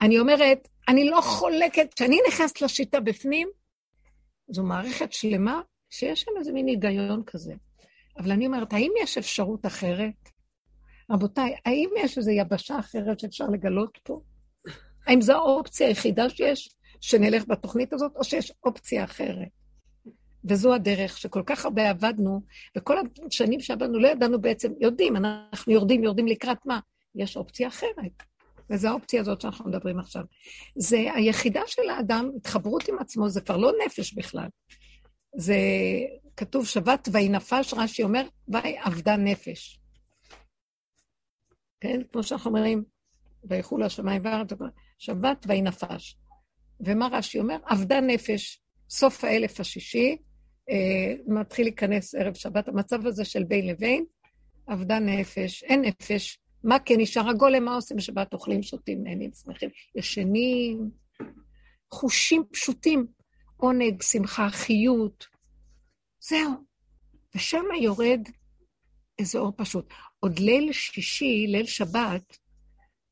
אני 0.00 0.18
אומרת, 0.18 0.68
אני 0.88 1.10
לא 1.10 1.20
חולקת, 1.20 1.94
כשאני 1.94 2.18
נכנסת 2.28 2.62
לשיטה 2.62 3.00
בפנים, 3.00 3.48
זו 4.48 4.62
מערכת 4.62 5.12
שלמה 5.12 5.60
שיש 5.90 6.20
שם 6.20 6.30
איזה 6.38 6.52
מין 6.52 6.66
היגיון 6.66 7.22
כזה. 7.26 7.54
אבל 8.18 8.30
אני 8.30 8.46
אומרת, 8.46 8.72
האם 8.72 8.92
יש 9.02 9.18
אפשרות 9.18 9.66
אחרת? 9.66 10.33
רבותיי, 11.10 11.54
האם 11.64 11.90
יש 11.96 12.18
איזו 12.18 12.30
יבשה 12.30 12.78
אחרת 12.78 13.20
שאפשר 13.20 13.46
לגלות 13.46 13.98
פה? 14.02 14.20
האם 15.06 15.20
זו 15.20 15.32
האופציה 15.32 15.88
היחידה 15.88 16.28
שיש, 16.30 16.76
שנלך 17.00 17.44
בתוכנית 17.48 17.92
הזאת, 17.92 18.12
או 18.16 18.24
שיש 18.24 18.52
אופציה 18.64 19.04
אחרת? 19.04 19.48
וזו 20.44 20.74
הדרך 20.74 21.18
שכל 21.18 21.42
כך 21.46 21.64
הרבה 21.64 21.90
עבדנו, 21.90 22.40
וכל 22.78 22.96
השנים 23.26 23.60
שעבדנו 23.60 23.98
לא 23.98 24.08
ידענו 24.08 24.40
בעצם, 24.40 24.72
יודעים, 24.80 25.16
אנחנו 25.16 25.72
יורדים, 25.72 26.04
יורדים 26.04 26.26
לקראת 26.26 26.66
מה? 26.66 26.80
יש 27.14 27.36
אופציה 27.36 27.68
אחרת. 27.68 28.22
וזו 28.70 28.88
האופציה 28.88 29.20
הזאת 29.20 29.40
שאנחנו 29.40 29.70
מדברים 29.70 29.98
עכשיו. 29.98 30.22
זה 30.76 30.96
היחידה 31.14 31.60
של 31.66 31.88
האדם, 31.90 32.30
התחברות 32.36 32.88
עם 32.88 32.98
עצמו, 32.98 33.28
זה 33.28 33.40
כבר 33.40 33.56
לא 33.56 33.72
נפש 33.86 34.14
בכלל. 34.14 34.48
זה 35.36 35.56
כתוב 36.36 36.66
שבת 36.66 37.08
ויהי 37.12 37.28
נפש, 37.28 37.74
רש"י 37.74 38.02
אומר, 38.02 38.26
ויהי 38.48 38.76
אבדה 38.86 39.16
נפש. 39.16 39.80
כן? 41.84 42.00
כמו 42.12 42.22
שאנחנו 42.22 42.50
אומרים, 42.50 42.84
ויחול 43.44 43.82
השמיים 43.82 44.22
וארץ, 44.24 44.48
שבת 44.98 45.46
ויהי 45.48 45.62
נפש. 45.62 46.16
ומה 46.80 47.08
רש"י 47.12 47.38
אומר? 47.38 47.56
אבדה 47.72 48.00
נפש, 48.00 48.62
סוף 48.90 49.24
האלף 49.24 49.60
השישי, 49.60 50.16
אה, 50.70 51.14
מתחיל 51.26 51.64
להיכנס 51.64 52.14
ערב 52.14 52.34
שבת, 52.34 52.68
המצב 52.68 53.06
הזה 53.06 53.24
של 53.24 53.44
בין 53.44 53.66
לבין, 53.66 54.04
אבדה 54.68 54.98
נפש, 54.98 55.62
אין 55.62 55.80
נפש, 55.80 56.38
מה 56.64 56.78
כן 56.78 56.94
נשאר? 56.98 57.28
הגולם, 57.28 57.64
מה 57.64 57.74
עושים 57.74 57.96
בשבת? 57.96 58.32
אוכלים, 58.34 58.62
שותים, 58.62 59.04
נהנים, 59.04 59.30
שמחים, 59.44 59.70
ישנים, 59.94 60.90
חושים 61.90 62.44
פשוטים, 62.52 63.06
עונג, 63.56 64.02
שמחה, 64.02 64.50
חיות, 64.50 65.26
זהו. 66.20 66.50
ושם 67.34 67.64
יורד 67.80 68.28
איזה 69.18 69.38
אור 69.38 69.52
פשוט. 69.56 69.92
עוד 70.24 70.38
ליל 70.38 70.72
שישי, 70.72 71.46
ליל 71.48 71.66
שבת, 71.66 72.38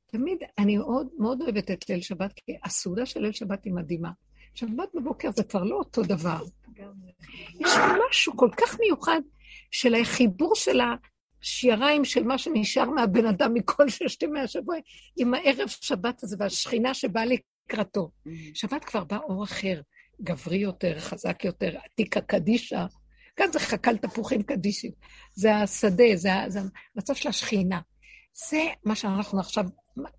תמיד, 0.06 0.38
אני 0.58 0.76
מאוד, 0.76 1.08
מאוד 1.18 1.42
אוהבת 1.42 1.70
את 1.70 1.88
ליל 1.88 2.00
שבת, 2.00 2.32
כי 2.32 2.52
הסעודה 2.64 3.06
של 3.06 3.20
ליל 3.20 3.32
שבת 3.32 3.64
היא 3.64 3.72
מדהימה. 3.72 4.10
שבת 4.54 4.88
בבוקר 4.94 5.30
זה 5.30 5.44
כבר 5.44 5.64
לא 5.64 5.76
אותו 5.76 6.02
דבר. 6.02 6.44
יש 7.60 7.70
משהו 8.08 8.36
כל 8.36 8.48
כך 8.56 8.80
מיוחד 8.80 9.20
של 9.70 9.94
החיבור 9.94 10.54
של 10.54 10.80
השיריים 11.40 12.04
של 12.04 12.22
מה 12.22 12.38
שנשאר 12.38 12.90
מהבן 12.90 13.26
אדם 13.26 13.54
מכל 13.54 13.88
ששת 13.88 14.22
ימי 14.22 14.40
השבוע, 14.40 14.76
עם 15.18 15.34
הערב 15.34 15.68
שבת 15.68 16.22
הזה 16.22 16.36
והשכינה 16.38 16.94
שבאה 16.94 17.24
לקראתו. 17.24 18.10
שבת 18.54 18.84
כבר 18.84 19.04
בא 19.04 19.18
אור 19.18 19.44
אחר, 19.44 19.80
גברי 20.22 20.58
יותר, 20.58 20.98
חזק 20.98 21.44
יותר, 21.44 21.76
עתיקה 21.84 22.20
קדישה. 22.20 22.86
כאן 23.36 23.52
זה 23.52 23.58
חכ"ל 23.58 23.96
תפוחים 23.96 24.42
קדישים. 24.42 24.90
זה 25.34 25.56
השדה, 25.56 26.04
זה, 26.14 26.30
זה 26.48 26.60
המצב 26.96 27.14
של 27.14 27.28
השכינה. 27.28 27.80
זה 28.50 28.66
מה 28.84 28.94
שאנחנו 28.94 29.40
עכשיו, 29.40 29.64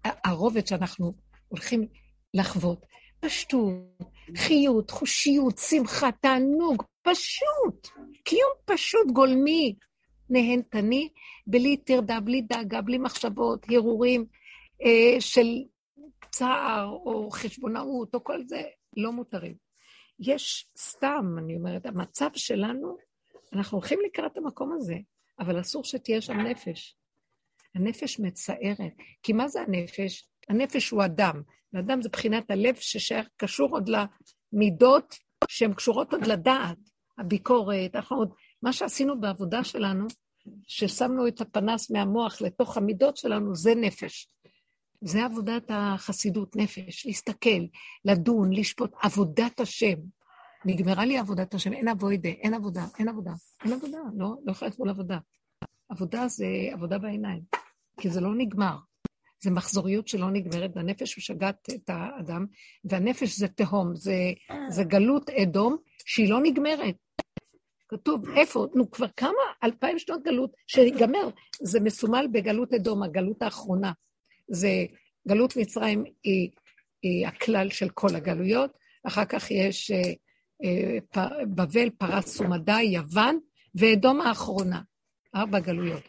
הרובד 0.03 0.67
שאנחנו 0.67 1.13
הולכים 1.47 1.87
לחוות. 2.33 2.85
פשטות, 3.19 3.99
חיות, 4.37 4.91
חושיות, 4.91 5.57
שמחה, 5.57 6.09
תענוג, 6.11 6.83
פשוט. 7.01 7.87
קיום 8.23 8.51
פשוט 8.65 9.11
גולמי, 9.11 9.75
נהנתני, 10.29 11.09
בלי 11.47 11.77
טרדה, 11.77 12.19
בלי 12.19 12.41
דאגה, 12.41 12.81
בלי 12.81 12.97
מחשבות, 12.97 13.65
הרהורים 13.69 14.25
אה, 14.83 15.21
של 15.21 15.47
צער 16.31 16.89
או 16.89 17.29
חשבונאות 17.31 18.15
או 18.15 18.23
כל 18.23 18.39
זה, 18.47 18.61
לא 18.97 19.11
מותרים. 19.11 19.62
יש 20.19 20.71
סתם, 20.77 21.35
אני 21.37 21.55
אומרת, 21.55 21.85
המצב 21.85 22.29
שלנו, 22.35 22.97
אנחנו 23.53 23.77
הולכים 23.77 23.99
לקראת 24.05 24.37
המקום 24.37 24.73
הזה, 24.73 24.95
אבל 25.39 25.61
אסור 25.61 25.83
שתהיה 25.83 26.21
שם 26.21 26.39
נפש. 26.39 26.95
הנפש 27.75 28.19
מצערת. 28.19 28.93
כי 29.23 29.33
מה 29.33 29.47
זה 29.47 29.61
הנפש? 29.61 30.27
הנפש 30.49 30.89
הוא 30.89 31.05
אדם, 31.05 31.41
ואדם 31.73 32.01
זה 32.01 32.09
בחינת 32.09 32.51
הלב 32.51 32.75
ששייך, 32.75 33.27
קשור 33.37 33.69
עוד 33.71 33.89
למידות 33.89 35.15
שהן 35.47 35.73
קשורות 35.73 36.13
עוד 36.13 36.27
לדעת, 36.27 36.77
הביקורת, 37.17 37.95
אנחנו 37.95 38.17
עוד, 38.17 38.33
מה 38.63 38.73
שעשינו 38.73 39.21
בעבודה 39.21 39.63
שלנו, 39.63 40.07
ששמנו 40.67 41.27
את 41.27 41.41
הפנס 41.41 41.91
מהמוח 41.91 42.41
לתוך 42.41 42.77
המידות 42.77 43.17
שלנו, 43.17 43.55
זה 43.55 43.75
נפש. 43.75 44.27
זה 45.05 45.25
עבודת 45.25 45.63
החסידות, 45.69 46.55
נפש, 46.55 47.05
להסתכל, 47.05 47.65
לדון, 48.05 48.53
לשפוט, 48.53 48.91
עבודת 49.01 49.59
השם. 49.59 49.95
נגמרה 50.65 51.05
לי 51.05 51.17
עבודת 51.17 51.53
השם, 51.53 51.73
אין 51.73 51.87
אבוידה, 51.87 52.29
אין 52.29 52.53
עבודה, 52.53 52.85
אין 52.99 53.09
עבודה, 53.09 53.31
אין 53.63 53.73
עבודה, 53.73 53.97
לא, 54.17 54.35
לא 54.45 54.51
יכולה 54.51 54.71
לקרוא 54.71 54.89
עבודה. 54.89 55.17
עבודה 55.89 56.27
זה 56.27 56.45
עבודה 56.73 56.97
בעיניים, 56.97 57.41
כי 57.99 58.09
זה 58.09 58.21
לא 58.21 58.35
נגמר. 58.35 58.77
זה 59.43 59.51
מחזוריות 59.51 60.07
שלא 60.07 60.31
נגמרת, 60.31 60.71
והנפש 60.75 61.17
משגעת 61.17 61.69
את 61.75 61.89
האדם, 61.89 62.45
והנפש 62.85 63.37
זה 63.37 63.47
תהום, 63.47 63.95
זה, 63.95 64.15
זה 64.69 64.83
גלות 64.83 65.29
אדום 65.29 65.77
שהיא 66.05 66.29
לא 66.29 66.39
נגמרת. 66.43 66.95
כתוב, 67.89 68.29
איפה? 68.35 68.67
נו, 68.75 68.91
כבר 68.91 69.07
כמה 69.17 69.43
אלפיים 69.63 69.99
שנות 69.99 70.23
גלות 70.23 70.51
שיגמר. 70.67 71.29
זה 71.61 71.79
מסומל 71.79 72.27
בגלות 72.31 72.73
אדום, 72.73 73.03
הגלות 73.03 73.41
האחרונה. 73.41 73.91
זה, 74.47 74.85
גלות 75.27 75.57
מצרים 75.57 76.03
היא, 76.23 76.49
היא 77.01 77.27
הכלל 77.27 77.69
של 77.69 77.89
כל 77.89 78.15
הגלויות, 78.15 78.71
אחר 79.07 79.25
כך 79.25 79.51
יש 79.51 79.91
אה, 79.91 80.13
אה, 80.63 81.45
בבל, 81.45 81.89
פרס 81.89 82.41
ומדי, 82.41 82.81
יוון, 82.81 83.39
ואדום 83.75 84.21
האחרונה. 84.21 84.81
ארבע 85.35 85.59
גלויות. 85.59 86.03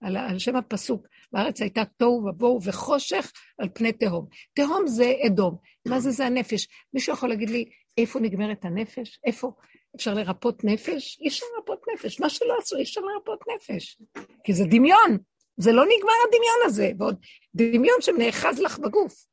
על, 0.00 0.16
על 0.16 0.38
שם 0.38 0.56
הפסוק, 0.56 1.06
בארץ 1.32 1.60
הייתה 1.60 1.84
תוהו 1.84 2.26
ובוהו 2.28 2.62
וחושך 2.62 3.32
על 3.58 3.68
פני 3.74 3.92
תהום. 3.92 4.26
תהום 4.54 4.86
זה 4.86 5.12
אדום. 5.26 5.56
מה 5.88 6.00
זה? 6.00 6.10
זה 6.10 6.26
הנפש. 6.26 6.68
מישהו 6.94 7.12
יכול 7.12 7.28
להגיד 7.28 7.50
לי, 7.50 7.64
איפה 7.98 8.20
נגמרת 8.20 8.64
הנפש? 8.64 9.20
איפה 9.24 9.52
אפשר 9.96 10.14
לרפות 10.14 10.64
נפש? 10.64 11.18
אי 11.20 11.28
אפשר 11.28 11.46
לרפות 11.56 11.80
נפש. 11.94 12.20
מה 12.20 12.30
שלא 12.30 12.54
עשו, 12.58 12.76
אי 12.76 12.82
אפשר 12.82 13.00
לרפות 13.00 13.44
נפש. 13.54 13.98
כי 14.44 14.52
זה 14.52 14.64
דמיון. 14.64 15.18
זה 15.56 15.72
לא 15.72 15.84
נגמר 15.84 16.12
הדמיון 16.28 16.58
הזה. 16.64 16.90
ועוד 16.98 17.16
דמיון 17.54 18.00
שנאחז 18.00 18.60
לך 18.60 18.78
בגוף. 18.78 19.26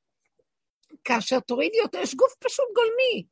כאשר 1.04 1.40
תורידי 1.40 1.82
אותו, 1.82 1.98
יש 1.98 2.16
גוף 2.16 2.36
פשוט 2.40 2.66
גולמי. 2.76 3.26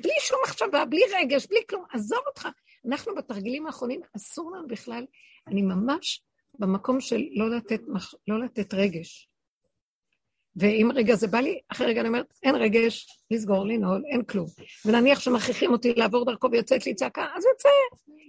בלי 0.00 0.12
שום 0.20 0.38
מחשבה, 0.44 0.84
בלי 0.84 1.02
רגש, 1.14 1.46
בלי 1.46 1.60
כלום. 1.68 1.84
עזוב 1.92 2.20
אותך. 2.26 2.48
אנחנו 2.88 3.14
בתרגילים 3.14 3.66
האחרונים, 3.66 4.00
אסור 4.16 4.52
לנו 4.56 4.68
בכלל, 4.68 5.06
אני 5.46 5.62
ממש 5.62 6.22
במקום 6.58 7.00
של 7.00 7.22
לא 7.34 7.50
לתת, 7.50 7.80
לא 8.28 8.44
לתת 8.44 8.74
רגש. 8.74 9.28
ואם 10.56 10.88
רגע 10.94 11.14
זה 11.14 11.26
בא 11.26 11.40
לי, 11.40 11.60
אחרי 11.68 11.86
רגע 11.86 12.00
אני 12.00 12.08
אומרת, 12.08 12.34
אין 12.42 12.54
רגש, 12.54 13.06
לסגור, 13.30 13.66
לנעול, 13.66 14.02
אין 14.06 14.24
כלום. 14.24 14.46
ונניח 14.84 15.20
שמכריחים 15.20 15.72
אותי 15.72 15.94
לעבור 15.94 16.24
דרכו 16.24 16.50
ויוצאת 16.50 16.86
לי 16.86 16.94
צעקה, 16.94 17.26
אז 17.36 17.44
יוצא, 17.44 17.68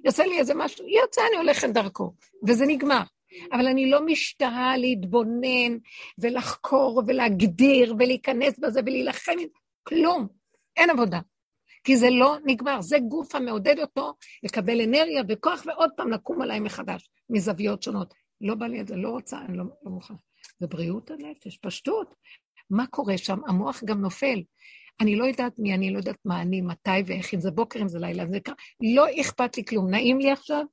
יוצא 0.06 0.24
לי 0.24 0.39
איזה 0.39 0.54
משהו, 0.56 0.88
יוצא, 0.88 1.22
אני 1.28 1.38
הולכת 1.38 1.70
דרכו, 1.70 2.14
וזה 2.48 2.66
נגמר. 2.66 3.02
אבל 3.52 3.68
אני 3.68 3.90
לא 3.90 4.06
משתהה 4.06 4.78
להתבונן 4.78 5.78
ולחקור 6.18 7.04
ולהגדיר 7.08 7.96
ולהיכנס 8.00 8.60
בזה 8.60 8.80
ולהילחם, 8.86 9.32
כלום, 9.84 10.28
אין 10.78 10.90
עבודה. 10.90 11.20
כי 11.84 11.98
זה 11.98 12.10
לא 12.10 12.38
נגמר, 12.46 12.82
זה 12.82 12.98
גוף 13.00 13.36
המעודד 13.36 13.80
אותו 13.80 14.14
לקבל 14.44 14.82
אנרגיה 14.82 15.24
וכוח 15.30 15.64
ועוד 15.66 15.90
פעם 15.98 16.12
לקום 16.12 16.42
עליי 16.42 16.60
מחדש, 16.60 17.10
מזוויות 17.30 17.84
שונות. 17.84 18.14
לא 18.42 18.56
בא 18.56 18.68
לי 18.68 18.82
את 18.82 18.88
זה, 18.88 18.96
לא 18.96 19.10
רוצה, 19.10 19.40
אני 19.40 19.58
לא, 19.58 19.64
לא 19.84 19.92
מוכן. 19.92 20.14
זה 20.60 20.68
בריאות 20.68 21.12
הנפש, 21.12 21.58
פשטות. 21.58 22.16
מה 22.70 22.88
קורה 22.88 23.18
שם? 23.18 23.40
המוח 23.48 23.84
גם 23.86 24.02
נופל. 24.02 24.44
אני 25.02 25.16
לא 25.16 25.26
יודעת 25.26 25.60
מי, 25.60 25.74
אני 25.74 25.94
לא 25.94 25.98
יודעת 25.98 26.18
מה 26.26 26.42
אני, 26.42 26.62
מתי 26.62 26.90
ואיך, 27.06 27.34
אם 27.34 27.40
זה 27.40 27.52
בוקר, 27.52 27.82
אם 27.82 27.88
זה 27.88 28.00
לילה, 28.00 28.24
אם 28.24 28.32
זה 28.32 28.40
קרה. 28.40 28.56
לא 28.96 29.06
אכפת 29.22 29.58
לי 29.58 29.66
כלום. 29.66 29.90
נעים 29.90 30.20
לי 30.20 30.32
עכשיו, 30.32 30.66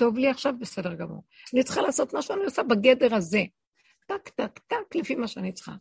טוב 0.00 0.18
לי 0.18 0.28
עכשיו, 0.28 0.54
בסדר 0.60 0.94
גמור. 0.94 1.22
אני 1.54 1.64
צריכה 1.64 1.82
לעשות 1.82 2.14
מה 2.14 2.22
שאני 2.22 2.44
עושה 2.44 2.62
בגדר 2.62 3.14
הזה. 3.14 3.42
טק, 4.06 4.28
טק, 4.28 4.58
טק, 4.58 4.94
לפי 4.94 5.14
מה 5.14 5.28
שאני 5.28 5.52
צריכה. 5.52 5.72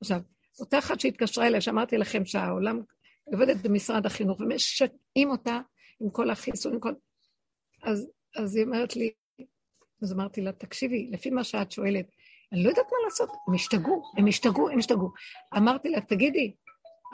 עכשיו, 0.00 0.20
אותה 0.60 0.78
אחת 0.78 1.00
שהתקשרה 1.00 1.46
אליי, 1.46 1.60
שאמרתי 1.60 1.98
לכם 1.98 2.24
שהעולם 2.24 2.80
עובדת 3.24 3.56
במשרד 3.56 4.06
החינוך, 4.06 4.40
ומשקעים 4.40 5.30
אותה 5.30 5.60
עם 6.00 6.10
כל 6.10 6.30
החיסון, 6.30 6.72
עם 6.72 6.80
כל... 6.80 6.92
אז, 7.82 8.10
אז 8.36 8.56
היא 8.56 8.64
אומרת 8.64 8.96
לי, 8.96 9.10
אז 10.02 10.12
אמרתי 10.12 10.40
לה, 10.40 10.52
תקשיבי, 10.52 11.08
לפי 11.12 11.30
מה 11.30 11.44
שאת 11.44 11.72
שואלת, 11.72 12.06
אני 12.52 12.64
לא 12.64 12.68
יודעת 12.68 12.86
מה 12.86 12.98
לעשות, 13.04 13.30
הם 13.48 13.54
השתגעו, 13.54 14.02
הם 14.16 14.26
השתגעו, 14.26 14.68
הם 14.68 14.78
השתגעו. 14.78 15.12
אמרתי 15.56 15.88
לה, 15.88 16.00
תגידי, 16.00 16.54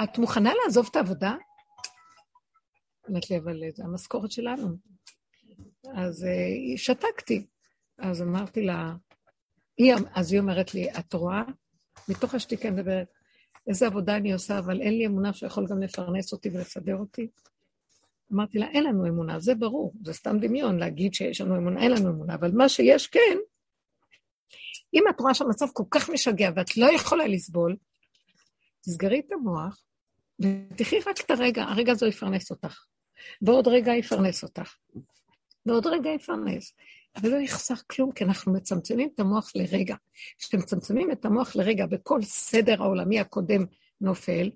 את 0.05 0.19
מוכנה 0.19 0.53
לעזוב 0.65 0.89
את 0.91 0.97
העבודה? 0.97 1.35
אמרת 3.11 3.31
לי, 3.31 3.39
אבל 3.39 3.61
זה 3.75 3.85
המשכורת 3.85 4.31
שלנו. 4.31 4.93
אז 5.95 6.25
uh, 6.25 6.79
שתקתי. 6.79 7.47
אז 7.99 8.23
אמרתי 8.23 8.63
לה, 8.63 8.95
היא, 9.77 9.95
אז 10.15 10.33
היא 10.33 10.41
אומרת 10.41 10.75
לי, 10.75 10.91
את 10.91 11.13
רואה? 11.13 11.43
מתוך 12.09 12.35
השתיקה 12.35 12.69
אני 12.69 12.77
מדברת, 12.77 13.07
איזה 13.67 13.87
עבודה 13.87 14.17
אני 14.17 14.33
עושה, 14.33 14.59
אבל 14.59 14.81
אין 14.81 14.99
לי 14.99 15.07
אמונה 15.07 15.33
שיכול 15.33 15.67
גם 15.67 15.83
לפרנס 15.83 16.33
אותי 16.33 16.49
ולסדר 16.49 16.97
אותי. 16.97 17.29
אמרתי 18.33 18.59
לה, 18.59 18.67
אין 18.71 18.85
לנו 18.85 19.07
אמונה, 19.07 19.41
זה 19.41 19.55
ברור, 19.55 19.95
זה 20.05 20.13
סתם 20.13 20.39
דמיון 20.41 20.79
להגיד 20.79 21.15
שיש 21.15 21.41
לנו 21.41 21.57
אמונה, 21.57 21.83
אין 21.83 21.91
לנו 21.91 22.11
אמונה, 22.11 22.35
אבל 22.35 22.51
מה 22.53 22.69
שיש 22.69 23.07
כן, 23.07 23.39
אם 24.95 25.03
את 25.11 25.21
רואה 25.21 25.35
שהמצב 25.35 25.67
כל 25.73 25.85
כך 25.91 26.11
משגע 26.11 26.51
ואת 26.57 26.77
לא 26.77 26.93
יכולה 26.95 27.27
לסבול, 27.27 27.77
תסגרי 28.81 29.21
את 29.27 29.33
המוח 29.33 29.83
ותחי 30.41 30.97
רק 31.07 31.21
את 31.21 31.31
הרגע, 31.31 31.63
הרגע 31.63 31.93
הזה 31.93 32.07
יפרנס 32.07 32.51
אותך. 32.51 32.85
ועוד 33.43 33.69
רגע 33.69 33.93
יפרנס 33.93 34.43
אותך. 34.43 34.75
ועוד 35.67 35.87
רגע 35.87 36.11
יפרנס. 36.11 36.75
אבל 37.17 37.29
לא 37.31 37.37
יחסר 37.37 37.75
כלום, 37.91 38.13
כי 38.13 38.25
אנחנו 38.25 38.53
מצמצמים 38.53 39.09
את 39.15 39.21
המוח 39.21 39.53
לרגע. 39.55 39.97
כשמצמצמים 40.39 41.13
את 41.13 41.25
המוח 41.25 41.57
לרגע 41.57 41.87
וכל 41.91 42.23
סדר 42.23 42.83
העולמי 42.83 43.21
הקודם 43.21 43.65
נופל, 44.01 44.51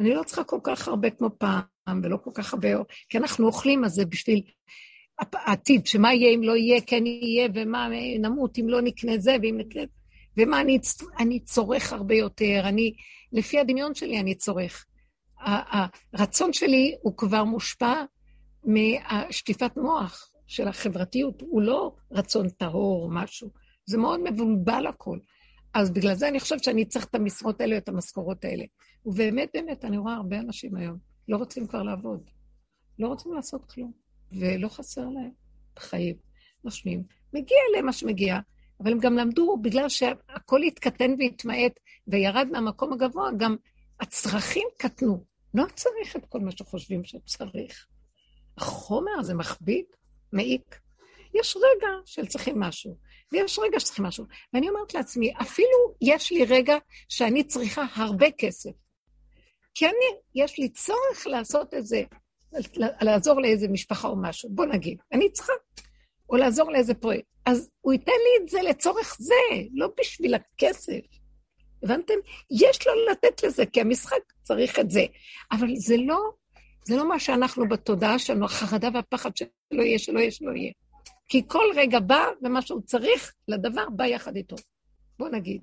אני 0.00 0.14
לא 0.14 0.22
צריכה 0.22 0.44
כל 0.44 0.58
כך 0.62 0.88
הרבה 0.88 1.10
כמו 1.10 1.30
פעם, 1.38 2.00
ולא 2.02 2.16
כל 2.16 2.30
כך 2.34 2.54
הרבה, 2.54 2.68
כי 3.08 3.18
אנחנו 3.18 3.46
אוכלים, 3.46 3.84
אז 3.84 3.92
זה 3.92 4.06
בשביל 4.06 4.42
העתיד, 5.18 5.86
שמה 5.86 6.14
יהיה 6.14 6.34
אם 6.34 6.42
לא 6.42 6.56
יהיה, 6.56 6.80
כן 6.80 7.06
יהיה, 7.06 7.48
ומה 7.54 7.88
נמות 8.18 8.58
אם 8.58 8.68
לא 8.68 8.80
נקנה 8.80 9.18
זה, 9.18 9.36
ואם 9.42 9.54
נקנה... 9.58 9.82
ומה 10.36 10.60
אני, 10.60 10.78
אני 11.18 11.40
צורך 11.40 11.92
הרבה 11.92 12.14
יותר, 12.14 12.60
אני, 12.64 12.92
לפי 13.32 13.58
הדמיון 13.58 13.94
שלי 13.94 14.20
אני 14.20 14.34
צורך. 14.34 14.86
הרצון 16.12 16.52
שלי 16.52 16.96
הוא 17.02 17.16
כבר 17.16 17.44
מושפע 17.44 17.94
מהשטיפת 18.64 19.76
מוח 19.76 20.32
של 20.48 20.68
החברתיות, 20.68 21.40
הוא 21.40 21.62
לא 21.62 21.94
רצון 22.10 22.48
טהור 22.48 23.04
או 23.04 23.10
משהו, 23.10 23.50
זה 23.86 23.98
מאוד 23.98 24.20
מבולבל 24.20 24.86
הכל. 24.86 25.18
אז 25.74 25.90
בגלל 25.90 26.14
זה 26.14 26.28
אני 26.28 26.40
חושבת 26.40 26.64
שאני 26.64 26.84
צריך 26.84 27.04
את 27.04 27.14
המשרות 27.14 27.60
האלה, 27.60 27.76
את 27.76 27.88
המשכורות 27.88 28.44
האלה. 28.44 28.64
ובאמת, 29.06 29.48
באמת, 29.54 29.84
אני 29.84 29.98
רואה 29.98 30.14
הרבה 30.14 30.38
אנשים 30.38 30.76
היום, 30.76 30.98
לא 31.28 31.36
רוצים 31.36 31.66
כבר 31.66 31.82
לעבוד. 31.82 32.30
לא 32.98 33.08
רוצים 33.08 33.32
לעשות 33.32 33.72
כלום, 33.72 33.92
ולא 34.32 34.68
חסר 34.68 35.08
להם 35.08 35.30
חיים. 35.78 36.28
נושמים. 36.64 37.02
מגיע 37.32 37.58
להם 37.74 37.86
מה 37.86 37.92
שמגיע, 37.92 38.38
אבל 38.80 38.92
הם 38.92 38.98
גם 38.98 39.16
למדו, 39.16 39.56
בגלל 39.62 39.88
שהכל 39.88 40.62
התקטן 40.62 41.10
והתמעט 41.18 41.72
וירד 42.08 42.46
מהמקום 42.52 42.92
הגבוה, 42.92 43.30
גם 43.36 43.56
הצרכים 44.00 44.68
קטנו. 44.78 45.24
לא 45.54 45.64
צריך 45.74 46.16
את 46.16 46.26
כל 46.26 46.40
מה 46.40 46.50
שחושבים 46.50 47.04
שצריך. 47.04 47.86
החומר 48.56 49.12
הזה 49.18 49.34
מכביד, 49.34 49.84
מעיק. 50.32 50.80
יש 51.34 51.56
רגע 51.56 51.88
של 52.04 52.26
צריכים 52.26 52.60
משהו, 52.60 52.96
ויש 53.32 53.58
רגע 53.58 53.80
שצריכים 53.80 54.04
משהו. 54.04 54.24
ואני 54.54 54.68
אומרת 54.68 54.94
לעצמי, 54.94 55.32
אפילו 55.42 55.94
יש 56.00 56.32
לי 56.32 56.44
רגע 56.44 56.76
שאני 57.08 57.44
צריכה 57.44 57.84
הרבה 57.94 58.26
כסף. 58.38 58.70
כי 59.74 59.86
אני, 59.86 60.20
יש 60.34 60.58
לי 60.58 60.68
צורך 60.68 61.26
לעשות 61.26 61.74
את 61.74 61.86
זה, 61.86 62.02
לעזור 63.00 63.40
לאיזה 63.40 63.68
משפחה 63.68 64.08
או 64.08 64.16
משהו. 64.22 64.50
בוא 64.50 64.66
נגיד, 64.66 64.98
אני 65.12 65.32
צריכה, 65.32 65.52
או 66.30 66.36
לעזור 66.36 66.72
לאיזה 66.72 66.94
פרויקט. 66.94 67.28
אז 67.46 67.70
הוא 67.80 67.92
ייתן 67.92 68.12
לי 68.12 68.44
את 68.44 68.48
זה 68.48 68.62
לצורך 68.62 69.16
זה, 69.20 69.34
לא 69.74 69.88
בשביל 70.00 70.34
הכסף. 70.34 71.00
הבנתם? 71.82 72.14
יש 72.50 72.86
לו 72.86 72.92
לתת 73.10 73.42
לזה, 73.42 73.66
כי 73.66 73.80
המשחק 73.80 74.32
צריך 74.42 74.78
את 74.78 74.90
זה. 74.90 75.04
אבל 75.52 75.68
זה 75.76 75.96
לא, 75.96 76.18
זה 76.88 76.96
לא 76.96 77.08
מה 77.08 77.18
שאנחנו 77.18 77.68
בתודעה 77.68 78.18
שלנו, 78.18 78.44
החרדה 78.44 78.88
והפחד 78.94 79.36
שלא 79.36 79.82
יהיה, 79.82 79.98
שלא 79.98 80.18
יהיה, 80.18 80.30
שלא 80.30 80.50
יהיה. 80.50 80.72
כי 81.28 81.42
כל 81.46 81.64
רגע 81.76 82.00
בא, 82.00 82.26
ומה 82.42 82.62
שהוא 82.62 82.80
צריך 82.80 83.34
לדבר 83.48 83.88
בא 83.96 84.06
יחד 84.06 84.36
איתו. 84.36 84.56
בוא 85.18 85.28
נגיד. 85.28 85.62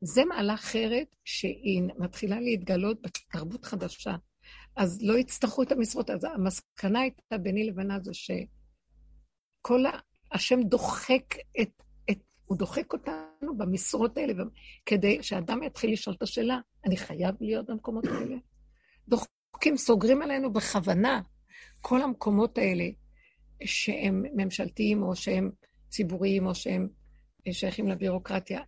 זה 0.00 0.24
מעלה 0.24 0.54
אחרת 0.54 1.16
שהיא 1.24 1.82
מתחילה 1.98 2.40
להתגלות 2.40 3.02
בתרבות 3.02 3.64
חדשה. 3.64 4.16
אז 4.76 5.02
לא 5.02 5.18
יצטרכו 5.18 5.62
את 5.62 5.72
המשרות. 5.72 6.10
אז 6.10 6.24
המסקנה 6.24 7.00
הייתה 7.00 7.38
ביני 7.38 7.66
לבינה 7.66 8.00
זה 8.00 8.14
שכל 8.14 9.86
ה... 9.86 9.90
השם 10.32 10.62
דוחק 10.62 11.34
את, 11.60 11.82
את... 12.10 12.18
הוא 12.44 12.58
דוחק 12.58 12.92
אותנו 12.92 13.56
במשרות 13.56 14.16
האלה, 14.18 14.44
כדי 14.86 15.22
שאדם 15.22 15.62
יתחיל 15.62 15.92
לשאול 15.92 16.16
את 16.16 16.22
השאלה, 16.22 16.58
אני 16.84 16.96
חייב 16.96 17.34
להיות 17.40 17.66
במקומות 17.66 18.04
האלה? 18.04 18.36
דוחקים, 19.62 19.76
סוגרים 19.76 20.22
עלינו 20.22 20.52
בכוונה 20.52 21.20
כל 21.80 22.02
המקומות 22.02 22.58
האלה 22.58 22.84
שהם 23.64 24.24
ממשלתיים 24.34 25.02
או 25.02 25.16
שהם 25.16 25.50
ציבוריים 25.88 26.46
או 26.46 26.54
שהם 26.54 26.88
שייכים 27.52 27.88
לבירוקרטיה. 27.88 28.60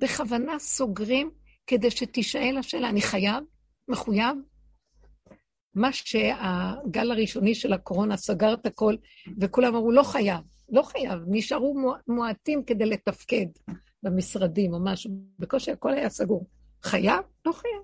בכוונה 0.00 0.58
סוגרים 0.58 1.30
כדי 1.66 1.90
שתישאל 1.90 2.56
השאלה, 2.58 2.88
אני 2.88 3.00
חייב? 3.00 3.44
מחויב? 3.88 4.36
מה 5.74 5.92
שהגל 5.92 7.10
הראשוני 7.10 7.54
של 7.54 7.72
הקורונה 7.72 8.16
סגר 8.16 8.54
את 8.54 8.66
הכל, 8.66 8.96
וכולם 9.40 9.74
אמרו, 9.74 9.92
לא 9.92 10.02
חייב, 10.02 10.40
לא 10.68 10.82
חייב, 10.82 11.18
נשארו 11.26 11.74
מועטים 12.08 12.64
כדי 12.64 12.86
לתפקד 12.86 13.46
במשרדים 14.02 14.74
או 14.74 14.78
משהו, 14.84 15.10
בקושי 15.38 15.70
הכל 15.70 15.92
היה 15.92 16.10
סגור. 16.10 16.46
חייב? 16.82 17.20
לא 17.46 17.52
חייב. 17.52 17.82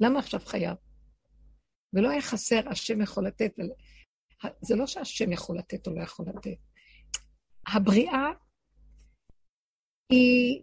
למה 0.00 0.18
עכשיו 0.18 0.40
חייב? 0.44 0.87
ולא 1.92 2.10
היה 2.10 2.22
חסר, 2.22 2.68
השם 2.68 3.00
יכול 3.00 3.26
לתת. 3.26 3.52
זה 4.60 4.76
לא 4.76 4.86
שהשם 4.86 5.32
יכול 5.32 5.58
לתת 5.58 5.86
או 5.86 5.94
לא 5.94 6.02
יכול 6.02 6.26
לתת. 6.28 6.56
הבריאה 7.66 8.26
היא 10.12 10.62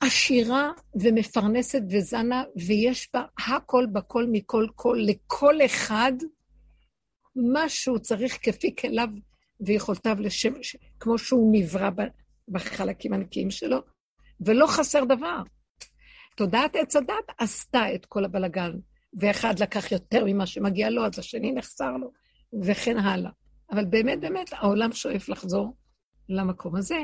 עשירה 0.00 0.70
ומפרנסת 1.02 1.82
וזנה, 1.90 2.42
ויש 2.66 3.08
בה 3.14 3.22
הכל 3.46 3.86
בכל 3.92 4.26
מכל 4.32 4.66
כל, 4.74 4.98
לכל 5.00 5.54
אחד 5.64 6.12
מה 7.36 7.68
שהוא 7.68 7.98
צריך 7.98 8.38
כפי 8.42 8.76
כליו 8.76 9.08
ויכולתיו 9.60 10.16
לשם, 10.20 10.52
כמו 11.00 11.18
שהוא 11.18 11.50
נברא 11.52 11.90
בחלקים 12.48 13.12
הנקיים 13.12 13.50
שלו, 13.50 13.78
ולא 14.40 14.66
חסר 14.66 15.04
דבר. 15.04 15.42
תודעת 16.36 16.76
עץ 16.76 16.96
הדת 16.96 17.30
עשתה 17.38 17.94
את 17.94 18.06
כל 18.06 18.24
הבלגן, 18.24 18.72
ואחד 19.20 19.58
לקח 19.58 19.92
יותר 19.92 20.24
ממה 20.26 20.46
שמגיע 20.46 20.90
לו, 20.90 21.06
אז 21.06 21.18
השני 21.18 21.52
נחסר 21.52 21.96
לו, 21.96 22.12
וכן 22.62 22.98
הלאה. 22.98 23.30
אבל 23.70 23.84
באמת, 23.84 24.20
באמת, 24.20 24.50
העולם 24.52 24.92
שואף 24.92 25.28
לחזור 25.28 25.76
למקום 26.28 26.76
הזה. 26.76 26.98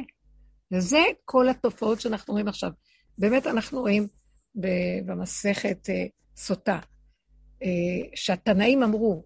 וזה 0.72 1.02
כל 1.24 1.48
התופעות 1.48 2.00
שאנחנו 2.00 2.32
רואים 2.32 2.48
עכשיו. 2.48 2.70
באמת 3.18 3.46
אנחנו 3.46 3.80
רואים 3.80 4.08
במסכת 5.06 5.90
אה, 5.90 6.04
סוטה, 6.36 6.78
אה, 7.62 7.68
שהתנאים 8.14 8.82
אמרו, 8.82 9.24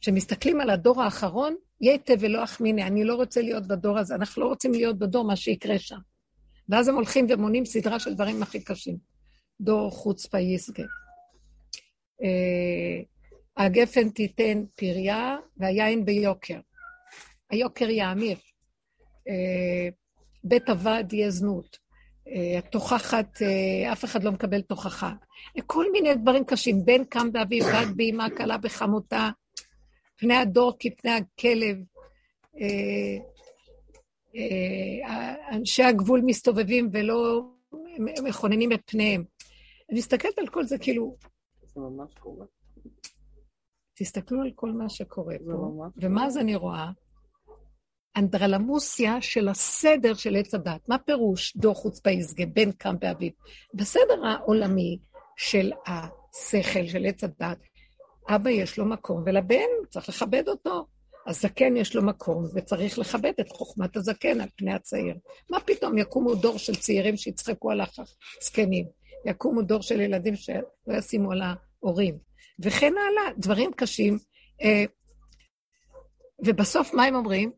כשמסתכלים 0.00 0.60
על 0.60 0.70
הדור 0.70 1.02
האחרון, 1.02 1.56
ייתה 1.80 2.12
ולא 2.20 2.44
אחמיני, 2.44 2.82
אני 2.82 3.04
לא 3.04 3.14
רוצה 3.14 3.42
להיות 3.42 3.66
בדור 3.66 3.98
הזה, 3.98 4.14
אנחנו 4.14 4.42
לא 4.42 4.48
רוצים 4.48 4.72
להיות 4.72 4.98
בדור 4.98 5.24
מה 5.24 5.36
שיקרה 5.36 5.78
שם. 5.78 5.98
ואז 6.68 6.88
הם 6.88 6.94
הולכים 6.94 7.26
ומונים 7.30 7.64
סדרה 7.64 7.98
של 8.00 8.14
דברים 8.14 8.42
הכי 8.42 8.64
קשים. 8.64 8.96
דור 9.60 9.90
חוצפה 9.90 10.38
יסגה. 10.38 10.84
אה, 12.22 13.02
הגפן 13.56 14.08
תיתן 14.08 14.64
פריה 14.74 15.36
והיין 15.56 16.04
ביוקר. 16.04 16.58
היוקר 17.50 17.90
יאמיר. 17.90 18.36
בית 20.44 20.68
הוועד 20.68 21.12
יהיה 21.12 21.30
זנות. 21.30 21.78
תוכחת, 22.70 23.42
אף 23.92 24.04
אחד 24.04 24.24
לא 24.24 24.32
מקבל 24.32 24.60
תוכחה. 24.60 25.12
כל 25.66 25.92
מיני 25.92 26.14
דברים 26.14 26.44
קשים. 26.44 26.84
בן 26.84 27.04
קם 27.04 27.32
באביו, 27.32 27.64
בת 27.64 27.96
באמה, 27.96 28.30
כלה 28.36 28.58
בחמותה, 28.58 29.30
פני 30.16 30.36
הדור 30.36 30.76
כפני 30.78 31.10
הכלב. 31.10 31.76
אנשי 35.52 35.82
הגבול 35.82 36.22
מסתובבים 36.26 36.88
ולא 36.92 37.42
מכוננים 37.98 38.72
את 38.72 38.80
פניהם. 38.86 39.24
אני 39.90 39.98
מסתכלת 39.98 40.38
על 40.38 40.48
כל 40.48 40.64
זה 40.64 40.78
כאילו... 40.78 41.16
זה 41.76 41.80
ממש 41.82 42.14
קורה. 42.14 42.46
תסתכלו 43.94 44.42
על 44.42 44.50
כל 44.54 44.72
מה 44.72 44.88
שקורה 44.88 45.36
פה, 45.46 45.86
ומה 45.96 46.26
אז 46.26 46.38
אני 46.38 46.56
רואה? 46.56 46.90
אנדרלמוסיה 48.16 49.22
של 49.22 49.48
הסדר 49.48 50.14
של 50.14 50.36
עץ 50.36 50.54
הדת. 50.54 50.88
מה 50.88 50.98
פירוש 50.98 51.56
דור 51.56 51.74
חוצפה 51.74 52.10
יסגה, 52.10 52.46
בן 52.46 52.72
קם 52.72 52.98
באביב? 52.98 53.32
בסדר 53.74 54.26
העולמי 54.26 54.98
של 55.36 55.72
השכל, 55.86 56.86
של 56.86 57.06
עץ 57.06 57.24
הדת, 57.24 57.58
אבא 58.28 58.50
יש 58.50 58.78
לו 58.78 58.84
מקום, 58.84 59.22
ולבן 59.26 59.68
צריך 59.90 60.08
לכבד 60.08 60.48
אותו. 60.48 60.86
הזקן 61.26 61.76
יש 61.76 61.96
לו 61.96 62.02
מקום, 62.02 62.44
וצריך 62.54 62.98
לכבד 62.98 63.32
את 63.40 63.48
חוכמת 63.48 63.96
הזקן 63.96 64.40
על 64.40 64.48
פני 64.56 64.72
הצעיר. 64.72 65.14
מה 65.50 65.60
פתאום 65.60 65.98
יקומו 65.98 66.34
דור 66.34 66.58
של 66.58 66.74
צעירים 66.74 67.16
שיצחקו 67.16 67.70
על 67.70 67.80
הזקנים? 68.40 68.86
יקומו 69.26 69.62
דור 69.62 69.82
של 69.82 70.00
ילדים 70.00 70.36
שלא 70.36 70.94
ישימו 70.98 71.32
על 71.32 71.42
ההורים. 71.86 72.18
וכן 72.62 72.92
הלאה, 72.92 73.32
דברים 73.38 73.72
קשים. 73.76 74.18
אה, 74.62 74.84
ובסוף 76.44 76.94
מה 76.94 77.04
הם 77.04 77.14
אומרים? 77.14 77.52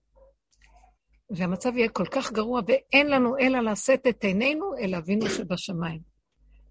והמצב 1.31 1.77
יהיה 1.77 1.89
כל 1.89 2.07
כך 2.11 2.33
גרוע, 2.33 2.61
ואין 2.67 3.07
לנו 3.11 3.39
אלא 3.39 3.61
לשאת 3.61 4.07
את 4.07 4.25
עינינו 4.25 4.77
אל 4.79 4.95
אבינו 4.95 5.27
שבשמיים. 5.27 6.01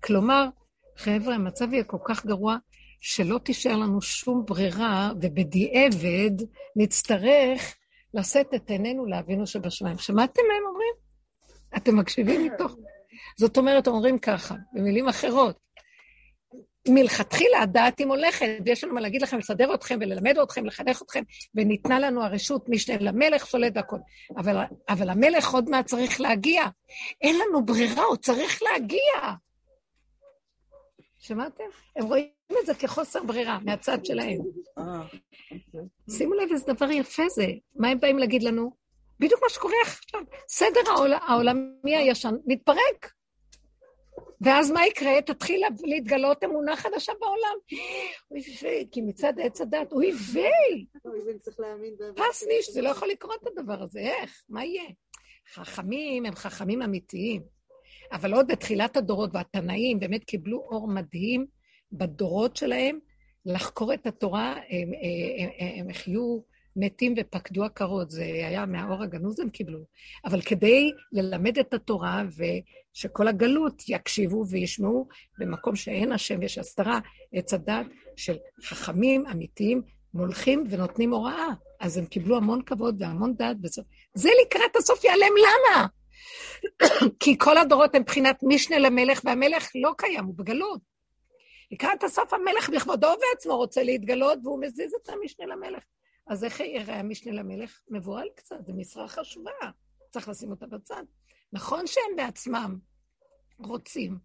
כלומר, 0.03 0.45
חבר'ה, 0.97 1.36
המצב 1.36 1.74
יהיה 1.74 1.84
כל 1.84 1.97
כך 2.05 2.26
גרוע, 2.26 2.58
שלא 3.01 3.38
תישאר 3.38 3.76
לנו 3.76 4.01
שום 4.01 4.45
ברירה, 4.45 5.12
ובדיעבד 5.22 6.32
נצטרך 6.76 7.76
לשאת 8.14 8.53
את 8.55 8.70
עינינו 8.70 9.05
לאבינו 9.05 9.47
שבשמיים. 9.47 9.97
שמעתם 9.97 10.41
מה 10.47 10.53
הם 10.53 10.64
אומרים? 10.68 10.93
אתם 11.78 11.95
מקשיבים 11.95 12.51
מתוך... 12.51 12.76
זאת 13.39 13.58
אומרת, 13.58 13.88
אומרים 13.88 14.20
ככה, 14.20 14.55
במילים 14.74 15.10
אחרות, 15.10 15.60
מלכתחילה 16.89 17.61
הדעת 17.61 17.99
היא 17.99 18.07
מולכת, 18.07 18.47
ויש 18.65 18.83
לנו 18.83 18.93
מה 18.93 19.01
להגיד 19.01 19.21
לכם, 19.21 19.38
לסדר 19.38 19.73
אתכם 19.73 19.97
וללמד 20.01 20.38
אתכם, 20.38 20.65
לחנך 20.65 21.01
אתכם, 21.01 21.23
וניתנה 21.55 21.99
לנו 21.99 22.23
הרשות, 22.23 22.69
משנה 22.69 22.97
למלך 22.99 23.47
שולט 23.47 23.71
והכל. 23.75 23.97
אבל, 24.38 24.57
אבל 24.89 25.09
המלך 25.09 25.53
עוד 25.53 25.69
מעט 25.69 25.85
צריך 25.85 26.21
להגיע. 26.21 26.63
אין 27.21 27.35
לנו 27.35 27.65
ברירה, 27.65 28.03
הוא 28.03 28.17
צריך 28.17 28.63
להגיע. 28.63 29.33
שמעתם? 31.19 31.63
הם 31.95 32.05
רואים 32.05 32.27
את 32.61 32.65
זה 32.65 32.73
כחוסר 32.73 33.23
ברירה 33.23 33.59
מהצד 33.65 34.05
שלהם. 34.05 34.38
שימו 36.09 36.33
לב 36.33 36.49
איזה 36.51 36.73
דבר 36.73 36.91
יפה 36.91 37.23
זה. 37.29 37.45
מה 37.75 37.88
הם 37.89 37.99
באים 37.99 38.19
להגיד 38.19 38.43
לנו? 38.43 38.71
בדיוק 39.19 39.41
מה 39.43 39.49
שקורה 39.49 39.75
עכשיו. 39.81 40.21
סדר 40.49 40.91
העול, 40.91 41.13
העולמי 41.13 41.95
הישן 41.95 42.35
מתפרק. 42.45 43.16
ואז 44.41 44.71
מה 44.71 44.88
יקרה? 44.88 45.21
תתחיל 45.21 45.61
להתגלות 45.83 46.43
אמונה 46.43 46.75
חדשה 46.75 47.13
בעולם. 47.19 47.57
אוי 48.31 48.41
ויי, 48.61 48.88
כי 48.91 49.01
מצד 49.01 49.33
עץ 49.39 49.61
הדת, 49.61 49.91
להאמין 51.59 51.95
באמת. 51.97 52.19
פסניש, 52.29 52.69
זה 52.69 52.81
לא 52.81 52.89
יכול 52.89 53.07
לקרות 53.07 53.47
הדבר 53.47 53.83
הזה, 53.83 53.99
איך? 53.99 54.43
מה 54.49 54.65
יהיה? 54.65 54.89
חכמים 55.53 56.25
הם 56.25 56.35
חכמים 56.35 56.81
אמיתיים. 56.81 57.41
אבל 58.11 58.33
עוד 58.33 58.47
בתחילת 58.47 58.97
הדורות, 58.97 59.29
והתנאים 59.33 59.99
באמת 59.99 60.23
קיבלו 60.23 60.57
אור 60.57 60.88
מדהים 60.88 61.45
בדורות 61.91 62.55
שלהם, 62.55 62.99
לחקור 63.45 63.93
את 63.93 64.07
התורה, 64.07 64.51
הם, 64.51 64.61
הם, 64.69 65.49
הם, 65.59 65.79
הם 65.79 65.89
החיו 65.89 66.39
מתים 66.78 67.13
ופקדו 67.17 67.63
עקרות, 67.63 68.11
זה 68.11 68.23
היה 68.23 68.65
מהאור 68.65 69.03
הגנוז 69.03 69.39
הם 69.39 69.49
קיבלו. 69.49 69.80
אבל 70.25 70.41
כדי 70.41 70.91
ללמד 71.11 71.59
את 71.59 71.73
התורה 71.73 72.23
ושכל 72.28 73.28
הגלות 73.28 73.84
יקשיבו 73.89 74.43
וישמעו 74.49 75.07
במקום 75.39 75.75
שאין 75.75 76.11
השם 76.11 76.39
ויש 76.39 76.57
הסתרה, 76.57 76.99
עץ 77.34 77.53
הדת 77.53 77.86
של 78.15 78.38
חכמים 78.63 79.25
אמיתיים, 79.32 79.82
מולכים 80.13 80.63
ונותנים 80.69 81.13
הוראה. 81.13 81.47
אז 81.80 81.97
הם 81.97 82.05
קיבלו 82.05 82.38
המון 82.38 82.61
כבוד 82.61 83.01
והמון 83.01 83.34
דעת 83.36 83.59
בסוף. 83.61 83.86
זה 84.13 84.30
לקראת 84.45 84.75
הסוף 84.75 85.03
ייעלם, 85.03 85.34
למה? 85.38 85.88
כי 87.19 87.38
כל 87.38 87.57
הדורות 87.57 87.95
הם 87.95 88.01
מבחינת 88.01 88.39
משנה 88.43 88.80
למלך, 88.80 89.21
והמלך 89.25 89.71
לא 89.75 89.91
קיים, 89.97 90.25
הוא 90.25 90.36
בגלות. 90.38 90.82
לקראת 91.71 92.03
הסוף 92.03 92.34
המלך 92.34 92.69
בכבודו 92.69 93.07
ובעצמו 93.07 93.57
רוצה 93.57 93.84
להתגלות, 93.84 94.39
והוא 94.43 94.61
מזיז 94.61 94.93
את 95.03 95.09
המשנה 95.09 95.45
למלך. 95.45 95.84
אז 96.30 96.43
איך 96.43 96.59
יראה 96.59 96.99
המשנה 96.99 97.32
למלך? 97.32 97.82
מבוהל 97.89 98.28
קצת, 98.36 98.65
זו 98.65 98.73
משרה 98.73 99.07
חשובה, 99.07 99.51
צריך 100.09 100.30
לשים 100.30 100.51
אותה 100.51 100.67
בצד. 100.67 101.03
נכון 101.53 101.88
שהם 101.88 102.15
בעצמם 102.15 102.80
רוצים. 103.59 104.19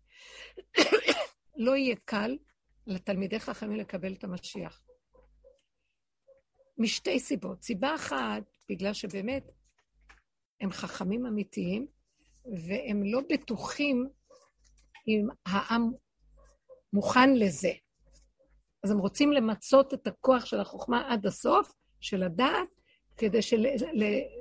לא 1.57 1.76
יהיה 1.76 1.96
קל 2.05 2.38
לתלמידי 2.86 3.40
חכמים 3.40 3.76
לקבל 3.76 4.12
את 4.12 4.24
המשיח. 4.24 4.82
משתי 6.78 7.20
סיבות. 7.20 7.62
סיבה 7.62 7.94
אחת, 7.94 8.42
בגלל 8.68 8.92
שבאמת 8.92 9.44
הם 10.61 10.70
חכמים 10.70 11.26
אמיתיים, 11.26 11.86
והם 12.68 13.03
לא 13.05 13.20
בטוחים 13.28 14.09
אם 15.09 15.28
העם 15.46 15.92
מוכן 16.92 17.34
לזה. 17.34 17.72
אז 18.84 18.90
הם 18.90 18.98
רוצים 18.98 19.32
למצות 19.32 19.94
את 19.94 20.07
הכוח 20.07 20.44
של 20.44 20.61
החוכמה 20.61 21.12
עד 21.12 21.26
הסוף, 21.26 21.72
של 22.03 22.22
הדעת, 22.22 22.68
כדי 23.16 23.42
של, 23.42 23.66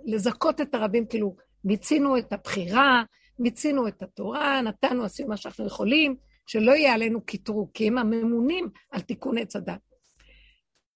לזכות 0.05 0.61
את 0.61 0.75
הרבים, 0.75 1.07
כאילו, 1.07 1.35
מיצינו 1.63 2.17
את 2.17 2.33
הבחירה, 2.33 3.03
מיצינו 3.39 3.87
את 3.87 4.03
התורה, 4.03 4.61
נתנו, 4.61 5.03
עשינו 5.03 5.29
מה 5.29 5.37
שאנחנו 5.37 5.67
יכולים, 5.67 6.15
שלא 6.47 6.71
יהיה 6.71 6.93
עלינו 6.93 7.25
קטרוג, 7.25 7.71
כי 7.73 7.87
הם 7.87 7.97
הממונים 7.97 8.69
על 8.91 9.01
תיקון 9.01 9.37
עץ 9.37 9.55
הדת. 9.55 9.81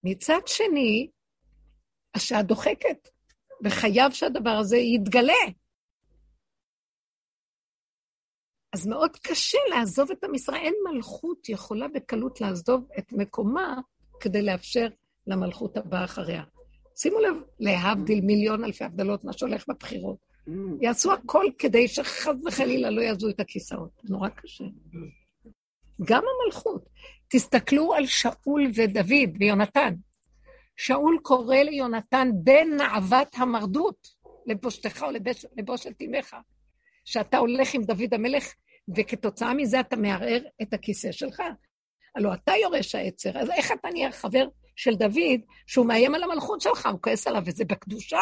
מצד 0.03 0.39
שני, 0.45 1.09
השעה 2.15 2.43
דוחקת, 2.43 3.07
וחייב 3.63 4.11
שהדבר 4.11 4.49
הזה 4.49 4.77
יתגלה. 4.77 5.33
אז 8.73 8.87
מאוד 8.87 9.17
קשה 9.17 9.57
לעזוב 9.69 10.11
את 10.11 10.23
המשרה. 10.23 10.57
אין 10.57 10.73
מלכות 10.91 11.49
יכולה 11.49 11.87
בקלות 11.87 12.41
לעזוב 12.41 12.87
את 12.99 13.11
מקומה 13.11 13.79
כדי 14.19 14.41
לאפשר 14.41 14.87
למלכות 15.27 15.77
הבאה 15.77 16.03
אחריה. 16.03 16.43
שימו 16.95 17.19
לב, 17.19 17.35
להבדיל 17.59 18.21
מיליון 18.21 18.63
אלפי 18.63 18.83
הבדלות, 18.83 19.23
מה 19.23 19.33
שהולך 19.33 19.65
בבחירות. 19.69 20.17
יעשו 20.81 21.13
הכל 21.13 21.45
כדי 21.57 21.87
שחס 21.87 22.33
וחלילה 22.45 22.89
לא 22.89 23.01
יעזו 23.01 23.29
את 23.29 23.39
הכיסאות. 23.39 24.01
נורא 24.03 24.29
קשה. 24.29 24.63
גם 26.05 26.23
המלכות. 26.23 26.89
תסתכלו 27.27 27.93
על 27.93 28.05
שאול 28.05 28.71
ודוד 28.75 29.37
ויונתן. 29.39 29.93
שאול 30.77 31.19
קורא 31.21 31.55
ליונתן 31.55 32.29
בן 32.33 32.67
נעבת 32.77 33.35
המרדות, 33.37 34.07
לבושתך 34.45 35.03
או 35.03 35.07
לבושת 35.57 36.01
אמך, 36.01 36.35
שאתה 37.05 37.37
הולך 37.37 37.73
עם 37.73 37.83
דוד 37.83 38.13
המלך, 38.13 38.53
וכתוצאה 38.95 39.53
מזה 39.53 39.79
אתה 39.79 39.95
מערער 39.95 40.41
את 40.61 40.73
הכיסא 40.73 41.11
שלך. 41.11 41.43
הלוא 42.15 42.33
אתה 42.33 42.53
יורש 42.61 42.95
העצר, 42.95 43.37
אז 43.39 43.49
איך 43.49 43.71
אתה 43.71 43.89
נהיה 43.93 44.11
חבר 44.11 44.47
של 44.75 44.95
דוד, 44.95 45.41
שהוא 45.67 45.85
מאיים 45.85 46.15
על 46.15 46.23
המלכות 46.23 46.61
שלך, 46.61 46.85
הוא 46.85 46.99
כועס 47.01 47.27
עליו, 47.27 47.43
וזה 47.45 47.65
בקדושה. 47.65 48.21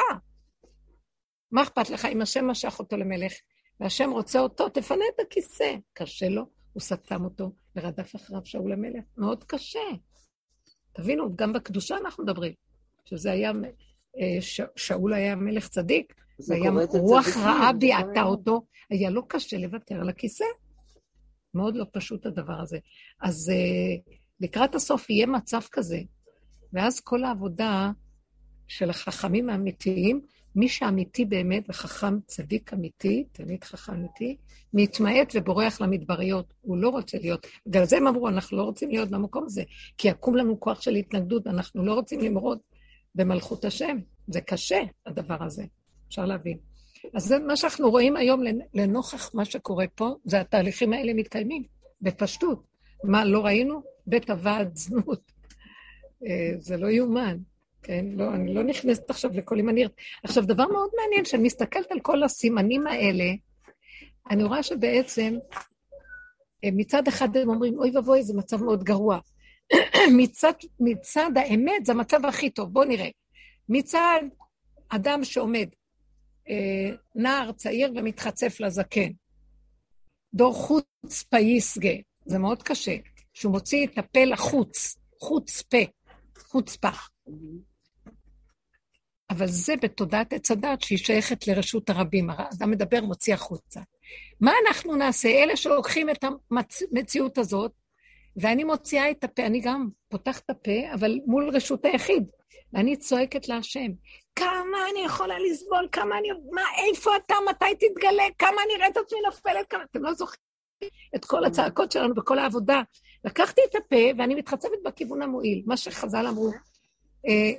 מה 1.51 1.61
אכפת 1.63 1.89
לך 1.89 2.05
אם 2.05 2.21
השם 2.21 2.47
משך 2.47 2.75
אותו 2.79 2.97
למלך, 2.97 3.33
והשם 3.79 4.09
רוצה 4.11 4.39
אותו, 4.39 4.69
תפנה 4.69 5.05
את 5.15 5.19
הכיסא. 5.19 5.75
קשה 5.93 6.29
לו, 6.29 6.45
הוא 6.73 6.81
סתם 6.81 7.23
אותו, 7.23 7.51
ורדף 7.75 8.15
אחריו 8.15 8.41
שאול 8.45 8.73
המלך. 8.73 9.03
מאוד 9.17 9.43
קשה. 9.43 9.79
תבינו, 10.93 11.35
גם 11.35 11.53
בקדושה 11.53 11.97
אנחנו 11.97 12.23
מדברים, 12.23 12.53
שזה 13.05 13.31
היה, 13.31 13.51
אה, 14.19 14.41
ש... 14.41 14.61
שאול 14.75 15.13
היה 15.13 15.35
מלך 15.35 15.67
צדיק, 15.67 16.13
והיה 16.47 16.71
רוח 16.99 17.27
רעה 17.37 17.73
ביעטה 17.73 18.23
אותו, 18.23 18.65
היה 18.89 19.09
לו 19.09 19.27
קשה 19.27 19.57
לוותר 19.57 19.95
על 19.95 20.09
הכיסא. 20.09 20.45
מאוד 21.53 21.75
לא 21.75 21.85
פשוט 21.91 22.25
הדבר 22.25 22.61
הזה. 22.61 22.77
אז 23.21 23.51
uh, 23.51 24.13
לקראת 24.39 24.75
הסוף 24.75 25.09
יהיה 25.09 25.27
מצב 25.27 25.59
כזה, 25.71 25.97
ואז 26.73 26.99
כל 26.99 27.23
העבודה 27.23 27.91
של 28.67 28.89
החכמים 28.89 29.49
האמיתיים, 29.49 30.21
מי 30.55 30.69
שאמיתי 30.69 31.25
באמת 31.25 31.63
וחכם 31.69 32.19
צדיק 32.27 32.73
אמיתי, 32.73 33.25
תלמיד 33.31 33.63
חכם 33.63 33.93
אמיתי, 33.93 34.37
מתמעט 34.73 35.31
ובורח 35.35 35.81
למדבריות. 35.81 36.53
הוא 36.61 36.77
לא 36.77 36.89
רוצה 36.89 37.17
להיות. 37.17 37.47
בגלל 37.67 37.85
זה 37.85 37.97
הם 37.97 38.07
אמרו, 38.07 38.27
אנחנו 38.29 38.57
לא 38.57 38.63
רוצים 38.63 38.89
להיות 38.89 39.09
במקום 39.09 39.45
הזה, 39.45 39.63
כי 39.97 40.07
יקום 40.07 40.35
לנו 40.35 40.59
כוח 40.59 40.81
של 40.81 40.95
התנגדות, 40.95 41.47
אנחנו 41.47 41.85
לא 41.85 41.93
רוצים 41.93 42.19
למרוד 42.19 42.59
במלכות 43.15 43.65
השם. 43.65 43.97
זה 44.27 44.41
קשה, 44.41 44.81
הדבר 45.05 45.43
הזה. 45.43 45.63
אפשר 46.07 46.25
להבין. 46.25 46.57
אז 47.13 47.23
זה 47.25 47.39
מה 47.39 47.55
שאנחנו 47.55 47.89
רואים 47.89 48.15
היום 48.15 48.41
לנוכח 48.73 49.35
מה 49.35 49.45
שקורה 49.45 49.85
פה, 49.95 50.15
זה 50.25 50.41
התהליכים 50.41 50.93
האלה 50.93 51.13
מתקיימים, 51.13 51.63
בפשטות. 52.01 52.63
מה, 53.03 53.25
לא 53.25 53.45
ראינו? 53.45 53.83
בית 54.07 54.29
הוועד 54.29 54.75
זנות. 54.75 55.32
אה, 56.27 56.51
זה 56.57 56.77
לא 56.77 56.87
יאומן, 56.87 57.37
כן? 57.83 58.05
לא, 58.15 58.33
אני 58.33 58.53
לא 58.53 58.63
נכנסת 58.63 59.09
עכשיו 59.09 59.31
לכל 59.33 59.59
אם 59.59 59.69
אני... 59.69 59.85
עכשיו, 60.23 60.45
דבר 60.45 60.67
מאוד 60.67 60.89
מעניין, 61.01 61.23
כשאני 61.23 61.43
מסתכלת 61.43 61.91
על 61.91 61.99
כל 61.99 62.23
הסימנים 62.23 62.87
האלה, 62.87 63.25
אני 64.29 64.43
רואה 64.43 64.63
שבעצם 64.63 65.37
אה, 66.63 66.69
מצד 66.73 67.07
אחד 67.07 67.37
הם 67.37 67.49
אומרים, 67.49 67.79
אוי 67.79 67.91
ואבוי, 67.95 68.23
זה 68.23 68.33
מצב 68.33 68.63
מאוד 68.63 68.83
גרוע. 68.83 69.19
מצד, 70.17 70.53
מצד 70.79 71.31
האמת, 71.35 71.85
זה 71.85 71.91
המצב 71.91 72.25
הכי 72.25 72.49
טוב, 72.49 72.73
בואו 72.73 72.85
נראה. 72.85 73.09
מצד 73.69 74.19
אדם 74.89 75.23
שעומד, 75.23 75.67
אה, 76.49 76.95
נער 77.15 77.51
צעיר 77.51 77.93
ומתחצף 77.95 78.59
לזקן, 78.59 79.09
דור 80.33 80.53
חוץ 80.53 81.23
פייסגה, 81.29 81.93
זה 82.25 82.39
מאוד 82.39 82.63
קשה, 82.63 82.95
שהוא 83.33 83.51
מוציא 83.51 83.87
את 83.87 83.97
הפה 83.97 84.25
לחוץ, 84.25 84.97
חוץ 85.19 85.61
פה. 85.61 85.77
חוצפה. 86.37 86.89
אבל 89.29 89.47
זה 89.47 89.73
בתודעת 89.81 90.33
עץ 90.33 90.51
הדת 90.51 90.81
שהיא 90.81 90.97
שייכת 90.97 91.47
לרשות 91.47 91.89
הרבים. 91.89 92.29
האדם 92.29 92.71
מדבר, 92.71 93.01
מוציא 93.01 93.33
החוצה. 93.33 93.81
מה 94.41 94.51
אנחנו 94.67 94.95
נעשה? 94.95 95.29
אלה 95.29 95.55
שלוקחים 95.55 96.09
את 96.09 96.23
המציאות 96.23 97.37
הזאת, 97.37 97.71
ואני 98.37 98.63
מוציאה 98.63 99.11
את 99.11 99.23
הפה, 99.23 99.45
אני 99.45 99.61
גם 99.61 99.89
פותחת 100.09 100.43
את 100.45 100.49
הפה, 100.49 100.93
אבל 100.93 101.19
מול 101.25 101.49
רשות 101.49 101.85
היחיד. 101.85 102.23
ואני 102.73 102.97
צועקת 102.97 103.47
להשם, 103.47 103.91
כמה 104.35 104.77
אני 104.91 105.05
יכולה 105.05 105.35
לסבול, 105.39 105.87
כמה 105.91 106.17
אני... 106.17 106.27
מה, 106.51 106.61
איפה 106.87 107.11
אתה, 107.15 107.35
מתי 107.49 107.87
תתגלה, 107.87 108.23
כמה 108.37 108.61
אני 108.65 108.75
אראה 108.75 108.87
את 108.87 108.97
עצמי 108.97 109.19
נופלת, 109.25 109.67
כמה... 109.69 109.83
אתם 109.91 110.03
לא 110.03 110.13
זוכרים 110.13 110.52
את 111.15 111.25
כל 111.25 111.45
הצעקות 111.45 111.91
שלנו 111.91 112.13
וכל 112.17 112.39
העבודה. 112.39 112.81
לקחתי 113.25 113.61
את 113.69 113.75
הפה 113.75 113.95
ואני 114.17 114.35
מתחצבת 114.35 114.79
בכיוון 114.85 115.21
המועיל, 115.21 115.63
מה 115.65 115.77
שחז"ל 115.77 116.27
אמרו, 116.27 116.51
אה, 117.27 117.51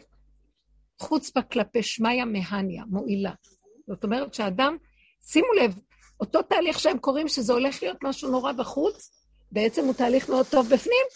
חוצפה 1.01 1.43
כלפי 1.43 1.83
שמיא 1.83 2.25
מהניה, 2.25 2.85
מועילה. 2.87 3.33
זאת 3.87 4.05
אומרת 4.05 4.35
שאדם, 4.35 4.77
שימו 5.23 5.53
לב, 5.53 5.79
אותו 6.21 6.43
תהליך 6.43 6.81
שהם 6.81 6.99
קוראים 6.99 7.29
שזה 7.29 7.53
הולך 7.53 7.83
להיות 7.83 7.99
משהו 8.03 8.31
נורא 8.31 8.53
בחוץ, 8.53 9.11
בעצם 9.53 9.85
הוא 9.85 9.95
תהליך 9.95 10.29
מאוד 10.29 10.47
טוב 10.51 10.67
בפנים. 10.67 11.07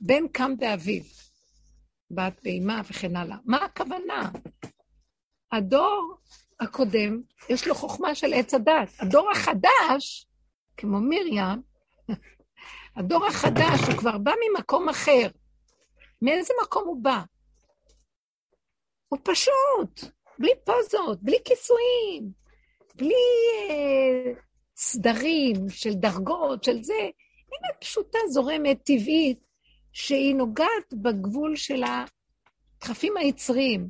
בן 0.00 0.28
קם 0.28 0.56
באביו, 0.56 1.02
בת 2.10 2.40
באימה 2.42 2.80
וכן 2.90 3.16
הלאה. 3.16 3.36
מה 3.44 3.64
הכוונה? 3.64 4.30
הדור 5.52 6.16
הקודם, 6.60 7.20
יש 7.48 7.66
לו 7.66 7.74
חוכמה 7.74 8.14
של 8.14 8.32
עץ 8.34 8.54
הדת. 8.54 8.88
הדור 8.98 9.30
החדש, 9.30 10.26
כמו 10.76 11.00
מרים, 11.00 11.62
הדור 12.96 13.26
החדש, 13.26 13.80
הוא 13.88 13.98
כבר 13.98 14.18
בא 14.18 14.32
ממקום 14.48 14.88
אחר. 14.88 15.28
מאיזה 16.22 16.54
מקום 16.62 16.84
הוא 16.86 17.02
בא? 17.02 17.20
הוא 19.08 19.18
פשוט, 19.22 20.12
בלי 20.38 20.50
פוזות, 20.64 21.22
בלי 21.22 21.36
כיסויים, 21.44 22.32
בלי 22.94 23.14
אה, 23.70 24.32
סדרים 24.76 25.68
של 25.68 25.94
דרגות, 25.94 26.64
של 26.64 26.82
זה. 26.82 27.00
אמת 27.48 27.80
פשוטה, 27.80 28.18
זורמת, 28.28 28.78
טבעית, 28.84 29.46
שהיא 29.92 30.34
נוגעת 30.34 30.94
בגבול 30.94 31.56
של 31.56 31.82
הדחפים 32.80 33.16
היצריים. 33.16 33.88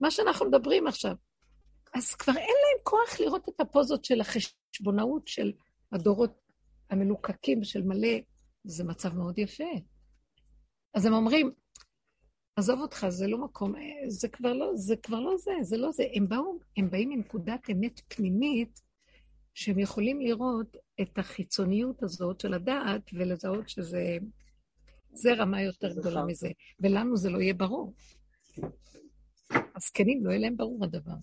מה 0.00 0.10
שאנחנו 0.10 0.46
מדברים 0.46 0.86
עכשיו. 0.86 1.14
אז 1.94 2.14
כבר 2.14 2.32
אין 2.32 2.42
להם 2.42 2.82
כוח 2.82 3.20
לראות 3.20 3.48
את 3.48 3.60
הפוזות 3.60 4.04
של 4.04 4.20
החשבונאות 4.20 5.28
של 5.28 5.52
הדורות 5.92 6.40
המלוקקים 6.90 7.64
של 7.64 7.82
מלא, 7.82 8.18
זה 8.64 8.84
מצב 8.84 9.14
מאוד 9.14 9.38
יפה. 9.38 9.64
אז 10.94 11.06
הם 11.06 11.12
אומרים, 11.12 11.52
עזוב 12.56 12.80
אותך, 12.80 13.06
זה 13.08 13.26
לא 13.26 13.38
מקום, 13.38 13.74
זה 14.08 14.28
כבר 14.28 14.52
לא 14.52 14.70
זה, 14.74 14.96
כבר 14.96 15.20
לא 15.20 15.36
זה, 15.38 15.52
זה 15.62 15.76
לא 15.76 15.92
זה. 15.92 16.04
הם 16.14 16.28
באו, 16.28 16.58
הם 16.76 16.90
באים 16.90 17.08
מנקודת 17.08 17.70
אמת 17.70 18.00
פנימית, 18.08 18.80
שהם 19.54 19.78
יכולים 19.78 20.20
לראות 20.20 20.76
את 21.00 21.18
החיצוניות 21.18 22.02
הזאת 22.02 22.40
של 22.40 22.54
הדעת 22.54 23.10
ולזהות 23.12 23.68
שזה 23.68 24.18
זה 25.12 25.34
רמה 25.34 25.62
יותר 25.62 25.92
גדולה 25.92 26.24
מזה. 26.24 26.48
ולנו 26.80 27.16
זה 27.16 27.30
לא 27.30 27.38
יהיה 27.38 27.54
ברור. 27.54 27.94
הזקנים, 29.76 30.26
לא 30.26 30.30
יהיה 30.30 30.40
להם 30.40 30.56
ברור 30.56 30.84
הדבר. 30.84 31.14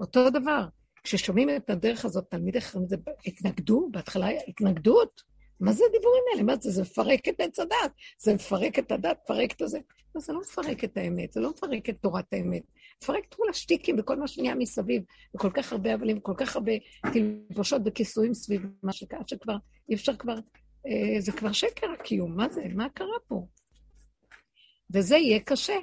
אותו 0.00 0.30
דבר, 0.30 0.66
כששומעים 1.04 1.50
את 1.56 1.70
הדרך 1.70 2.04
הזאת, 2.04 2.24
תלמידי 2.30 2.60
חכמים, 2.60 2.88
זה 2.88 2.96
התנגדו, 3.26 3.88
בהתחלה 3.90 4.28
התנגדות. 4.48 5.22
מה 5.60 5.72
זה 5.72 5.84
הדיבורים 5.88 6.22
האלה? 6.32 6.42
מה 6.42 6.56
זה? 6.60 6.70
זה 6.70 6.82
מפרק 6.82 7.28
את 7.28 7.40
עץ 7.40 7.58
הדת. 7.58 7.92
זה 8.18 8.34
מפרק 8.34 8.78
את 8.78 8.92
הדת, 8.92 9.18
מפרק 9.24 9.52
את 9.52 9.62
הזה. 9.62 9.78
לא, 10.14 10.20
זה 10.20 10.32
לא 10.32 10.40
מפרק 10.40 10.84
את 10.84 10.96
האמת, 10.96 11.32
זה 11.32 11.40
לא 11.40 11.50
מפרק 11.50 11.88
את 11.88 11.96
תורת 12.00 12.32
האמת. 12.32 12.62
מפרק 13.02 13.24
את 13.28 13.34
כל 13.34 13.48
השטיקים 13.50 13.96
וכל 13.98 14.16
מה 14.16 14.28
שנהיה 14.28 14.54
מסביב, 14.54 15.02
וכל 15.36 15.50
כך 15.50 15.72
הרבה 15.72 15.94
הבלים, 15.94 16.18
וכל 16.18 16.34
כך 16.36 16.56
הרבה 16.56 16.72
תלבושות 17.12 17.82
וכיסויים 17.84 18.34
סביב 18.34 18.62
מה 18.82 18.92
שקרה, 18.92 19.20
שכבר 19.26 19.56
אי 19.88 19.94
אפשר 19.94 20.16
כבר, 20.16 20.34
אה, 20.86 21.20
זה 21.20 21.32
כבר 21.32 21.52
שקר 21.52 21.86
הקיום, 21.90 22.36
מה 22.36 22.48
זה? 22.48 22.62
מה 22.74 22.88
קרה 22.88 23.18
פה? 23.28 23.46
וזה 24.94 25.16
יהיה 25.16 25.40
קשה. 25.40 25.76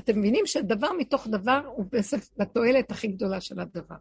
אתם 0.00 0.18
מבינים 0.18 0.46
שדבר 0.46 0.88
מתוך 0.98 1.26
דבר 1.26 1.60
הוא 1.76 1.84
בסוף 1.92 2.30
לתועלת 2.38 2.90
הכי 2.90 3.06
גדולה 3.06 3.40
של 3.40 3.60
הדבר. 3.60 3.96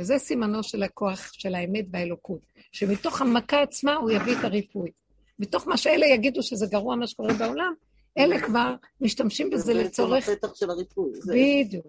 וזה 0.00 0.18
סימנו 0.18 0.62
של 0.62 0.82
הכוח 0.82 1.32
של 1.32 1.54
האמת 1.54 1.84
והאלוקות, 1.92 2.40
שמתוך 2.72 3.20
המכה 3.20 3.62
עצמה 3.62 3.94
הוא 3.94 4.10
יביא 4.10 4.38
את 4.38 4.44
הריפוי. 4.44 4.90
מתוך 5.38 5.68
מה 5.68 5.76
שאלה 5.76 6.06
יגידו 6.06 6.42
שזה 6.42 6.66
גרוע 6.66 6.96
מה 6.96 7.06
שקורה 7.06 7.34
בעולם, 7.34 7.74
אלה 8.18 8.40
כבר 8.40 8.74
משתמשים 9.00 9.50
בזה 9.50 9.74
לצורך... 9.74 10.26
זה 10.26 10.32
הפתח 10.32 10.54
של 10.54 10.70
הריפוי. 10.70 11.12
בדיוק. 11.28 11.86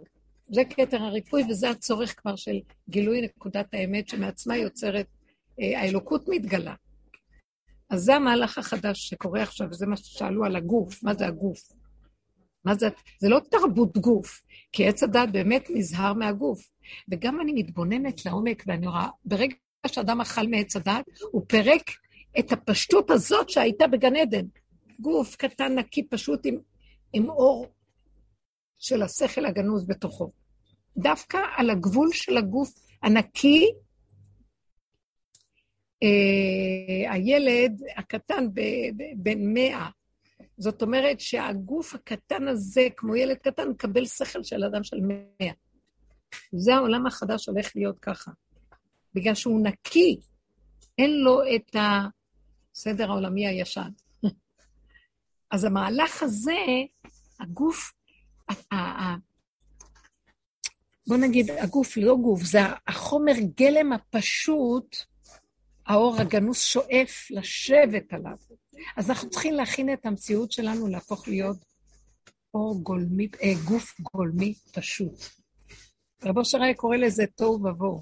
זה 0.50 0.62
כתר 0.70 0.98
הריפוי, 0.98 1.44
וזה 1.50 1.70
הצורך 1.70 2.20
כבר 2.20 2.36
של 2.36 2.60
גילוי 2.90 3.22
נקודת 3.22 3.74
האמת 3.74 4.10
שמעצמה 4.10 4.58
יוצרת, 4.58 5.08
אה, 5.62 5.82
האלוקות 5.82 6.26
מתגלה. 6.28 6.74
אז 7.90 8.02
זה 8.02 8.16
המהלך 8.16 8.58
החדש 8.58 9.10
שקורה 9.10 9.42
עכשיו, 9.42 9.68
וזה 9.72 9.86
מה 9.86 9.98
ששאלו 9.98 10.46
על 10.46 10.56
הגוף, 10.56 11.04
מה 11.04 11.14
זה 11.14 11.28
הגוף? 11.28 11.60
מה 12.68 12.76
זה? 12.76 12.88
זה 13.20 13.30
לא 13.30 13.40
תרבות 13.52 13.98
גוף, 13.98 14.42
כי 14.72 14.88
עץ 14.88 15.04
הדת 15.04 15.30
באמת 15.32 15.68
נזהר 15.70 16.14
מהגוף. 16.14 16.70
וגם 17.12 17.42
אני 17.42 17.54
מתבוננת 17.54 18.26
לעומק, 18.26 18.64
ואני 18.68 18.88
רואה, 18.88 19.08
ברגע 19.26 19.56
שאדם 19.88 20.22
אכל 20.22 20.48
מעץ 20.48 20.76
הדת, 20.76 21.06
הוא 21.32 21.42
פירק 21.48 21.92
את 22.40 22.52
הפשטות 22.52 23.12
הזאת 23.12 23.50
שהייתה 23.50 23.88
בגן 23.88 24.16
עדן. 24.16 24.46
גוף 25.00 25.36
קטן, 25.36 25.80
נקי, 25.80 26.08
פשוט 26.08 26.46
עם, 26.46 26.58
עם 27.14 27.30
אור 27.30 27.68
של 28.78 29.02
השכל 29.02 29.46
הגנוז 29.46 29.88
בתוכו. 29.88 30.32
דווקא 30.98 31.38
על 31.58 31.70
הגבול 31.70 32.10
של 32.14 32.38
הגוף 32.38 32.74
הנקי, 33.04 33.66
אה, 36.04 37.14
הילד 37.14 37.82
הקטן 37.98 38.48
בן 39.18 39.54
מאה, 39.54 39.90
זאת 40.58 40.82
אומרת 40.82 41.20
שהגוף 41.20 41.96
הקטן 41.96 42.48
הזה, 42.48 42.88
כמו 42.98 43.16
ילד 43.16 43.38
קטן, 43.38 43.70
מקבל 43.70 44.06
שכל 44.06 44.44
של 44.44 44.64
אדם 44.64 44.84
של 44.84 44.98
מאה. 45.02 45.54
זה 46.52 46.76
העולם 46.76 47.08
החדש 47.08 47.50
הולך 47.50 47.72
להיות 47.76 48.00
ככה. 48.00 48.32
בגלל 49.14 49.34
שהוא 49.34 49.64
נקי, 49.64 50.20
אין 50.98 51.12
לו 51.12 51.42
את 51.56 51.76
הסדר 51.76 53.12
העולמי 53.12 53.48
הישן. 53.48 53.90
אז 55.52 55.64
המהלך 55.64 56.24
הזה, 56.24 56.58
הגוף, 57.40 57.94
בוא 61.08 61.18
נגיד, 61.18 61.52
הגוף 61.52 61.98
לא 61.98 62.16
גוף, 62.16 62.44
זה 62.44 62.60
החומר 62.88 63.34
גלם 63.56 63.94
הפשוט, 63.94 64.96
האור 65.86 66.22
הגנוס 66.22 66.64
שואף 66.64 67.28
לשבת 67.30 68.14
עליו. 68.14 68.38
אז 68.98 69.10
אנחנו 69.10 69.30
צריכים 69.30 69.54
להכין 69.54 69.94
את 69.94 70.06
המציאות 70.06 70.52
שלנו 70.52 70.88
להפוך 70.88 71.28
להיות 71.28 71.58
אור 72.54 72.84
גולמי, 72.84 73.28
אה, 73.44 73.54
גוף 73.66 73.96
גולמי 74.14 74.54
פשוט. 74.74 75.14
רבו 76.24 76.46
שרי 76.46 76.74
קורא 76.74 76.98
לזה 76.98 77.24
תוהו 77.36 77.54
ובוהו. 77.54 78.02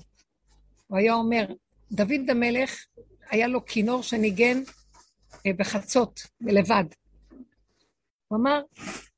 הוא 0.87 0.97
היה 0.97 1.13
אומר, 1.13 1.45
דוד 1.91 2.29
המלך, 2.29 2.85
היה 3.29 3.47
לו 3.47 3.65
כינור 3.65 4.03
שניגן 4.03 4.61
אה, 5.45 5.51
בחצות, 5.57 6.19
לבד. 6.41 6.83
הוא 8.27 8.39
אמר, 8.39 8.61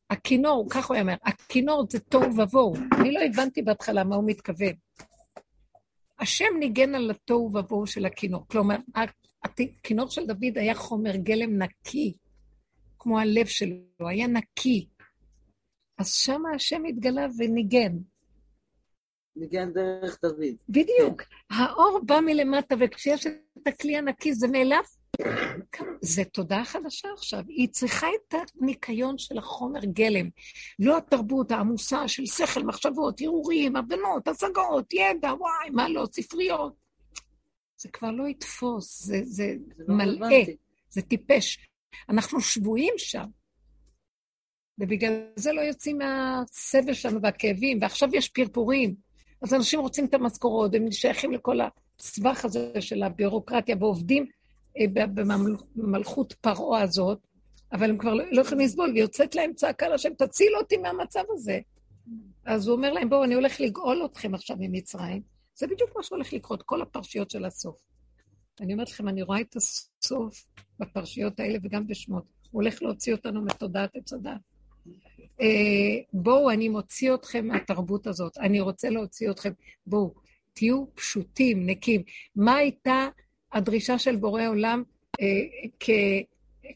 הכינור, 0.09 0.67
כך 0.69 0.89
הוא 0.89 0.97
אומר, 0.97 1.15
הכינור 1.23 1.85
זה 1.89 1.99
תוהו 1.99 2.37
ובוהו. 2.37 2.75
אני 2.99 3.11
לא 3.11 3.19
הבנתי 3.19 3.61
בהתחלה 3.61 4.03
מה 4.03 4.15
הוא 4.15 4.23
מתכוון. 4.27 4.73
השם 6.19 6.57
ניגן 6.59 6.95
על 6.95 7.11
התוהו 7.11 7.51
ובוהו 7.53 7.87
של 7.87 8.05
הכינור. 8.05 8.45
כלומר, 8.47 8.75
הכינור 9.53 10.09
של 10.09 10.25
דוד 10.25 10.57
היה 10.57 10.75
חומר 10.75 11.15
גלם 11.15 11.61
נקי, 11.63 12.13
כמו 12.99 13.19
הלב 13.19 13.45
שלו, 13.45 14.07
היה 14.09 14.27
נקי. 14.27 14.87
אז 15.97 16.13
שם 16.13 16.41
השם 16.55 16.85
התגלה 16.85 17.27
וניגן. 17.37 17.97
ניגן 19.35 19.73
דרך 19.73 20.19
דוד. 20.23 20.55
בדיוק. 20.69 21.21
האור 21.49 21.99
בא 22.05 22.19
מלמטה, 22.19 22.75
וכשיש 22.79 23.27
את 23.27 23.67
הכלי 23.67 23.97
הנקי 23.97 24.33
זה 24.33 24.47
מאליו. 24.47 24.83
זה 26.01 26.23
תודעה 26.25 26.65
חדשה 26.65 27.07
עכשיו. 27.13 27.43
היא 27.47 27.69
צריכה 27.69 28.07
את 28.07 28.35
הניקיון 28.61 29.17
של 29.17 29.37
החומר 29.37 29.79
גלם. 29.85 30.29
לא 30.79 30.97
התרבות 30.97 31.51
העמוסה 31.51 32.07
של 32.07 32.25
שכל, 32.25 32.63
מחשבות, 32.63 33.21
הרהורים, 33.21 33.75
הבנות, 33.75 34.27
השגות, 34.27 34.93
ידע, 34.93 35.33
וואי, 35.33 35.69
מה 35.73 35.89
לא, 35.89 36.05
ספריות. 36.11 36.86
זה 37.77 37.89
כבר 37.89 38.11
לא 38.11 38.27
יתפוס, 38.27 39.03
זה, 39.03 39.21
זה, 39.23 39.55
זה 39.77 39.83
לא 39.87 39.95
מלא, 39.95 40.03
רלוונטי. 40.03 40.57
זה 40.89 41.01
טיפש. 41.01 41.67
אנחנו 42.09 42.41
שבויים 42.41 42.93
שם. 42.97 43.25
ובגלל 44.79 45.21
זה 45.35 45.53
לא 45.53 45.61
יוצאים 45.61 45.97
מהסבל 45.97 46.93
שלנו 46.93 47.21
והכאבים, 47.21 47.79
ועכשיו 47.81 48.09
יש 48.13 48.29
פרפורים. 48.29 48.95
אז 49.41 49.53
אנשים 49.53 49.79
רוצים 49.79 50.05
את 50.05 50.13
המשכורות, 50.13 50.75
הם 50.75 50.91
שייכים 50.91 51.31
לכל 51.31 51.59
הסבך 51.99 52.45
הזה 52.45 52.81
של 52.81 53.03
הביורוקרטיה, 53.03 53.75
ועובדים 53.79 54.25
אה, 54.77 54.85
במלכות 55.75 56.33
פרעה 56.33 56.81
הזאת, 56.81 57.19
אבל 57.71 57.89
הם 57.89 57.97
כבר 57.97 58.13
לא, 58.13 58.23
לא 58.31 58.41
יכולים 58.41 58.65
לסבול, 58.65 58.91
ויוצאת 58.95 59.35
להם 59.35 59.53
צעקה 59.53 59.87
לשם, 59.87 60.13
תציל 60.13 60.55
אותי 60.57 60.77
מהמצב 60.77 61.23
הזה. 61.29 61.59
אז 62.45 62.67
הוא 62.67 62.75
אומר 62.75 62.93
להם, 62.93 63.09
בואו, 63.09 63.23
אני 63.23 63.33
הולך 63.33 63.61
לגאול 63.61 64.05
אתכם 64.05 64.35
עכשיו 64.35 64.57
ממצרים. 64.59 65.36
זה 65.57 65.67
בדיוק 65.67 65.95
מה 65.95 66.03
שהולך 66.03 66.33
לקרות, 66.33 66.63
כל 66.63 66.81
הפרשיות 66.81 67.31
של 67.31 67.45
הסוף. 67.45 67.81
אני 68.61 68.73
אומרת 68.73 68.89
לכם, 68.89 69.07
אני 69.07 69.21
רואה 69.21 69.41
את 69.41 69.55
הסוף 69.55 70.45
בפרשיות 70.79 71.39
האלה 71.39 71.59
וגם 71.63 71.87
בשמות. 71.87 72.23
הוא 72.51 72.61
הולך 72.61 72.81
להוציא 72.81 73.13
אותנו 73.13 73.41
מתודעת 73.41 73.95
עץ 73.95 74.13
הדת. 74.13 74.31
אה, 75.41 75.45
בואו, 76.13 76.51
אני 76.51 76.69
מוציא 76.69 77.13
אתכם 77.13 77.47
מהתרבות 77.47 78.07
הזאת. 78.07 78.37
אני 78.37 78.59
רוצה 78.59 78.89
להוציא 78.89 79.31
אתכם. 79.31 79.51
בואו, 79.87 80.13
תהיו 80.53 80.85
פשוטים, 80.95 81.65
נקיים. 81.65 82.03
מה 82.35 82.55
הייתה 82.55 83.07
הדרישה 83.51 83.99
של 83.99 84.15
בורא 84.15 84.47
עולם 84.47 84.83
אה, 85.21 85.25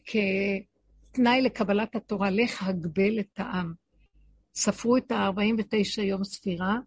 כתנאי 0.04 1.42
לקבלת 1.42 1.96
התורה? 1.96 2.30
לך 2.30 2.68
הגבל 2.68 3.20
את 3.20 3.38
העם. 3.40 3.72
ספרו 4.54 4.96
את 4.96 5.12
ה-49 5.12 6.02
יום 6.02 6.24
ספירה, 6.24 6.78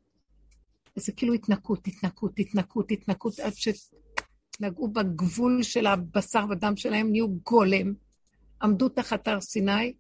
וזה 0.98 1.12
כאילו 1.12 1.34
התנקות, 1.34 1.88
התנקות, 1.88 2.40
התנקות, 2.40 2.92
התנקות, 2.92 3.40
עד 3.40 3.54
שנגעו 3.56 4.88
בגבול 4.88 5.64
של 5.64 5.88
הבשר 5.88 6.46
ודם 6.50 6.76
שלהם, 6.76 7.12
נהיו 7.12 7.28
גולם, 7.30 7.94
עמדו 8.62 8.90
תחת 8.90 9.28
הר 9.28 9.42
סיני, 9.42 9.94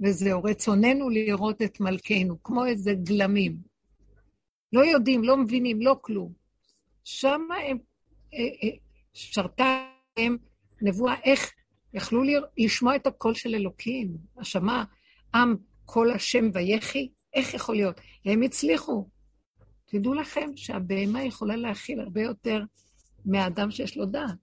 וזהו, 0.00 0.42
רצוננו 0.42 1.10
לראות 1.10 1.62
את 1.62 1.80
מלכנו, 1.80 2.42
כמו 2.42 2.66
איזה 2.66 2.94
גלמים. 2.94 3.56
לא 4.72 4.84
יודעים, 4.84 5.24
לא 5.24 5.36
מבינים, 5.36 5.80
לא 5.80 5.96
כלום. 6.00 6.32
שם 7.04 7.40
הם, 7.68 7.78
אה, 8.34 8.38
אה, 8.38 8.76
שרתה 9.12 9.88
להם 10.18 10.36
נבואה, 10.82 11.14
איך 11.24 11.52
יכלו 11.94 12.22
לשמוע 12.58 12.96
את 12.96 13.06
הקול 13.06 13.34
של 13.34 13.54
אלוקים, 13.54 14.16
השמע 14.38 14.84
עם 15.34 15.56
קול 15.84 16.10
השם 16.10 16.50
ויחי, 16.52 17.08
איך 17.34 17.54
יכול 17.54 17.76
להיות? 17.76 18.00
הם 18.24 18.42
הצליחו. 18.42 19.08
תדעו 19.86 20.14
לכם 20.14 20.50
שהבהמה 20.56 21.22
יכולה 21.24 21.56
להכיל 21.56 22.00
הרבה 22.00 22.20
יותר 22.20 22.62
מהאדם 23.24 23.70
שיש 23.70 23.96
לו 23.96 24.06
דעת, 24.06 24.36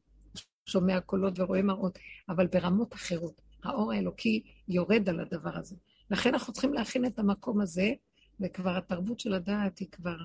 שומע 0.66 1.00
קולות 1.00 1.40
ורואה 1.40 1.62
מראות, 1.62 2.00
אבל 2.30 2.48
ברמות 2.48 2.94
אחרות. 2.94 3.42
האור 3.64 3.92
האלוקי 3.92 4.44
יורד 4.68 5.10
על 5.10 5.20
הדבר 5.20 5.58
הזה. 5.58 5.76
לכן 6.12 6.34
אנחנו 6.34 6.54
צריכים 6.54 6.74
להכין 6.74 7.06
את 7.06 7.20
המקום 7.20 7.62
הזה, 7.62 7.92
וכבר 8.40 8.78
התרבות 8.78 9.20
של 9.20 9.34
הדעת 9.34 9.80
היא 9.80 9.88
כבר... 9.92 10.18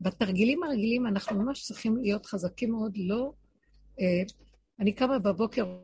בתרגילים 0.00 0.62
הרגילים 0.62 1.06
אנחנו 1.06 1.42
ממש 1.42 1.62
צריכים 1.62 1.96
להיות 1.96 2.26
חזקים 2.26 2.70
מאוד, 2.70 2.92
לא... 2.96 3.32
אה, 4.00 4.22
אני 4.80 4.92
קמה 4.92 5.18
בבוקר, 5.18 5.76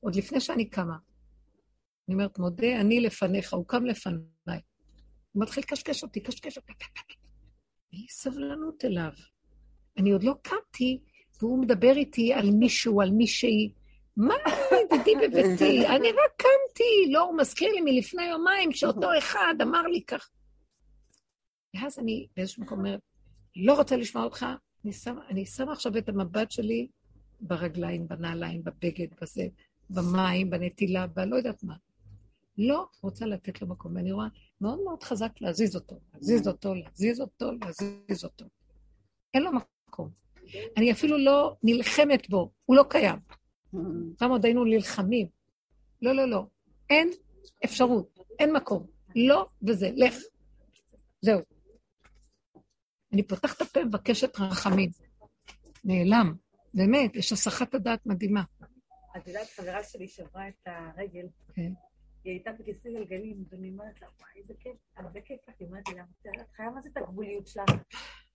עוד 0.00 0.16
לפני 0.16 0.40
שאני 0.40 0.70
קמה, 0.70 0.96
אני 2.08 2.14
אומרת, 2.14 2.38
מודה 2.38 2.80
אני 2.80 3.00
לפניך, 3.00 3.52
הוא 3.52 3.64
קם 3.68 3.86
לפניי. 3.86 4.60
הוא 5.32 5.42
מתחיל 5.42 5.62
לקשקש 5.62 6.02
אותי, 6.02 6.20
קשקש 6.20 6.56
אותי. 6.56 6.72
אין 7.96 8.02
לי 8.02 8.08
סבלנות 8.08 8.84
אליו. 8.84 9.12
אני 9.98 10.10
עוד 10.10 10.24
לא 10.24 10.34
קמתי, 10.42 11.00
והוא 11.40 11.62
מדבר 11.62 11.92
איתי 11.96 12.32
על 12.32 12.50
מישהו, 12.50 13.00
על 13.00 13.10
מישהי. 13.10 13.72
מה 14.16 14.34
ידידי 14.72 15.14
בביתי? 15.22 15.86
אני 15.86 16.08
רק 16.08 16.32
קמתי. 16.36 17.12
לא, 17.12 17.22
הוא 17.22 17.38
מזכיר 17.38 17.72
לי 17.72 17.80
מלפני 17.80 18.24
יומיים 18.24 18.72
שאותו 18.72 19.18
אחד 19.18 19.54
אמר 19.62 19.82
לי 19.82 20.02
כך. 20.04 20.30
ואז 21.74 21.98
אני 21.98 22.26
באיזשהו 22.36 22.62
מקום 22.62 22.78
אומרת, 22.78 23.00
לא 23.56 23.74
רוצה 23.74 23.96
לשמוע 23.96 24.24
אותך, 24.24 24.46
אני 24.84 24.92
שמה, 24.92 25.20
אני 25.28 25.46
שמה 25.46 25.72
עכשיו 25.72 25.98
את 25.98 26.08
המבט 26.08 26.50
שלי 26.50 26.88
ברגליים, 27.40 28.08
בנעליים, 28.08 28.62
בבגד, 28.64 29.06
בזה, 29.20 29.46
במים, 29.90 30.50
בנטילה, 30.50 31.06
בלא 31.06 31.36
יודעת 31.36 31.62
מה. 31.62 31.74
לא 32.58 32.86
רוצה 33.02 33.26
לתת 33.26 33.62
לו 33.62 33.68
מקום, 33.68 33.96
ואני 33.96 34.12
רואה 34.12 34.26
מאוד 34.60 34.80
מאוד 34.84 35.02
חזק 35.02 35.32
להזיז 35.40 35.76
אותו, 35.76 36.00
להזיז 36.14 36.48
אותו, 36.48 36.74
להזיז 36.74 37.20
אותו, 37.20 37.50
להזיז 37.52 38.24
אותו. 38.24 38.44
אין 39.34 39.42
לו 39.42 39.50
מקום. 39.52 40.10
אני 40.76 40.92
אפילו 40.92 41.18
לא 41.18 41.56
נלחמת 41.62 42.30
בו, 42.30 42.50
הוא 42.64 42.76
לא 42.76 42.84
קיים. 42.88 43.18
פעם 44.18 44.30
עוד 44.30 44.44
היינו 44.44 44.64
נלחמים. 44.64 45.28
לא, 46.02 46.12
לא, 46.12 46.28
לא. 46.30 46.46
אין 46.90 47.10
אפשרות, 47.64 48.18
אין 48.38 48.52
מקום. 48.52 48.86
לא 49.16 49.48
וזה, 49.62 49.90
לך. 49.96 50.14
זהו. 51.20 51.40
אני 53.12 53.22
פותחת 53.22 53.60
הפה 53.60 53.80
ומבקשת 53.80 54.40
רחמים. 54.40 54.90
נעלם. 55.84 56.34
באמת, 56.74 57.16
יש 57.16 57.32
הסחת 57.32 57.74
הדעת 57.74 58.06
מדהימה. 58.06 58.42
את 59.16 59.26
יודעת, 59.28 59.48
חברה 59.56 59.84
שלי 59.84 60.08
שברה 60.08 60.48
את 60.48 60.66
הרגל. 60.66 61.26
כן. 61.54 61.72
היא 62.26 62.32
הייתה 62.32 62.52
בכיסא 62.52 62.88
גלגלים, 62.88 63.44
ואני 63.50 63.70
אומרת 63.70 64.00
לה, 64.02 64.08
וואי, 64.20 64.30
איזה 64.36 64.54
כיף, 64.60 64.76
הרבה 64.96 65.20
כיף 65.20 65.48
לך. 65.48 65.54
היא 65.58 65.68
אומרת 65.68 65.88
לי, 65.88 66.00
את 66.00 66.50
חייב 66.56 66.72
מה 66.74 66.80
זה 66.80 66.88
את 66.92 66.96
הגבוליות 66.96 67.46
שלך? 67.46 67.64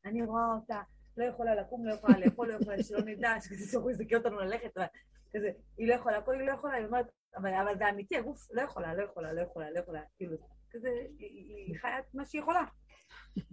אני 0.05 0.23
רואה 0.23 0.43
אותה, 0.55 0.81
לא 1.17 1.25
יכולה 1.25 1.55
לקום, 1.55 1.85
לא 1.85 1.93
יכולה 1.93 2.19
לאכול, 2.19 2.47
לא 2.47 2.53
יכולה, 2.53 2.83
שלא 2.83 3.01
נדע, 3.05 3.35
שכזה 3.41 3.71
צורך 3.71 3.91
יזכה 3.91 4.15
אותנו 4.15 4.39
ללכת, 4.39 4.77
כזה, 5.33 5.51
היא 5.77 5.87
לא 5.87 5.93
יכולה, 5.93 6.17
הכל 6.17 6.39
היא 6.39 6.47
לא 6.47 6.53
יכולה, 6.53 6.73
היא 6.73 6.85
אומרת, 6.85 7.05
אבל 7.37 7.77
זה 7.77 7.89
אמיתי, 7.89 8.17
הגוף 8.17 8.47
לא 8.51 8.61
יכולה, 8.61 8.95
לא 8.95 9.03
יכולה, 9.03 9.33
לא 9.33 9.41
יכולה, 9.41 9.71
לא 9.71 9.79
יכולה, 9.79 10.01
כאילו, 10.17 10.37
כזה, 10.71 10.89
היא 11.19 11.79
חיה 11.79 11.99
את 11.99 12.13
מה 12.13 12.25
שהיא 12.25 12.41
יכולה. 12.41 12.63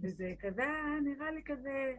וזה 0.03 0.33
כזה, 0.39 0.65
נראה 1.03 1.31
לי 1.31 1.41
כזה... 1.45 1.93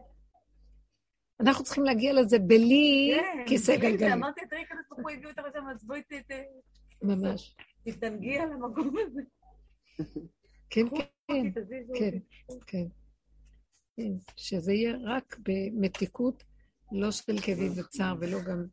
אנחנו 1.39 1.63
צריכים 1.63 1.83
להגיע 1.83 2.13
לזה 2.13 2.39
בלי 2.39 3.17
כן, 3.19 3.43
כיסא 3.47 3.77
גלגלים. 3.77 4.13
אמרתי, 4.13 4.41
תראי, 4.49 4.65
כזה 4.69 4.81
ברוך 4.89 5.01
הוא 5.01 5.11
הביא 5.11 5.27
אותך 5.27 5.41
לשם, 5.49 5.67
אז 5.67 5.85
בואי 5.85 6.01
ת... 6.01 6.31
ממש. 7.01 7.55
תתנגי 7.83 8.39
על 8.39 8.51
המקום 8.53 8.93
הזה. 9.07 9.21
כן, 10.69 10.85
כן, 11.27 11.51
כן, 11.97 12.17
כן. 12.67 12.87
כן, 13.97 14.11
שזה 14.35 14.73
יהיה 14.73 14.97
רק 15.03 15.37
במתיקות, 15.39 16.43
לא 16.91 17.11
של 17.11 17.35
כאבים 17.45 17.71
וצער 17.71 18.15
ולא 18.19 18.39
גם... 18.41 18.65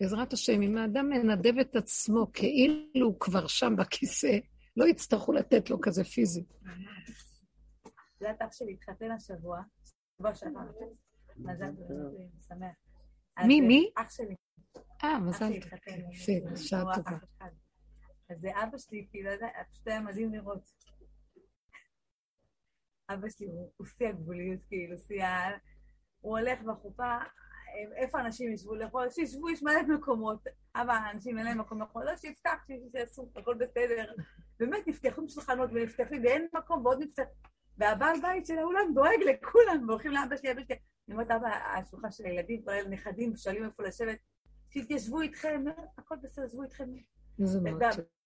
בעזרת 0.00 0.32
השם, 0.32 0.62
אם 0.62 0.78
האדם 0.78 1.08
מנדב 1.08 1.58
את 1.58 1.76
עצמו 1.76 2.32
כאילו 2.32 3.06
הוא 3.06 3.20
כבר 3.20 3.46
שם 3.46 3.76
בכיסא, 3.78 4.38
לא 4.76 4.84
יצטרכו 4.84 5.32
לתת 5.32 5.70
לו 5.70 5.80
כזה 5.80 6.04
פיזי. 6.04 6.44
זה 8.20 8.26
יודעת, 8.26 8.42
אח 8.42 8.52
שלי 8.52 8.72
התחתן 8.72 9.10
השבוע, 9.10 9.60
שבוע 10.18 10.34
שעבר. 10.34 10.60
מזל 11.36 11.76
טוב, 11.88 12.30
שמח. 12.48 12.74
מי, 13.46 13.60
מי? 13.60 13.90
אח 13.96 14.10
שלי. 14.10 14.34
אה, 15.04 15.18
מזל 15.18 15.52
טוב. 15.60 15.94
יפה, 16.12 16.56
שעה 16.56 16.94
טובה. 16.94 17.16
אז 18.30 18.40
זה 18.40 18.50
אבא 18.62 18.78
שלי, 18.78 19.06
כאילו, 19.10 19.30
זה 19.38 19.46
פשוט 19.72 19.88
היה 19.88 20.00
מדהים 20.00 20.34
לראות. 20.34 20.70
אבא 23.10 23.28
שלי 23.28 23.46
הוא 23.76 23.86
שיא 23.86 24.08
הגבוליות, 24.08 24.60
כאילו, 24.68 24.98
שיא 24.98 25.24
ה... 25.24 25.58
הוא 26.20 26.38
הולך 26.38 26.60
בחופה, 26.62 27.18
איפה 27.96 28.20
אנשים 28.20 28.52
ישבו 28.52 28.74
לאכול? 28.74 29.10
שישבו, 29.10 29.50
יש 29.50 29.62
מלא 29.62 29.82
מקומות. 29.82 30.44
אבא, 30.74 31.10
אנשים 31.10 31.38
אין 31.38 31.46
להם 31.46 31.60
מקום 31.60 31.80
לאכול, 31.80 32.04
לא 32.04 32.16
שיפתח, 32.16 32.66
שיעשו, 32.92 33.30
הכל 33.36 33.54
בסדר. 33.54 34.12
באמת, 34.58 34.86
נפתחו 34.86 35.28
שולחנות 35.28 35.70
ונפתחים, 35.72 36.22
ואין 36.24 36.48
מקום, 36.54 36.86
ועוד 36.86 37.02
נפתח... 37.02 37.24
והבעל 37.78 38.20
בית 38.22 38.46
של 38.46 38.58
האולם 38.58 38.94
דואג 38.94 39.22
לכולם, 39.26 39.88
והולכים 39.88 40.12
לאבא 40.12 40.36
שלי, 40.36 40.52
אבא 40.52 40.64
שלי. 40.64 40.76
אני 41.08 41.14
אומרת, 41.14 41.30
אבא, 41.30 41.48
השולחן 41.48 42.10
של 42.10 42.24
הילדים, 42.24 42.62
כל 42.64 42.70
הנכדים, 42.70 43.36
שואלים 43.36 43.64
איפה 43.64 43.82
לשבת, 43.82 44.18
שיתיישבו 44.70 45.20
איתכם, 45.20 45.64
הכל 45.98 46.14
בסדר, 46.22 46.44
ישבו 46.44 46.62
איתכם. 46.62 46.84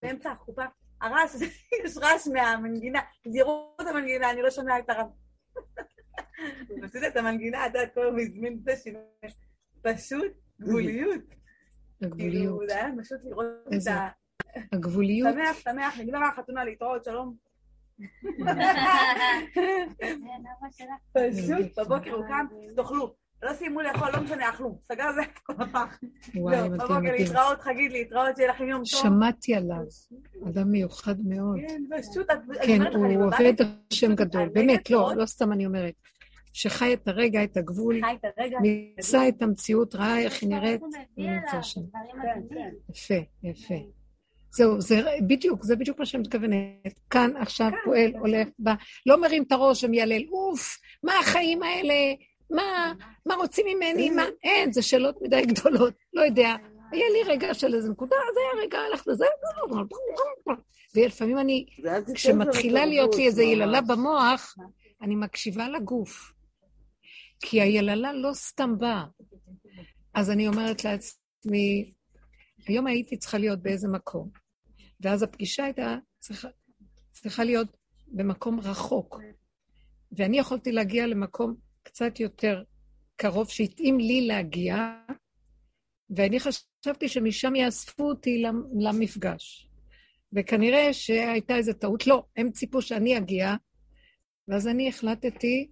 באמצע 0.02 0.32
החופה, 0.32 0.62
הרעש, 1.00 1.34
יש 1.84 1.96
רעש 1.96 2.28
מהמנגינה, 2.28 3.00
תזהרו 3.24 3.76
את 3.80 3.86
המנגינה, 3.86 4.30
אני 4.30 4.42
לא 4.42 4.50
שומע 4.50 4.78
את 4.78 4.90
הרב. 4.90 5.06
פשוט 6.82 7.02
את 7.08 7.16
המנגינה, 7.16 7.66
אתה 7.66 7.78
יודע, 7.78 7.90
כל 7.94 8.06
הזמן 8.06 8.20
הזמין 8.20 8.60
את 8.64 8.68
השינוי. 8.68 9.02
פשוט 9.82 10.32
גבוליות. 10.60 11.20
הגבוליות. 12.02 12.32
כאילו, 12.32 12.60
זה 12.68 12.76
היה 12.76 12.88
פשוט 12.98 13.18
לראות 13.24 13.46
את 13.82 13.86
ה... 13.86 14.08
הגבוליות. 14.72 15.34
שמח, 15.34 15.58
שמח, 15.58 16.00
נגמרה 16.00 16.28
החתונה 16.28 16.64
להתראות, 16.64 17.04
שלום. 17.04 17.36
פשוט, 21.14 21.78
בבוקר 21.78 22.12
הוא 22.12 22.24
קם, 22.26 22.46
תאכלו. 22.76 23.23
לא 23.44 23.52
סיימו 23.52 23.80
לאכול, 23.80 24.08
לא 24.16 24.20
משנה, 24.22 24.48
אכלו. 24.50 24.78
סגר 24.82 25.12
זה 25.14 25.20
כל 25.42 25.52
הפח. 25.58 25.98
וואי, 26.34 26.56
מדהים, 26.56 26.72
בבוקר 26.72 27.12
להתראות, 27.12 27.60
חגיד 27.60 27.92
להתראות, 27.92 28.36
שיהיה 28.36 28.50
לכם 28.50 28.68
יום 28.68 28.78
טוב. 28.78 29.00
שמעתי 29.02 29.54
עליו, 29.54 29.84
אדם 30.48 30.70
מיוחד 30.70 31.14
מאוד. 31.24 31.58
כן, 31.68 31.82
פשוט, 32.10 32.26
כן, 32.66 32.82
הוא 32.82 33.24
עובד 33.24 33.54
השם 33.92 34.14
גדול, 34.14 34.48
באמת, 34.48 34.90
לא, 34.90 35.12
לא 35.16 35.26
סתם 35.26 35.52
אני 35.52 35.66
אומרת. 35.66 35.94
שחי 36.52 36.94
את 36.94 37.08
הרגע, 37.08 37.44
את 37.44 37.56
הגבול, 37.56 38.00
ניסה 38.60 39.28
את 39.28 39.42
המציאות, 39.42 39.94
ראה 39.94 40.18
איך 40.18 40.42
היא 40.42 40.50
נראית, 40.50 40.80
הוא 40.80 40.90
נמצא 41.16 41.62
שם. 41.62 41.80
יפה, 42.90 43.14
יפה. 43.42 43.74
זהו, 44.50 44.80
זה 44.80 45.02
בדיוק, 45.26 45.64
זה 45.64 45.76
בדיוק 45.76 45.98
מה 45.98 46.06
שאני 46.06 46.22
מתכוונת. 46.22 46.98
כאן, 47.10 47.30
עכשיו, 47.36 47.70
פועל, 47.84 48.12
הולך, 48.18 48.48
בא, 48.58 48.74
לא 49.06 49.20
מרים 49.20 49.42
את 49.42 49.52
הראש 49.52 49.84
ומיילל, 49.84 50.22
אוף, 50.32 50.78
מה 51.02 51.18
החיים 51.18 51.62
האלה? 51.62 51.94
מה, 52.50 52.92
מה 53.26 53.34
רוצים 53.34 53.66
ממני? 53.68 54.10
מה? 54.10 54.24
אין, 54.42 54.72
זה 54.72 54.82
שאלות 54.82 55.22
מדי 55.22 55.42
גדולות, 55.46 55.94
לא 56.12 56.22
יודע. 56.22 56.56
היה 56.92 57.04
לי 57.08 57.32
רגע 57.32 57.54
של 57.54 57.74
איזה 57.74 57.90
נקודה, 57.90 58.16
אז 58.16 58.36
היה 58.36 58.64
רגע, 58.64 58.78
הלך 58.78 59.08
לזה, 59.08 59.24
ולפעמים 60.94 61.38
אני, 61.38 61.66
כשמתחילה 62.14 62.86
להיות 62.86 63.16
לי 63.16 63.26
איזו 63.26 63.42
יללה. 63.42 63.80
במוח, 63.80 64.54
אני 65.02 65.16
מקשיבה 65.16 65.68
לגוף. 65.68 66.32
כי 67.40 67.60
היללה 67.60 68.12
לא 68.12 68.30
סתם 68.32 68.78
באה. 68.78 69.04
אז 70.14 70.30
אני 70.30 70.48
אומרת 70.48 70.84
לעצמי, 70.84 71.92
היום 72.68 72.86
הייתי 72.86 73.16
צריכה 73.16 73.38
להיות 73.38 73.62
באיזה 73.62 73.88
מקום, 73.88 74.30
ואז 75.00 75.22
הפגישה 75.22 75.64
הייתה 75.64 75.96
צריכה, 76.18 76.48
צריכה 77.12 77.44
להיות 77.44 77.68
במקום 78.06 78.60
רחוק. 78.60 79.20
ואני 80.16 80.38
יכולתי 80.38 80.72
להגיע 80.72 81.06
למקום 81.06 81.54
קצת 81.84 82.20
יותר 82.20 82.62
קרוב, 83.16 83.48
שהתאים 83.48 83.98
לי 83.98 84.26
להגיע, 84.26 84.76
ואני 86.16 86.40
חשבתי 86.40 87.08
שמשם 87.08 87.56
יאספו 87.56 88.04
אותי 88.04 88.42
למ- 88.42 88.64
למפגש. 88.80 89.68
וכנראה 90.32 90.92
שהייתה 90.92 91.56
איזו 91.56 91.72
טעות. 91.72 92.06
לא, 92.06 92.24
הם 92.36 92.50
ציפו 92.50 92.82
שאני 92.82 93.18
אגיע, 93.18 93.54
ואז 94.48 94.68
אני 94.68 94.88
החלטתי, 94.88 95.68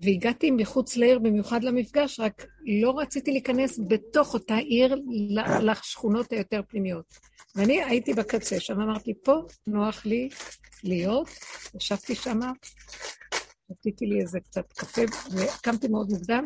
והגעתי 0.00 0.50
מחוץ 0.50 0.96
לעיר 0.96 1.18
במיוחד 1.18 1.64
למפגש, 1.64 2.20
רק 2.20 2.46
לא 2.82 2.98
רציתי 2.98 3.30
להיכנס 3.32 3.80
בתוך 3.88 4.34
אותה 4.34 4.56
עיר 4.56 4.96
לשכונות 5.62 6.32
היותר 6.32 6.60
פנימיות. 6.68 7.18
ואני 7.56 7.82
הייתי 7.82 8.14
בקצה 8.14 8.60
שם, 8.60 8.80
אמרתי, 8.80 9.12
פה 9.24 9.34
נוח 9.66 10.06
לי 10.06 10.28
להיות, 10.84 11.28
ישבתי 11.74 12.14
שם, 12.14 12.40
שתיתי 13.80 14.06
לי 14.06 14.20
איזה 14.20 14.40
קצת 14.40 14.72
קפה, 14.72 15.02
וקמתי 15.30 15.88
מאוד 15.88 16.10
מוקדם, 16.10 16.44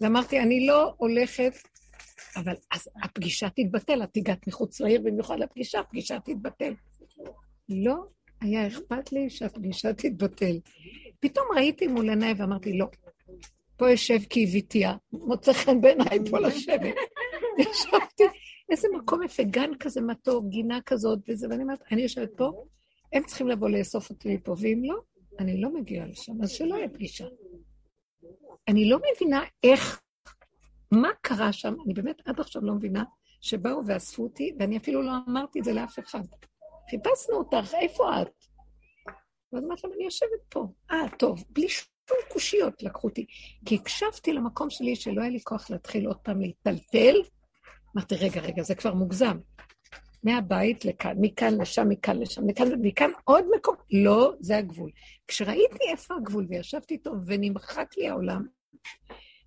ואמרתי, 0.00 0.40
אני 0.40 0.66
לא 0.66 0.94
הולכת, 0.96 1.52
אבל 2.36 2.54
אז 2.72 2.88
הפגישה 3.02 3.48
תתבטל, 3.50 4.02
את 4.02 4.16
הגעת 4.16 4.46
מחוץ 4.46 4.80
לעיר 4.80 5.00
במיוחד 5.04 5.38
לפגישה, 5.38 5.80
הפגישה 5.80 6.20
תתבטל. 6.20 6.72
לא 7.68 7.94
היה 8.40 8.66
אכפת 8.66 9.12
לי 9.12 9.30
שהפגישה 9.30 9.92
תתבטל. 9.92 10.58
פתאום 11.20 11.46
ראיתי 11.56 11.86
מול 11.86 12.08
עיניי 12.08 12.34
ואמרתי, 12.36 12.78
לא, 12.78 12.86
פה 13.76 13.90
יושב 13.90 14.18
כאיביתיה, 14.30 14.94
מוצא 15.12 15.52
חן 15.52 15.80
בעיניי 15.80 16.18
פה 16.30 16.38
לשבת. 16.38 16.94
ישבתי, 17.58 18.24
איזה 18.70 18.88
מקום 18.98 19.22
יפה, 19.22 19.42
גן 19.42 19.70
כזה 19.80 20.00
מתוק, 20.00 20.44
גינה 20.48 20.80
כזאת 20.86 21.18
וזה, 21.28 21.46
ואני 21.50 21.62
אומרת, 21.62 21.78
אני 21.92 22.02
יושבת 22.02 22.30
פה, 22.36 22.64
הם 23.12 23.22
צריכים 23.26 23.48
לבוא 23.48 23.68
לאסוף 23.68 24.10
אותי 24.10 24.34
מפה, 24.34 24.54
ואם 24.60 24.82
לא, 24.84 24.96
אני 25.38 25.60
לא 25.60 25.74
מגיעה 25.74 26.06
לשם, 26.06 26.42
אז 26.42 26.50
שלא 26.50 26.74
יהיה 26.76 26.88
פגישה. 26.88 27.26
אני 28.68 28.88
לא 28.88 28.98
מבינה 29.14 29.42
איך, 29.62 30.02
מה 30.90 31.08
קרה 31.20 31.52
שם, 31.52 31.74
אני 31.84 31.94
באמת 31.94 32.28
עד 32.28 32.40
עכשיו 32.40 32.62
לא 32.64 32.74
מבינה, 32.74 33.04
שבאו 33.40 33.86
ואספו 33.86 34.22
אותי, 34.22 34.52
ואני 34.58 34.76
אפילו 34.76 35.02
לא 35.02 35.12
אמרתי 35.28 35.58
את 35.58 35.64
זה 35.64 35.72
לאף 35.72 35.98
אחד. 35.98 36.22
חיפשנו 36.90 37.36
אותך, 37.36 37.74
איפה 37.74 38.22
את? 38.22 38.28
ואז 39.52 39.64
אמרתי 39.64 39.80
להם, 39.84 39.92
אני 39.96 40.04
יושבת 40.04 40.40
פה. 40.48 40.66
אה, 40.90 41.08
טוב, 41.18 41.44
בלי 41.50 41.68
שום 41.68 42.18
קושיות 42.32 42.82
לקחו 42.82 43.08
אותי. 43.08 43.26
כי 43.64 43.74
הקשבתי 43.74 44.32
למקום 44.32 44.70
שלי 44.70 44.96
שלא 44.96 45.20
היה 45.20 45.30
לי 45.30 45.40
כוח 45.44 45.70
להתחיל 45.70 46.06
עוד 46.06 46.16
פעם 46.16 46.40
להיטלטל. 46.40 47.16
אמרתי, 47.96 48.14
רגע, 48.14 48.40
רגע, 48.40 48.62
זה 48.62 48.74
כבר 48.74 48.94
מוגזם. 48.94 49.38
מהבית 50.26 50.84
לכאן, 50.84 51.16
מכאן 51.20 51.60
לשם, 51.60 51.88
מכאן 51.88 52.18
לשם, 52.18 52.46
מכאן, 52.46 52.68
מכאן 52.82 53.10
עוד 53.24 53.44
מקום. 53.56 53.74
לא, 53.92 54.32
זה 54.40 54.56
הגבול. 54.56 54.90
כשראיתי 55.28 55.78
איפה 55.90 56.14
הגבול 56.14 56.46
וישבתי 56.48 56.94
איתו 56.94 57.12
ונמחק 57.26 57.90
לי 57.96 58.08
העולם, 58.08 58.46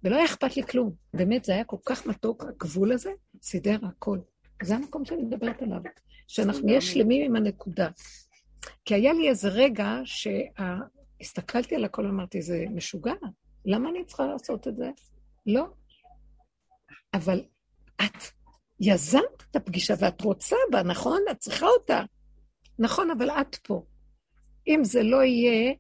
ולא 0.04 0.16
היה 0.16 0.26
אכפת 0.26 0.58
לי 0.58 0.64
כלום. 0.64 0.94
באמת, 1.14 1.46
זה 1.46 1.54
היה 1.54 1.64
כל 1.64 1.78
כך 1.86 2.06
מתוק, 2.06 2.44
הגבול 2.44 2.92
הזה, 2.92 3.12
סידר 3.42 3.78
הכל. 3.84 4.20
זה 4.64 4.76
המקום 4.76 5.06
שאני 5.06 5.22
מדברת 5.22 5.62
עליו, 5.62 5.82
שאנחנו 6.28 6.66
נהיה 6.66 6.82
שלמים 6.82 7.26
עם 7.26 7.36
הנקודה. 7.36 7.90
כי 8.86 8.94
היה 8.94 9.14
לי 9.14 9.30
איזה 9.30 9.50
רגע 9.50 10.00
שהסתכלתי 10.06 11.76
על 11.76 11.86
הכל 11.86 12.06
ואמרתי, 12.06 12.42
זה 12.42 12.66
משוגע, 12.70 13.14
למה 13.66 13.90
אני 13.90 14.06
צריכה 14.06 14.26
לעשות 14.26 14.68
את 14.68 14.76
זה? 14.76 14.90
לא. 15.46 15.66
אבל 17.14 17.42
את 18.02 18.39
יזמת 18.82 19.44
את 19.52 19.56
הפגישה 19.56 19.94
ואת 20.00 20.22
רוצה 20.22 20.56
בה, 20.72 20.84
נכון? 20.84 21.22
את 21.32 21.38
צריכה 21.38 21.66
אותה. 21.66 22.04
נכון, 22.80 23.12
אבל 23.12 23.30
את 23.30 23.56
פה. 23.56 23.84
אם 24.68 24.84
זה 24.84 25.04
לא 25.04 25.24
יהיה, 25.24 25.74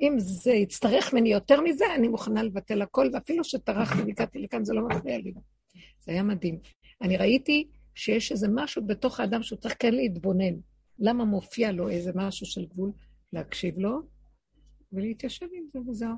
אם 0.00 0.14
זה 0.18 0.52
יצטרך 0.52 1.14
ממני 1.14 1.32
יותר 1.32 1.60
מזה, 1.60 1.84
אני 1.94 2.08
מוכנה 2.08 2.42
לבטל 2.42 2.82
הכל, 2.82 3.10
ואפילו 3.12 3.44
שטרחתי 3.44 4.02
והגעתי 4.02 4.38
לכאן, 4.38 4.64
זה 4.64 4.74
לא 4.74 4.88
מפריע 4.88 5.18
לי. 5.18 5.32
זה 6.00 6.12
היה 6.12 6.22
מדהים. 6.22 6.58
אני 7.02 7.16
ראיתי 7.16 7.68
שיש 7.94 8.32
איזה 8.32 8.48
משהו 8.50 8.86
בתוך 8.86 9.20
האדם 9.20 9.42
שהוא 9.42 9.58
צריך 9.58 9.76
כן 9.78 9.94
להתבונן. 9.94 10.54
למה 10.98 11.24
מופיע 11.24 11.72
לו 11.72 11.88
איזה 11.88 12.12
משהו 12.14 12.46
של 12.46 12.66
גבול? 12.66 12.92
להקשיב 13.32 13.78
לו 13.78 14.00
ולהתיישב 14.92 15.46
עם 15.52 15.64
זה 15.72 15.78
וזהו. 15.90 16.14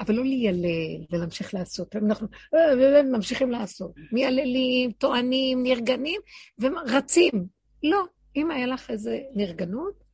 אבל 0.00 0.14
לא 0.14 0.24
ליילל 0.24 0.64
ולהמשיך 1.12 1.54
לעשות. 1.54 1.96
אנחנו 1.96 2.28
אה, 2.54 3.02
ממשיכים 3.02 3.50
לעשות. 3.50 3.94
מייללים, 4.12 4.92
טוענים, 4.92 5.62
נרגנים 5.62 6.20
ורצים. 6.58 7.46
לא. 7.82 8.04
אם 8.36 8.50
היה 8.50 8.66
לך 8.66 8.90
איזה 8.90 9.18
נרגנות, 9.34 10.04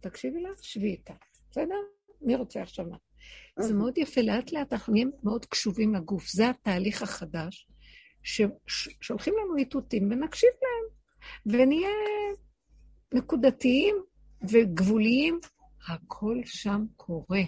תקשיבי 0.00 0.40
לה, 0.40 0.48
שבי 0.62 0.86
איתה. 0.86 1.14
בסדר? 1.50 1.74
מי 2.20 2.36
רוצה 2.36 2.62
עכשיו 2.62 2.84
מה? 2.84 2.96
זה 3.58 3.74
מאוד 3.74 3.98
יפה, 3.98 4.20
לאט 4.20 4.52
לאט 4.52 4.72
אנחנו 4.72 4.92
נהיים 4.92 5.10
מאוד 5.24 5.44
קשובים 5.44 5.94
לגוף. 5.94 6.28
זה 6.28 6.50
התהליך 6.50 7.02
החדש, 7.02 7.68
ששולחים 8.22 9.34
לנו 9.42 9.56
איתותים 9.56 10.10
ונקשיב 10.10 10.50
להם, 10.62 11.60
ונהיה 11.60 11.88
נקודתיים 13.14 13.96
וגבוליים. 14.52 15.40
הכל 15.88 16.40
שם 16.44 16.84
קורה. 16.96 17.42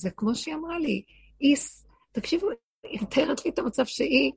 זה 0.00 0.10
כמו 0.10 0.34
שהיא 0.34 0.54
אמרה 0.54 0.78
לי, 0.78 1.02
היא, 1.40 1.56
תקשיבו, 2.12 2.46
היא 2.82 3.00
מתארת 3.02 3.44
לי 3.44 3.50
את 3.50 3.58
המצב 3.58 3.84
שהיא 3.84 4.32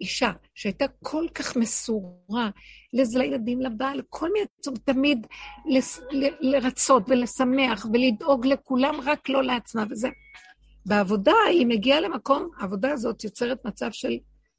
אישה 0.00 0.30
שהייתה 0.54 0.84
כל 1.02 1.26
כך 1.34 1.56
מסורה 1.56 2.50
לילדים, 2.92 3.60
לבעל, 3.60 4.02
כל 4.08 4.32
מיני, 4.32 4.46
תמיד 4.84 5.26
לס, 5.66 6.00
ל, 6.10 6.26
לרצות 6.40 7.02
ולשמח 7.08 7.86
ולדאוג 7.92 8.46
לכולם, 8.46 9.00
רק 9.04 9.28
לא 9.28 9.42
לעצמה 9.42 9.84
וזה. 9.90 10.08
בעבודה 10.86 11.34
היא 11.48 11.66
מגיעה 11.66 12.00
למקום, 12.00 12.50
העבודה 12.58 12.92
הזאת 12.92 13.24
יוצרת 13.24 13.64
מצב 13.64 13.88
של 13.92 14.18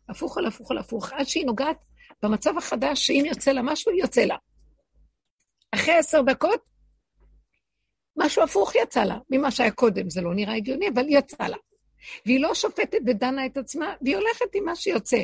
הפוך 0.10 0.38
על 0.38 0.46
הפוך 0.46 0.72
על 0.72 0.78
הפוך, 0.78 1.14
עד 1.14 1.26
שהיא 1.26 1.46
נוגעת 1.46 1.78
במצב 2.24 2.58
החדש, 2.58 3.08
שאם 3.08 3.24
יוצא 3.26 3.52
לה 3.52 3.62
משהו, 3.62 3.92
יוצא 3.92 4.22
לה. 4.22 4.36
אחרי 5.72 5.94
עשר 5.94 6.22
דקות, 6.22 6.71
משהו 8.18 8.44
הפוך 8.44 8.76
יצא 8.76 9.04
לה, 9.04 9.18
ממה 9.30 9.52
שהיה 9.52 9.72
קודם, 9.72 10.10
זה 10.10 10.22
לא 10.22 10.34
נראה 10.34 10.56
הגיוני, 10.56 10.90
אבל 10.94 11.06
יצא 11.10 11.48
לה. 11.48 11.58
והיא 12.26 12.40
לא 12.40 12.56
שופטת 12.56 13.00
ודנה 13.08 13.46
את 13.46 13.58
עצמה, 13.58 13.94
והיא 14.02 14.16
הולכת 14.16 14.56
עם 14.56 14.66
מה 14.66 14.76
שיוצא. 14.76 15.24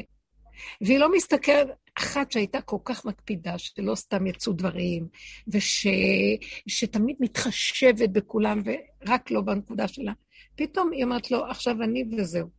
והיא 0.81 0.99
לא 0.99 1.11
מסתכלת, 1.11 1.67
אחת 1.97 2.31
שהייתה 2.31 2.61
כל 2.61 2.77
כך 2.85 3.05
מקפידה, 3.05 3.57
שלא 3.57 3.95
סתם 3.95 4.27
יצאו 4.27 4.53
דברים, 4.53 5.07
ושתמיד 5.47 7.15
וש... 7.15 7.21
מתחשבת 7.21 8.09
בכולם, 8.09 8.61
ורק 8.65 9.31
לא 9.31 9.41
בנקודה 9.41 9.87
שלה. 9.87 10.13
פתאום 10.55 10.91
היא 10.91 11.03
אומרת 11.03 11.31
לו, 11.31 11.45
עכשיו 11.45 11.83
אני 11.83 12.03
וזהו. 12.17 12.49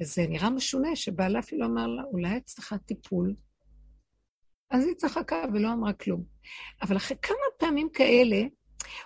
וזה 0.00 0.26
נראה 0.28 0.50
משונה, 0.50 0.96
שבעלה 0.96 1.38
אפילו 1.38 1.66
אמר 1.66 1.86
לה, 1.86 2.02
אולי 2.02 2.36
את 2.36 2.44
צריכה 2.44 2.78
טיפול? 2.78 3.34
אז 4.70 4.86
היא 4.86 4.94
צחקה 4.94 5.44
ולא 5.54 5.72
אמרה 5.72 5.92
כלום. 5.92 6.24
אבל 6.82 6.96
אחרי 6.96 7.16
כמה 7.22 7.36
פעמים 7.58 7.88
כאלה, 7.92 8.42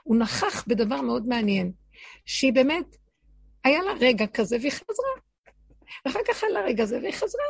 הוא 0.02 0.16
נכח 0.16 0.64
בדבר 0.66 1.00
מאוד 1.00 1.26
מעניין, 1.26 1.72
שהיא 2.26 2.52
באמת, 2.52 2.96
היה 3.64 3.82
לה 3.82 3.92
רגע 4.00 4.26
כזה 4.26 4.56
והיא 4.60 4.72
חזרה. 4.72 5.22
ואחר 6.04 6.20
כך 6.28 6.44
היה 6.44 6.52
לה 6.52 6.60
רגע 6.60 6.82
הזה 6.82 6.98
והיא 7.02 7.12
חזרה. 7.12 7.44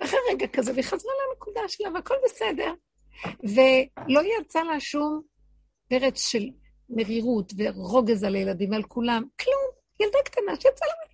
אחרי 0.00 0.18
רגע 0.30 0.46
כזה 0.46 0.72
והיא 0.72 0.84
חזרה 0.84 1.12
לנקודה 1.30 1.60
שלה 1.68 1.88
והכל 1.94 2.14
בסדר. 2.24 2.72
ולא 3.42 4.20
יצא 4.40 4.62
לה 4.62 4.80
שום 4.80 5.22
פרץ 5.88 6.28
של 6.28 6.50
מרירות 6.90 7.52
ורוגז 7.58 8.24
על 8.24 8.34
הילדים 8.34 8.70
ועל 8.70 8.82
כולם, 8.82 9.22
כלום. 9.40 9.84
ילדה 10.00 10.18
קטנה 10.24 10.56
שיצאה 10.56 10.88
לה... 10.88 11.04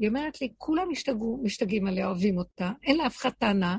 היא 0.00 0.08
אומרת 0.08 0.40
לי, 0.40 0.48
כולם 0.58 0.90
השתגעו, 0.90 1.40
משתגעים 1.42 1.86
עליה, 1.86 2.06
אוהבים 2.06 2.38
אותה, 2.38 2.70
אין 2.82 2.96
לה 2.96 3.06
אף 3.06 3.16
אחד 3.16 3.30
טענה, 3.30 3.76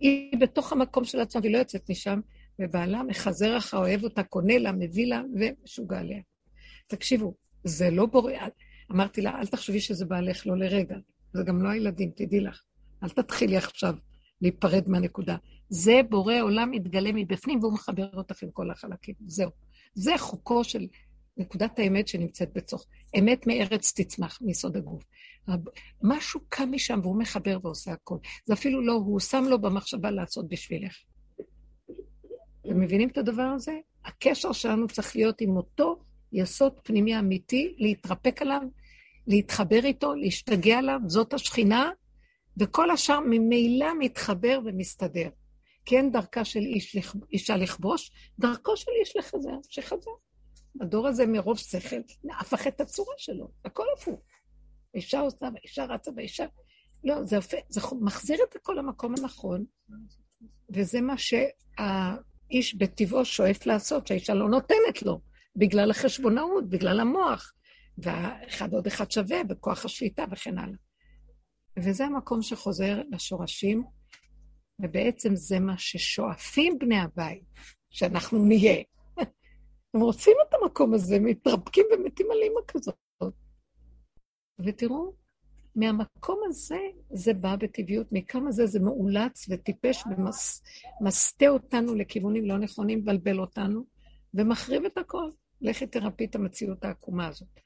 היא 0.00 0.38
בתוך 0.40 0.72
המקום 0.72 1.04
של 1.04 1.20
עצמה 1.20 1.40
והיא 1.40 1.52
לא 1.52 1.58
יוצאת 1.58 1.90
משם, 1.90 2.20
ובעלה 2.58 3.02
מחזר 3.02 3.58
אחר, 3.58 3.76
אוהב 3.76 4.04
אותה, 4.04 4.22
קונה 4.22 4.58
לה, 4.58 4.72
מביא 4.72 5.06
לה 5.06 5.22
ומשוגע 5.34 5.98
עליה. 5.98 6.20
תקשיבו, 6.86 7.34
זה 7.64 7.90
לא 7.90 8.06
בורא... 8.06 8.32
אמרתי 8.92 9.22
לה, 9.22 9.38
אל 9.40 9.46
תחשבי 9.46 9.80
שזה 9.80 10.04
בעלך 10.04 10.46
לא 10.46 10.56
לרגע, 10.56 10.96
זה 11.32 11.42
גם 11.42 11.62
לא 11.62 11.68
הילדים, 11.68 12.10
תדעי 12.16 12.40
לך. 12.40 12.62
אל 13.02 13.08
תתחילי 13.08 13.56
עכשיו 13.56 13.94
להיפרד 14.40 14.88
מהנקודה. 14.88 15.36
זה 15.68 16.00
בורא 16.10 16.40
עולם 16.40 16.70
מתגלה 16.70 17.10
מבפנים 17.14 17.60
והוא 17.60 17.72
מחבר 17.72 18.08
אותך 18.14 18.42
עם 18.42 18.50
כל 18.50 18.70
החלקים, 18.70 19.14
זהו. 19.26 19.50
זה 19.94 20.12
חוקו 20.18 20.64
של 20.64 20.86
נקודת 21.36 21.78
האמת 21.78 22.08
שנמצאת 22.08 22.50
בתוך, 22.54 22.86
אמת 23.18 23.46
מארץ 23.46 23.92
תצמח, 24.00 24.38
מיסוד 24.42 24.76
הגוף. 24.76 25.02
משהו 26.02 26.40
קם 26.48 26.68
משם 26.72 27.00
והוא 27.02 27.18
מחבר 27.18 27.58
ועושה 27.62 27.92
הכל. 27.92 28.18
זה 28.44 28.54
אפילו 28.54 28.80
לא, 28.80 28.92
הוא 28.92 29.20
שם 29.20 29.44
לו 29.48 29.60
במחשבה 29.60 30.10
לעשות 30.10 30.48
בשבילך. 30.48 30.96
אתם 32.66 32.80
מבינים 32.80 33.08
את 33.08 33.18
הדבר 33.18 33.42
הזה? 33.42 33.78
הקשר 34.04 34.52
שלנו 34.52 34.88
צריך 34.88 35.16
להיות 35.16 35.40
עם 35.40 35.56
אותו 35.56 35.98
יסוד 36.32 36.72
פנימי 36.82 37.18
אמיתי, 37.18 37.74
להתרפק 37.78 38.42
עליו, 38.42 38.62
להתחבר 39.26 39.84
איתו, 39.84 40.14
להשתגע 40.14 40.78
עליו, 40.78 41.00
זאת 41.06 41.34
השכינה, 41.34 41.90
וכל 42.60 42.90
השאר 42.90 43.20
ממילא 43.20 43.86
מתחבר 43.98 44.60
ומסתדר. 44.64 45.28
כי 45.84 45.96
אין 45.96 46.12
דרכה 46.12 46.44
של 46.44 46.60
איש, 46.60 46.96
אישה 47.32 47.56
לכבוש, 47.56 48.10
דרכו 48.38 48.76
של 48.76 48.90
איש 49.00 49.16
לחזר, 49.16 49.58
שחזר. 49.68 50.10
הדור 50.80 51.08
הזה 51.08 51.26
מרוב 51.26 51.58
שכל, 51.58 51.96
הפך 52.40 52.66
את 52.66 52.80
הצורה 52.80 53.14
שלו, 53.16 53.48
הכל 53.64 53.86
הפוך. 53.96 54.20
האישה 54.94 55.20
עושה, 55.20 55.48
והאישה 55.54 55.84
רצה, 55.84 56.10
והאישה... 56.16 56.46
לא, 57.04 57.24
זה. 57.24 57.38
זה 57.68 57.80
מחזיר 58.00 58.38
את 58.50 58.56
הכל 58.56 58.74
למקום 58.78 59.14
הנכון, 59.18 59.64
וזה 60.70 61.00
מה 61.00 61.14
שהאיש 62.46 62.74
בטבעו 62.74 63.24
שואף 63.24 63.66
לעשות, 63.66 64.06
שהאישה 64.06 64.34
לא 64.34 64.48
נותנת 64.48 65.02
לו, 65.02 65.20
בגלל 65.56 65.90
החשבונאות, 65.90 66.68
בגלל 66.68 67.00
המוח, 67.00 67.52
ואחד 67.98 68.72
עוד 68.72 68.86
אחד 68.86 69.10
שווה, 69.10 69.38
וכוח 69.48 69.84
השליטה 69.84 70.24
וכן 70.30 70.58
הלאה. 70.58 70.78
וזה 71.78 72.04
המקום 72.04 72.42
שחוזר 72.42 73.02
לשורשים, 73.10 73.84
ובעצם 74.82 75.36
זה 75.36 75.60
מה 75.60 75.78
ששואפים 75.78 76.78
בני 76.78 76.98
הבית, 76.98 77.44
שאנחנו 77.90 78.44
נהיה. 78.44 78.82
הם 79.94 80.00
רוצים 80.00 80.36
את 80.48 80.54
המקום 80.54 80.94
הזה, 80.94 81.18
מתרפקים 81.20 81.86
ומתים 81.92 82.26
על 82.30 82.38
אימא 82.42 82.60
כזאת. 82.68 82.96
ותראו, 84.66 85.14
מהמקום 85.76 86.40
הזה, 86.46 86.80
זה 87.10 87.34
בא 87.34 87.56
בטבעיות, 87.56 88.06
מכמה 88.12 88.52
זה 88.52 88.66
זה 88.66 88.80
מאולץ 88.80 89.46
וטיפש 89.48 90.04
ומסטה 91.00 91.48
אותנו 91.48 91.94
לכיוונים 91.94 92.44
לא 92.44 92.58
נכונים, 92.58 92.98
מבלבל 92.98 93.40
אותנו, 93.40 93.84
ומחריב 94.34 94.84
את 94.84 94.98
הכל. 94.98 95.30
לכי 95.60 95.86
תרפי 95.86 96.24
את 96.24 96.34
המציאות 96.34 96.84
העקומה 96.84 97.26
הזאת. 97.26 97.60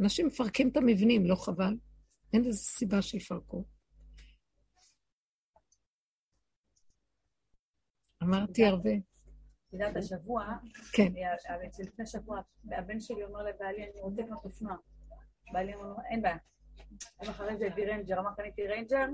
אנשים 0.00 0.26
מפרקים 0.26 0.68
את 0.68 0.76
המבנים, 0.76 1.26
לא 1.26 1.34
חבל? 1.34 1.76
אין 2.32 2.44
איזה 2.44 2.58
סיבה 2.58 3.02
שיפרקו. 3.02 3.64
אמרתי 8.22 8.64
הרבה. 8.64 8.90
את 8.94 9.72
יודעת, 9.72 9.96
השבוע, 9.96 10.44
כן. 10.92 11.12
אה, 11.16 11.56
לפני 11.78 12.06
שבוע, 12.06 12.40
הבן 12.78 13.00
שלי 13.00 13.24
אומר 13.24 13.42
לבעלי, 13.42 13.82
אני 13.82 14.00
רוצה 14.00 14.22
לקנות 14.22 14.44
אופנוע. 14.44 14.76
בעלי 15.52 15.74
אומר 15.74 15.94
אין 16.10 16.22
בעיה. 16.22 16.36
יום 17.22 17.30
אחרי 17.30 17.56
זה 17.56 17.66
הביא 17.66 17.86
רנג'ר, 17.86 18.20
אמר, 18.20 18.30
קניתי 18.36 18.66
רנג'ר, 18.66 19.06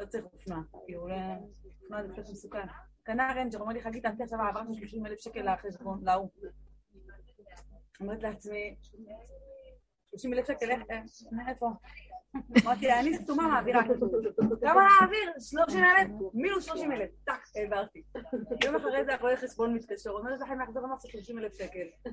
לא 0.00 0.06
צריך 0.06 0.24
הוא 0.72 1.10
לא... 1.10 1.16
אופנוע 1.82 2.02
זה 2.02 2.12
קצת 2.12 2.30
מסוכן. 2.30 2.66
קנה 3.02 3.32
רנג'ר, 3.36 3.60
אומר 3.60 3.72
לי, 3.72 3.82
חגית, 3.82 4.06
נתתי 4.06 4.22
עכשיו 4.22 4.40
העברה 4.40 4.62
של 4.66 4.74
30 4.74 5.06
אלף 5.06 5.20
שקל 5.20 5.52
לחשבון, 5.52 6.04
להוא. 6.04 6.28
אומרת 8.00 8.22
לעצמי, 8.22 8.76
30 10.10 10.34
אלף 10.34 10.46
שקל, 10.46 10.70
אה, 10.70 11.02
מאיפה? 11.32 11.70
אמרתי 12.64 12.86
לה, 12.86 13.00
אני 13.00 13.14
סתומה 13.14 13.48
מעבירה. 13.48 13.82
כמה 14.60 14.80
להעביר? 15.00 15.32
30 15.40 15.84
אלף? 15.84 16.10
מינוס 16.34 16.64
30 16.64 16.92
אלף. 16.92 17.10
טאק, 17.24 17.44
העברתי. 17.56 18.02
יום 18.64 18.76
אחרי 18.76 19.04
זה 19.04 19.14
הרואה 19.14 19.36
חשבון 19.36 19.74
מתקשר, 19.74 20.10
אומר, 20.10 20.30
לכם 20.30 20.60
החזר 20.62 20.80
מס 20.86 21.02
של 21.02 21.08
30 21.08 21.38
אלף 21.38 21.52
שקל. 21.54 22.10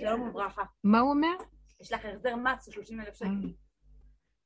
שלום 0.00 0.28
וברכה. 0.28 0.62
מה 0.84 1.00
הוא 1.00 1.10
אומר? 1.10 1.36
יש 1.80 1.92
לך 1.92 2.04
החזר 2.04 2.36
מס 2.36 2.64
של 2.64 2.72
30 2.72 3.00
אלף 3.00 3.14
שקל. 3.14 3.28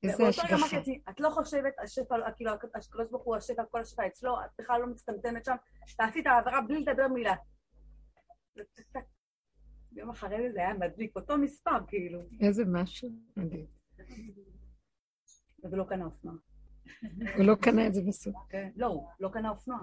איזה 0.03 0.15
ובאותו 0.15 0.41
יום 0.51 0.61
אמרתי 0.61 0.77
השגחה. 0.77 1.11
את 1.11 1.21
לא 1.21 1.31
חושבת, 1.31 1.73
השפע, 1.83 2.17
כאילו, 2.37 2.53
הקדוש 2.53 3.11
ברוך 3.11 3.25
הוא 3.25 3.37
השפע, 3.37 3.63
כל 3.71 3.81
השפע 3.81 4.07
אצלו, 4.07 4.37
את 4.45 4.51
בכלל 4.59 4.81
לא 4.81 4.87
מצטמצמת 4.87 5.45
שם, 5.45 5.55
תעשי 5.97 6.21
את 6.21 6.27
העבירה 6.27 6.61
בלי 6.61 6.81
לדבר 6.81 7.09
מילה. 7.09 7.35
יום 9.93 10.11
אחרי 10.11 10.53
זה 10.53 10.59
היה 10.59 10.75
מדליק, 10.75 11.17
אותו 11.17 11.39
מספר, 11.39 11.87
כאילו. 11.89 12.19
איזה 12.41 12.65
משהו 12.67 13.11
מדהים. 13.37 13.67
וזה 15.65 15.77
לא 15.77 15.85
קנה 15.85 16.05
אופנוע. 16.05 16.35
הוא 17.37 17.45
לא 17.45 17.55
קנה 17.55 17.87
את 17.87 17.95
זה 17.95 18.03
בסוף. 18.09 18.35
כן? 18.49 18.71
לא, 18.77 18.87
הוא 18.87 19.09
לא 19.21 19.29
קנה 19.33 19.51
אופנוע. 19.51 19.79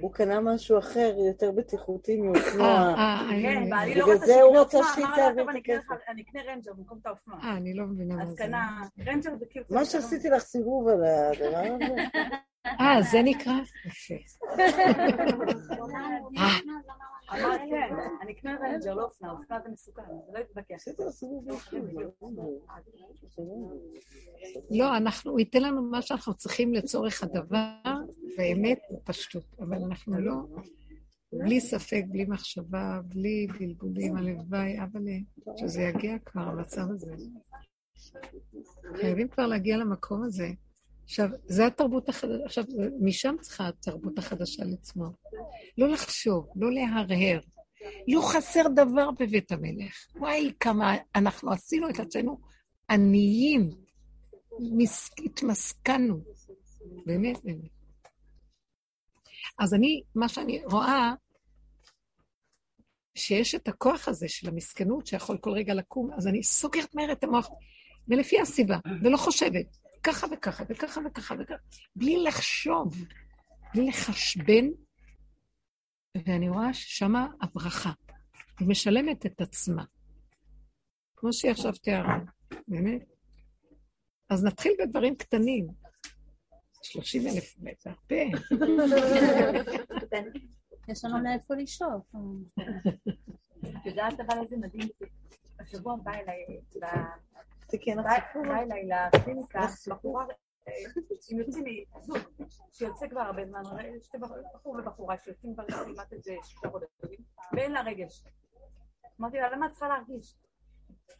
הוא 0.00 0.12
קנה 0.12 0.40
משהו 0.40 0.78
אחר, 0.78 1.14
יותר 1.28 1.50
בטיחותי 1.52 2.20
אה, 2.20 2.26
מאופנוע. 2.26 2.66
אה, 2.96 3.26
כן, 3.42 3.70
בעלי 3.70 3.94
לא 3.94 4.04
בגלל 4.04 4.16
רצה 4.16 4.26
זה 4.26 4.42
הוא 4.42 4.52
שיקנה 4.52 4.60
רצה 4.62 4.78
אופנוע, 4.78 4.94
שהיא 4.94 5.04
אמר 5.06 5.16
לה, 5.16 5.22
תעביר 5.28 5.44
"טוב, 5.44 5.48
את 5.48 5.54
אני 5.54 5.60
אקנה 5.60 5.74
הכסף." 5.76 5.90
לך- 5.90 6.08
אני 6.08 6.22
אקנה 6.22 6.40
רנג'ר 6.52 6.72
במקום 6.72 6.98
את 7.02 7.06
האופנוע. 7.06 7.38
אה, 7.42 7.56
אני 7.56 7.74
לא 7.74 7.84
מבינה 7.86 8.14
מה 8.16 8.22
אז 8.22 8.28
זה. 8.28 8.36
קנה, 8.36 8.68
רנג'ר 9.06 9.30
זה 9.38 9.44
כאילו... 9.50 9.66
מה 9.70 9.84
שעשיתי 9.84 10.30
לך 10.30 10.42
סיבוב 10.42 10.88
על 10.88 11.04
הדבר 11.04 11.84
הזה. 11.84 11.94
אה, 12.66 13.02
זה 13.10 13.18
נקרא? 13.24 13.52
יפה. 13.86 14.14
אה, 17.30 17.44
אמרת, 17.44 17.60
כן, 17.70 17.94
אני 18.22 18.32
אקנה 18.32 18.56
רנג'ר, 18.62 18.94
לא 18.94 19.08
זה 19.18 19.26
מסוכן, 19.72 20.02
זה 21.86 21.92
לא 21.92 22.10
לא, 24.70 24.96
אנחנו, 24.96 25.30
הוא 25.30 25.40
ייתן 25.40 25.62
לנו 25.62 25.82
מה 25.82 26.02
שאנחנו 26.02 26.34
צריכים 26.34 26.74
לצורך 26.74 27.22
הדבר, 27.22 27.94
באמת 28.36 28.78
בפשטות. 28.90 29.44
אבל 29.60 29.76
אנחנו 29.76 30.20
לא, 30.20 30.34
בלי 31.32 31.60
ספק, 31.60 32.02
בלי 32.08 32.24
מחשבה, 32.24 33.00
בלי 33.04 33.46
בלבולים, 33.58 34.16
הלוואי, 34.16 34.78
אבל 34.82 35.00
שזה 35.56 35.82
יגיע 35.82 36.18
כבר, 36.18 36.42
המצב 36.42 36.90
הזה. 36.90 37.12
חייבים 39.00 39.28
כבר 39.28 39.46
להגיע 39.46 39.76
למקום 39.76 40.22
הזה. 40.22 40.48
עכשיו, 41.04 41.28
זה 41.46 41.66
התרבות 41.66 42.08
החדשה, 42.08 42.44
עכשיו, 42.44 42.64
משם 43.00 43.34
צריכה 43.40 43.68
התרבות 43.68 44.18
החדשה 44.18 44.64
לצמוח. 44.64 45.12
לא 45.78 45.88
לחשוב, 45.88 46.46
לא 46.56 46.72
להרהר. 46.72 47.40
לא 48.08 48.20
חסר 48.32 48.62
דבר 48.76 49.10
בבית 49.10 49.52
המלך. 49.52 50.06
וואי, 50.16 50.52
כמה 50.60 50.96
אנחנו 51.14 51.52
עשינו 51.52 51.90
את 51.90 52.00
עצמנו 52.00 52.40
עניים. 52.90 53.70
מס... 54.60 55.10
התמסכנו. 55.24 56.24
באמת, 57.06 57.44
באמת. 57.44 57.70
אז 59.58 59.74
אני, 59.74 60.02
מה 60.14 60.28
שאני 60.28 60.64
רואה, 60.64 61.12
שיש 63.14 63.54
את 63.54 63.68
הכוח 63.68 64.08
הזה 64.08 64.28
של 64.28 64.48
המסכנות 64.48 65.06
שיכול 65.06 65.38
כל 65.38 65.50
רגע 65.50 65.74
לקום, 65.74 66.10
אז 66.16 66.26
אני 66.26 66.42
סוגרת 66.42 66.94
מהר 66.94 67.12
את 67.12 67.24
המוח, 67.24 67.48
ולפי 68.08 68.40
הסיבה, 68.40 68.78
ולא 69.02 69.16
חושבת, 69.16 69.66
ככה 70.04 70.26
וככה 70.32 70.64
וככה 70.68 71.00
וככה 71.06 71.34
וככה, 71.40 71.56
בלי 71.96 72.22
לחשוב, 72.22 72.94
בלי 73.74 73.86
לחשבן, 73.88 74.66
ואני 76.26 76.48
רואה 76.48 76.74
ששמה 76.74 77.26
הברכה, 77.40 77.92
היא 78.60 78.68
משלמת 78.68 79.26
את 79.26 79.40
עצמה. 79.40 79.84
כמו 81.16 81.32
שהיא 81.32 81.50
עכשיו 81.50 81.72
תיארה, 81.72 82.18
באמת. 82.68 83.02
אז 84.30 84.44
נתחיל 84.44 84.72
בדברים 84.80 85.16
קטנים. 85.16 85.66
30 86.82 87.26
אלף 87.26 87.54
זה 87.78 87.90
הרבה. 87.90 88.16
יש 90.88 91.04
לנו 91.04 91.24
לאיפה 91.24 91.54
לשאוף. 91.54 92.12
את 93.62 93.86
יודעת 93.86 94.20
אבל 94.20 94.38
איזה 94.42 94.56
מדהים? 94.56 94.88
השבוע 95.60 95.96
בא 95.96 96.12
אליי, 96.12 96.60
ב- 97.74 97.76
תיקן 97.76 97.98
לך 97.98 98.06
בא 98.34 98.42
בא 98.42 98.56
אליי 98.62 98.88
לקליניקה, 99.14 99.60
בחורה, 99.90 100.24
הם 101.30 101.38
יוצאים 101.38 101.64
מזוג, 101.96 102.18
שיוצא 102.72 103.08
כבר 103.08 103.20
הרבה 103.20 103.46
זמן, 103.46 103.62
שתי 104.02 104.18
בחור 104.18 104.36
בחור 104.54 104.76
ובחורה 104.78 105.16
שיוצאים 105.24 105.54
כבר 105.54 105.64
כמעט 105.66 106.12
איזה 106.12 106.34
שישה 106.42 106.70
חודשים, 106.70 107.24
ואין 107.52 107.72
לה 107.72 107.80
רגש. 107.82 108.24
אמרתי 109.20 109.36
לה, 109.38 109.50
למה 109.50 109.66
את 109.66 109.70
צריכה 109.70 109.88
להרגיש? 109.88 110.36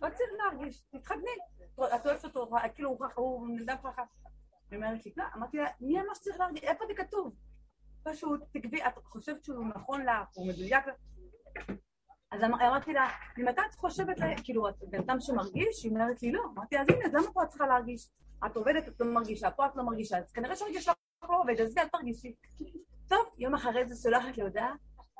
לא 0.00 0.08
צריך 0.08 0.30
להרגיש, 0.38 0.80
תתחתני. 0.80 1.30
את 1.74 2.06
אוהבת 2.06 2.24
אותו, 2.24 2.50
כאילו 2.74 2.88
הוא 2.90 2.98
ככה, 3.00 3.20
הוא 3.20 3.48
אדם 3.64 3.76
ככה. 3.84 4.02
היא 4.70 4.76
אומרת 4.76 5.06
לי, 5.06 5.12
לא, 5.16 5.24
אמרתי 5.36 5.56
לה, 5.56 5.66
מי 5.80 6.00
אמר 6.00 6.14
שצריך 6.14 6.40
להרגיש? 6.40 6.62
איפה 6.64 6.84
זה 6.86 6.94
כתוב? 6.94 7.34
פשוט 8.02 8.42
תקבי, 8.52 8.82
את 8.86 8.98
חושבת 9.04 9.44
שהוא 9.44 9.64
נכון 9.76 10.02
לך, 10.06 10.28
הוא 10.34 10.48
מדויק 10.48 10.86
לך. 10.86 10.94
אז 12.34 12.44
אמר- 12.44 12.68
אמרתי 12.68 12.92
לה, 12.92 13.08
ממתי 13.38 13.60
את 13.70 13.74
חושבת, 13.74 14.16
כאילו, 14.44 14.68
את 14.68 14.74
בן 14.90 14.98
אדם 14.98 15.20
שמרגיש? 15.20 15.84
היא 15.84 15.92
אומרת 15.92 16.22
לי, 16.22 16.32
לא. 16.32 16.42
אמרתי, 16.54 16.78
אז 16.78 16.86
הנה, 16.88 17.04
אז 17.06 17.14
למה 17.14 17.32
פה 17.32 17.42
את 17.42 17.48
צריכה 17.48 17.66
להרגיש? 17.66 18.08
את 18.46 18.56
עובדת, 18.56 18.88
את 18.88 19.00
לא 19.00 19.06
מרגישה, 19.06 19.50
פה 19.50 19.66
את 19.66 19.76
לא 19.76 19.82
מרגישה, 19.84 20.18
אז 20.18 20.32
כנראה 20.32 20.56
שהרגש 20.56 20.84
שלך 20.84 20.94
לא 21.30 21.40
עובד, 21.40 21.60
אז 21.60 21.74
אל 21.78 21.88
תרגישי. 21.88 22.34
טוב, 23.08 23.20
יום 23.38 23.54
אחרי 23.54 23.86
זה 23.86 24.02
שולחת 24.02 24.36
לי 24.36 24.42
הודעה, 24.42 24.72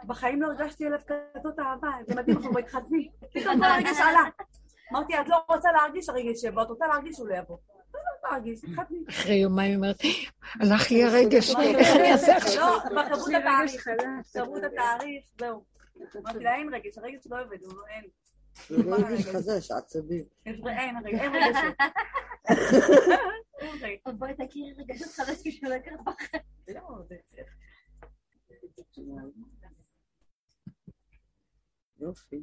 בחיים 0.07 0.43
לא 0.43 0.47
הרגשתי 0.47 0.87
אליו 0.87 0.99
כזאת 1.35 1.59
אהבה, 1.59 1.89
זה 2.07 2.15
מדהים, 2.15 2.37
אנחנו 2.37 2.53
מתחתנים. 2.53 3.09
פתאום 3.33 3.59
כל 3.59 3.65
הרגש 3.65 4.01
עלה. 4.01 4.21
אמרתי, 4.93 5.21
את 5.21 5.29
לא 5.29 5.37
רוצה 5.49 5.73
להרגיש, 5.73 6.09
הרגש 6.09 6.45
יבוא, 6.45 6.63
את 6.63 6.69
רוצה 6.69 6.87
להרגיש, 6.87 7.19
הוא 7.19 7.29
לא 7.29 7.35
יבוא. 7.35 7.57
לא, 7.95 8.01
לא 8.33 8.39
תתחתני. 8.55 8.99
אחרי 9.09 9.35
יומיים 9.35 9.71
היא 9.71 9.77
אומרת, 9.77 9.97
הלך 10.61 10.91
לי 10.91 11.05
הרגש, 11.05 11.55
איך 11.57 11.97
אני 11.97 12.13
אעשה 12.13 12.37
עכשיו? 12.37 12.67
לא, 12.85 12.89
כבר 12.89 13.05
קבעו 13.09 13.27
את 13.29 13.35
התאריך, 13.35 13.89
קבעו 14.33 14.57
את 14.57 14.63
התאריך, 14.65 15.25
זהו. 15.39 15.74
אמרתי 16.17 16.39
לה, 16.45 16.55
אין 16.55 16.75
רגש, 16.75 16.99
הרגש 16.99 17.27
לא 17.31 17.43
עובד, 17.43 17.63
הוא 17.63 17.73
לא- 17.75 17.87
אין. 17.87 18.05
זה 18.69 18.83
לא 18.91 18.97
רגש 18.97 19.27
חדש, 19.27 19.71
עצבים. 19.71 20.25
יש 20.47 20.61
ר- 20.61 20.69
אין 20.69 20.97
רגשות. 21.05 21.75
רגע. 23.81 24.13
בואי 24.19 24.35
תכירי 24.35 24.73
רגשות 24.79 25.09
חדשים 25.09 25.53
שלא 25.53 25.75
יקרה 25.75 25.97
בחיים. 26.07 26.43
לא. 26.69 26.81
יופי. 32.01 32.43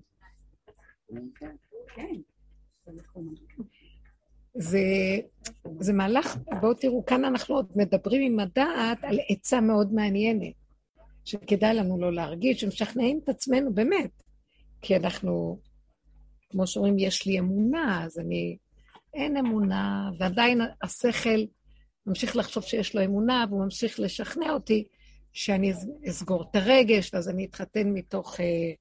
כן. 1.96 2.16
זה, 4.54 4.80
זה 5.80 5.94
מהלך, 5.94 6.38
בואו 6.62 6.74
תראו, 6.74 7.06
כאן 7.06 7.26
אנחנו 7.26 7.56
עוד 7.56 7.72
מדברים 7.76 8.34
עם 8.34 8.40
הדעת 8.40 9.04
על 9.04 9.18
עצה 9.30 9.62
מאוד 9.62 9.94
מעניינת, 9.94 10.54
שכדאי 11.26 11.74
לנו 11.74 12.02
לא 12.02 12.14
להרגיש, 12.14 12.64
ומשכנעים 12.64 13.20
את 13.24 13.30
עצמנו 13.30 13.74
באמת, 13.74 14.24
כי 14.82 14.96
אנחנו, 14.96 15.60
כמו 16.50 16.68
שאומרים, 16.68 17.00
יש 17.00 17.26
לי 17.26 17.40
אמונה, 17.40 18.04
אז 18.06 18.20
אני, 18.20 18.58
אין 19.14 19.38
אמונה, 19.38 20.10
ועדיין 20.20 20.62
השכל 20.82 21.40
ממשיך 22.06 22.36
לחשוב 22.36 22.64
שיש 22.64 22.96
לו 22.96 23.06
אמונה, 23.06 23.46
והוא 23.50 23.64
ממשיך 23.64 24.00
לשכנע 24.00 24.54
אותי 24.54 24.84
שאני 25.34 25.72
אס- 25.72 25.88
אסגור 26.10 26.44
את 26.44 26.56
הרגש, 26.56 27.14
ואז 27.14 27.30
אני 27.30 27.46
אתחתן 27.46 27.88
מתוך... 27.88 28.40
אה, 28.40 28.74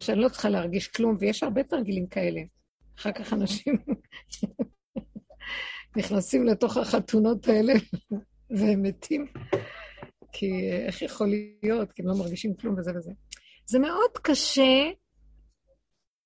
שאני 0.00 0.20
לא 0.20 0.28
צריכה 0.28 0.48
להרגיש 0.48 0.88
כלום, 0.88 1.16
ויש 1.20 1.42
הרבה 1.42 1.62
תרגילים 1.62 2.06
כאלה. 2.06 2.40
אחר 2.98 3.12
כך 3.12 3.32
אנשים 3.32 3.76
נכנסים 5.96 6.46
לתוך 6.46 6.76
החתונות 6.76 7.48
האלה 7.48 7.72
והם 8.50 8.82
מתים, 8.82 9.26
כי 10.32 10.70
איך 10.86 11.02
יכול 11.02 11.28
להיות? 11.62 11.92
כי 11.92 12.02
הם 12.02 12.08
לא 12.08 12.14
מרגישים 12.14 12.54
כלום 12.54 12.78
וזה 12.78 12.90
וזה. 12.96 13.10
זה 13.66 13.78
מאוד 13.78 14.10
קשה, 14.22 14.90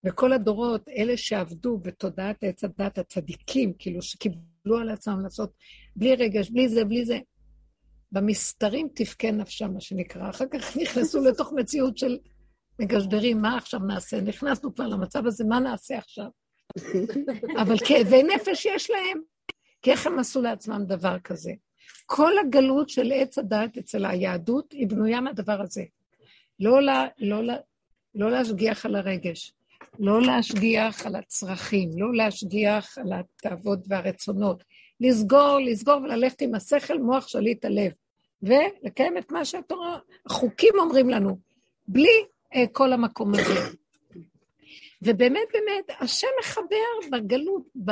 וכל 0.07 0.33
הדורות, 0.33 0.89
אלה 0.89 1.17
שעבדו 1.17 1.79
בתודעת 1.79 2.45
עץ 2.45 2.65
הדת, 2.65 2.99
הצדיקים, 2.99 3.73
כאילו 3.79 4.03
שקיבלו 4.03 4.79
על 4.81 4.91
עצמם 4.91 5.21
לעשות 5.21 5.53
בלי 5.97 6.15
רגש, 6.15 6.51
בלי 6.51 6.69
זה, 6.69 6.85
בלי 6.85 7.05
זה, 7.05 7.19
במסתרים 8.13 8.89
תבכה 8.95 9.31
נפשם, 9.31 9.75
מה 9.75 9.81
שנקרא. 9.81 10.31
אחר 10.31 10.45
כך 10.53 10.77
נכנסו 10.83 11.21
לתוך 11.21 11.53
מציאות 11.53 11.99
של 11.99 12.19
מגשדרים, 12.81 13.43
מה 13.43 13.57
עכשיו 13.57 13.81
נעשה? 13.81 14.21
נכנסנו 14.21 14.75
כבר 14.75 14.87
למצב 14.87 15.27
הזה, 15.27 15.45
מה 15.45 15.61
נעשה 15.61 15.99
עכשיו? 15.99 16.27
אבל 17.63 17.77
כאבי 17.79 18.23
נפש 18.23 18.67
יש 18.67 18.91
להם, 18.91 19.21
כי 19.83 19.91
איך 19.91 20.07
הם 20.07 20.19
עשו 20.19 20.43
לעצמם 20.43 20.85
דבר 20.87 21.19
כזה? 21.19 21.53
כל 22.07 22.33
הגלות 22.39 22.89
של 22.89 23.13
עץ 23.15 23.39
הדת 23.39 23.79
אצל 23.79 24.07
היהדות 24.07 24.73
היא 24.73 24.89
בנויה 24.89 25.21
מהדבר 25.21 25.61
הזה. 25.61 25.85
לא, 26.61 26.83
לה, 26.83 27.07
לא, 27.19 27.43
לה, 27.43 27.57
לא 28.15 28.31
להשגיח 28.31 28.87
על 28.87 28.97
הרגש, 28.97 29.53
לא 29.99 30.23
להשגיח 30.23 31.07
על 31.07 31.17
הצרכים, 31.17 31.91
לא 31.97 32.15
להשגיח 32.15 32.99
על 32.99 33.13
התאוות 33.13 33.79
והרצונות. 33.89 34.65
לסגור, 35.01 35.59
לסגור 35.59 35.97
וללכת 35.97 36.43
עם 36.43 36.55
השכל, 36.55 36.99
מוח 36.99 37.29
שליט 37.29 37.65
הלב. 37.65 37.93
ולקיים 38.43 39.19
את 39.19 39.33
מה 39.33 39.45
שהתורה, 39.45 39.99
החוקים 40.27 40.75
אומרים 40.79 41.11
לנו, 41.11 41.39
בלי 41.89 42.25
אה, 42.55 42.65
כל 42.73 42.93
המקום 42.93 43.35
הזה. 43.35 43.77
ובאמת, 45.03 45.49
באמת, 45.53 46.01
השם 46.01 46.27
מחבר 46.41 47.09
בגלות, 47.13 47.63
ב, 47.85 47.91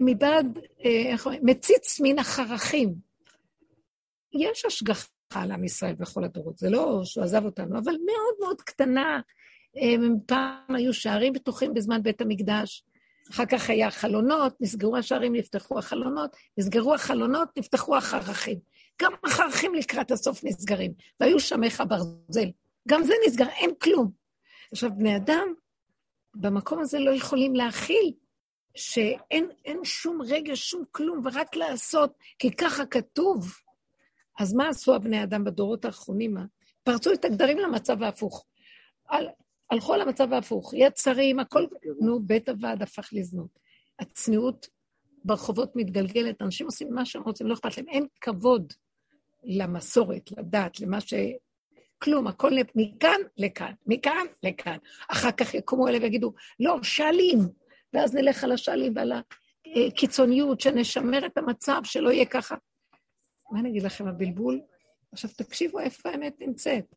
מבעד, 0.00 0.58
אה, 0.84 1.12
איך 1.12 1.26
אומרים, 1.26 1.42
מציץ 1.44 2.00
מן 2.00 2.18
החרכים. 2.18 2.94
יש 4.32 4.64
השגחה 4.64 5.08
על 5.34 5.52
עם 5.52 5.64
ישראל 5.64 5.94
בכל 5.94 6.24
הדורות, 6.24 6.58
זה 6.58 6.70
לא 6.70 7.00
שהוא 7.04 7.24
עזב 7.24 7.44
אותנו, 7.44 7.78
אבל 7.78 7.92
מאוד 7.92 8.34
מאוד 8.40 8.62
קטנה. 8.62 9.20
אה, 9.76 9.94
פעם 10.26 10.74
היו 10.74 10.94
שערים 10.94 11.34
פתוחים 11.34 11.74
בזמן 11.74 12.02
בית 12.02 12.20
המקדש, 12.20 12.84
אחר 13.30 13.46
כך 13.46 13.70
היה 13.70 13.90
חלונות, 13.90 14.54
נסגרו 14.60 14.96
השערים, 14.96 15.32
נפתחו 15.32 15.78
החלונות, 15.78 16.36
נסגרו 16.58 16.94
החלונות, 16.94 17.48
נפתחו 17.58 17.96
החרכים. 17.96 18.58
גם 19.02 19.12
החרכים 19.24 19.74
לקראת 19.74 20.10
הסוף 20.10 20.44
נסגרים, 20.44 20.92
והיו 21.20 21.40
שמך 21.40 21.82
ברזל. 21.88 22.50
גם 22.88 23.02
זה 23.04 23.14
נסגר, 23.26 23.48
אין 23.48 23.70
כלום. 23.82 24.10
עכשיו, 24.72 24.90
בני 24.96 25.16
אדם 25.16 25.54
במקום 26.34 26.78
הזה 26.78 26.98
לא 26.98 27.10
יכולים 27.10 27.54
להכיל 27.54 28.12
שאין 28.74 29.48
אין 29.64 29.84
שום 29.84 30.22
רגע, 30.22 30.52
שום 30.56 30.84
כלום, 30.92 31.22
ורק 31.24 31.56
לעשות, 31.56 32.12
כי 32.38 32.50
ככה 32.50 32.86
כתוב. 32.86 33.52
אז 34.40 34.54
מה 34.54 34.68
עשו 34.68 34.94
הבני 34.94 35.22
אדם 35.22 35.44
בדורות 35.44 35.84
האחרונים? 35.84 36.34
מה? 36.34 36.44
פרצו 36.82 37.12
את 37.12 37.24
הגדרים 37.24 37.58
למצב 37.58 38.02
ההפוך. 38.02 38.46
על, 39.08 39.28
הלכו 39.70 39.94
על 39.94 40.00
המצב 40.00 40.32
ההפוך, 40.32 40.74
יצרים, 40.74 41.40
הכל, 41.40 41.66
נו, 42.00 42.20
בית 42.22 42.48
הוועד 42.48 42.82
הפך 42.82 43.08
לזנות. 43.12 43.58
הצניעות 43.98 44.66
ברחובות 45.24 45.76
מתגלגלת, 45.76 46.42
אנשים 46.42 46.66
עושים 46.66 46.94
מה 46.94 47.04
שהם 47.04 47.22
רוצים, 47.22 47.46
לא 47.46 47.54
אכפת 47.54 47.76
להם, 47.76 47.88
אין 47.88 48.06
כבוד 48.20 48.72
למסורת, 49.44 50.30
לדת, 50.32 50.80
למה 50.80 51.00
ש... 51.00 51.14
כלום, 51.98 52.26
הכל 52.26 52.50
מכאן 52.74 53.20
לכאן, 53.36 53.72
מכאן 53.86 54.26
לכאן. 54.42 54.76
אחר 55.08 55.32
כך 55.32 55.54
יקומו 55.54 55.88
אלה 55.88 55.98
ויגידו, 56.02 56.32
לא, 56.60 56.82
שאלים, 56.82 57.38
ואז 57.92 58.14
נלך 58.14 58.44
על 58.44 58.52
השאלים 58.52 58.92
ועל 58.96 59.12
הקיצוניות, 59.86 60.60
שנשמר 60.60 61.26
את 61.26 61.38
המצב, 61.38 61.80
שלא 61.84 62.10
יהיה 62.10 62.26
ככה. 62.26 62.56
מה 63.50 63.60
אני 63.60 63.68
אגיד 63.68 63.82
לכם, 63.82 64.08
הבלבול? 64.08 64.60
עכשיו 65.12 65.30
תקשיבו 65.36 65.80
איפה 65.80 66.10
האמת 66.10 66.34
נמצאת. 66.40 66.94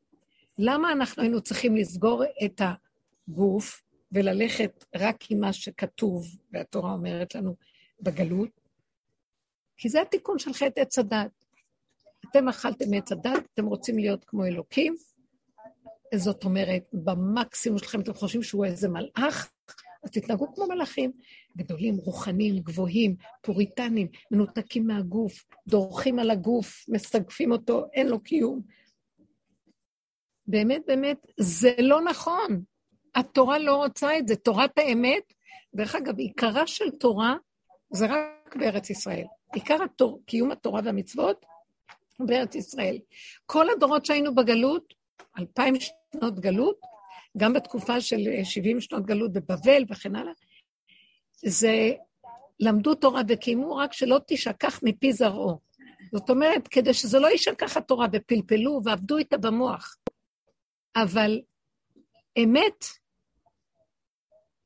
למה 0.57 0.91
אנחנו 0.91 1.22
היינו 1.23 1.41
צריכים 1.41 1.76
לסגור 1.76 2.23
את 2.45 2.61
הגוף 3.27 3.84
וללכת 4.11 4.85
רק 4.95 5.15
עם 5.30 5.39
מה 5.39 5.53
שכתוב, 5.53 6.26
והתורה 6.51 6.91
אומרת 6.91 7.35
לנו 7.35 7.55
בגלות? 8.01 8.49
כי 9.77 9.89
זה 9.89 10.01
התיקון 10.01 10.39
של 10.39 10.53
חטא 10.53 10.80
עץ 10.80 10.99
הדת. 10.99 11.45
אתם 12.30 12.47
אכלתם 12.47 12.93
עץ 12.93 13.11
הדת, 13.11 13.43
אתם 13.53 13.65
רוצים 13.65 13.97
להיות 13.97 14.26
כמו 14.26 14.45
אלוקים, 14.45 14.95
זאת 16.15 16.43
אומרת, 16.43 16.84
במקסימום 16.93 17.80
שלכם 17.80 18.01
אתם 18.01 18.13
חושבים 18.13 18.43
שהוא 18.43 18.65
איזה 18.65 18.89
מלאך, 18.89 19.51
אז 20.06 20.11
תתנהגו 20.11 20.53
כמו 20.53 20.68
מלאכים, 20.68 21.11
גדולים, 21.57 21.98
רוחניים, 21.98 22.60
גבוהים, 22.60 23.15
פוריטנים, 23.41 24.07
מנותקים 24.32 24.88
מהגוף, 24.88 25.45
דורכים 25.68 26.19
על 26.19 26.32
הגוף, 26.32 26.86
מסגפים 26.88 27.52
אותו, 27.52 27.86
אין 27.94 28.07
לו 28.07 28.19
קיום. 28.19 28.61
באמת, 30.48 30.82
באמת, 30.88 31.18
זה 31.40 31.72
לא 31.80 32.02
נכון. 32.02 32.64
התורה 33.15 33.60
לא 33.60 33.76
רוצה 33.76 34.18
את 34.18 34.27
זה. 34.27 34.36
תורת 34.36 34.77
האמת, 34.77 35.34
דרך 35.76 35.95
אגב, 35.95 36.18
עיקרה 36.18 36.68
של 36.68 36.91
תורה 36.99 37.36
זה 37.90 38.06
רק 38.06 38.56
בארץ 38.56 38.90
ישראל. 38.90 39.26
עיקר 39.53 39.84
התור, 39.84 40.22
קיום 40.26 40.52
התורה 40.52 40.82
והמצוות 40.84 41.45
בארץ 42.19 42.56
ישראל. 42.56 42.98
כל 43.45 43.69
הדורות 43.69 44.06
שהיינו 44.06 44.36
בגלות, 44.36 44.94
אלפיים 45.40 45.76
שנות 45.80 46.40
גלות, 46.40 46.80
גם 47.38 47.53
בתקופה 47.53 48.02
של 48.02 48.20
70 48.44 48.82
שנות 48.82 49.06
גלות 49.06 49.34
בבבל 49.34 49.84
וכן 49.90 50.16
הלאה, 50.16 50.34
זה 51.45 51.91
למדו 52.60 52.95
תורה 52.95 53.22
וקיימו 53.28 53.76
רק 53.76 53.94
שלא 53.94 54.20
תשכח 54.28 54.80
מפי 54.84 55.14
זרעו. 55.14 55.60
זאת 56.12 56.30
אומרת, 56.30 56.68
כדי 56.68 56.94
שזה 56.94 57.20
לא 57.20 57.28
יישכח 57.28 57.78
התורה, 57.78 58.07
ופלפלו 58.14 58.82
ועבדו 58.84 59.18
איתה 59.18 59.38
במוח. 59.38 59.98
אבל 60.95 61.41
אמת 62.44 62.86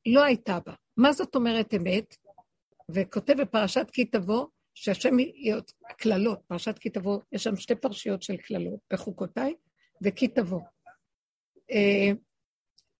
לא 0.06 0.24
הייתה 0.24 0.58
בה. 0.66 0.74
מה 0.96 1.12
זאת 1.12 1.34
אומרת 1.34 1.74
אמת? 1.74 2.16
וכותב 2.90 3.42
בפרשת 3.42 3.90
כי 3.92 4.04
תבוא, 4.04 4.46
שהשם, 4.74 5.16
קללות, 5.98 6.40
פרשת 6.46 6.78
כי 6.78 6.90
תבוא, 6.90 7.20
יש 7.32 7.44
שם 7.44 7.56
שתי 7.56 7.74
פרשיות 7.74 8.22
של 8.22 8.36
קללות, 8.36 8.80
בחוקותיי 8.92 9.54
וכי 10.02 10.28
תבוא. 10.28 10.60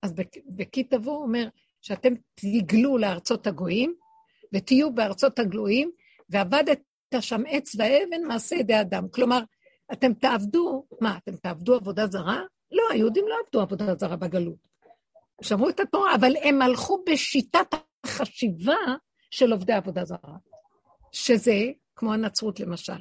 אז 0.02 0.14
בכי 0.46 0.84
תבוא 0.84 1.22
אומר 1.22 1.48
שאתם 1.80 2.12
תגלו 2.34 2.98
לארצות 2.98 3.46
הגויים, 3.46 3.94
ותהיו 4.52 4.94
בארצות 4.94 5.38
הגלויים, 5.38 5.90
ועבדת 6.28 6.80
שם 7.20 7.42
עץ 7.48 7.74
ואבן 7.78 8.24
מעשה 8.28 8.56
ידי 8.56 8.80
אדם. 8.80 9.08
כלומר, 9.08 9.40
אתם 9.92 10.14
תעבדו, 10.14 10.86
מה, 11.00 11.16
אתם 11.16 11.36
תעבדו 11.36 11.74
עבודה 11.74 12.06
זרה? 12.06 12.40
לא, 12.72 12.82
היהודים 12.90 13.24
לא 13.28 13.34
עבדו 13.44 13.60
עבודה 13.60 13.94
זרה 13.94 14.16
בגלות. 14.16 14.70
שמעו 15.42 15.68
את 15.68 15.80
התורה, 15.80 16.14
אבל 16.14 16.32
הם 16.42 16.62
הלכו 16.62 17.04
בשיטת 17.10 17.74
החשיבה 18.04 18.76
של 19.30 19.52
עובדי 19.52 19.72
עבודה 19.72 20.04
זרה. 20.04 20.36
שזה, 21.12 21.54
כמו 21.96 22.12
הנצרות 22.12 22.60
למשל, 22.60 22.92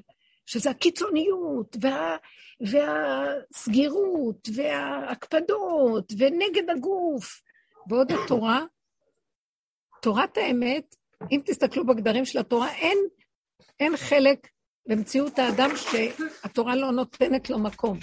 שזה 0.49 0.69
הקיצוניות, 0.69 1.77
וה, 1.81 2.17
והסגירות, 2.61 4.49
וההקפדות, 4.55 6.13
ונגד 6.17 6.69
הגוף. 6.69 7.41
בעוד 7.87 8.11
התורה, 8.11 8.65
תורת 10.01 10.37
האמת, 10.37 10.95
אם 11.31 11.41
תסתכלו 11.45 11.85
בגדרים 11.85 12.25
של 12.25 12.39
התורה, 12.39 12.71
אין, 12.71 12.97
אין 13.79 13.97
חלק 13.97 14.47
במציאות 14.87 15.39
האדם 15.39 15.69
שהתורה 15.75 16.75
לא 16.75 16.91
נותנת 16.91 17.49
לו 17.49 17.59
מקום. 17.59 17.99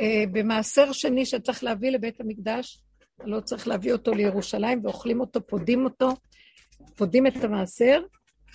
אה, 0.00 0.02
במעשר 0.32 0.92
שני 0.92 1.26
שצריך 1.26 1.64
להביא 1.64 1.90
לבית 1.90 2.20
המקדש, 2.20 2.82
לא 3.24 3.40
צריך 3.40 3.68
להביא 3.68 3.92
אותו 3.92 4.14
לירושלים 4.14 4.84
ואוכלים 4.84 5.20
אותו, 5.20 5.46
פודים 5.46 5.84
אותו, 5.84 6.08
פודים 6.96 7.26
את 7.26 7.44
המעשר 7.44 8.02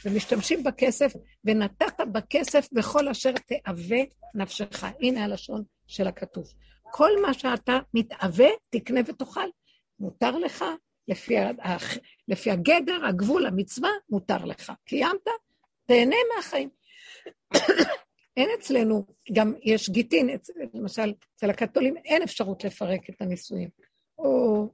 ומשתמשים 0.06 0.64
בכסף, 0.64 1.14
ונתת 1.44 2.02
בכסף 2.12 2.68
בכל 2.72 3.08
אשר 3.08 3.32
תאווה 3.32 4.00
נפשך. 4.36 4.84
הנה 5.02 5.24
הלשון 5.24 5.64
של 5.88 6.08
הכתוב. 6.08 6.54
כל 6.92 7.12
מה 7.22 7.34
שאתה 7.34 7.80
מתאווה, 7.94 8.48
תקנה 8.70 9.00
ותאכל. 9.06 9.50
מותר 10.00 10.38
לך, 10.38 10.66
לפי, 11.08 11.36
לפי 12.28 12.52
הגדר, 12.52 13.06
הגבול, 13.06 13.46
המצווה, 13.46 13.90
מותר 14.10 14.46
לך. 14.46 14.72
קיימת, 14.86 15.28
תהנה 15.86 16.16
מהחיים. 16.36 16.70
אין 18.38 18.50
אצלנו, 18.60 19.06
גם 19.32 19.54
יש 19.64 19.90
גיטין, 19.90 20.30
למשל, 20.74 21.14
אצל 21.36 21.50
הקתולים 21.50 21.98
אין 21.98 22.24
אפשרות 22.24 22.64
לפרק 22.64 23.10
את 23.10 23.22
הנישואים. 23.22 23.70
או 24.18 24.70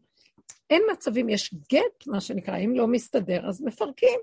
אין 0.69 0.83
מצבים, 0.91 1.29
יש 1.29 1.53
גט, 1.71 2.07
מה 2.07 2.21
שנקרא, 2.21 2.57
אם 2.57 2.75
לא 2.75 2.87
מסתדר, 2.87 3.49
אז 3.49 3.61
מפרקים. 3.61 4.19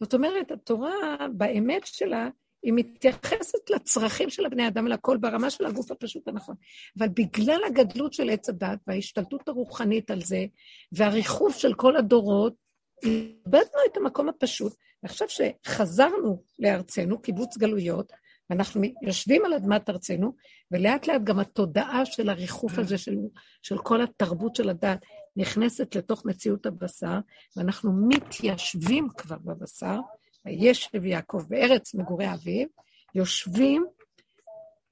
זאת 0.00 0.14
אומרת, 0.14 0.50
התורה, 0.50 1.16
באמת 1.32 1.86
שלה, 1.86 2.28
היא 2.62 2.72
מתייחסת 2.76 3.70
לצרכים 3.70 4.30
של 4.30 4.46
הבני 4.46 4.68
אדם 4.68 4.86
ולכל 4.86 5.16
ברמה 5.16 5.50
של 5.50 5.66
הגוף 5.66 5.90
הפשוט 5.90 6.28
הנכון. 6.28 6.54
אבל 6.98 7.08
בגלל 7.08 7.60
הגדלות 7.66 8.12
של 8.12 8.30
עץ 8.30 8.48
הדת 8.48 8.78
וההשתלטות 8.86 9.48
הרוחנית 9.48 10.10
על 10.10 10.22
זה, 10.22 10.46
והריחוף 10.92 11.56
של 11.58 11.74
כל 11.74 11.96
הדורות, 11.96 12.54
איבדנו 13.02 13.80
את 13.92 13.96
המקום 13.96 14.28
הפשוט. 14.28 14.74
ועכשיו 15.02 15.28
שחזרנו 15.28 16.42
לארצנו, 16.58 17.22
קיבוץ 17.22 17.56
גלויות, 17.56 18.12
ואנחנו 18.50 18.82
יושבים 19.02 19.44
על 19.44 19.54
אדמת 19.54 19.90
ארצנו, 19.90 20.32
ולאט 20.70 21.06
לאט 21.06 21.22
גם 21.24 21.38
התודעה 21.38 22.04
של 22.04 22.28
הריחוף 22.28 22.78
הזה, 22.78 22.98
של, 22.98 23.16
של 23.62 23.78
כל 23.78 24.02
התרבות 24.02 24.56
של 24.56 24.68
הדת, 24.68 24.98
נכנסת 25.38 25.94
לתוך 25.94 26.24
מציאות 26.24 26.66
הבשר, 26.66 27.18
ואנחנו 27.56 27.92
מתיישבים 28.08 29.08
כבר 29.16 29.36
בבשר, 29.44 29.98
וישב 30.44 31.04
יעקב 31.04 31.42
בארץ 31.48 31.94
מגורי 31.94 32.34
אביו, 32.34 32.66
יושבים, 33.14 33.86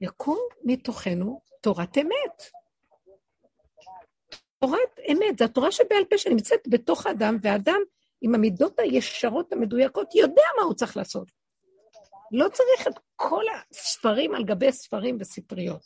יקום 0.01 0.39
מתוכנו 0.63 1.41
תורת 1.61 1.97
אמת. 1.97 2.43
תורת 4.59 4.99
אמת, 5.11 5.37
זו 5.39 5.45
התורה 5.45 5.71
שבעל 5.71 6.05
פה 6.09 6.17
שנמצאת 6.17 6.59
בתוך 6.67 7.05
האדם, 7.05 7.37
והאדם 7.41 7.79
עם 8.21 8.35
המידות 8.35 8.79
הישרות 8.79 9.53
המדויקות 9.53 10.15
יודע 10.15 10.41
מה 10.57 10.63
הוא 10.63 10.73
צריך 10.73 10.97
לעשות. 10.97 11.31
לא 12.31 12.49
צריך 12.49 12.87
את 12.87 12.99
כל 13.15 13.43
הספרים 13.71 14.35
על 14.35 14.43
גבי 14.43 14.71
ספרים 14.71 15.17
וספריות. 15.19 15.83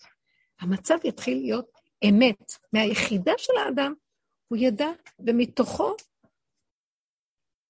המצב 0.59 0.97
יתחיל 1.03 1.37
להיות 1.37 1.71
אמת. 2.09 2.53
מהיחידה 2.73 3.33
של 3.37 3.53
האדם 3.65 3.93
הוא 4.51 4.57
ידע, 4.57 4.87
ומתוכו 5.27 5.95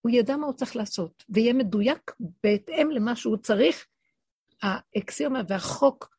הוא 0.01 0.11
ידע 0.11 0.37
מה 0.37 0.45
הוא 0.45 0.53
צריך 0.53 0.75
לעשות, 0.75 1.23
ויהיה 1.29 1.53
מדויק 1.53 2.11
בהתאם 2.43 2.91
למה 2.91 3.15
שהוא 3.15 3.37
צריך. 3.37 3.87
האקסיומה 4.61 5.41
והחוק 5.47 6.15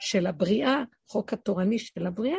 של 0.00 0.26
הבריאה, 0.26 0.82
חוק 1.06 1.32
התורני 1.32 1.78
של 1.78 2.06
הבריאה, 2.06 2.38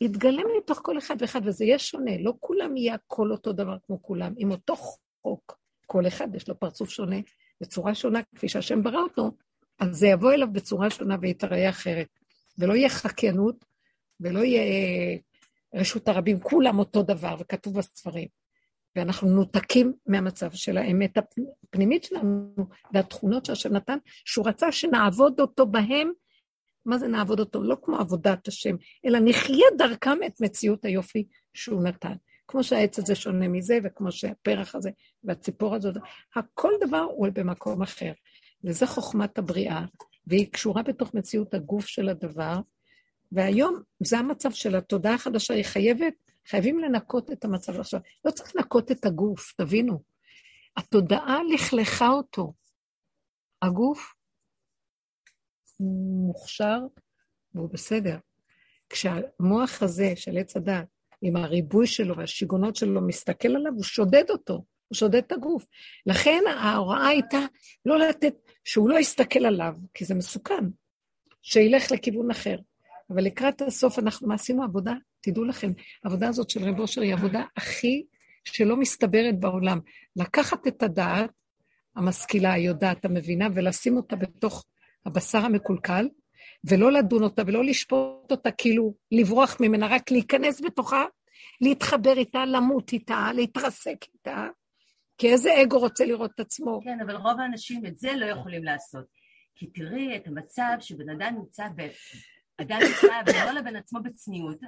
יתגלם 0.00 0.44
מתוך 0.58 0.80
כל 0.82 0.98
אחד 0.98 1.16
ואחד, 1.18 1.40
וזה 1.44 1.64
יהיה 1.64 1.78
שונה. 1.78 2.10
לא 2.18 2.34
כולם 2.40 2.76
יהיה 2.76 2.94
הכל 2.94 3.32
אותו 3.32 3.52
דבר 3.52 3.76
כמו 3.86 4.02
כולם, 4.02 4.34
עם 4.36 4.50
אותו 4.50 4.76
חוק. 4.76 5.58
כל 5.86 6.06
אחד 6.06 6.34
יש 6.34 6.48
לו 6.48 6.60
פרצוף 6.60 6.90
שונה, 6.90 7.16
בצורה 7.60 7.94
שונה, 7.94 8.20
כפי 8.36 8.48
שהשם 8.48 8.82
ברא 8.82 9.00
אותו, 9.00 9.30
אז 9.78 9.96
זה 9.96 10.06
יבוא 10.06 10.32
אליו 10.32 10.52
בצורה 10.52 10.90
שונה 10.90 11.16
ויתראה 11.20 11.68
אחרת. 11.68 12.08
ולא 12.58 12.74
יהיה 12.74 12.88
חקיינות, 12.88 13.64
ולא 14.20 14.40
יהיה 14.40 14.62
רשות 15.74 16.08
הרבים, 16.08 16.40
כולם 16.40 16.78
אותו 16.78 17.02
דבר, 17.02 17.36
וכתוב 17.38 17.78
בספרים. 17.78 18.28
ואנחנו 18.96 19.28
נותקים 19.28 19.92
מהמצב 20.06 20.52
של 20.52 20.78
האמת 20.78 21.18
הפנימית 21.18 22.04
שלנו, 22.04 22.54
והתכונות 22.92 23.46
שהשם 23.46 23.72
נתן, 23.72 23.98
שהוא 24.24 24.48
רצה 24.48 24.72
שנעבוד 24.72 25.40
אותו 25.40 25.66
בהם. 25.66 26.12
מה 26.86 26.98
זה 26.98 27.08
נעבוד 27.08 27.40
אותו? 27.40 27.62
לא 27.62 27.76
כמו 27.82 27.96
עבודת 27.96 28.48
השם, 28.48 28.76
אלא 29.06 29.18
נחיה 29.24 29.66
דרכם 29.78 30.18
את 30.26 30.40
מציאות 30.40 30.84
היופי 30.84 31.26
שהוא 31.54 31.82
נתן. 31.82 32.14
כמו 32.48 32.64
שהעץ 32.64 32.98
הזה 32.98 33.14
שונה 33.14 33.48
מזה, 33.48 33.78
וכמו 33.84 34.12
שהפרח 34.12 34.74
הזה 34.74 34.90
והציפור 35.24 35.74
הזאת, 35.74 35.96
הכל 36.36 36.72
דבר 36.80 37.06
הוא 37.10 37.28
במקום 37.34 37.82
אחר. 37.82 38.12
וזה 38.64 38.86
חוכמת 38.86 39.38
הבריאה, 39.38 39.84
והיא 40.26 40.52
קשורה 40.52 40.82
בתוך 40.82 41.14
מציאות 41.14 41.54
הגוף 41.54 41.86
של 41.86 42.08
הדבר, 42.08 42.60
והיום 43.32 43.82
זה 44.00 44.18
המצב 44.18 44.50
של 44.50 44.76
התודעה 44.76 45.14
החדשה, 45.14 45.54
היא 45.54 45.64
חייבת, 45.64 46.14
חייבים 46.46 46.78
לנקות 46.78 47.32
את 47.32 47.44
המצב 47.44 47.80
עכשיו. 47.80 48.00
לא 48.24 48.30
צריך 48.30 48.56
לנקות 48.56 48.90
את 48.90 49.04
הגוף, 49.04 49.52
תבינו. 49.56 50.02
התודעה 50.76 51.38
לכלכה 51.54 52.08
אותו. 52.08 52.52
הגוף 53.62 54.14
מוכשר 55.80 56.78
והוא 57.54 57.70
בסדר. 57.72 58.16
כשהמוח 58.88 59.82
הזה 59.82 60.12
של 60.16 60.38
עץ 60.38 60.56
הדת, 60.56 60.86
עם 61.22 61.36
הריבוי 61.36 61.86
שלו 61.86 62.16
והשיגונות 62.16 62.76
שלו 62.76 63.00
מסתכל 63.00 63.48
עליו, 63.48 63.72
הוא 63.72 63.84
שודד 63.84 64.30
אותו, 64.30 64.64
הוא 64.88 64.96
שודד 64.96 65.22
את 65.26 65.32
הגוף. 65.32 65.66
לכן 66.06 66.42
ההוראה 66.56 67.06
הייתה 67.06 67.38
לא 67.86 67.98
לתת, 67.98 68.34
שהוא 68.64 68.88
לא 68.88 68.98
יסתכל 68.98 69.46
עליו, 69.46 69.74
כי 69.94 70.04
זה 70.04 70.14
מסוכן, 70.14 70.64
שילך 71.42 71.92
לכיוון 71.92 72.30
אחר. 72.30 72.56
אבל 73.14 73.24
לקראת 73.24 73.62
הסוף 73.62 73.98
אנחנו 73.98 74.32
עשינו 74.32 74.62
עבודה, 74.62 74.92
תדעו 75.20 75.44
לכם, 75.44 75.72
העבודה 76.04 76.28
הזאת 76.28 76.50
של 76.50 76.64
רב 76.64 76.80
אושר 76.80 77.00
היא 77.00 77.14
עבודה 77.14 77.44
הכי 77.56 78.04
שלא 78.44 78.76
מסתברת 78.76 79.40
בעולם. 79.40 79.80
לקחת 80.16 80.66
את 80.66 80.82
הדעת, 80.82 81.30
המשכילה, 81.96 82.52
היודעת, 82.52 83.04
המבינה, 83.04 83.48
ולשים 83.54 83.96
אותה 83.96 84.16
בתוך 84.16 84.64
הבשר 85.06 85.38
המקולקל, 85.38 86.08
ולא 86.64 86.92
לדון 86.92 87.22
אותה 87.22 87.42
ולא 87.46 87.64
לשפוט 87.64 88.30
אותה, 88.30 88.50
כאילו 88.50 88.94
לברוח 89.12 89.56
ממנה, 89.60 89.86
רק 89.86 90.10
להיכנס 90.10 90.60
בתוכה, 90.60 91.04
להתחבר 91.60 92.18
איתה, 92.18 92.44
למות 92.44 92.92
איתה, 92.92 93.30
להתרסק 93.34 93.96
איתה, 94.14 94.48
כי 95.18 95.32
איזה 95.32 95.62
אגו 95.62 95.78
רוצה 95.78 96.04
לראות 96.04 96.30
את 96.34 96.40
עצמו. 96.40 96.80
כן, 96.84 96.98
אבל 97.06 97.16
רוב 97.16 97.40
האנשים 97.40 97.86
את 97.86 97.98
זה 97.98 98.12
לא 98.16 98.26
יכולים 98.26 98.64
לעשות. 98.64 99.04
כי 99.54 99.66
תראי 99.66 100.16
את 100.16 100.26
המצב 100.26 100.76
שבן 100.80 101.10
אדם 101.10 101.34
נמצא. 101.38 101.66
אדם 102.60 102.78
נמצא 102.80 103.22
בינו 103.26 103.58
לבין 103.58 103.76
עצמו 103.76 104.00
בצניעות, 104.02 104.60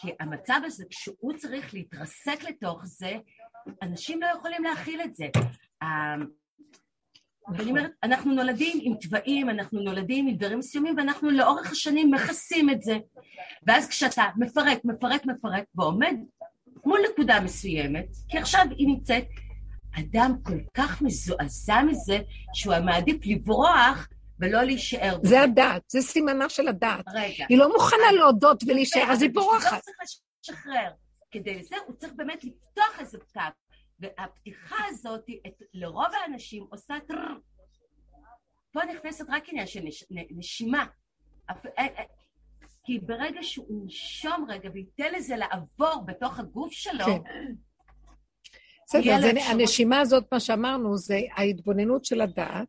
כי 0.00 0.08
המצב 0.20 0.60
הזה, 0.64 0.84
כשהוא 0.90 1.32
צריך 1.36 1.74
להתרסק 1.74 2.42
לתוך 2.48 2.84
זה, 2.84 3.12
אנשים 3.82 4.22
לא 4.22 4.26
יכולים 4.26 4.64
להכיל 4.64 5.00
את 5.00 5.14
זה. 5.14 5.26
נכון. 7.48 7.60
אני 7.60 7.70
אומרת, 7.70 7.90
אנחנו 8.02 8.34
נולדים 8.34 8.78
עם 8.82 8.94
תוואים, 8.94 9.50
אנחנו 9.50 9.80
נולדים 9.80 10.26
עם 10.26 10.36
דברים 10.36 10.58
מסוימים, 10.58 10.94
ואנחנו 10.96 11.30
לאורך 11.30 11.72
השנים 11.72 12.10
מכסים 12.10 12.70
את 12.70 12.82
זה. 12.82 12.98
ואז 13.66 13.88
כשאתה 13.88 14.24
מפרק, 14.36 14.84
מפרק, 14.84 15.26
מפרק, 15.26 15.64
ועומד 15.74 16.14
מול 16.84 17.00
נקודה 17.12 17.40
מסוימת, 17.40 18.06
כי 18.28 18.38
עכשיו 18.38 18.66
היא 18.76 18.88
נמצאת, 18.88 19.24
אדם 19.98 20.34
כל 20.42 20.58
כך 20.74 21.02
מזועזע 21.02 21.82
מזה, 21.82 22.18
שהוא 22.54 22.74
מעדיף 22.84 23.16
לברוח 23.26 24.08
ולא 24.40 24.62
להישאר. 24.62 25.18
בו. 25.22 25.28
זה 25.28 25.40
הדעת, 25.42 25.82
זה 25.90 26.00
סימנה 26.00 26.48
של 26.48 26.68
הדעת. 26.68 27.04
רגע. 27.14 27.44
היא 27.48 27.58
לא 27.58 27.72
מוכנה 27.72 28.12
להודות 28.12 28.62
ולהישאר, 28.66 29.02
אז 29.12 29.22
היא 29.22 29.30
בשביל 29.30 29.44
בורחת. 29.44 29.72
הוא 29.72 29.80
צריך 29.80 29.96
לשחרר. 30.42 30.90
כדי 31.30 31.62
זה 31.64 31.76
הוא 31.86 31.96
צריך 31.96 32.12
באמת 32.16 32.44
לפתוח 32.44 33.00
איזה 33.00 33.18
פתק. 33.18 33.40
והפתיחה 34.00 34.76
הזאת, 34.88 35.24
את- 35.46 35.62
לרוב 35.74 36.06
האנשים 36.22 36.66
עושה 36.70 36.94
טרר. 37.08 37.34
פה 38.72 38.80
נכנסת 38.84 39.24
רק 39.28 39.48
עניין 39.48 39.66
של 39.66 39.80
נש, 39.80 40.04
נשימה. 40.10 40.86
אה, 41.50 41.54
אה, 41.78 41.86
כי 42.84 42.98
ברגע 42.98 43.42
שהוא 43.42 43.82
ינשום 43.82 44.46
רגע 44.48 44.70
וייתן 44.74 45.12
לזה 45.16 45.36
לעבור 45.36 46.02
בתוך 46.06 46.38
הגוף 46.38 46.72
שלו, 46.72 47.04
כן. 47.04 47.52
בסדר, 48.86 49.12
הנשימה 49.50 50.00
הזאת, 50.00 50.24
מה 50.32 50.40
שאמרנו, 50.40 50.96
זה 50.96 51.20
ההתבוננות 51.34 52.04
של 52.04 52.20
הדעת, 52.20 52.68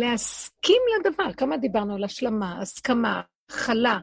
להסכים 0.00 0.82
לדבר. 0.98 1.32
כמה 1.32 1.56
דיברנו 1.56 1.94
על 1.94 2.04
השלמה, 2.04 2.60
הסכמה, 2.60 3.22
הכלה, 3.50 3.98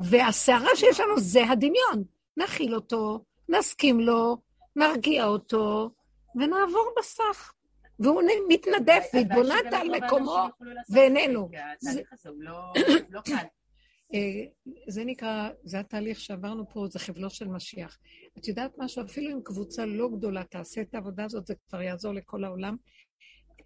והסערה 0.00 0.76
שיש 0.76 1.00
לנו 1.00 1.20
זה 1.20 1.44
הדמיון. 1.44 2.04
נכיל 2.36 2.74
אותו, 2.74 3.24
נסכים 3.48 4.00
לו, 4.00 4.36
נרגיע 4.76 5.24
אותו, 5.24 5.90
ונעבור 6.36 6.92
בסך. 6.98 7.52
והוא 8.00 8.22
מתנדף, 8.48 9.04
והתבוננת 9.14 9.72
על 9.72 9.86
רוב 9.88 9.96
מקומו 9.96 10.48
ואיננו. 10.90 11.48
זה, 11.80 11.90
כי 11.90 11.98
התהליך 11.98 12.12
הזה 12.12 12.28
הוא 12.28 12.42
לא- 12.42 12.72
לא 13.10 13.20
קל. 13.20 13.34
אה, 14.14 14.44
זה 14.88 15.04
נקרא, 15.04 15.48
זה 15.64 15.80
התהליך 15.80 16.20
שעברנו 16.20 16.68
פה, 16.68 16.86
זה 16.90 16.98
חבלו 16.98 17.30
של 17.30 17.48
משיח. 17.48 17.98
את 18.38 18.48
יודעת 18.48 18.70
משהו? 18.78 19.02
אפילו 19.04 19.30
אם 19.30 19.40
קבוצה 19.42 19.86
לא 19.86 20.08
גדולה 20.08 20.44
תעשה 20.44 20.80
את 20.80 20.94
העבודה 20.94 21.24
הזאת, 21.24 21.46
זה 21.46 21.54
כבר 21.68 21.82
יעזור 21.82 22.12
לכל 22.14 22.44
העולם. 22.44 22.76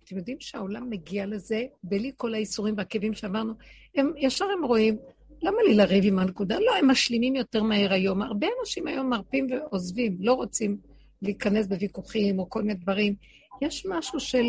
אתם 0.05 0.17
יודעים 0.17 0.37
שהעולם 0.41 0.91
מגיע 0.91 1.27
לזה 1.27 1.63
בלי 1.83 2.13
כל 2.17 2.35
האיסורים 2.35 2.75
והכאבים 2.79 3.15
שאמרנו, 3.15 3.53
הם, 3.97 4.13
ישר 4.17 4.45
הם 4.45 4.65
רואים, 4.65 4.97
למה 5.43 5.57
לי 5.69 5.75
לריב 5.75 6.05
עם 6.05 6.19
הנקודה? 6.19 6.59
לא, 6.59 6.77
הם 6.77 6.91
משלימים 6.91 7.37
יותר 7.37 7.63
מהר 7.63 7.93
היום. 7.93 8.23
הרבה 8.23 8.47
אנשים 8.61 8.87
היום 8.87 9.11
מרפים 9.11 9.47
ועוזבים, 9.51 10.17
לא 10.21 10.33
רוצים 10.33 10.77
להיכנס 11.23 11.67
בוויכוחים 11.67 12.39
או 12.39 12.51
כל 12.51 12.63
מיני 12.63 12.75
דברים. 12.75 13.15
יש 13.63 13.87
משהו 13.89 14.21
של, 14.21 14.45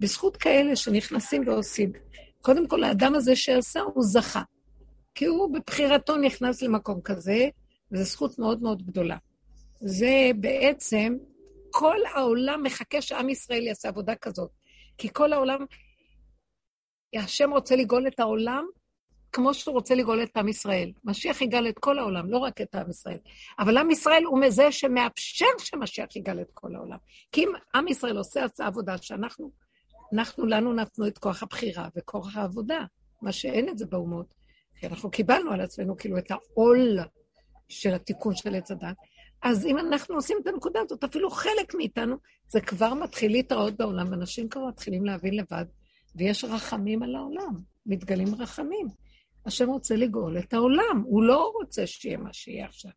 בזכות 0.00 0.36
כאלה 0.36 0.76
שנכנסים 0.76 1.48
ועושים. 1.48 1.92
קודם 2.40 2.68
כל, 2.68 2.84
האדם 2.84 3.14
הזה 3.14 3.36
שעשה, 3.36 3.80
הוא 3.80 4.04
זכה. 4.04 4.42
כי 5.14 5.24
הוא 5.24 5.54
בבחירתו 5.54 6.16
נכנס 6.16 6.62
למקום 6.62 7.00
כזה, 7.00 7.48
וזו 7.92 8.04
זכות 8.04 8.38
מאוד 8.38 8.62
מאוד 8.62 8.86
גדולה. 8.86 9.16
זה 9.80 10.30
בעצם, 10.40 11.16
כל 11.70 11.96
העולם 12.14 12.62
מחכה 12.62 13.00
שעם 13.00 13.28
ישראל 13.28 13.62
יעשה 13.62 13.88
עבודה 13.88 14.14
כזאת. 14.14 14.50
כי 14.98 15.08
כל 15.12 15.32
העולם, 15.32 15.64
השם 17.14 17.50
רוצה 17.50 17.76
לגאול 17.76 18.06
את 18.06 18.20
העולם 18.20 18.64
כמו 19.34 19.54
שהוא 19.54 19.74
רוצה 19.74 19.94
לגאול 19.94 20.22
את 20.22 20.36
עם 20.36 20.48
ישראל. 20.48 20.92
משיח 21.04 21.42
יגאל 21.42 21.68
את 21.68 21.78
כל 21.78 21.98
העולם, 21.98 22.30
לא 22.30 22.38
רק 22.38 22.60
את 22.60 22.74
עם 22.74 22.90
ישראל. 22.90 23.18
אבל 23.58 23.78
עם 23.78 23.90
ישראל 23.90 24.24
הוא 24.24 24.40
מזה 24.40 24.72
שמאפשר 24.72 25.46
שמשיח 25.58 26.16
יגאל 26.16 26.40
את 26.40 26.50
כל 26.54 26.74
העולם. 26.74 26.96
כי 27.32 27.44
אם 27.44 27.52
עם 27.74 27.88
ישראל 27.88 28.16
עושה 28.16 28.46
עבודה 28.58 28.98
שאנחנו, 28.98 29.50
אנחנו, 30.12 30.46
לנו 30.46 30.72
נתנו 30.72 31.06
את 31.06 31.18
כוח 31.18 31.42
הבחירה 31.42 31.88
וכוח 31.96 32.36
העבודה, 32.36 32.84
מה 33.22 33.32
שאין 33.32 33.68
את 33.68 33.78
זה 33.78 33.86
באומות. 33.86 34.34
כי 34.80 34.86
אנחנו 34.86 35.10
קיבלנו 35.10 35.52
על 35.52 35.60
עצמנו 35.60 35.96
כאילו 35.96 36.18
את 36.18 36.30
העול 36.30 36.98
של 37.68 37.94
התיקון 37.94 38.34
של 38.34 38.54
עץ 38.54 38.70
הדת. 38.70 38.96
אז 39.44 39.66
אם 39.66 39.78
אנחנו 39.78 40.14
עושים 40.14 40.36
את 40.42 40.46
הנקודה 40.46 40.80
הזאת, 40.80 41.04
אפילו 41.04 41.30
חלק 41.30 41.74
מאיתנו, 41.74 42.16
זה 42.48 42.60
כבר 42.60 42.94
מתחיל 42.94 43.32
להתראות 43.32 43.76
בעולם, 43.76 44.10
ואנשים 44.10 44.48
כבר 44.48 44.66
מתחילים 44.66 45.04
להבין 45.04 45.34
לבד, 45.34 45.64
ויש 46.16 46.44
רחמים 46.44 47.02
על 47.02 47.16
העולם, 47.16 47.54
מתגלים 47.86 48.34
רחמים. 48.34 48.88
השם 49.46 49.68
רוצה 49.68 49.96
לגאול 49.96 50.38
את 50.38 50.54
העולם, 50.54 51.02
הוא 51.04 51.22
לא 51.22 51.52
רוצה 51.54 51.86
שיהיה 51.86 52.16
מה 52.16 52.32
שיהיה 52.32 52.66
עכשיו. 52.66 52.90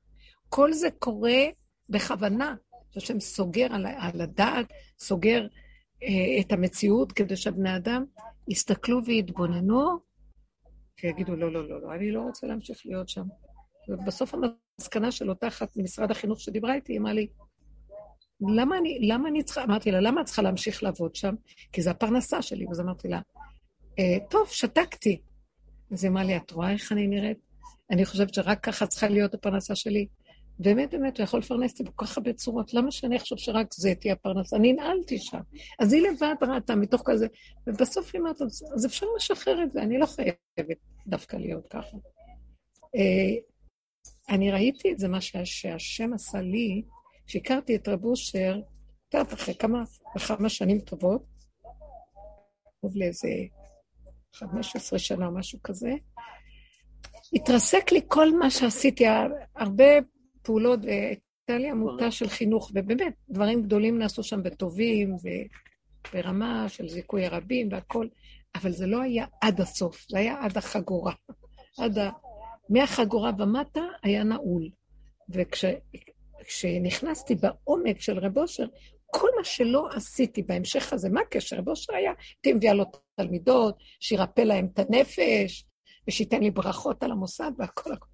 כל 0.49 0.73
זה 0.73 0.87
קורה 0.99 1.43
בכוונה, 1.89 2.55
שהשם 2.91 3.19
סוגר 3.19 3.67
על, 3.73 4.21
הדעת, 4.21 4.65
סוגר 4.99 5.47
אה, 6.03 6.41
את 6.41 6.51
המציאות, 6.51 7.11
כדי 7.11 7.35
שהבני 7.35 7.75
אדם 7.75 8.05
יסתכלו 8.47 9.05
ויתבוננו, 9.05 10.07
ויגידו, 11.03 11.35
לא, 11.35 11.51
לא, 11.51 11.69
לא, 11.69 11.81
לא, 11.81 11.93
אני 11.93 12.11
לא 12.11 12.21
רוצה 12.21 12.47
להמשיך 12.47 12.81
להיות 12.85 13.09
שם. 13.09 13.23
ובסוף 13.89 14.33
המסקנה 14.79 15.11
של 15.11 15.29
אותה 15.29 15.47
אחת 15.47 15.77
ממשרד 15.77 16.11
החינוך 16.11 16.39
שדיברה 16.39 16.73
איתי, 16.73 16.93
היא 16.93 16.99
אמרה 16.99 17.13
לי, 17.13 17.27
למה 18.41 18.77
אני, 18.77 18.99
למה 19.01 19.29
אני 19.29 19.43
צריכה, 19.43 19.63
אמרתי 19.63 19.91
לה, 19.91 19.99
למה 19.99 20.21
את 20.21 20.25
צריכה 20.25 20.41
להמשיך 20.41 20.83
לעבוד 20.83 21.15
שם? 21.15 21.35
כי 21.71 21.81
זו 21.81 21.89
הפרנסה 21.89 22.41
שלי. 22.41 22.65
אז 22.71 22.79
אמרתי 22.79 23.07
לה, 23.07 23.19
אה, 23.99 24.17
טוב, 24.29 24.47
שתקתי. 24.49 25.21
אז 25.91 26.03
היא 26.03 26.11
אמרה 26.11 26.23
לי, 26.23 26.37
את 26.37 26.51
רואה 26.51 26.71
איך 26.71 26.91
אני 26.91 27.07
נראית? 27.07 27.37
אני 27.91 28.05
חושבת 28.05 28.33
שרק 28.33 28.63
ככה 28.63 28.87
צריכה 28.87 29.07
להיות 29.07 29.33
הפרנסה 29.33 29.75
שלי. 29.75 30.07
באמת, 30.59 30.91
באמת, 30.91 31.17
הוא 31.17 31.23
יכול 31.23 31.39
לפרנס 31.39 31.71
אותי 31.71 31.83
בכל 31.83 32.05
כך 32.05 32.17
הרבה 32.17 32.33
צורות. 32.33 32.73
למה 32.73 32.91
שאני 32.91 33.17
אחשוב 33.17 33.37
שרק 33.37 33.73
זה 33.73 33.93
תהיה 33.99 34.13
הפרנסה? 34.13 34.55
אני 34.55 34.73
ננעלתי 34.73 35.17
שם. 35.17 35.39
אז 35.79 35.93
היא 35.93 36.01
לבד 36.01 36.35
ראתה 36.41 36.75
מתוך 36.75 37.01
כזה, 37.05 37.27
ובסוף 37.67 38.09
היא 38.13 38.21
אמרת, 38.21 38.41
אז 38.75 38.85
אפשר 38.85 39.05
לשחרר 39.15 39.63
את 39.63 39.71
זה, 39.71 39.81
אני 39.81 39.97
לא 39.97 40.05
חייבת 40.05 40.77
דווקא 41.07 41.35
להיות 41.35 41.67
ככה. 41.67 41.97
אה, 44.29 44.35
אני 44.35 44.51
ראיתי 44.51 44.91
את 44.91 44.99
זה, 44.99 45.07
מה 45.07 45.21
שהשם 45.21 46.13
עשה 46.13 46.41
לי, 46.41 46.81
כשהכרתי 47.27 47.75
את 47.75 47.87
רב 47.87 48.05
אושר, 48.05 48.59
קצת 49.09 49.33
אחרי 49.33 49.53
כמה 49.55 49.83
וכמה 50.15 50.49
שנים 50.49 50.79
טובות, 50.79 51.21
קרוב 52.81 52.97
לאיזה 52.97 53.29
15 54.33 54.99
שנה, 54.99 55.29
משהו 55.29 55.59
כזה, 55.63 55.91
התרסק 57.33 57.91
לי 57.91 58.01
כל 58.07 58.37
מה 58.37 58.49
שעשיתי, 58.49 59.05
הרבה 59.55 59.85
פעולות, 60.41 60.79
הייתה 60.83 61.57
לי 61.57 61.69
עמותה 61.69 62.11
של 62.11 62.29
חינוך, 62.29 62.71
ובאמת, 62.73 63.13
דברים 63.29 63.63
גדולים 63.63 63.99
נעשו 63.99 64.23
שם 64.23 64.43
בטובים, 64.43 65.15
וברמה 66.13 66.69
של 66.69 66.89
זיכוי 66.89 67.25
הרבים 67.25 67.69
והכול, 67.71 68.09
אבל 68.55 68.71
זה 68.71 68.87
לא 68.87 69.01
היה 69.01 69.25
עד 69.41 69.61
הסוף, 69.61 70.05
זה 70.09 70.17
היה 70.17 70.35
עד 70.41 70.57
החגורה. 70.57 71.13
עד 71.79 71.97
ה... 71.97 72.09
מהחגורה 72.69 73.31
ומטה 73.39 73.83
היה 74.03 74.23
נעול. 74.23 74.69
וכשנכנסתי 76.39 77.35
בעומק 77.35 78.01
של 78.01 78.19
רב 78.19 78.37
אושר, 78.37 78.65
כל 79.05 79.27
מה 79.37 79.43
שלא 79.43 79.87
עשיתי 79.95 80.41
בהמשך 80.41 80.93
הזה, 80.93 81.09
מה 81.09 81.21
הקשר? 81.21 81.57
רב 81.57 81.69
אושר 81.69 81.93
היה, 81.93 82.11
הייתי 82.35 82.53
מביאה 82.53 82.73
לו 82.73 82.83
תלמידות, 83.15 83.77
שירפא 83.99 84.41
להם 84.41 84.67
את 84.73 84.79
הנפש, 84.79 85.65
ושייתן 86.07 86.43
לי 86.43 86.51
ברכות 86.51 87.03
על 87.03 87.11
המוסד 87.11 87.51
והכל 87.57 87.93
הכל. 87.93 88.07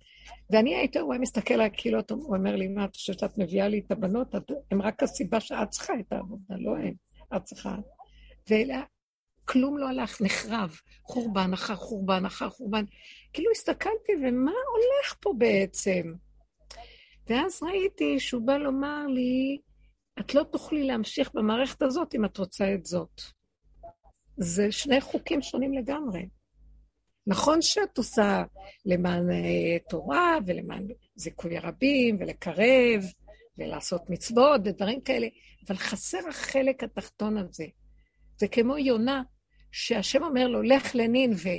ואני 0.49 0.75
הייתי, 0.75 0.99
הוא 0.99 1.13
היה 1.13 1.21
מסתכל 1.21 1.53
עליי 1.53 1.69
כאילו, 1.73 1.99
הוא 2.09 2.35
אומר 2.35 2.55
לי, 2.55 2.67
מה, 2.67 2.85
את 2.85 2.95
חושבת 2.95 3.19
שאת 3.19 3.38
מביאה 3.38 3.67
לי 3.67 3.81
את 3.85 3.91
הבנות? 3.91 4.35
הן 4.71 4.81
רק 4.81 5.03
הסיבה 5.03 5.39
שאת 5.39 5.69
צריכה 5.69 5.93
את 5.99 6.13
העבודה, 6.13 6.55
לא 6.59 6.71
הם, 6.77 6.93
את 7.35 7.43
צריכה. 7.43 7.75
וכלום 9.44 9.78
לא 9.78 9.90
הלך, 9.90 10.22
נחרב, 10.22 10.76
חורבן 11.03 11.53
אחר 11.53 11.76
חורבן 11.76 12.26
אחר 12.26 12.49
חורבן. 12.49 12.86
כאילו 13.34 13.52
הסתכלתי, 13.52 14.14
ומה 14.22 14.52
הולך 14.52 15.15
פה 15.20 15.34
בעצם? 15.38 16.14
ואז 17.30 17.64
ראיתי 17.64 18.20
שהוא 18.20 18.41
בא 18.41 18.57
לומר 18.57 19.07
לי, 19.07 19.57
את 20.20 20.36
לא 20.36 20.44
תוכלי 20.44 20.84
להמשיך 20.84 21.32
במערכת 21.34 21.82
הזאת 21.82 22.15
אם 22.15 22.26
את 22.26 22.38
רוצה 22.38 22.74
את 22.74 22.86
זאת. 22.86 23.22
זה 24.38 24.72
שני 24.72 25.02
חוקים 25.02 25.41
שונים 25.41 25.74
לגמרי. 25.74 26.28
נכון 27.28 27.61
שאת 27.61 27.98
עושה 27.98 28.44
למען 28.86 29.32
אה, 29.32 29.78
תורה 29.90 30.38
ולמען 30.45 30.88
זיכוי 31.15 31.57
הרבים 31.57 32.18
ולקרב 32.20 33.03
ולעשות 33.57 34.10
מצוות 34.10 34.61
ודברים 34.65 35.02
כאלה, 35.02 35.28
אבל 35.68 35.78
חסר 35.78 36.28
החלק 36.30 36.84
התחתון 36.84 37.38
הזה. 37.38 37.65
זה 38.38 38.47
כמו 38.47 38.77
יונה, 38.77 39.22
שהשם 39.72 40.23
אומר 40.23 40.47
לו, 40.47 40.61
לך 40.61 40.95
לנינווה 40.95 41.53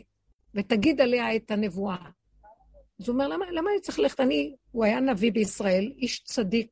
ותגיד 0.54 1.00
עליה 1.00 1.36
את 1.36 1.50
הנבואה. 1.50 1.96
אז 3.00 3.08
הוא 3.08 3.14
אומר, 3.14 3.28
למה, 3.28 3.44
למה 3.50 3.70
אני 3.70 3.80
צריך 3.80 3.98
ללכת? 3.98 4.20
אני, 4.20 4.54
הוא 4.70 4.84
היה 4.84 5.00
נביא 5.00 5.32
בישראל, 5.32 5.92
איש 5.98 6.22
צדיק, 6.24 6.68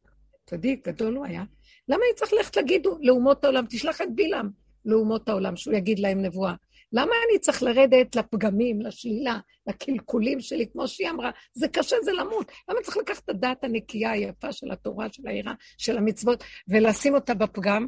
צדיק 0.47 0.89
גדול 0.89 1.17
הוא 1.17 1.27
היה. 1.27 1.45
למה 1.89 1.99
אני 2.09 2.15
צריך 2.17 2.33
ללכת 2.33 2.57
להגיד 2.57 2.87
לאומות 3.01 3.45
העולם, 3.45 3.65
תשלח 3.69 4.01
את 4.01 4.15
בלעם 4.15 4.51
לאומות 4.85 5.29
העולם, 5.29 5.57
שהוא 5.57 5.75
יגיד 5.75 5.99
להם 5.99 6.23
נבואה. 6.23 6.55
למה 6.93 7.13
אני 7.31 7.39
צריך 7.39 7.63
לרדת 7.63 8.17
לפגמים, 8.17 8.81
לשלילה, 8.81 9.39
לקלקולים 9.67 10.41
שלי, 10.41 10.67
כמו 10.73 10.89
שהיא 10.89 11.11
אמרה, 11.11 11.31
זה 11.53 11.69
קשה, 11.69 11.97
זה 12.03 12.13
למות. 12.13 12.53
למה 12.69 12.81
צריך 12.83 12.97
לקחת 12.97 13.25
את 13.25 13.29
הדעת 13.29 13.65
הנקייה 13.65 14.11
היפה 14.11 14.53
של 14.53 14.71
התורה, 14.71 15.13
של 15.13 15.23
העירה, 15.27 15.55
של 15.79 15.99
המצוות, 15.99 16.45
ולשים 16.69 17.15
אותה 17.15 17.35
בפגם? 17.35 17.87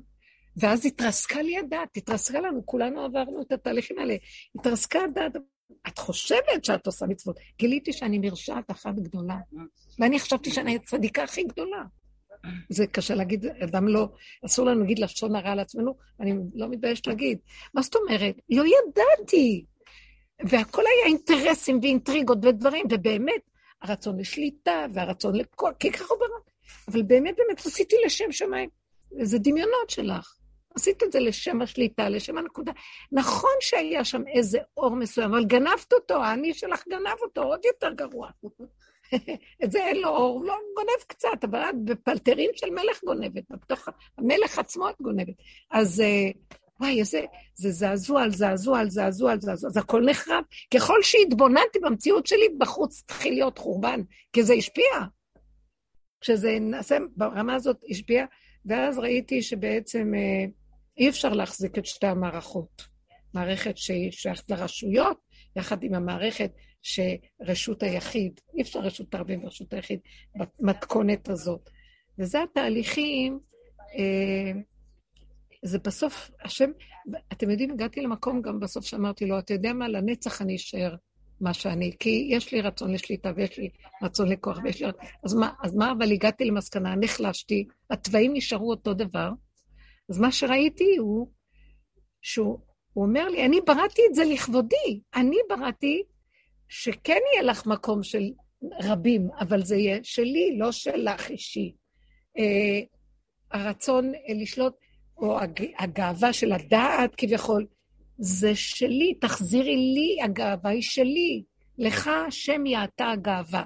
ואז 0.57 0.87
התרסקה 0.87 1.43
לי 1.43 1.59
הדעת, 1.59 1.97
התרסקה 1.97 2.41
לנו, 2.41 2.67
כולנו 2.67 3.01
עברנו 3.01 3.43
את 3.43 3.53
התהליכים 3.53 3.99
האלה. 3.99 4.17
התרסקה 4.59 5.05
הדעת, 5.05 5.33
את 5.89 5.99
חושבת 5.99 6.65
שאת 6.65 6.87
עושה 6.87 7.07
מצוות. 7.07 7.37
גיליתי 7.59 7.93
שאני 7.93 8.19
מרשעת 8.19 8.71
אחת 8.71 8.95
גדולה, 8.95 9.37
ואני 9.99 10.21
חשבתי 10.21 10.51
שאני 10.51 10.77
הצדיקה 10.77 11.23
הכי 11.23 11.45
גדולה. 11.45 11.85
זה 12.69 12.87
קשה 12.87 13.15
להגיד, 13.15 13.47
אדם 13.47 13.89
לא, 13.89 14.09
אסור 14.47 14.67
לנו 14.67 14.81
להגיד 14.81 14.99
לשון 14.99 15.37
הרע 15.37 15.53
על 15.53 15.61
עצמנו, 15.61 15.95
אני 16.21 16.35
לא 16.55 16.69
מתביישת 16.69 17.07
להגיד. 17.07 17.39
מה 17.75 17.83
זאת 17.83 17.95
אומרת? 17.97 18.35
לא 18.51 18.65
ידעתי. 18.67 19.65
והכל 20.45 20.83
היה 20.87 21.07
אינטרסים 21.07 21.79
ואינטריגות 21.83 22.39
ודברים, 22.43 22.87
ובאמת, 22.91 23.51
הרצון 23.83 24.21
לשליטה 24.21 24.87
והרצון 24.95 25.37
לכל, 25.37 25.73
כי 25.79 25.93
ככה 25.93 26.05
הוא 26.11 26.19
ברק. 26.19 26.51
אבל 26.89 27.03
באמת, 27.03 27.35
באמת, 27.37 27.67
עשיתי 27.67 27.97
לשם 28.07 28.33
שמיים. 28.33 28.69
זה 29.23 29.39
דמיונות 29.39 29.91
שלך. 29.91 30.35
עשית 30.75 31.03
את 31.03 31.13
זה 31.13 31.21
לשם 31.21 31.63
השליטה, 31.63 32.09
לשם 32.09 32.39
הנקודה. 32.39 32.73
נכון 33.13 33.51
שהיה 33.61 34.05
שם 34.05 34.23
איזה 34.27 34.59
אור 34.77 34.97
מסוים, 34.97 35.35
אבל 35.35 35.45
גנבת 35.45 35.93
אותו, 35.93 36.23
האני 36.23 36.55
שלך 36.55 36.89
גנב 36.89 37.19
אותו, 37.23 37.43
עוד 37.43 37.65
יותר 37.65 37.93
גרוע. 37.93 38.31
את 39.65 39.73
זה 39.73 39.85
אין 39.85 39.97
לו 39.97 40.09
אור, 40.09 40.45
לא 40.45 40.57
גונב 40.77 41.03
קצת, 41.07 41.45
אבל 41.45 41.61
את 41.61 41.75
בפלטרים 41.85 42.51
של 42.55 42.71
מלך 42.71 43.05
גונבת, 43.05 43.43
בתוך 43.51 43.89
המלך 44.19 44.59
עצמו 44.59 44.91
את 44.91 44.95
גונבת. 45.01 45.35
אז 45.71 46.01
אה, 46.01 46.31
וואי, 46.81 47.01
איזה, 47.01 47.25
זה 47.55 47.71
זעזוע 47.71 48.23
על 48.23 48.31
זעזוע 48.31 48.81
על 48.81 48.91
זעזוע 48.91 49.33
על 49.33 49.41
זעזוע, 49.41 49.71
אז 49.71 49.77
הכל 49.77 50.05
נחרב. 50.05 50.45
ככל 50.75 51.03
שהתבוננתי 51.03 51.79
במציאות 51.83 52.27
שלי, 52.27 52.49
בחוץ 52.59 53.03
התחיל 53.05 53.35
להיות 53.35 53.59
חורבן, 53.59 54.01
כי 54.33 54.43
זה 54.43 54.55
השפיע. 54.55 54.95
כשזה 56.21 56.59
נעשה, 56.61 56.97
ברמה 57.17 57.55
הזאת 57.55 57.77
השפיע, 57.91 58.25
ואז 58.67 58.99
ראיתי 58.99 59.43
שבעצם 59.43 60.13
אה, 60.15 60.45
אי 60.99 61.09
אפשר 61.09 61.33
להחזיק 61.33 61.79
את 61.79 61.87
שתי 61.87 62.07
המערכות. 62.07 62.95
מערכת 63.35 63.77
שהיא 63.77 64.11
שייכת 64.11 64.51
לרשויות, 64.51 65.17
יחד 65.57 65.83
עם 65.83 65.95
המערכת 65.95 66.51
שרשות 66.83 67.83
היחיד, 67.83 68.41
אי 68.57 68.63
אפשר 68.63 68.81
רשות 68.81 69.15
הרבים 69.15 69.45
ורשות 69.45 69.73
היחיד 69.73 70.01
במתכונת 70.61 71.29
הזאת. 71.29 71.71
וזה 72.19 72.43
התהליכים, 72.43 73.39
אה, 73.81 74.61
זה 75.65 75.79
בסוף, 75.79 76.31
השם, 76.45 76.71
אתם 77.33 77.51
יודעים, 77.51 77.71
הגעתי 77.71 78.01
למקום 78.01 78.43
גם 78.43 78.61
בסוף 78.61 78.85
שאמרתי 78.85 79.27
לו, 79.27 79.39
אתה 79.39 79.53
יודע 79.53 79.73
מה, 79.73 79.89
לנצח 79.89 80.43
אני 80.43 80.57
אשאר 80.57 80.95
מה 81.41 81.55
שאני, 81.55 81.93
כי 81.99 82.29
יש 82.31 82.53
לי 82.53 82.61
רצון 82.61 82.95
לשליטה 82.95 83.33
ויש 83.37 83.59
לי 83.59 83.69
רצון 84.03 84.29
לכוח 84.29 84.59
ויש 84.65 84.83
לי... 84.83 84.89
אז 85.25 85.35
מה, 85.35 85.51
אז 85.63 85.75
מה, 85.75 85.93
אבל 85.93 86.13
הגעתי 86.13 86.45
למסקנה, 86.45 86.95
נחלשתי, 86.97 87.67
התוואים 87.91 88.33
נשארו 88.35 88.71
אותו 88.71 88.95
דבר. 88.95 89.31
אז 90.11 90.21
מה 90.21 90.33
שראיתי 90.33 90.97
הוא 90.97 91.29
שהוא 92.23 92.59
הוא 92.95 93.05
אומר 93.05 93.29
לי, 93.29 93.47
אני 93.47 93.61
בראתי 93.61 94.03
את 94.11 94.15
זה 94.15 94.25
לכבודי, 94.25 95.01
אני 95.15 95.37
בראתי 95.49 96.03
שכן 96.69 97.19
יהיה 97.33 97.43
לך 97.43 97.67
מקום 97.67 98.03
של 98.03 98.31
רבים, 98.83 99.29
אבל 99.41 99.65
זה 99.65 99.77
יהיה 99.77 99.99
שלי, 100.03 100.57
לא 100.59 100.73
שלך 100.73 101.31
אישי. 101.31 101.75
אה, 102.39 102.81
הרצון 103.51 104.15
אה, 104.15 104.35
לשלוט, 104.35 104.75
או 105.17 105.41
הג, 105.41 105.65
הגאווה 105.79 106.33
של 106.33 106.53
הדעת 106.53 107.15
כביכול, 107.15 107.67
זה 108.19 108.55
שלי, 108.55 109.15
תחזירי 109.15 109.77
לי, 109.77 110.23
הגאווה 110.25 110.71
היא 110.71 110.83
שלי. 110.83 111.45
לך 111.79 112.11
השם 112.29 112.67
יעתה 112.67 113.11
הגאווה. 113.11 113.65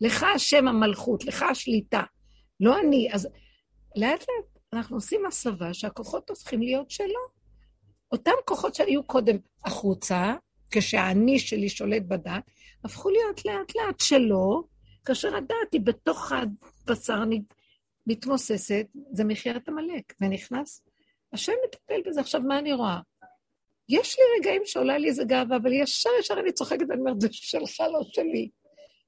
לך 0.00 0.26
השם 0.34 0.68
המלכות, 0.68 1.24
לך 1.24 1.42
השליטה. 1.42 2.02
לא 2.60 2.80
אני. 2.80 3.08
אז 3.12 3.28
לאט 3.96 4.20
לאט 4.20 4.57
אנחנו 4.72 4.96
עושים 4.96 5.26
הסבה 5.26 5.74
שהכוחות 5.74 6.30
הופכים 6.30 6.62
להיות 6.62 6.90
שלו. 6.90 7.38
אותם 8.12 8.32
כוחות 8.44 8.74
שהיו 8.74 9.02
קודם 9.02 9.36
החוצה, 9.64 10.34
כשהאני 10.70 11.38
שלי 11.38 11.68
שולט 11.68 12.02
בדת, 12.02 12.42
הפכו 12.84 13.10
להיות 13.10 13.44
לאט 13.44 13.76
לאט 13.76 14.00
שלו, 14.00 14.68
כאשר 15.04 15.36
הדת 15.36 15.72
היא 15.72 15.80
בתוך 15.80 16.32
הבשר 16.32 17.22
מתמוססת, 18.06 18.86
זה 19.12 19.24
מחיית 19.24 19.68
עמלק, 19.68 20.14
ונכנס. 20.20 20.84
השם 21.32 21.52
מטפל 21.68 22.02
בזה. 22.06 22.20
עכשיו, 22.20 22.40
מה 22.40 22.58
אני 22.58 22.72
רואה? 22.72 23.00
יש 23.88 24.16
לי 24.18 24.24
רגעים 24.38 24.62
שעולה 24.64 24.98
לי 24.98 25.08
איזה 25.08 25.24
גאווה, 25.24 25.56
אבל 25.56 25.72
ישר 25.72 26.10
ישר 26.20 26.40
אני 26.40 26.52
צוחקת 26.52 26.86
ואני 26.88 27.00
אומרת, 27.00 27.20
זה 27.20 27.28
שלך, 27.32 27.80
לא 27.80 28.00
שלי. 28.12 28.50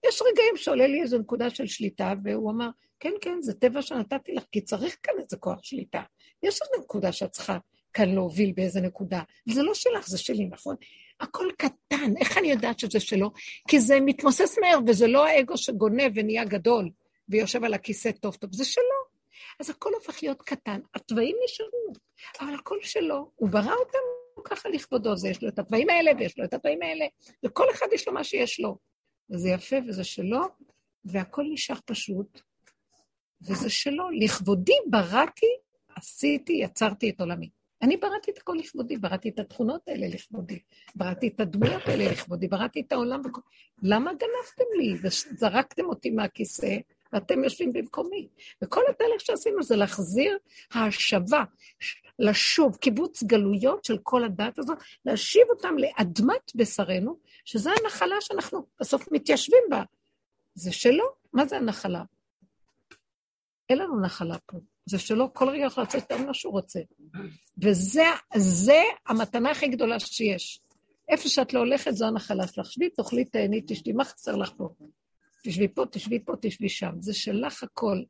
יש 0.06 0.22
רגעים 0.22 0.56
שעולה 0.56 0.86
לי 0.86 1.02
איזו 1.02 1.18
נקודה 1.18 1.50
של 1.50 1.66
שליטה, 1.66 2.12
והוא 2.24 2.50
אמר, 2.50 2.68
כן, 3.00 3.12
כן, 3.20 3.42
זה 3.42 3.54
טבע 3.54 3.82
שנתתי 3.82 4.32
לך, 4.34 4.44
כי 4.52 4.60
צריך 4.60 4.96
כאן 5.02 5.14
איזה 5.18 5.36
כוח 5.36 5.62
שליטה. 5.62 6.02
יש 6.42 6.60
איזו 6.62 6.82
נקודה 6.82 7.12
שאת 7.12 7.30
צריכה 7.30 7.58
כאן 7.92 8.14
להוביל 8.14 8.52
באיזה 8.52 8.80
נקודה. 8.80 9.22
זה 9.48 9.62
לא 9.62 9.74
שלך, 9.74 10.08
זה 10.08 10.18
שלי, 10.18 10.46
נכון? 10.46 10.76
הכל 11.20 11.46
קטן, 11.58 12.16
איך 12.20 12.38
אני 12.38 12.50
יודעת 12.50 12.78
שזה 12.78 13.00
שלו? 13.00 13.30
כי 13.68 13.80
זה 13.80 14.00
מתמוסס 14.00 14.58
מהר, 14.58 14.78
וזה 14.86 15.06
לא 15.06 15.26
האגו 15.26 15.56
שגונב 15.56 16.12
ונהיה 16.14 16.44
גדול 16.44 16.90
ויושב 17.28 17.64
על 17.64 17.74
הכיסא 17.74 18.10
טוב 18.10 18.34
טוב, 18.34 18.50
זה 18.52 18.64
שלו. 18.64 19.00
אז 19.60 19.70
הכל 19.70 19.94
הופך 19.94 20.22
להיות 20.22 20.42
קטן, 20.42 20.80
התוואים 20.94 21.36
נשארו, 21.44 21.92
אבל 22.40 22.54
הכל 22.54 22.78
שלו, 22.82 23.30
הוא 23.36 23.48
ברא 23.48 23.74
אותם 23.74 23.98
ככה 24.44 24.68
לכבודו, 24.68 25.16
זה 25.16 25.28
יש 25.28 25.42
לו 25.42 25.48
את 25.48 25.58
התוואים 25.58 25.90
האלה 25.90 26.10
ויש 26.18 26.38
לו 26.38 26.44
את 26.44 26.54
התוואים 26.54 26.82
האלה, 26.82 27.06
וכל 27.46 27.70
אחד 27.70 27.86
יש 27.92 28.08
לו 28.08 28.14
מה 28.14 28.24
שיש 28.24 28.60
לו. 28.60 28.89
וזה 29.30 29.48
יפה 29.48 29.76
וזה 29.88 30.04
שלו, 30.04 30.40
והכל 31.04 31.44
נשאר 31.52 31.76
פשוט, 31.84 32.40
וזה 33.42 33.70
שלו. 33.70 34.10
לכבודי 34.10 34.72
בראתי, 34.86 35.46
עשיתי, 35.96 36.52
יצרתי 36.52 37.10
את 37.10 37.20
עולמי. 37.20 37.50
אני 37.82 37.96
בראתי 37.96 38.30
את 38.30 38.38
הכל 38.38 38.56
לכבודי, 38.58 38.96
בראתי 38.96 39.28
את 39.28 39.38
התכונות 39.38 39.88
האלה 39.88 40.08
לכבודי, 40.08 40.58
בראתי 40.94 41.28
את 41.28 41.40
הדמויות 41.40 41.82
האלה 41.86 42.12
לכבודי, 42.12 42.48
בראתי 42.48 42.80
את 42.80 42.92
העולם. 42.92 43.20
וכל... 43.20 43.40
למה 43.82 44.10
גנבתם 44.10 44.64
לי 44.78 44.94
וזרקתם 45.02 45.84
אותי 45.84 46.10
מהכיסא 46.10 46.76
ואתם 47.12 47.44
יושבים 47.44 47.72
במקומי? 47.72 48.28
וכל 48.62 48.80
התהליך 48.90 49.20
שעשינו 49.20 49.62
זה 49.62 49.76
להחזיר 49.76 50.38
ההשבה, 50.72 51.44
לשוב, 52.18 52.76
קיבוץ 52.76 53.22
גלויות 53.22 53.84
של 53.84 53.98
כל 54.02 54.24
הדת 54.24 54.58
הזאת, 54.58 54.78
להשיב 55.04 55.42
אותם 55.50 55.74
לאדמת 55.78 56.52
בשרנו, 56.54 57.18
שזו 57.44 57.70
הנחלה 57.70 58.16
שאנחנו 58.20 58.66
בסוף 58.80 59.12
מתיישבים 59.12 59.62
בה. 59.70 59.82
זה 60.54 60.72
שלו, 60.72 61.04
מה 61.32 61.46
זה 61.46 61.56
הנחלה? 61.56 62.02
אין 63.68 63.78
לנו 63.78 64.00
נחלה 64.00 64.36
פה. 64.46 64.58
זה 64.86 64.98
שלו, 64.98 65.34
כל 65.34 65.48
רגע 65.48 65.64
יכול 65.64 65.82
לצאת 65.82 65.94
יותר 66.02 66.24
ממה 66.24 66.34
שהוא 66.34 66.52
רוצה. 66.52 66.80
וזה 67.58 68.82
המתנה 69.06 69.50
הכי 69.50 69.68
גדולה 69.68 70.00
שיש. 70.00 70.60
איפה 71.08 71.28
שאת 71.28 71.52
לא 71.52 71.58
הולכת, 71.58 71.90
זו 71.94 72.06
הנחלה 72.06 72.46
שלך. 72.46 72.72
שבי, 72.72 72.90
תאכלי, 72.90 73.24
תהני, 73.24 73.60
תשבי, 73.66 73.92
מה 73.92 74.04
חסר 74.04 74.36
לך 74.36 74.50
פה? 74.56 74.68
תשבי 75.44 75.68
פה, 75.68 75.84
תשבי 75.90 76.18
פה, 76.24 76.32
תשבי 76.40 76.68
שם. 76.68 76.92
זה 77.00 77.14
שלך 77.14 77.62
הכל. 77.62 78.02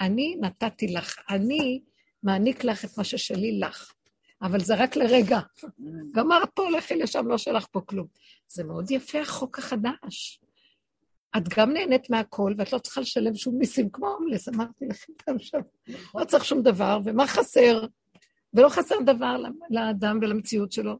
אני 0.00 0.36
נתתי 0.40 0.86
לך, 0.86 1.18
אני 1.30 1.82
מעניק 2.22 2.64
לך 2.64 2.84
את 2.84 2.98
מה 2.98 3.04
ששלי 3.04 3.58
לך. 3.58 3.92
אבל 4.42 4.60
זה 4.60 4.74
רק 4.74 4.96
לרגע. 4.96 5.40
גמרת 6.14 6.48
פה, 6.54 6.70
לכי 6.70 6.96
לשם, 6.96 7.28
לא 7.28 7.38
שלך 7.38 7.66
פה 7.70 7.80
כלום. 7.80 8.06
זה 8.48 8.64
מאוד 8.64 8.90
יפה, 8.90 9.20
החוק 9.20 9.58
החדש. 9.58 10.40
את 11.36 11.48
גם 11.48 11.72
נהנית 11.72 12.10
מהכל, 12.10 12.54
ואת 12.58 12.72
לא 12.72 12.78
צריכה 12.78 13.00
לשלם 13.00 13.34
שום 13.34 13.58
מיסים 13.58 13.90
כמו 13.90 14.08
הומלס, 14.08 14.48
אמרתי 14.48 14.86
לכם 14.86 15.12
גם 15.28 15.38
שם. 15.38 15.60
לא 16.14 16.24
צריך 16.24 16.44
שום 16.44 16.62
דבר, 16.62 17.00
ומה 17.04 17.26
חסר? 17.26 17.86
ולא 18.54 18.68
חסר 18.68 18.94
דבר 19.06 19.36
לאדם 19.70 20.18
ולמציאות 20.22 20.72
שלו. 20.72 20.98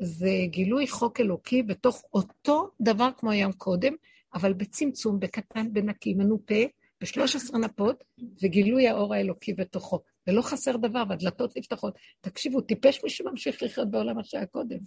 זה 0.00 0.30
גילוי 0.46 0.88
חוק 0.88 1.20
אלוקי 1.20 1.62
בתוך 1.62 2.02
אותו 2.14 2.70
דבר 2.80 3.08
כמו 3.16 3.30
היום 3.30 3.52
קודם, 3.52 3.94
אבל 4.34 4.52
בצמצום, 4.52 5.20
בקטן, 5.20 5.72
בנקי, 5.72 6.14
מנופה, 6.14 6.62
ב-13 7.00 7.58
נפות, 7.58 8.04
וגילוי 8.42 8.88
האור 8.88 9.14
האלוקי 9.14 9.52
בתוכו. 9.52 10.00
ולא 10.26 10.42
חסר 10.42 10.76
דבר, 10.76 11.02
והדלתות 11.08 11.56
נפתחות. 11.56 11.94
תקשיבו, 12.20 12.60
טיפש 12.60 13.04
מי 13.04 13.10
שממשיך 13.10 13.62
לחיות 13.62 13.90
בעולם 13.90 14.16
מה 14.16 14.24
שהיה 14.24 14.46
קודם. 14.46 14.78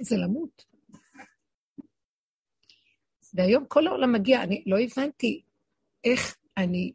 זה 0.00 0.16
למות. 0.16 0.64
והיום 3.34 3.64
כל 3.68 3.86
העולם 3.86 4.12
מגיע, 4.12 4.42
אני 4.42 4.62
לא 4.66 4.76
הבנתי 4.80 5.42
איך 6.04 6.36
אני, 6.56 6.92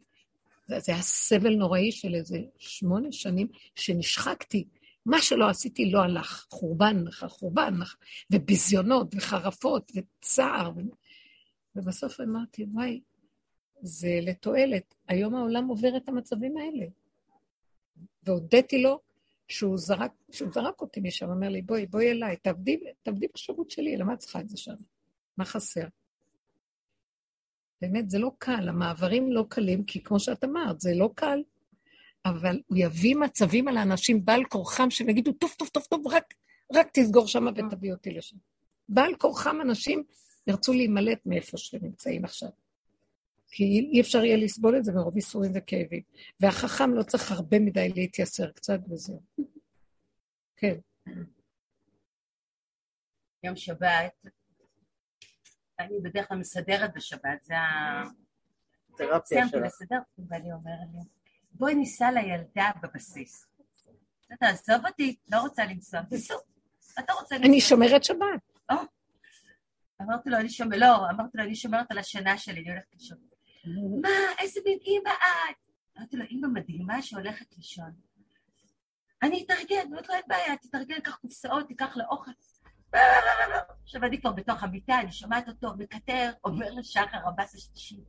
זה, 0.66 0.92
היה 0.92 1.02
סבל 1.02 1.54
נוראי 1.54 1.92
של 1.92 2.14
איזה 2.14 2.38
שמונה 2.58 3.12
שנים 3.12 3.48
שנשחקתי. 3.74 4.64
מה 5.06 5.22
שלא 5.22 5.48
עשיתי 5.48 5.90
לא 5.90 6.02
הלך, 6.02 6.46
חורבן 6.50 7.04
לך, 7.04 7.24
חורבן 7.28 7.74
לך, 7.80 7.96
וביזיונות, 8.30 9.14
וחרפות, 9.14 9.92
וצער. 9.94 10.70
ו... 10.76 10.80
ובסוף 11.76 12.20
אמרתי, 12.20 12.66
וואי, 12.72 13.00
זה 13.82 14.18
לתועלת. 14.22 14.94
היום 15.08 15.34
העולם 15.34 15.68
עובר 15.68 15.96
את 15.96 16.08
המצבים 16.08 16.56
האלה. 16.56 16.86
והודיתי 18.22 18.82
לו 18.82 19.00
שהוא 19.48 19.78
זרק, 19.78 20.12
שהוא 20.30 20.52
זרק 20.52 20.80
אותי 20.80 21.00
משם, 21.00 21.30
אומר 21.30 21.48
לי, 21.48 21.62
בואי, 21.62 21.86
בואי 21.86 22.10
אליי, 22.10 22.36
תעבדי, 22.36 22.80
תעבדי 23.02 23.26
בשירות 23.34 23.70
שלי, 23.70 23.96
למה 23.96 24.14
את 24.14 24.18
צריכה 24.18 24.40
את 24.40 24.48
זה 24.48 24.56
שם? 24.56 24.74
מה 25.36 25.44
חסר? 25.44 25.84
באמת, 27.80 28.10
זה 28.10 28.18
לא 28.18 28.30
קל, 28.38 28.68
המעברים 28.68 29.32
לא 29.32 29.44
קלים, 29.48 29.84
כי 29.84 30.02
כמו 30.02 30.20
שאת 30.20 30.44
אמרת, 30.44 30.80
זה 30.80 30.94
לא 30.94 31.10
קל, 31.14 31.42
אבל 32.24 32.60
הוא 32.66 32.78
יביא 32.78 33.16
מצבים 33.16 33.68
על 33.68 33.76
האנשים 33.76 34.24
בעל 34.24 34.44
כורחם, 34.44 34.90
שהם 34.90 35.08
יגידו, 35.08 35.32
טוב, 35.32 35.54
טוב, 35.58 35.68
טוב, 35.68 35.82
טוב, 35.90 36.06
רק, 36.06 36.34
רק 36.74 36.88
תסגור 36.92 37.26
שם 37.26 37.46
ותביא 37.56 37.92
אותי 37.92 38.10
לשם. 38.10 38.36
בעל 38.88 39.14
כורחם 39.14 39.60
אנשים 39.60 40.04
ירצו 40.46 40.72
להימלט 40.72 41.18
מאיפה 41.26 41.58
שהם 41.58 41.80
נמצאים 41.82 42.24
עכשיו. 42.24 42.48
כי 43.54 43.64
אי 43.92 44.00
אפשר 44.00 44.24
יהיה 44.24 44.36
לסבול 44.36 44.76
את 44.76 44.84
זה 44.84 44.92
מרוב 44.92 45.16
ייסורים 45.16 45.52
וכאבים. 45.54 46.02
והחכם 46.40 46.94
לא 46.94 47.02
צריך 47.02 47.30
הרבה 47.30 47.58
מדי 47.58 47.88
להתייסר 47.96 48.50
קצת 48.50 48.80
וזהו. 48.90 49.22
כן. 50.56 50.74
יום 53.42 53.56
שבת, 53.56 54.26
אני 55.78 56.00
בדרך 56.02 56.28
כלל 56.28 56.38
מסדרת 56.38 56.94
בשבת, 56.94 57.42
זה 57.42 57.58
ה... 57.58 58.02
תרפיה 58.96 59.20
סיימתי 59.24 59.50
שלך. 59.50 59.64
לסדר, 59.64 59.98
ואני 60.28 60.52
אומרת 60.52 60.88
לי, 60.94 61.00
בואי 61.50 61.74
ניסע 61.74 62.10
לילדה 62.10 62.70
בבסיס. 62.82 63.46
אתה 64.32 64.46
עזוב 64.46 64.86
אותי, 64.86 65.16
לא 65.32 65.40
רוצה 65.40 65.64
לנסוע, 65.64 66.02
תיסעו. 66.02 66.38
אתה 66.98 67.12
רוצה 67.12 67.34
לנסוע. 67.34 67.50
אני 67.50 67.60
שומרת 67.60 68.04
שבת. 68.04 68.52
אמרתי 70.02 70.30
לו, 70.30 70.36
אני 70.38 70.48
שומרת, 70.48 70.80
לא, 70.80 71.10
אמרתי 71.10 71.38
לו, 71.38 71.44
אני 71.44 71.54
שומרת 71.54 71.90
על 71.90 71.98
השנה 71.98 72.38
שלי, 72.38 72.60
אני 72.60 72.70
הולכת 72.70 72.92
לישון. 72.92 73.31
מה, 74.02 74.08
איזה 74.38 74.60
מין 74.64 74.78
אימא 74.78 75.10
את? 75.10 75.56
אמרתי 75.98 76.16
לו, 76.16 76.24
אימא 76.24 76.48
מדהימה 76.48 77.02
שהולכת 77.02 77.56
לישון. 77.56 77.92
אני 79.22 79.44
אתארגן, 79.44 79.86
אמרתי 79.92 80.08
לו, 80.08 80.14
אין 80.14 80.24
בעיה, 80.26 80.56
תתארגן, 80.56 81.00
קח 81.00 81.16
קופסאות, 81.16 81.68
תיקח 81.68 81.96
לאוכל. 81.96 82.30
עכשיו 83.82 84.04
אני 84.04 84.20
כבר 84.20 84.32
בתוך 84.32 84.62
המיטה, 84.62 85.00
אני 85.00 85.12
שומעת 85.12 85.48
אותו 85.48 85.68
מקטר, 85.78 86.32
אומר 86.44 86.70
לשחר 86.70 87.28
הבת 87.28 87.54
השלישית, 87.54 88.04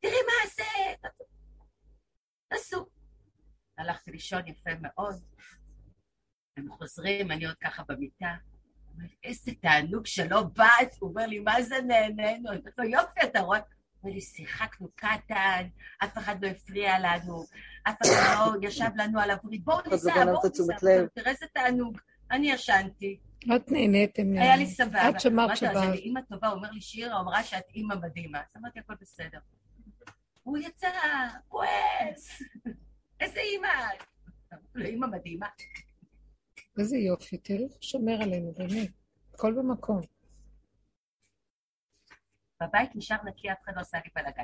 תראי 0.00 0.14
מה 0.26 0.50
זה, 0.54 1.08
תעשו. 2.48 2.86
הלכתי 3.78 4.10
לישון 4.10 4.48
יפה 4.48 4.70
מאוד, 4.80 5.24
הם 6.56 6.72
חוזרים, 6.72 7.30
אני 7.30 7.46
עוד 7.46 7.56
ככה 7.56 7.82
במיטה. 7.88 8.34
איזה 9.24 9.52
תענוג 9.60 10.06
שלא 10.06 10.42
באת, 10.42 10.94
הוא 10.98 11.10
אומר 11.10 11.26
לי, 11.26 11.38
מה 11.38 11.62
זה 11.62 11.76
נהנינו? 11.80 12.50
אני 12.50 12.58
אומרת 12.58 12.78
לו, 12.78 12.84
יופי, 12.84 13.20
אתה 13.24 13.40
רואה? 13.40 13.60
הוא 14.00 14.08
אומר 14.08 14.14
לי, 14.14 14.20
שיחקנו 14.20 14.88
קטן, 14.94 15.66
אף 16.04 16.18
אחד 16.18 16.44
לא 16.44 16.48
הפריע 16.48 16.98
לנו, 16.98 17.44
אף 17.82 17.96
אחד 18.02 18.36
לא 18.62 18.68
ישב 18.68 18.90
לנו 18.96 19.20
על 19.20 19.30
הברית, 19.30 19.64
בואו 19.64 19.78
ניסע, 19.90 20.24
לא 20.24 20.32
בואו 20.32 20.42
ניסע. 20.48 21.06
תראה 21.14 21.30
איזה 21.30 21.46
תענוג. 21.54 21.98
אני 22.30 22.50
ישנתי, 22.50 23.18
את 23.56 23.70
נהנית, 23.72 24.18
הם 24.18 24.32
היה 24.32 24.56
לי. 24.56 24.66
סבבה. 24.66 25.10
את 25.10 25.20
שמרת 25.20 25.48
אמרתי 25.48 25.64
לו, 25.64 25.70
אז 25.70 25.76
שבת. 25.76 25.88
אני 25.88 25.98
אימא 25.98 26.20
טובה, 26.28 26.48
אומר 26.48 26.70
לי, 26.70 26.80
שירה 26.80 27.20
אמרה 27.20 27.42
שאת 27.44 27.64
אימא 27.74 27.94
מדהימה. 27.94 28.38
אז 28.38 28.46
אמרתי, 28.56 28.78
הכל 28.78 28.94
בסדר. 29.00 29.38
הוא 30.42 30.58
יצא 30.58 30.88
כועס. 31.48 32.42
איזה 33.20 33.40
אימא? 33.40 33.68
לו, 34.74 34.86
אימא 34.86 35.06
מדהימה. 35.06 35.46
איזה 36.78 36.96
יופי, 36.96 37.38
תראי 37.38 37.64
איך 37.64 37.72
הוא 37.72 37.82
שומר 37.82 38.22
עלינו, 38.22 38.52
באמת. 38.58 38.90
הכל 39.34 39.52
במקום. 39.52 40.00
בבית 42.62 42.90
נשאר 42.94 43.16
נקי, 43.24 43.52
אף 43.52 43.56
אחד 43.64 43.72
לא 43.76 43.80
עשה 43.80 43.98
לי 44.04 44.10
בלאגן. 44.16 44.42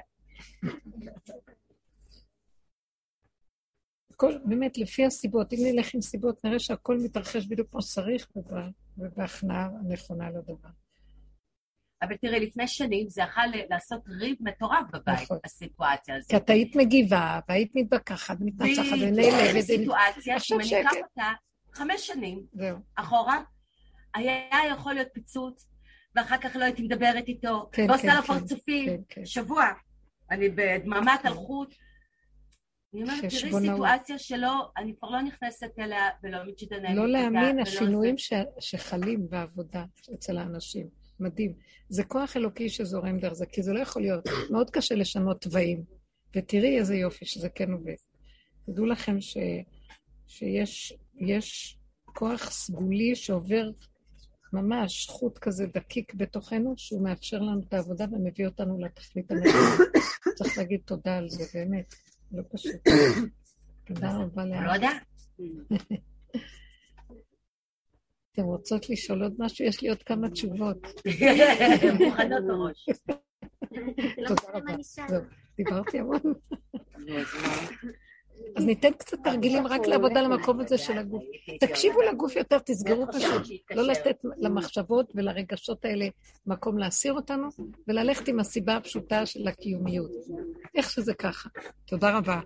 הכל, 4.10 4.38
באמת, 4.44 4.78
לפי 4.78 5.04
הסיבות. 5.06 5.52
אם 5.52 5.58
נלך 5.62 5.94
עם 5.94 6.00
סיבות, 6.00 6.44
נראה 6.44 6.58
שהכל 6.58 6.96
מתרחש 7.04 7.46
בדיוק 7.46 7.70
כמו 7.70 7.82
שצריך, 7.82 8.26
וב- 8.36 8.52
ובהכנעה 8.98 9.66
הנכונה 9.80 10.30
לדבר. 10.30 10.68
אבל 12.02 12.16
תראי, 12.16 12.46
לפני 12.46 12.68
שנים 12.68 13.08
זה 13.08 13.22
יכול 13.22 13.42
לעשות 13.70 14.02
ריב 14.08 14.36
מטורף 14.40 14.84
בבית, 14.92 15.22
נכון. 15.22 15.38
הסיטואציה 15.44 16.16
הזאת. 16.16 16.30
כי 16.30 16.36
את 16.36 16.50
היית 16.50 16.76
מגיבה, 16.76 17.40
והיית 17.48 17.72
מתווכחת, 17.74 18.36
מתנצחת, 18.40 18.96
ונעלבת, 19.02 19.54
ו- 19.58 19.62
סיטואציה 19.62 20.40
שאם 20.40 20.60
אני 20.60 20.80
אקח 20.80 20.90
שקט. 20.92 21.02
אותה 21.02 21.30
חמש 21.72 22.06
שנים 22.06 22.46
זהו. 22.52 22.78
אחורה, 22.94 23.42
היה 24.14 24.40
יכול 24.70 24.94
להיות 24.94 25.08
פיצוץ, 25.14 25.68
ואחר 26.16 26.36
כך 26.38 26.56
לא 26.56 26.64
הייתי 26.64 26.82
מדברת 26.82 27.28
איתו, 27.28 27.68
כן, 27.72 27.86
ועושה 27.90 28.02
כן, 28.02 28.16
לו 28.16 28.22
כן, 28.22 28.26
פרצופים, 28.26 28.86
כן, 28.88 29.02
כן. 29.08 29.26
שבוע. 29.26 29.64
אני 30.30 30.48
בדממת 30.48 31.26
אלחוט. 31.26 31.74
אני 32.94 33.02
אומרת, 33.02 33.24
תראי. 33.24 33.52
סיטואציה 33.60 34.18
שלא, 34.18 34.70
אני 34.76 34.94
כבר 34.96 35.10
לא 35.10 35.22
נכנסת 35.22 35.70
אליה 35.78 36.08
ולא 36.22 36.38
מתשתנה. 36.46 36.94
לא 36.94 37.08
להאמין, 37.08 37.58
השינויים. 37.60 38.18
ש- 38.18 38.32
שחלים 38.60 39.30
בעבודה 39.30 39.84
אצל 40.14 40.38
האנשים. 40.38 40.88
מדהים. 41.20 41.54
זה 41.88 42.04
כוח 42.04 42.36
אלוקי 42.36 42.68
שזורם 42.68 43.18
דרך 43.18 43.32
זה, 43.32 43.46
כי 43.46 43.62
זה 43.62 43.72
לא 43.72 43.80
יכול 43.80 44.02
להיות. 44.02 44.24
מאוד 44.50 44.70
קשה 44.70 44.94
לשנות 44.94 45.40
תוואים. 45.40 45.84
ותראי 46.36 46.78
איזה 46.78 46.94
יופי 46.96 47.24
שזה 47.24 47.48
כן 47.48 47.72
עובד. 47.72 47.94
תדעו 48.66 48.86
לכם 48.86 49.20
ש, 49.20 49.36
שיש 50.26 50.92
יש 51.20 51.78
כוח 52.04 52.50
סגולי 52.50 53.14
שעובר 53.16 53.70
ממש 54.52 55.06
חוט 55.10 55.38
כזה 55.38 55.66
דקיק 55.66 56.14
בתוכנו, 56.14 56.74
שהוא 56.76 57.04
מאפשר 57.04 57.38
לנו 57.38 57.60
את 57.68 57.74
העבודה 57.74 58.04
ומביא 58.12 58.46
אותנו 58.46 58.78
לתכלית 58.78 59.30
הנכונה. 59.30 59.84
צריך 60.38 60.58
להגיד 60.58 60.80
תודה 60.84 61.16
על 61.16 61.28
זה, 61.28 61.44
באמת. 61.54 61.94
לא 62.32 62.42
פשוט. 62.52 62.88
תודה 63.86 64.16
רבה 64.16 64.44
לאן. 64.44 64.64
לא 64.64 64.72
יודע. 64.72 64.90
אתם 68.32 68.42
רוצות 68.42 68.90
לשאול 68.90 69.22
עוד 69.22 69.34
משהו? 69.38 69.64
יש 69.64 69.82
לי 69.82 69.88
עוד 69.88 70.02
כמה 70.02 70.30
תשובות. 70.30 70.78
מוכנות 72.00 72.44
בראש. 72.46 72.88
לא 74.18 74.28
תודה 74.28 74.42
רבה. 74.54 74.72
זהו, 74.80 75.22
דיברתי 75.56 75.98
המון. 75.98 76.20
אז 78.56 78.64
ניתן 78.64 78.92
קצת 78.92 79.18
תרגילים 79.24 79.66
רק 79.66 79.86
לעבודה 79.86 80.22
למקום 80.22 80.60
הזה 80.60 80.78
של 80.78 80.98
הגוף. 80.98 81.22
תקשיבו 81.60 82.02
לגוף 82.02 82.36
יותר, 82.36 82.58
תסגרו 82.58 83.06
פשוט. 83.12 83.42
לא 83.70 83.82
לתת 83.82 84.16
למחשבות 84.36 85.12
ולרגשות 85.14 85.84
האלה 85.84 86.06
מקום 86.46 86.78
להסיר 86.78 87.12
אותנו, 87.12 87.48
וללכת 87.88 88.28
עם 88.28 88.40
הסיבה 88.40 88.76
הפשוטה 88.76 89.26
של 89.26 89.48
הקיומיות. 89.48 90.10
איך 90.74 90.90
שזה 90.90 91.14
ככה. 91.14 91.48
תודה 91.86 92.18
רבה. 92.18 92.40